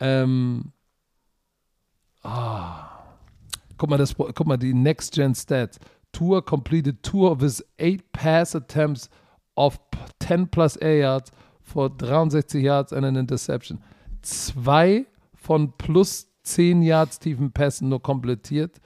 Ähm, 0.00 0.72
ah. 2.22 2.86
Guck 3.78 3.88
mal, 3.88 3.96
das, 3.96 4.14
guck 4.14 4.46
mal, 4.46 4.58
die 4.58 4.74
Next-Gen-Stats. 4.74 5.78
Tour 6.12 6.44
completed 6.44 7.02
two 7.02 7.26
of 7.26 7.40
his 7.40 7.64
eight 7.78 8.12
pass 8.12 8.54
attempts 8.54 9.08
of 9.56 9.78
10 10.18 10.48
plus 10.48 10.76
air 10.76 10.98
yards 10.98 11.30
for 11.62 11.88
63 11.88 12.62
yards 12.62 12.92
and 12.92 13.06
an 13.06 13.16
interception. 13.16 13.80
Zwei 14.22 15.06
von 15.34 15.72
plus 15.78 16.26
10 16.42 16.82
Yards 16.82 17.18
tiefen 17.18 17.52
Pässen 17.52 17.88
nur 17.88 18.02
komplettiert. 18.02 18.80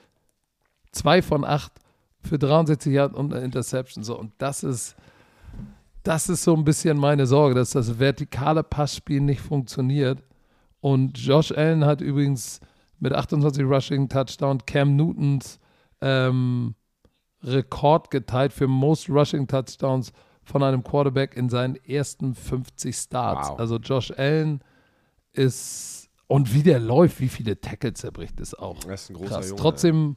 Zwei 0.91 1.21
von 1.21 1.43
acht 1.43 1.73
für 2.25 2.37
63 2.39 2.93
Yards 2.93 3.15
und 3.15 3.33
eine 3.33 3.43
Interception. 3.43 4.03
So, 4.03 4.17
und 4.17 4.31
das 4.37 4.63
ist, 4.63 4.95
das 6.03 6.29
ist 6.29 6.43
so 6.43 6.55
ein 6.55 6.63
bisschen 6.63 6.97
meine 6.97 7.25
Sorge, 7.25 7.55
dass 7.55 7.71
das 7.71 7.99
vertikale 7.99 8.63
Passspiel 8.63 9.21
nicht 9.21 9.41
funktioniert. 9.41 10.23
Und 10.81 11.17
Josh 11.17 11.51
Allen 11.51 11.85
hat 11.85 12.01
übrigens 12.01 12.59
mit 12.99 13.13
28 13.13 13.63
Rushing 13.63 14.09
Touchdown 14.09 14.59
Cam 14.65 14.95
Newtons 14.95 15.59
ähm, 16.01 16.75
Rekord 17.43 18.11
geteilt 18.11 18.53
für 18.53 18.67
Most 18.67 19.09
Rushing 19.09 19.47
Touchdowns 19.47 20.11
von 20.43 20.63
einem 20.63 20.83
Quarterback 20.83 21.35
in 21.35 21.49
seinen 21.49 21.75
ersten 21.75 22.35
50 22.35 22.95
Starts. 22.95 23.49
Wow. 23.49 23.59
Also 23.59 23.77
Josh 23.77 24.11
Allen 24.11 24.61
ist 25.33 26.09
und 26.27 26.53
wie 26.53 26.63
der 26.63 26.79
läuft, 26.79 27.19
wie 27.19 27.29
viele 27.29 27.59
Tackles 27.59 28.03
er 28.03 28.11
bricht, 28.11 28.39
ist 28.39 28.57
auch 28.57 28.83
Er 28.85 28.95
ist 28.95 29.09
ein 29.09 29.15
großer 29.15 29.29
krass. 29.29 29.49
Junge. 29.49 29.61
Trotzdem 29.61 30.15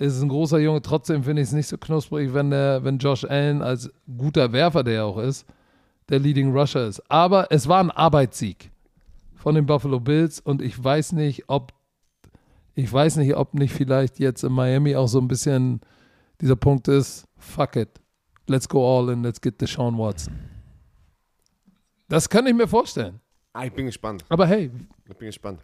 ist 0.00 0.22
ein 0.22 0.28
großer 0.28 0.58
Junge, 0.58 0.82
trotzdem 0.82 1.24
finde 1.24 1.42
ich 1.42 1.48
es 1.48 1.54
nicht 1.54 1.66
so 1.68 1.76
knusprig, 1.76 2.32
wenn 2.32 2.50
der, 2.50 2.82
wenn 2.84 2.98
Josh 2.98 3.24
Allen 3.24 3.62
als 3.62 3.90
guter 4.16 4.52
Werfer, 4.52 4.82
der 4.82 4.94
er 4.94 5.04
auch 5.04 5.18
ist, 5.18 5.46
der 6.08 6.18
Leading 6.18 6.56
Rusher 6.56 6.86
ist. 6.86 7.00
Aber 7.10 7.48
es 7.50 7.68
war 7.68 7.80
ein 7.80 7.90
Arbeitssieg 7.90 8.70
von 9.34 9.54
den 9.54 9.66
Buffalo 9.66 10.00
Bills 10.00 10.40
und 10.40 10.62
ich 10.62 10.82
weiß 10.82 11.12
nicht, 11.12 11.48
ob 11.48 11.72
ich 12.74 12.90
weiß 12.90 13.16
nicht, 13.16 13.34
ob 13.36 13.52
nicht 13.54 13.74
vielleicht 13.74 14.18
jetzt 14.18 14.42
in 14.42 14.52
Miami 14.52 14.96
auch 14.96 15.08
so 15.08 15.18
ein 15.18 15.28
bisschen 15.28 15.80
dieser 16.40 16.56
Punkt 16.56 16.88
ist, 16.88 17.26
fuck 17.36 17.76
it, 17.76 17.88
let's 18.46 18.68
go 18.68 18.98
all 18.98 19.10
in, 19.10 19.22
let's 19.22 19.40
get 19.40 19.60
Deshaun 19.60 19.98
Watson. 19.98 20.32
Das 22.08 22.28
kann 22.28 22.46
ich 22.46 22.54
mir 22.54 22.66
vorstellen. 22.66 23.20
Ah, 23.52 23.64
ich 23.66 23.72
bin 23.72 23.86
gespannt. 23.86 24.24
Aber 24.28 24.46
hey, 24.46 24.70
Ich 25.08 25.16
bin 25.16 25.26
gespannt. 25.26 25.60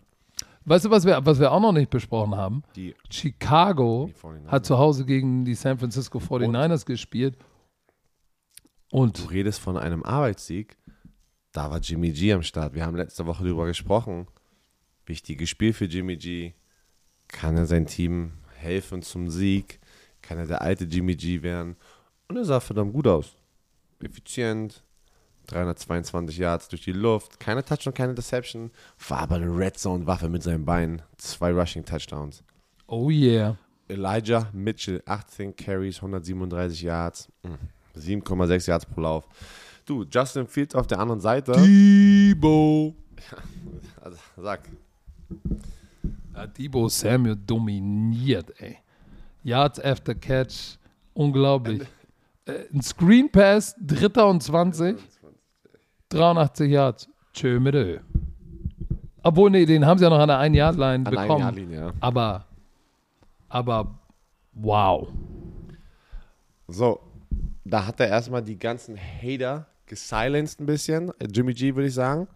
Weißt 0.66 0.84
du, 0.84 0.90
was 0.90 1.04
wir, 1.04 1.24
was 1.24 1.40
wir 1.40 1.50
auch 1.50 1.60
noch 1.60 1.72
nicht 1.72 1.90
besprochen 1.90 2.34
haben? 2.34 2.62
Die, 2.74 2.94
Chicago 3.10 4.10
die 4.10 4.20
49ers. 4.20 4.48
hat 4.48 4.66
zu 4.66 4.78
Hause 4.78 5.04
gegen 5.06 5.44
die 5.44 5.54
San 5.54 5.78
Francisco 5.78 6.18
49ers 6.18 6.84
gespielt. 6.84 7.36
Du 8.90 8.98
Und 8.98 9.30
redest 9.30 9.60
von 9.60 9.76
einem 9.76 10.02
Arbeitssieg. 10.02 10.76
Da 11.52 11.70
war 11.70 11.78
Jimmy 11.78 12.12
G 12.12 12.32
am 12.32 12.42
Start. 12.42 12.74
Wir 12.74 12.84
haben 12.84 12.96
letzte 12.96 13.26
Woche 13.26 13.44
darüber 13.44 13.66
gesprochen. 13.66 14.26
Wichtiges 15.06 15.48
Spiel 15.48 15.72
für 15.72 15.86
Jimmy 15.86 16.16
G. 16.16 16.52
Kann 17.28 17.56
er 17.56 17.66
sein 17.66 17.86
Team 17.86 18.32
helfen 18.56 19.02
zum 19.02 19.30
Sieg? 19.30 19.80
Kann 20.22 20.38
er 20.38 20.46
der 20.46 20.62
alte 20.62 20.84
Jimmy 20.84 21.14
G 21.14 21.42
werden? 21.42 21.76
Und 22.28 22.36
er 22.36 22.44
sah 22.44 22.60
verdammt 22.60 22.92
gut 22.92 23.06
aus. 23.06 23.36
Effizient. 24.00 24.82
322 25.46 26.38
Yards 26.38 26.68
durch 26.68 26.82
die 26.82 26.92
Luft. 26.92 27.38
Keine 27.40 27.64
Touchdown, 27.64 27.94
keine 27.94 28.14
Deception. 28.14 28.70
War 29.08 29.20
aber 29.20 29.36
eine 29.36 29.46
Red 29.56 29.78
Zone-Waffe 29.78 30.28
mit 30.28 30.42
seinen 30.42 30.64
Beinen. 30.64 31.02
Zwei 31.16 31.52
Rushing 31.52 31.84
Touchdowns. 31.84 32.42
oh 32.86 33.10
yeah. 33.10 33.56
Elijah 33.88 34.48
Mitchell, 34.52 35.00
18 35.06 35.54
Carries, 35.54 35.98
137 35.98 36.82
Yards, 36.82 37.28
mm, 37.44 37.54
7,6 37.96 38.66
Yards 38.68 38.84
pro 38.84 39.00
Lauf. 39.00 39.28
Du, 39.84 40.04
Justin 40.10 40.48
Fields 40.48 40.74
auf 40.74 40.88
der 40.88 40.98
anderen 40.98 41.20
Seite. 41.20 41.52
Debo. 41.52 42.94
Also, 44.02 44.18
sag. 44.36 44.60
Ja, 46.34 46.46
Debo 46.46 46.88
Samuel 46.88 47.36
dominiert, 47.36 48.52
ey. 48.60 48.78
Yards 49.42 49.80
after 49.80 50.14
Catch, 50.14 50.78
unglaublich. 51.14 51.82
Äh, 52.44 52.64
ein 52.72 52.82
Screen 52.82 53.30
Pass, 53.30 53.74
dritter 53.80 54.28
und 54.28 54.42
20, 54.42 54.96
83 56.08 56.70
Yards. 56.70 57.08
Tschö 57.32 57.60
mit 57.60 57.74
Ö. 57.74 57.98
Obwohl, 59.22 59.50
nee, 59.50 59.66
den 59.66 59.84
haben 59.84 59.98
sie 59.98 60.04
ja 60.04 60.10
noch 60.10 60.20
an 60.20 60.28
der 60.28 60.38
1-Yard-Line 60.38 61.06
An 61.06 61.06
einer 61.06 61.22
bekommen. 61.22 61.40
Yardlinie, 61.40 61.78
ja. 61.78 61.92
Aber, 62.00 62.46
aber, 63.48 63.98
wow. 64.52 65.08
So, 66.68 67.00
da 67.64 67.86
hat 67.86 68.00
er 68.00 68.08
erstmal 68.08 68.42
die 68.42 68.58
ganzen 68.58 68.96
Hater 68.96 69.66
gesilenced 69.86 70.60
ein 70.60 70.66
bisschen. 70.66 71.10
Äh, 71.18 71.26
Jimmy 71.32 71.54
G, 71.54 71.74
würde 71.74 71.88
ich 71.88 71.94
sagen. 71.94 72.28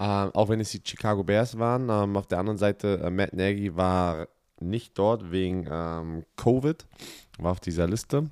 Ähm, 0.00 0.30
auch 0.34 0.48
wenn 0.48 0.58
es 0.60 0.70
die 0.70 0.80
Chicago 0.84 1.22
Bears 1.22 1.58
waren. 1.58 1.88
Ähm, 1.88 2.16
auf 2.16 2.26
der 2.26 2.38
anderen 2.38 2.58
Seite, 2.58 3.00
äh, 3.04 3.10
Matt 3.10 3.34
Nagy 3.34 3.76
war 3.76 4.26
nicht 4.60 4.98
dort 4.98 5.30
wegen 5.30 5.68
ähm, 5.70 6.24
Covid. 6.36 6.86
War 7.38 7.52
auf 7.52 7.60
dieser 7.60 7.86
Liste. 7.86 8.30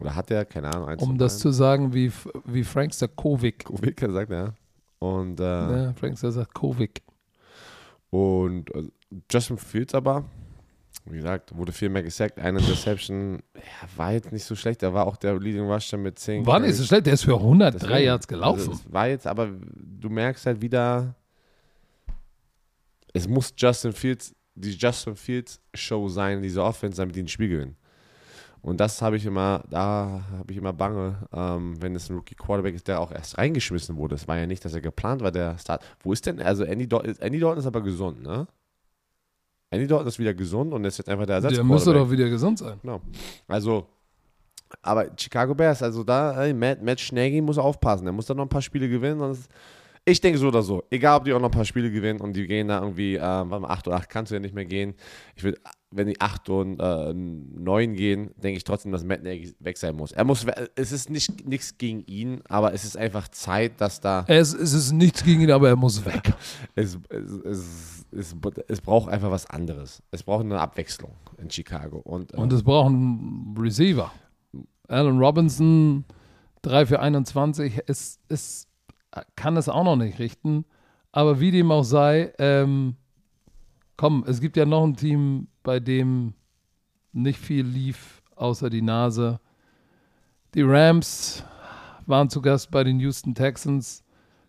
Oder 0.00 0.14
hat 0.14 0.30
er, 0.30 0.44
keine 0.44 0.68
Ahnung. 0.72 0.88
eins 0.88 1.02
Um 1.02 1.18
das 1.18 1.38
zu 1.38 1.50
sagen, 1.50 1.92
wie, 1.92 2.10
wie 2.44 2.64
Frankster 2.64 3.08
Kovic. 3.08 3.64
Covid 3.66 3.96
gesagt, 3.96 4.30
ja. 4.30 4.54
Und, 4.98 5.40
äh, 5.40 5.42
Ne? 5.42 5.94
Frankster 5.98 6.32
sagt 6.32 6.54
Kovic. 6.54 7.02
Und 8.10 8.74
äh, 8.74 8.84
Justin 9.30 9.58
Fields 9.58 9.94
aber 9.94 10.24
Wie 11.04 11.16
gesagt, 11.16 11.56
wurde 11.56 11.72
viel 11.72 11.88
mehr 11.88 12.02
gesackt. 12.02 12.38
Eine 12.38 12.58
Interception 12.58 13.42
ja, 13.54 13.88
war 13.96 14.12
jetzt 14.12 14.32
nicht 14.32 14.44
so 14.44 14.54
schlecht. 14.54 14.82
Er 14.82 14.92
war 14.92 15.06
auch 15.06 15.16
der 15.16 15.38
Leading 15.38 15.70
Rusher 15.70 15.96
mit 15.96 16.18
10. 16.18 16.44
War 16.46 16.60
nicht 16.60 16.74
so 16.74 16.84
schlecht, 16.84 17.06
der 17.06 17.14
ist 17.14 17.24
für 17.24 17.36
103 17.36 17.78
Deswegen, 17.78 18.06
Yards 18.06 18.28
gelaufen. 18.28 18.70
Also 18.70 18.92
war 18.92 19.08
jetzt, 19.08 19.26
aber 19.26 19.50
du 19.50 20.08
merkst 20.10 20.46
halt 20.46 20.60
wieder, 20.60 21.14
es 23.12 23.28
muss 23.28 23.52
Justin 23.56 23.92
Fields, 23.92 24.34
die 24.54 24.72
Justin 24.72 25.16
Fields 25.16 25.60
Show 25.74 26.08
sein, 26.08 26.42
diese 26.42 26.62
Offense, 26.62 26.98
damit 26.98 27.16
die 27.16 27.22
ein 27.22 27.28
Spiel 27.28 27.48
gewinnen. 27.48 27.76
Und 28.62 28.78
das 28.78 29.00
habe 29.00 29.16
ich 29.16 29.24
immer, 29.24 29.62
da 29.70 30.22
habe 30.38 30.52
ich 30.52 30.58
immer 30.58 30.72
Bange, 30.72 31.16
ähm, 31.32 31.80
wenn 31.80 31.94
es 31.94 32.10
ein 32.10 32.16
Rookie 32.16 32.34
Quarterback 32.34 32.74
ist, 32.74 32.88
der 32.88 33.00
auch 33.00 33.10
erst 33.10 33.38
reingeschmissen 33.38 33.96
wurde. 33.96 34.16
Es 34.16 34.28
war 34.28 34.38
ja 34.38 34.46
nicht, 34.46 34.64
dass 34.64 34.74
er 34.74 34.82
geplant 34.82 35.22
war, 35.22 35.32
der 35.32 35.56
Start. 35.58 35.82
Wo 36.00 36.12
ist 36.12 36.26
denn, 36.26 36.40
also 36.42 36.64
Andy 36.64 36.86
Dalton, 36.86 37.16
Andy 37.20 37.40
Dalton 37.40 37.58
ist 37.58 37.66
aber 37.66 37.80
gesund, 37.80 38.22
ne? 38.22 38.46
Andy 39.70 39.86
Dalton 39.86 40.08
ist 40.08 40.18
wieder 40.18 40.34
gesund 40.34 40.74
und 40.74 40.84
ist 40.84 40.98
jetzt 40.98 41.08
einfach 41.08 41.26
der 41.26 41.36
Ersatz. 41.36 41.54
der 41.54 41.64
müsste 41.64 41.94
doch 41.94 42.10
wieder 42.10 42.28
gesund 42.28 42.58
sein. 42.58 42.78
Genau. 42.82 43.00
Also, 43.48 43.86
aber 44.82 45.06
Chicago 45.16 45.54
Bears, 45.54 45.82
also 45.82 46.04
da, 46.04 46.42
ey, 46.42 46.52
Matt, 46.52 46.82
Matt 46.82 47.00
Schnaggy 47.00 47.40
muss 47.40 47.56
aufpassen. 47.56 48.04
Der 48.04 48.12
muss 48.12 48.26
da 48.26 48.34
noch 48.34 48.44
ein 48.44 48.48
paar 48.48 48.62
Spiele 48.62 48.88
gewinnen. 48.88 49.18
Sonst, 49.20 49.48
ich 50.04 50.20
denke 50.20 50.38
so 50.38 50.48
oder 50.48 50.62
so. 50.62 50.82
Egal, 50.90 51.18
ob 51.18 51.24
die 51.24 51.32
auch 51.32 51.40
noch 51.40 51.48
ein 51.48 51.52
paar 51.52 51.64
Spiele 51.64 51.90
gewinnen 51.90 52.20
und 52.20 52.34
die 52.34 52.46
gehen 52.46 52.68
da 52.68 52.80
irgendwie, 52.80 53.16
äh, 53.16 53.20
warte 53.20 53.60
mal, 53.60 53.68
8 53.68 53.88
oder 53.88 53.96
8 53.96 54.08
kannst 54.08 54.30
du 54.30 54.34
ja 54.34 54.40
nicht 54.40 54.54
mehr 54.54 54.64
gehen. 54.64 54.94
Ich 55.36 55.44
würde, 55.44 55.58
wenn 55.90 56.06
die 56.06 56.20
8 56.20 56.48
und 56.48 56.80
äh, 56.80 57.12
9 57.12 57.94
gehen, 57.94 58.30
denke 58.36 58.56
ich 58.56 58.64
trotzdem, 58.64 58.92
dass 58.92 59.04
Matt 59.04 59.22
Nagy 59.22 59.54
weg 59.58 59.76
sein 59.76 59.94
muss. 59.94 60.12
Er 60.12 60.24
muss, 60.24 60.46
es 60.74 60.92
ist 60.92 61.10
nicht 61.10 61.46
nichts 61.46 61.76
gegen 61.76 62.02
ihn, 62.06 62.40
aber 62.48 62.72
es 62.72 62.84
ist 62.84 62.96
einfach 62.96 63.28
Zeit, 63.28 63.80
dass 63.80 64.00
da. 64.00 64.24
Es, 64.26 64.54
es 64.54 64.72
ist 64.72 64.92
nichts 64.92 65.22
gegen 65.22 65.42
ihn, 65.42 65.50
aber 65.50 65.68
er 65.68 65.76
muss 65.76 66.04
weg. 66.04 66.32
es, 66.74 66.98
es, 67.08 67.30
es, 67.44 68.06
es, 68.10 68.36
es 68.68 68.80
braucht 68.80 69.10
einfach 69.10 69.30
was 69.30 69.46
anderes. 69.46 70.02
Es 70.10 70.22
braucht 70.22 70.44
eine 70.44 70.58
Abwechslung 70.60 71.12
in 71.38 71.50
Chicago. 71.50 71.98
Und, 71.98 72.32
äh, 72.32 72.36
Und 72.36 72.52
es 72.52 72.62
braucht 72.62 72.88
einen 72.88 73.54
Receiver. 73.58 74.10
Alan 74.88 75.18
Robinson, 75.18 76.04
3 76.62 76.86
für 76.86 77.00
21, 77.00 77.78
ist, 77.86 78.20
ist, 78.28 78.69
kann 79.36 79.56
es 79.56 79.68
auch 79.68 79.84
noch 79.84 79.96
nicht 79.96 80.18
richten. 80.18 80.64
Aber 81.12 81.40
wie 81.40 81.50
dem 81.50 81.72
auch 81.72 81.82
sei, 81.82 82.32
ähm, 82.38 82.96
komm, 83.96 84.24
es 84.26 84.40
gibt 84.40 84.56
ja 84.56 84.64
noch 84.64 84.84
ein 84.84 84.96
Team, 84.96 85.48
bei 85.62 85.80
dem 85.80 86.34
nicht 87.12 87.38
viel 87.38 87.64
lief, 87.64 88.22
außer 88.36 88.70
die 88.70 88.82
Nase. 88.82 89.40
Die 90.54 90.62
Rams 90.62 91.44
waren 92.06 92.30
zu 92.30 92.40
Gast 92.40 92.70
bei 92.70 92.84
den 92.84 93.00
Houston 93.00 93.34
Texans. 93.34 94.04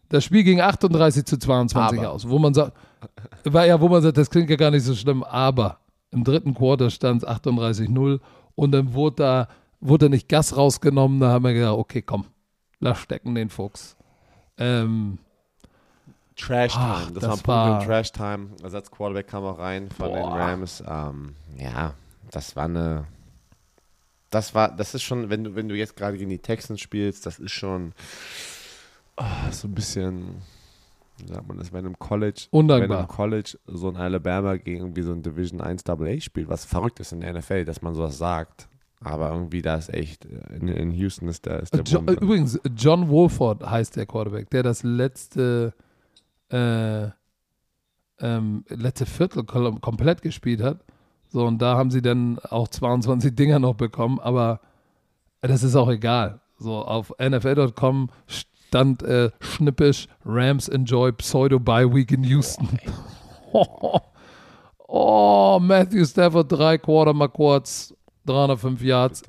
Das 0.09 0.24
Spiel 0.24 0.43
ging 0.43 0.62
38 0.62 1.26
zu 1.26 1.38
22 1.38 1.99
Aber. 1.99 2.12
aus, 2.12 2.28
wo 2.28 2.38
man 2.38 2.53
sagt, 2.53 2.76
war 3.45 3.66
ja, 3.66 3.80
wo 3.80 3.88
man 3.88 4.01
sagt, 4.01 4.18
das 4.18 4.30
klingt 4.30 4.49
ja 4.49 4.55
gar 4.55 4.72
nicht 4.72 4.84
so 4.84 4.93
schlimm, 4.93 5.24
aber 5.24 5.80
im 6.12 6.24
dritten 6.24 6.53
Quarter 6.53 6.89
stand 6.89 7.24
es 7.24 7.30
38-0 7.30 8.20
und 8.55 8.72
dann 8.72 8.93
wurde 8.93 9.16
da, 9.16 9.47
wurde 9.80 10.09
nicht 10.09 10.28
Gas 10.28 10.55
rausgenommen, 10.57 11.20
da 11.20 11.30
haben 11.30 11.45
wir 11.45 11.53
gedacht, 11.53 11.78
okay, 11.78 12.01
komm, 12.01 12.26
lass 12.80 12.99
stecken 12.99 13.36
den 13.36 13.49
Fuchs. 13.49 13.95
Ähm, 14.57 15.17
Trash 16.35 16.73
Time. 16.73 16.85
Ach, 16.85 17.11
das, 17.11 17.23
das 17.23 17.47
war 17.47 17.65
ein 17.65 17.71
Punkt 17.71 17.85
Trash 17.87 18.11
Time. 18.11 18.49
Ersatz 18.63 18.89
Quarterback 18.89 19.27
kam 19.27 19.43
auch 19.43 19.59
rein 19.59 19.89
von 19.89 20.11
den 20.11 20.23
Boah. 20.23 20.37
Rams. 20.37 20.83
Ähm, 20.87 21.35
ja, 21.57 21.93
das 22.31 22.55
war 22.55 22.65
eine. 22.65 23.05
Das 24.29 24.55
war, 24.55 24.73
das 24.73 24.95
ist 24.95 25.03
schon, 25.03 25.29
wenn 25.29 25.43
du, 25.43 25.55
wenn 25.55 25.67
du 25.67 25.75
jetzt 25.75 25.97
gerade 25.97 26.17
gegen 26.17 26.29
die 26.29 26.39
Texans 26.39 26.79
spielst, 26.79 27.25
das 27.25 27.37
ist 27.37 27.51
schon 27.51 27.91
ah, 29.17 29.51
so 29.51 29.67
ein 29.67 29.73
bisschen, 29.75 30.41
wie 31.17 31.27
sagt 31.27 31.47
man 31.49 31.57
das, 31.57 31.73
wenn 31.73 31.85
im 31.85 31.99
College, 31.99 32.47
Undankbar. 32.51 32.97
wenn 32.97 33.03
im 33.03 33.07
College 33.09 33.57
so 33.67 33.89
ein 33.89 33.97
Alabama 33.97 34.55
gegen 34.55 34.79
irgendwie 34.79 35.01
so 35.01 35.11
ein 35.11 35.21
Division 35.21 35.59
1 35.59 35.85
AA 35.85 36.21
spielt, 36.21 36.47
was 36.47 36.63
verrückt 36.63 37.01
ist 37.01 37.11
in 37.11 37.19
der 37.19 37.33
NFL, 37.33 37.65
dass 37.65 37.81
man 37.81 37.93
sowas 37.93 38.17
sagt. 38.17 38.69
Aber 39.03 39.31
irgendwie 39.31 39.61
da 39.63 39.75
ist 39.75 39.91
echt, 39.93 40.25
in, 40.25 40.67
in 40.67 40.91
Houston 40.91 41.27
ist 41.27 41.47
da 41.47 41.55
ist 41.57 41.73
der 41.73 41.81
Jo 41.83 42.01
Boden- 42.01 42.17
übrigens, 42.23 42.59
John 42.75 43.09
Wolford 43.09 43.67
heißt 43.67 43.95
der 43.95 44.05
Quarterback, 44.05 44.49
der 44.51 44.61
das 44.63 44.83
letzte, 44.83 45.73
äh, 46.49 47.07
ähm, 48.19 48.63
letzte 48.69 49.05
Viertel 49.07 49.43
kom 49.43 49.81
komplett 49.81 50.21
gespielt 50.21 50.61
hat. 50.61 50.83
So, 51.29 51.45
und 51.45 51.59
da 51.61 51.77
haben 51.77 51.89
sie 51.89 52.01
dann 52.03 52.37
auch 52.49 52.67
22 52.67 53.33
Dinger 53.35 53.57
noch 53.59 53.73
bekommen, 53.75 54.19
aber 54.19 54.59
das 55.41 55.63
ist 55.63 55.75
auch 55.75 55.89
egal. 55.89 56.39
So, 56.59 56.75
auf 56.85 57.11
NFL.com 57.19 58.09
stand 58.27 59.01
äh, 59.01 59.31
schnippisch 59.39 60.07
Rams 60.23 60.67
enjoy 60.69 61.11
pseudo 61.13 61.59
bye 61.59 61.91
week 61.91 62.11
in 62.11 62.23
Houston. 62.23 62.67
Oh, 64.93 65.57
Matthew 65.61 66.05
Stafford, 66.05 66.51
drei 66.51 66.77
Quarter 66.77 67.13
mal 67.13 67.29
kurz, 67.29 67.93
305 68.26 68.82
Yards, 68.82 69.24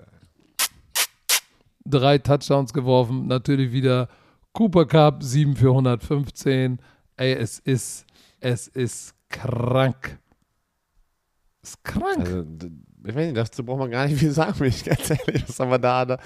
drei 1.84 2.18
Touchdowns 2.18 2.72
geworfen. 2.72 3.26
Natürlich 3.26 3.72
wieder 3.72 4.08
Cooper 4.52 4.86
Cup, 4.86 5.22
7 5.22 5.56
für 5.56 5.68
115. 5.68 6.78
Ey, 7.16 7.34
es 7.34 7.58
ist, 7.58 8.06
es 8.40 8.68
ist 8.68 9.14
krank. 9.28 10.18
Ist 11.62 11.82
krank. 11.84 12.18
Also, 12.18 12.44
ich 13.04 13.14
weiß 13.14 13.34
dazu 13.34 13.64
braucht 13.64 13.80
man 13.80 13.90
gar 13.90 14.06
nicht 14.06 14.18
viel 14.18 14.30
sagen, 14.30 14.58
bin 14.58 14.68
ich 14.68 14.84
ganz 14.84 15.10
ehrlich. 15.10 15.48
Was 15.48 15.58
haben 15.58 15.70
wir 15.70 15.78
da? 15.78 16.04
da? 16.04 16.18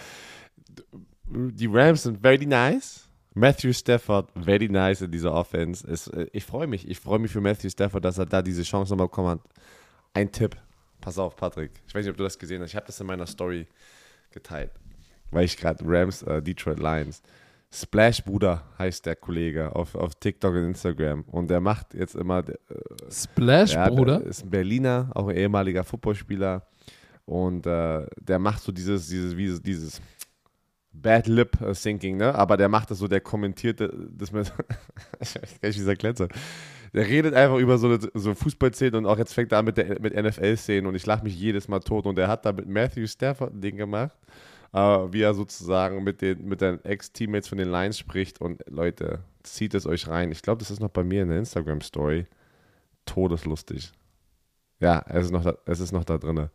Die 1.28 1.66
Rams 1.66 2.02
sind 2.02 2.20
very 2.20 2.46
nice. 2.46 3.08
Matthew 3.34 3.72
Stafford, 3.74 4.30
very 4.34 4.68
nice 4.68 5.02
in 5.02 5.10
dieser 5.10 5.34
Offense. 5.34 5.86
Es, 5.86 6.08
äh, 6.08 6.26
ich 6.32 6.44
freue 6.44 6.66
mich. 6.66 6.88
Ich 6.88 6.98
freue 6.98 7.18
mich 7.18 7.30
für 7.30 7.40
Matthew 7.40 7.68
Stafford, 7.68 8.04
dass 8.04 8.16
er 8.16 8.24
da 8.24 8.40
diese 8.40 8.62
Chance 8.62 8.92
nochmal 8.92 9.08
bekommen 9.08 9.28
hat. 9.28 9.40
Ein 10.14 10.32
Tipp. 10.32 10.56
Pass 11.06 11.18
auf, 11.18 11.36
Patrick. 11.36 11.70
Ich 11.86 11.94
weiß 11.94 12.04
nicht, 12.04 12.10
ob 12.10 12.16
du 12.16 12.24
das 12.24 12.36
gesehen 12.36 12.60
hast. 12.60 12.70
Ich 12.70 12.74
habe 12.74 12.86
das 12.86 12.98
in 12.98 13.06
meiner 13.06 13.28
Story 13.28 13.68
geteilt. 14.32 14.72
Weil 15.30 15.44
ich 15.44 15.56
gerade 15.56 15.84
Rams, 15.86 16.22
äh, 16.24 16.42
Detroit 16.42 16.80
Lions. 16.80 17.22
Splash 17.70 18.24
Bruder 18.24 18.64
heißt 18.76 19.06
der 19.06 19.14
Kollege 19.14 19.76
auf, 19.76 19.94
auf 19.94 20.16
TikTok 20.16 20.54
und 20.54 20.64
Instagram. 20.64 21.22
Und 21.28 21.48
der 21.48 21.60
macht 21.60 21.94
jetzt 21.94 22.16
immer, 22.16 22.40
äh, 22.40 22.54
Splash, 23.08 23.76
Bruder. 23.76 24.18
der 24.18 24.26
ist 24.26 24.42
ein 24.42 24.50
Berliner, 24.50 25.12
auch 25.14 25.28
ein 25.28 25.36
ehemaliger 25.36 25.84
Footballspieler. 25.84 26.66
Und 27.24 27.68
äh, 27.68 28.04
der 28.20 28.40
macht 28.40 28.64
so 28.64 28.72
dieses, 28.72 29.06
dieses, 29.06 29.36
wie, 29.36 29.60
dieses 29.60 30.00
Bad 30.92 31.28
Lip 31.28 31.60
äh, 31.60 31.72
Syncing, 31.72 32.16
ne? 32.16 32.34
Aber 32.34 32.56
der 32.56 32.68
macht 32.68 32.90
das 32.90 32.98
so, 32.98 33.06
der 33.06 33.20
kommentiert 33.20 33.80
äh, 33.80 33.90
das 34.10 34.32
mit. 34.32 34.52
ich 35.20 35.20
weiß 35.20 35.34
gar 35.34 35.42
nicht, 35.42 35.62
wie 35.62 35.68
dieser 35.70 35.94
Glänzer. 35.94 36.26
Der 36.96 37.06
redet 37.06 37.34
einfach 37.34 37.58
über 37.58 37.76
so, 37.76 37.98
so 38.14 38.34
Fußballszenen 38.34 38.94
und 38.94 39.06
auch 39.06 39.18
jetzt 39.18 39.34
fängt 39.34 39.52
er 39.52 39.58
an 39.58 39.66
mit, 39.66 39.76
der, 39.76 40.00
mit 40.00 40.14
NFL-Szenen 40.14 40.86
und 40.86 40.94
ich 40.94 41.04
lache 41.04 41.24
mich 41.24 41.38
jedes 41.38 41.68
Mal 41.68 41.80
tot. 41.80 42.06
Und 42.06 42.18
er 42.18 42.26
hat 42.26 42.46
da 42.46 42.52
mit 42.52 42.66
Matthew 42.66 43.06
Stafford 43.06 43.52
ein 43.52 43.60
Ding 43.60 43.76
gemacht, 43.76 44.16
äh, 44.72 44.78
wie 44.78 45.20
er 45.20 45.34
sozusagen 45.34 46.02
mit 46.02 46.22
den, 46.22 46.48
mit 46.48 46.62
den 46.62 46.82
Ex-Teammates 46.82 47.48
von 47.48 47.58
den 47.58 47.70
Lions 47.70 47.98
spricht. 47.98 48.40
Und 48.40 48.64
Leute, 48.66 49.18
zieht 49.42 49.74
es 49.74 49.86
euch 49.86 50.08
rein. 50.08 50.32
Ich 50.32 50.40
glaube, 50.40 50.60
das 50.60 50.70
ist 50.70 50.80
noch 50.80 50.88
bei 50.88 51.04
mir 51.04 51.22
in 51.22 51.28
der 51.28 51.38
Instagram-Story. 51.38 52.24
Todeslustig. 53.04 53.92
Ja, 54.80 55.04
es 55.06 55.26
ist 55.26 55.32
noch 55.32 55.44
da, 55.44 55.54
es 55.66 55.80
ist 55.80 55.92
noch 55.92 56.04
da 56.04 56.16
drin. 56.16 56.48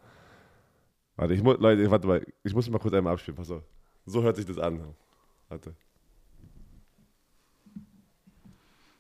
Warte, 1.18 1.36
ich 1.36 1.44
muss, 1.44 1.60
Leute, 1.60 1.92
warte 1.92 2.08
mal, 2.08 2.26
ich 2.44 2.56
muss 2.56 2.68
mal 2.68 2.80
kurz 2.80 2.96
einmal 2.96 3.14
abspielen. 3.14 3.38
Pass 3.38 3.52
auf. 3.52 3.62
So 4.08 4.24
hört 4.24 4.38
sich 4.38 4.48
das 4.48 4.58
an. 4.58 4.82
Warte. 5.50 5.76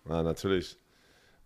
Ah, 0.07 0.21
natürlich. 0.21 0.77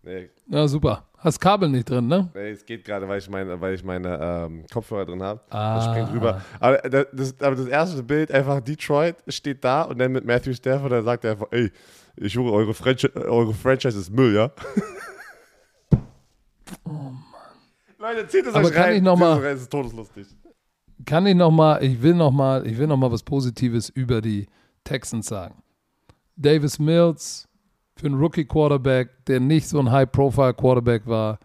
Nee, 0.06 0.30
Ja, 0.48 0.68
super. 0.68 1.04
Hast 1.18 1.40
Kabel 1.40 1.68
nicht 1.68 1.90
drin, 1.90 2.06
ne? 2.06 2.30
nee 2.34 2.50
es 2.50 2.64
geht 2.64 2.84
gerade, 2.84 3.08
weil 3.08 3.18
ich 3.18 3.28
meine, 3.28 3.60
weil 3.60 3.74
ich 3.74 3.82
meine 3.82 4.18
ähm, 4.22 4.64
Kopfhörer 4.72 5.04
drin 5.04 5.20
habe. 5.22 5.40
Ah. 5.50 5.74
Das 5.74 5.84
springt 5.86 6.12
rüber. 6.12 6.40
Aber 6.60 6.76
das, 6.78 7.34
aber 7.40 7.56
das 7.56 7.66
erste 7.66 8.02
Bild, 8.04 8.30
einfach 8.30 8.60
Detroit 8.60 9.16
steht 9.26 9.64
da 9.64 9.82
und 9.82 9.98
dann 9.98 10.12
mit 10.12 10.24
Matthew 10.24 10.52
Stafford, 10.54 10.92
da 10.92 11.02
sagt 11.02 11.24
er 11.24 11.32
einfach, 11.32 11.48
ey, 11.50 11.72
ich 12.16 12.36
höre, 12.36 12.52
eure, 12.52 12.72
Franchi 12.72 13.08
eure 13.14 13.52
Franchise 13.52 13.98
ist 13.98 14.10
Müll, 14.10 14.34
ja? 14.36 14.52
Oh 16.84 16.90
Mann. 16.90 17.22
Leute, 17.98 18.28
zieht 18.28 18.46
es 18.46 18.54
Aber 18.54 18.66
euch 18.68 18.72
kann 18.74 18.82
rein. 18.84 18.96
ich 18.96 19.02
noch 19.02 19.16
mal- 19.16 19.42
es 19.44 19.62
ist 19.62 19.70
todeslustig. 19.70 20.26
Kann 21.04 21.26
ich 21.26 21.34
noch 21.34 21.50
mal, 21.50 21.82
ich 21.82 22.00
will 22.00 22.14
noch 22.14 22.30
mal, 22.30 22.66
ich 22.66 22.76
will 22.78 22.86
noch 22.86 22.96
mal 22.96 23.10
was 23.10 23.22
Positives 23.22 23.88
über 23.90 24.20
die 24.20 24.46
Texans 24.84 25.26
sagen. 25.26 25.62
Davis 26.36 26.78
Mills 26.78 27.45
für 27.96 28.06
einen 28.06 28.18
Rookie 28.18 28.44
Quarterback, 28.44 29.24
der 29.26 29.40
nicht 29.40 29.68
so 29.68 29.78
ein 29.78 29.90
High 29.90 30.10
Profile 30.10 30.54
Quarterback 30.54 31.06
war, 31.06 31.38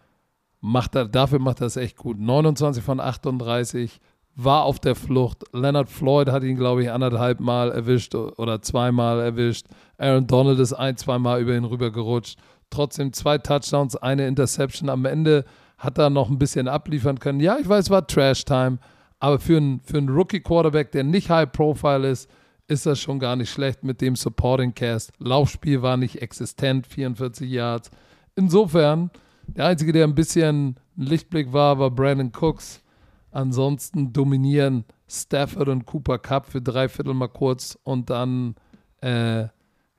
macht 0.60 0.94
er, 0.94 1.08
dafür 1.08 1.38
macht 1.38 1.60
er 1.60 1.66
es 1.66 1.76
echt 1.76 1.96
gut. 1.96 2.18
29 2.18 2.84
von 2.84 3.00
38 3.00 4.00
war 4.34 4.64
auf 4.64 4.78
der 4.78 4.94
Flucht. 4.94 5.44
Leonard 5.52 5.88
Floyd 5.88 6.28
hat 6.28 6.42
ihn, 6.42 6.56
glaube 6.56 6.82
ich, 6.82 6.90
anderthalb 6.90 7.40
Mal 7.40 7.70
erwischt 7.70 8.14
oder 8.14 8.62
zweimal 8.62 9.20
erwischt. 9.20 9.66
Aaron 9.98 10.26
Donald 10.26 10.58
ist 10.58 10.72
ein, 10.74 10.96
zweimal 10.96 11.40
über 11.40 11.54
ihn 11.54 11.64
rübergerutscht. 11.64 12.38
Trotzdem 12.70 13.12
zwei 13.12 13.38
Touchdowns, 13.38 13.96
eine 13.96 14.26
Interception. 14.26 14.88
Am 14.88 15.04
Ende 15.04 15.44
hat 15.78 15.98
er 15.98 16.10
noch 16.10 16.30
ein 16.30 16.38
bisschen 16.38 16.68
abliefern 16.68 17.18
können. 17.18 17.40
Ja, 17.40 17.58
ich 17.58 17.68
weiß, 17.68 17.90
war 17.90 18.06
Trash-Time, 18.06 18.78
aber 19.18 19.38
für 19.38 19.56
einen, 19.56 19.80
für 19.80 19.98
einen 19.98 20.08
Rookie-Quarterback, 20.08 20.92
der 20.92 21.04
nicht 21.04 21.28
High-Profile 21.28 22.08
ist, 22.08 22.30
ist 22.68 22.86
das 22.86 23.00
schon 23.00 23.18
gar 23.18 23.36
nicht 23.36 23.50
schlecht 23.50 23.82
mit 23.84 24.00
dem 24.00 24.16
Supporting 24.16 24.74
Cast. 24.74 25.12
Laufspiel 25.18 25.82
war 25.82 25.96
nicht 25.96 26.22
existent, 26.22 26.86
44 26.86 27.48
Yards. 27.50 27.90
Insofern, 28.34 29.10
der 29.46 29.66
Einzige, 29.66 29.92
der 29.92 30.04
ein 30.04 30.14
bisschen 30.14 30.76
ein 30.96 31.04
Lichtblick 31.04 31.52
war, 31.52 31.78
war 31.78 31.90
Brandon 31.90 32.32
Cooks. 32.40 32.82
Ansonsten 33.30 34.12
dominieren 34.12 34.84
Stafford 35.08 35.68
und 35.68 35.86
Cooper 35.86 36.18
Cup 36.18 36.46
für 36.46 36.60
drei 36.62 36.88
Viertel 36.88 37.14
mal 37.14 37.28
kurz 37.28 37.78
und 37.82 38.10
dann, 38.10 38.54
äh, 39.02 39.42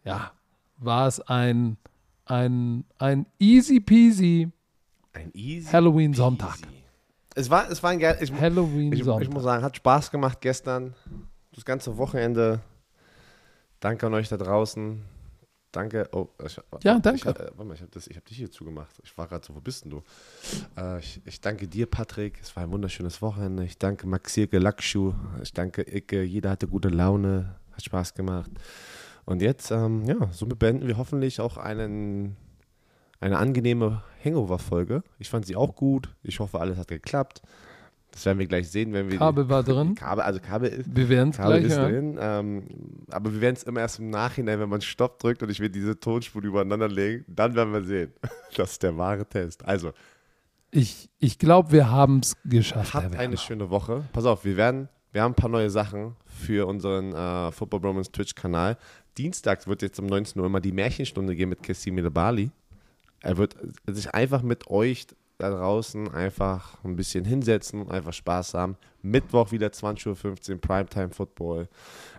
ja, 0.06 0.32
war 0.78 1.08
es 1.08 1.20
ein, 1.20 1.78
ein, 2.26 2.86
ein 2.98 3.26
easy 3.40 3.80
peasy 3.80 4.50
Ein 5.14 5.32
easy 5.34 5.70
Halloween-Sonntag. 5.72 6.62
peasy. 6.62 6.68
Es 7.36 7.50
war, 7.50 7.70
es 7.72 7.82
war 7.82 7.90
ein. 7.92 8.00
Ich, 8.00 8.06
ich, 8.06 8.32
ich 8.32 8.40
Halloween-Sonntag. 8.40 9.34
muss 9.34 9.44
sagen, 9.44 9.64
hat 9.64 9.76
Spaß 9.76 10.12
gemacht 10.12 10.40
gestern. 10.42 10.94
Das 11.54 11.66
ganze 11.66 11.98
Wochenende. 11.98 12.62
Danke 13.80 14.08
an 14.08 14.14
euch 14.14 14.30
da 14.30 14.38
draußen. 14.38 15.04
Danke. 15.72 16.08
Oh, 16.12 16.28
ich, 16.46 16.60
Ja, 16.84 16.96
Ich, 16.98 17.02
danke. 17.02 17.30
äh, 17.30 17.52
warte 17.56 17.64
mal, 17.66 17.74
ich 17.74 17.82
habe 17.82 18.00
hab 18.00 18.26
dich 18.26 18.38
hier 18.38 18.52
zugemacht. 18.52 18.96
Ich 19.04 19.18
war 19.18 19.28
gerade 19.28 19.46
so, 19.46 19.56
wo 19.56 19.60
bist 19.60 19.84
denn 19.86 19.92
du? 19.92 20.04
Äh, 20.78 21.00
ich, 21.00 21.22
ich 21.26 21.42
danke 21.42 21.68
dir, 21.68 21.88
Patrick. 21.88 22.40
Es 22.42 22.56
war 22.56 22.64
ein 22.64 22.72
wunderschönes 22.72 23.22
Wochenende. 23.22 23.64
Ich 23.66 23.78
danke 23.78 24.08
Maxirke 24.08 24.60
Lackschuh. 24.60 25.14
Ich 25.42 25.54
danke 25.54 25.82
Icke. 25.82 26.22
Jeder 26.24 26.52
hatte 26.52 26.68
gute 26.68 26.90
Laune. 26.90 27.56
Hat 27.72 27.84
Spaß 27.84 28.14
gemacht. 28.14 28.52
Und 29.26 29.42
jetzt, 29.42 29.72
ähm, 29.72 30.04
ja, 30.06 30.32
somit 30.32 30.60
beenden 30.60 30.88
wir 30.88 30.98
hoffentlich 30.98 31.40
auch 31.40 31.58
einen, 31.58 32.36
eine 33.20 33.38
angenehme 33.40 34.04
Hangover-Folge. 34.24 35.02
Ich 35.18 35.30
fand 35.30 35.46
sie 35.48 35.56
auch 35.56 35.76
gut. 35.76 36.10
Ich 36.22 36.40
hoffe, 36.40 36.60
alles 36.60 36.78
hat 36.78 36.88
geklappt. 36.90 37.42
Das 38.14 38.26
werden 38.28 38.38
wir 38.38 38.46
gleich 38.46 38.70
sehen, 38.70 38.94
wenn 38.94 39.10
wir. 39.12 39.18
Kabel 39.18 39.50
war 39.50 39.64
drin. 39.64 39.96
Kabel, 39.96 40.24
also 40.24 40.40
Kabel 40.40 40.70
ist, 40.70 40.96
Wir 40.96 41.10
werden 41.10 41.30
es 41.32 41.38
gleich 41.38 41.64
ist 41.66 41.76
hören. 41.78 42.16
drin. 42.16 42.18
Ähm, 42.22 42.64
aber 43.10 43.34
wir 43.34 43.42
werden 43.42 43.56
es 43.56 43.64
immer 43.64 43.80
erst 43.82 43.98
im 44.00 44.10
Nachhinein, 44.12 44.60
wenn 44.60 44.70
man 44.70 44.82
Stopp 44.82 45.18
drückt 45.20 45.42
und 45.44 45.50
ich 45.50 45.60
will 45.60 45.70
diese 45.70 46.00
Tonspur 46.00 46.44
übereinander 46.44 46.88
legen, 46.88 47.26
dann 47.28 47.56
werden 47.56 47.74
wir 47.74 47.82
sehen. 47.84 48.14
Das 48.56 48.74
ist 48.74 48.84
der 48.84 48.96
wahre 48.98 49.26
Test. 49.26 49.66
Also, 49.66 49.92
Ich, 50.70 51.10
ich 51.18 51.40
glaube, 51.40 51.72
wir 51.72 51.90
haben 51.90 52.20
es 52.20 52.36
geschafft. 52.46 52.94
Habt 52.94 53.16
eine 53.16 53.38
schöne 53.38 53.72
Woche. 53.72 54.04
Pass 54.14 54.26
auf, 54.26 54.46
wir 54.46 54.58
werden, 54.58 54.90
wir 55.12 55.24
haben 55.24 55.32
ein 55.32 55.36
paar 55.36 55.50
neue 55.50 55.72
Sachen 55.72 56.16
für 56.26 56.68
unseren 56.68 57.14
äh, 57.14 57.52
Football 57.52 57.80
Bromance 57.80 58.12
Twitch-Kanal. 58.12 58.78
Dienstags 59.18 59.66
wird 59.68 59.82
jetzt 59.82 60.00
um 60.00 60.06
19 60.06 60.40
Uhr 60.40 60.46
immer 60.48 60.62
die 60.62 60.72
Märchenstunde 60.72 61.36
gehen 61.36 61.50
mit 61.50 61.64
Kessimile 61.64 62.12
Bali. 62.12 62.52
Er 63.22 63.38
wird 63.38 63.56
sich 63.88 64.14
einfach 64.14 64.44
mit 64.44 64.68
euch 64.68 65.08
da 65.44 65.50
draußen 65.50 66.14
einfach 66.14 66.78
ein 66.86 66.96
bisschen 66.96 67.26
hinsetzen 67.26 67.82
und 67.82 67.92
einfach 67.92 68.14
Spaß 68.14 68.54
haben. 68.54 68.78
Mittwoch 69.04 69.52
wieder 69.52 69.68
20.15 69.68 70.52
Uhr 70.54 70.62
Primetime 70.62 71.10
Football. 71.10 71.68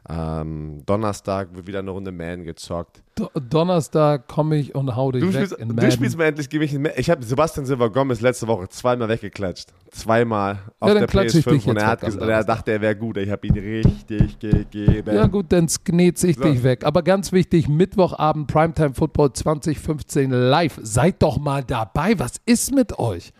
Ähm, 0.06 0.82
Donnerstag 0.84 1.48
wird 1.54 1.66
wieder 1.66 1.78
eine 1.78 1.90
Runde 1.90 2.12
Man 2.12 2.44
gezockt. 2.44 3.02
Do 3.14 3.30
Donnerstag 3.40 4.28
komme 4.28 4.56
ich 4.56 4.74
und 4.74 4.94
hau 4.94 5.10
dich 5.10 5.22
Du 5.22 5.28
weg 5.28 5.46
spielst, 5.46 5.52
in 5.54 5.74
du 5.74 5.90
spielst 5.90 6.18
mir 6.18 6.26
endlich 6.26 6.50
gegen 6.50 6.80
mich 6.80 6.98
Ich 6.98 7.08
habe 7.08 7.24
Sebastian 7.24 7.64
Silva 7.64 7.88
Gomez 7.88 8.20
letzte 8.20 8.46
Woche 8.46 8.68
zweimal 8.68 9.08
weggeklatscht. 9.08 9.72
Zweimal 9.92 10.58
auf 10.78 10.90
dann 10.90 10.98
der 10.98 11.06
klatsche 11.06 11.38
ich 11.38 11.44
dich 11.46 11.62
PS5 11.62 11.70
und 11.70 11.76
er, 11.78 11.86
hat 11.86 12.02
weg 12.02 12.08
am 12.08 12.18
ges- 12.18 12.22
und 12.22 12.28
er 12.28 12.44
dachte, 12.44 12.72
er 12.72 12.80
wäre 12.82 12.96
gut. 12.96 13.16
Ich 13.16 13.30
habe 13.30 13.46
ihn 13.46 13.54
richtig 13.58 14.38
gegeben. 14.38 15.14
Ja 15.14 15.26
gut, 15.26 15.46
dann 15.52 15.68
sknetze 15.68 16.28
ich 16.28 16.36
So. 16.36 16.42
dich 16.42 16.62
weg. 16.62 16.84
Aber 16.84 17.02
ganz 17.02 17.32
wichtig, 17.32 17.66
Mittwochabend 17.66 18.46
Primetime 18.46 18.92
Football 18.92 19.32
2015 19.32 20.30
live. 20.30 20.78
Seid 20.82 21.22
doch 21.22 21.38
mal 21.38 21.64
dabei. 21.64 22.18
Was 22.18 22.34
ist 22.44 22.74
mit 22.74 22.98
euch? 22.98 23.32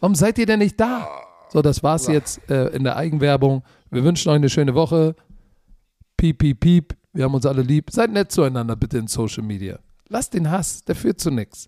Warum 0.00 0.14
seid 0.14 0.36
ihr 0.36 0.44
denn 0.44 0.58
nicht 0.58 0.78
da? 0.78 1.08
So, 1.48 1.62
das 1.62 1.82
war's 1.82 2.06
jetzt 2.08 2.40
äh, 2.50 2.68
in 2.68 2.84
der 2.84 2.96
Eigenwerbung. 2.96 3.62
Wir 3.90 4.04
wünschen 4.04 4.30
euch 4.30 4.36
eine 4.36 4.48
schöne 4.48 4.74
Woche. 4.74 5.14
Piep, 6.16 6.38
piep, 6.38 6.60
piep. 6.60 6.96
Wir 7.12 7.24
haben 7.24 7.34
uns 7.34 7.46
alle 7.46 7.62
lieb. 7.62 7.90
Seid 7.90 8.10
nett 8.10 8.32
zueinander 8.32 8.76
bitte 8.76 8.98
in 8.98 9.06
Social 9.06 9.42
Media. 9.42 9.78
Lasst 10.08 10.34
den 10.34 10.50
Hass, 10.50 10.82
der 10.82 10.94
führt 10.94 11.20
zu 11.20 11.30
nichts. 11.30 11.66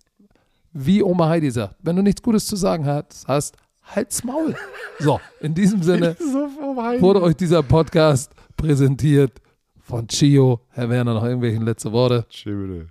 Wie 0.71 1.01
Oma 1.01 1.29
Heidi 1.29 1.49
sagt, 1.49 1.75
wenn 1.81 1.95
du 1.95 2.03
nichts 2.03 2.21
Gutes 2.21 2.45
zu 2.45 2.55
sagen 2.55 2.85
hast, 2.85 3.27
hast 3.27 3.57
halt's 3.83 4.23
Maul. 4.23 4.55
So, 4.99 5.19
in 5.39 5.53
diesem 5.55 5.81
Sinne 5.81 6.15
wurde 6.99 7.23
euch 7.23 7.35
dieser 7.35 7.63
Podcast 7.63 8.31
präsentiert 8.55 9.41
von 9.79 10.07
Chio. 10.07 10.61
Herr 10.69 10.89
Werner, 10.89 11.15
noch 11.15 11.23
irgendwelche 11.23 11.59
letzte 11.63 11.91
Worte? 11.91 12.25
Schöne. 12.29 12.89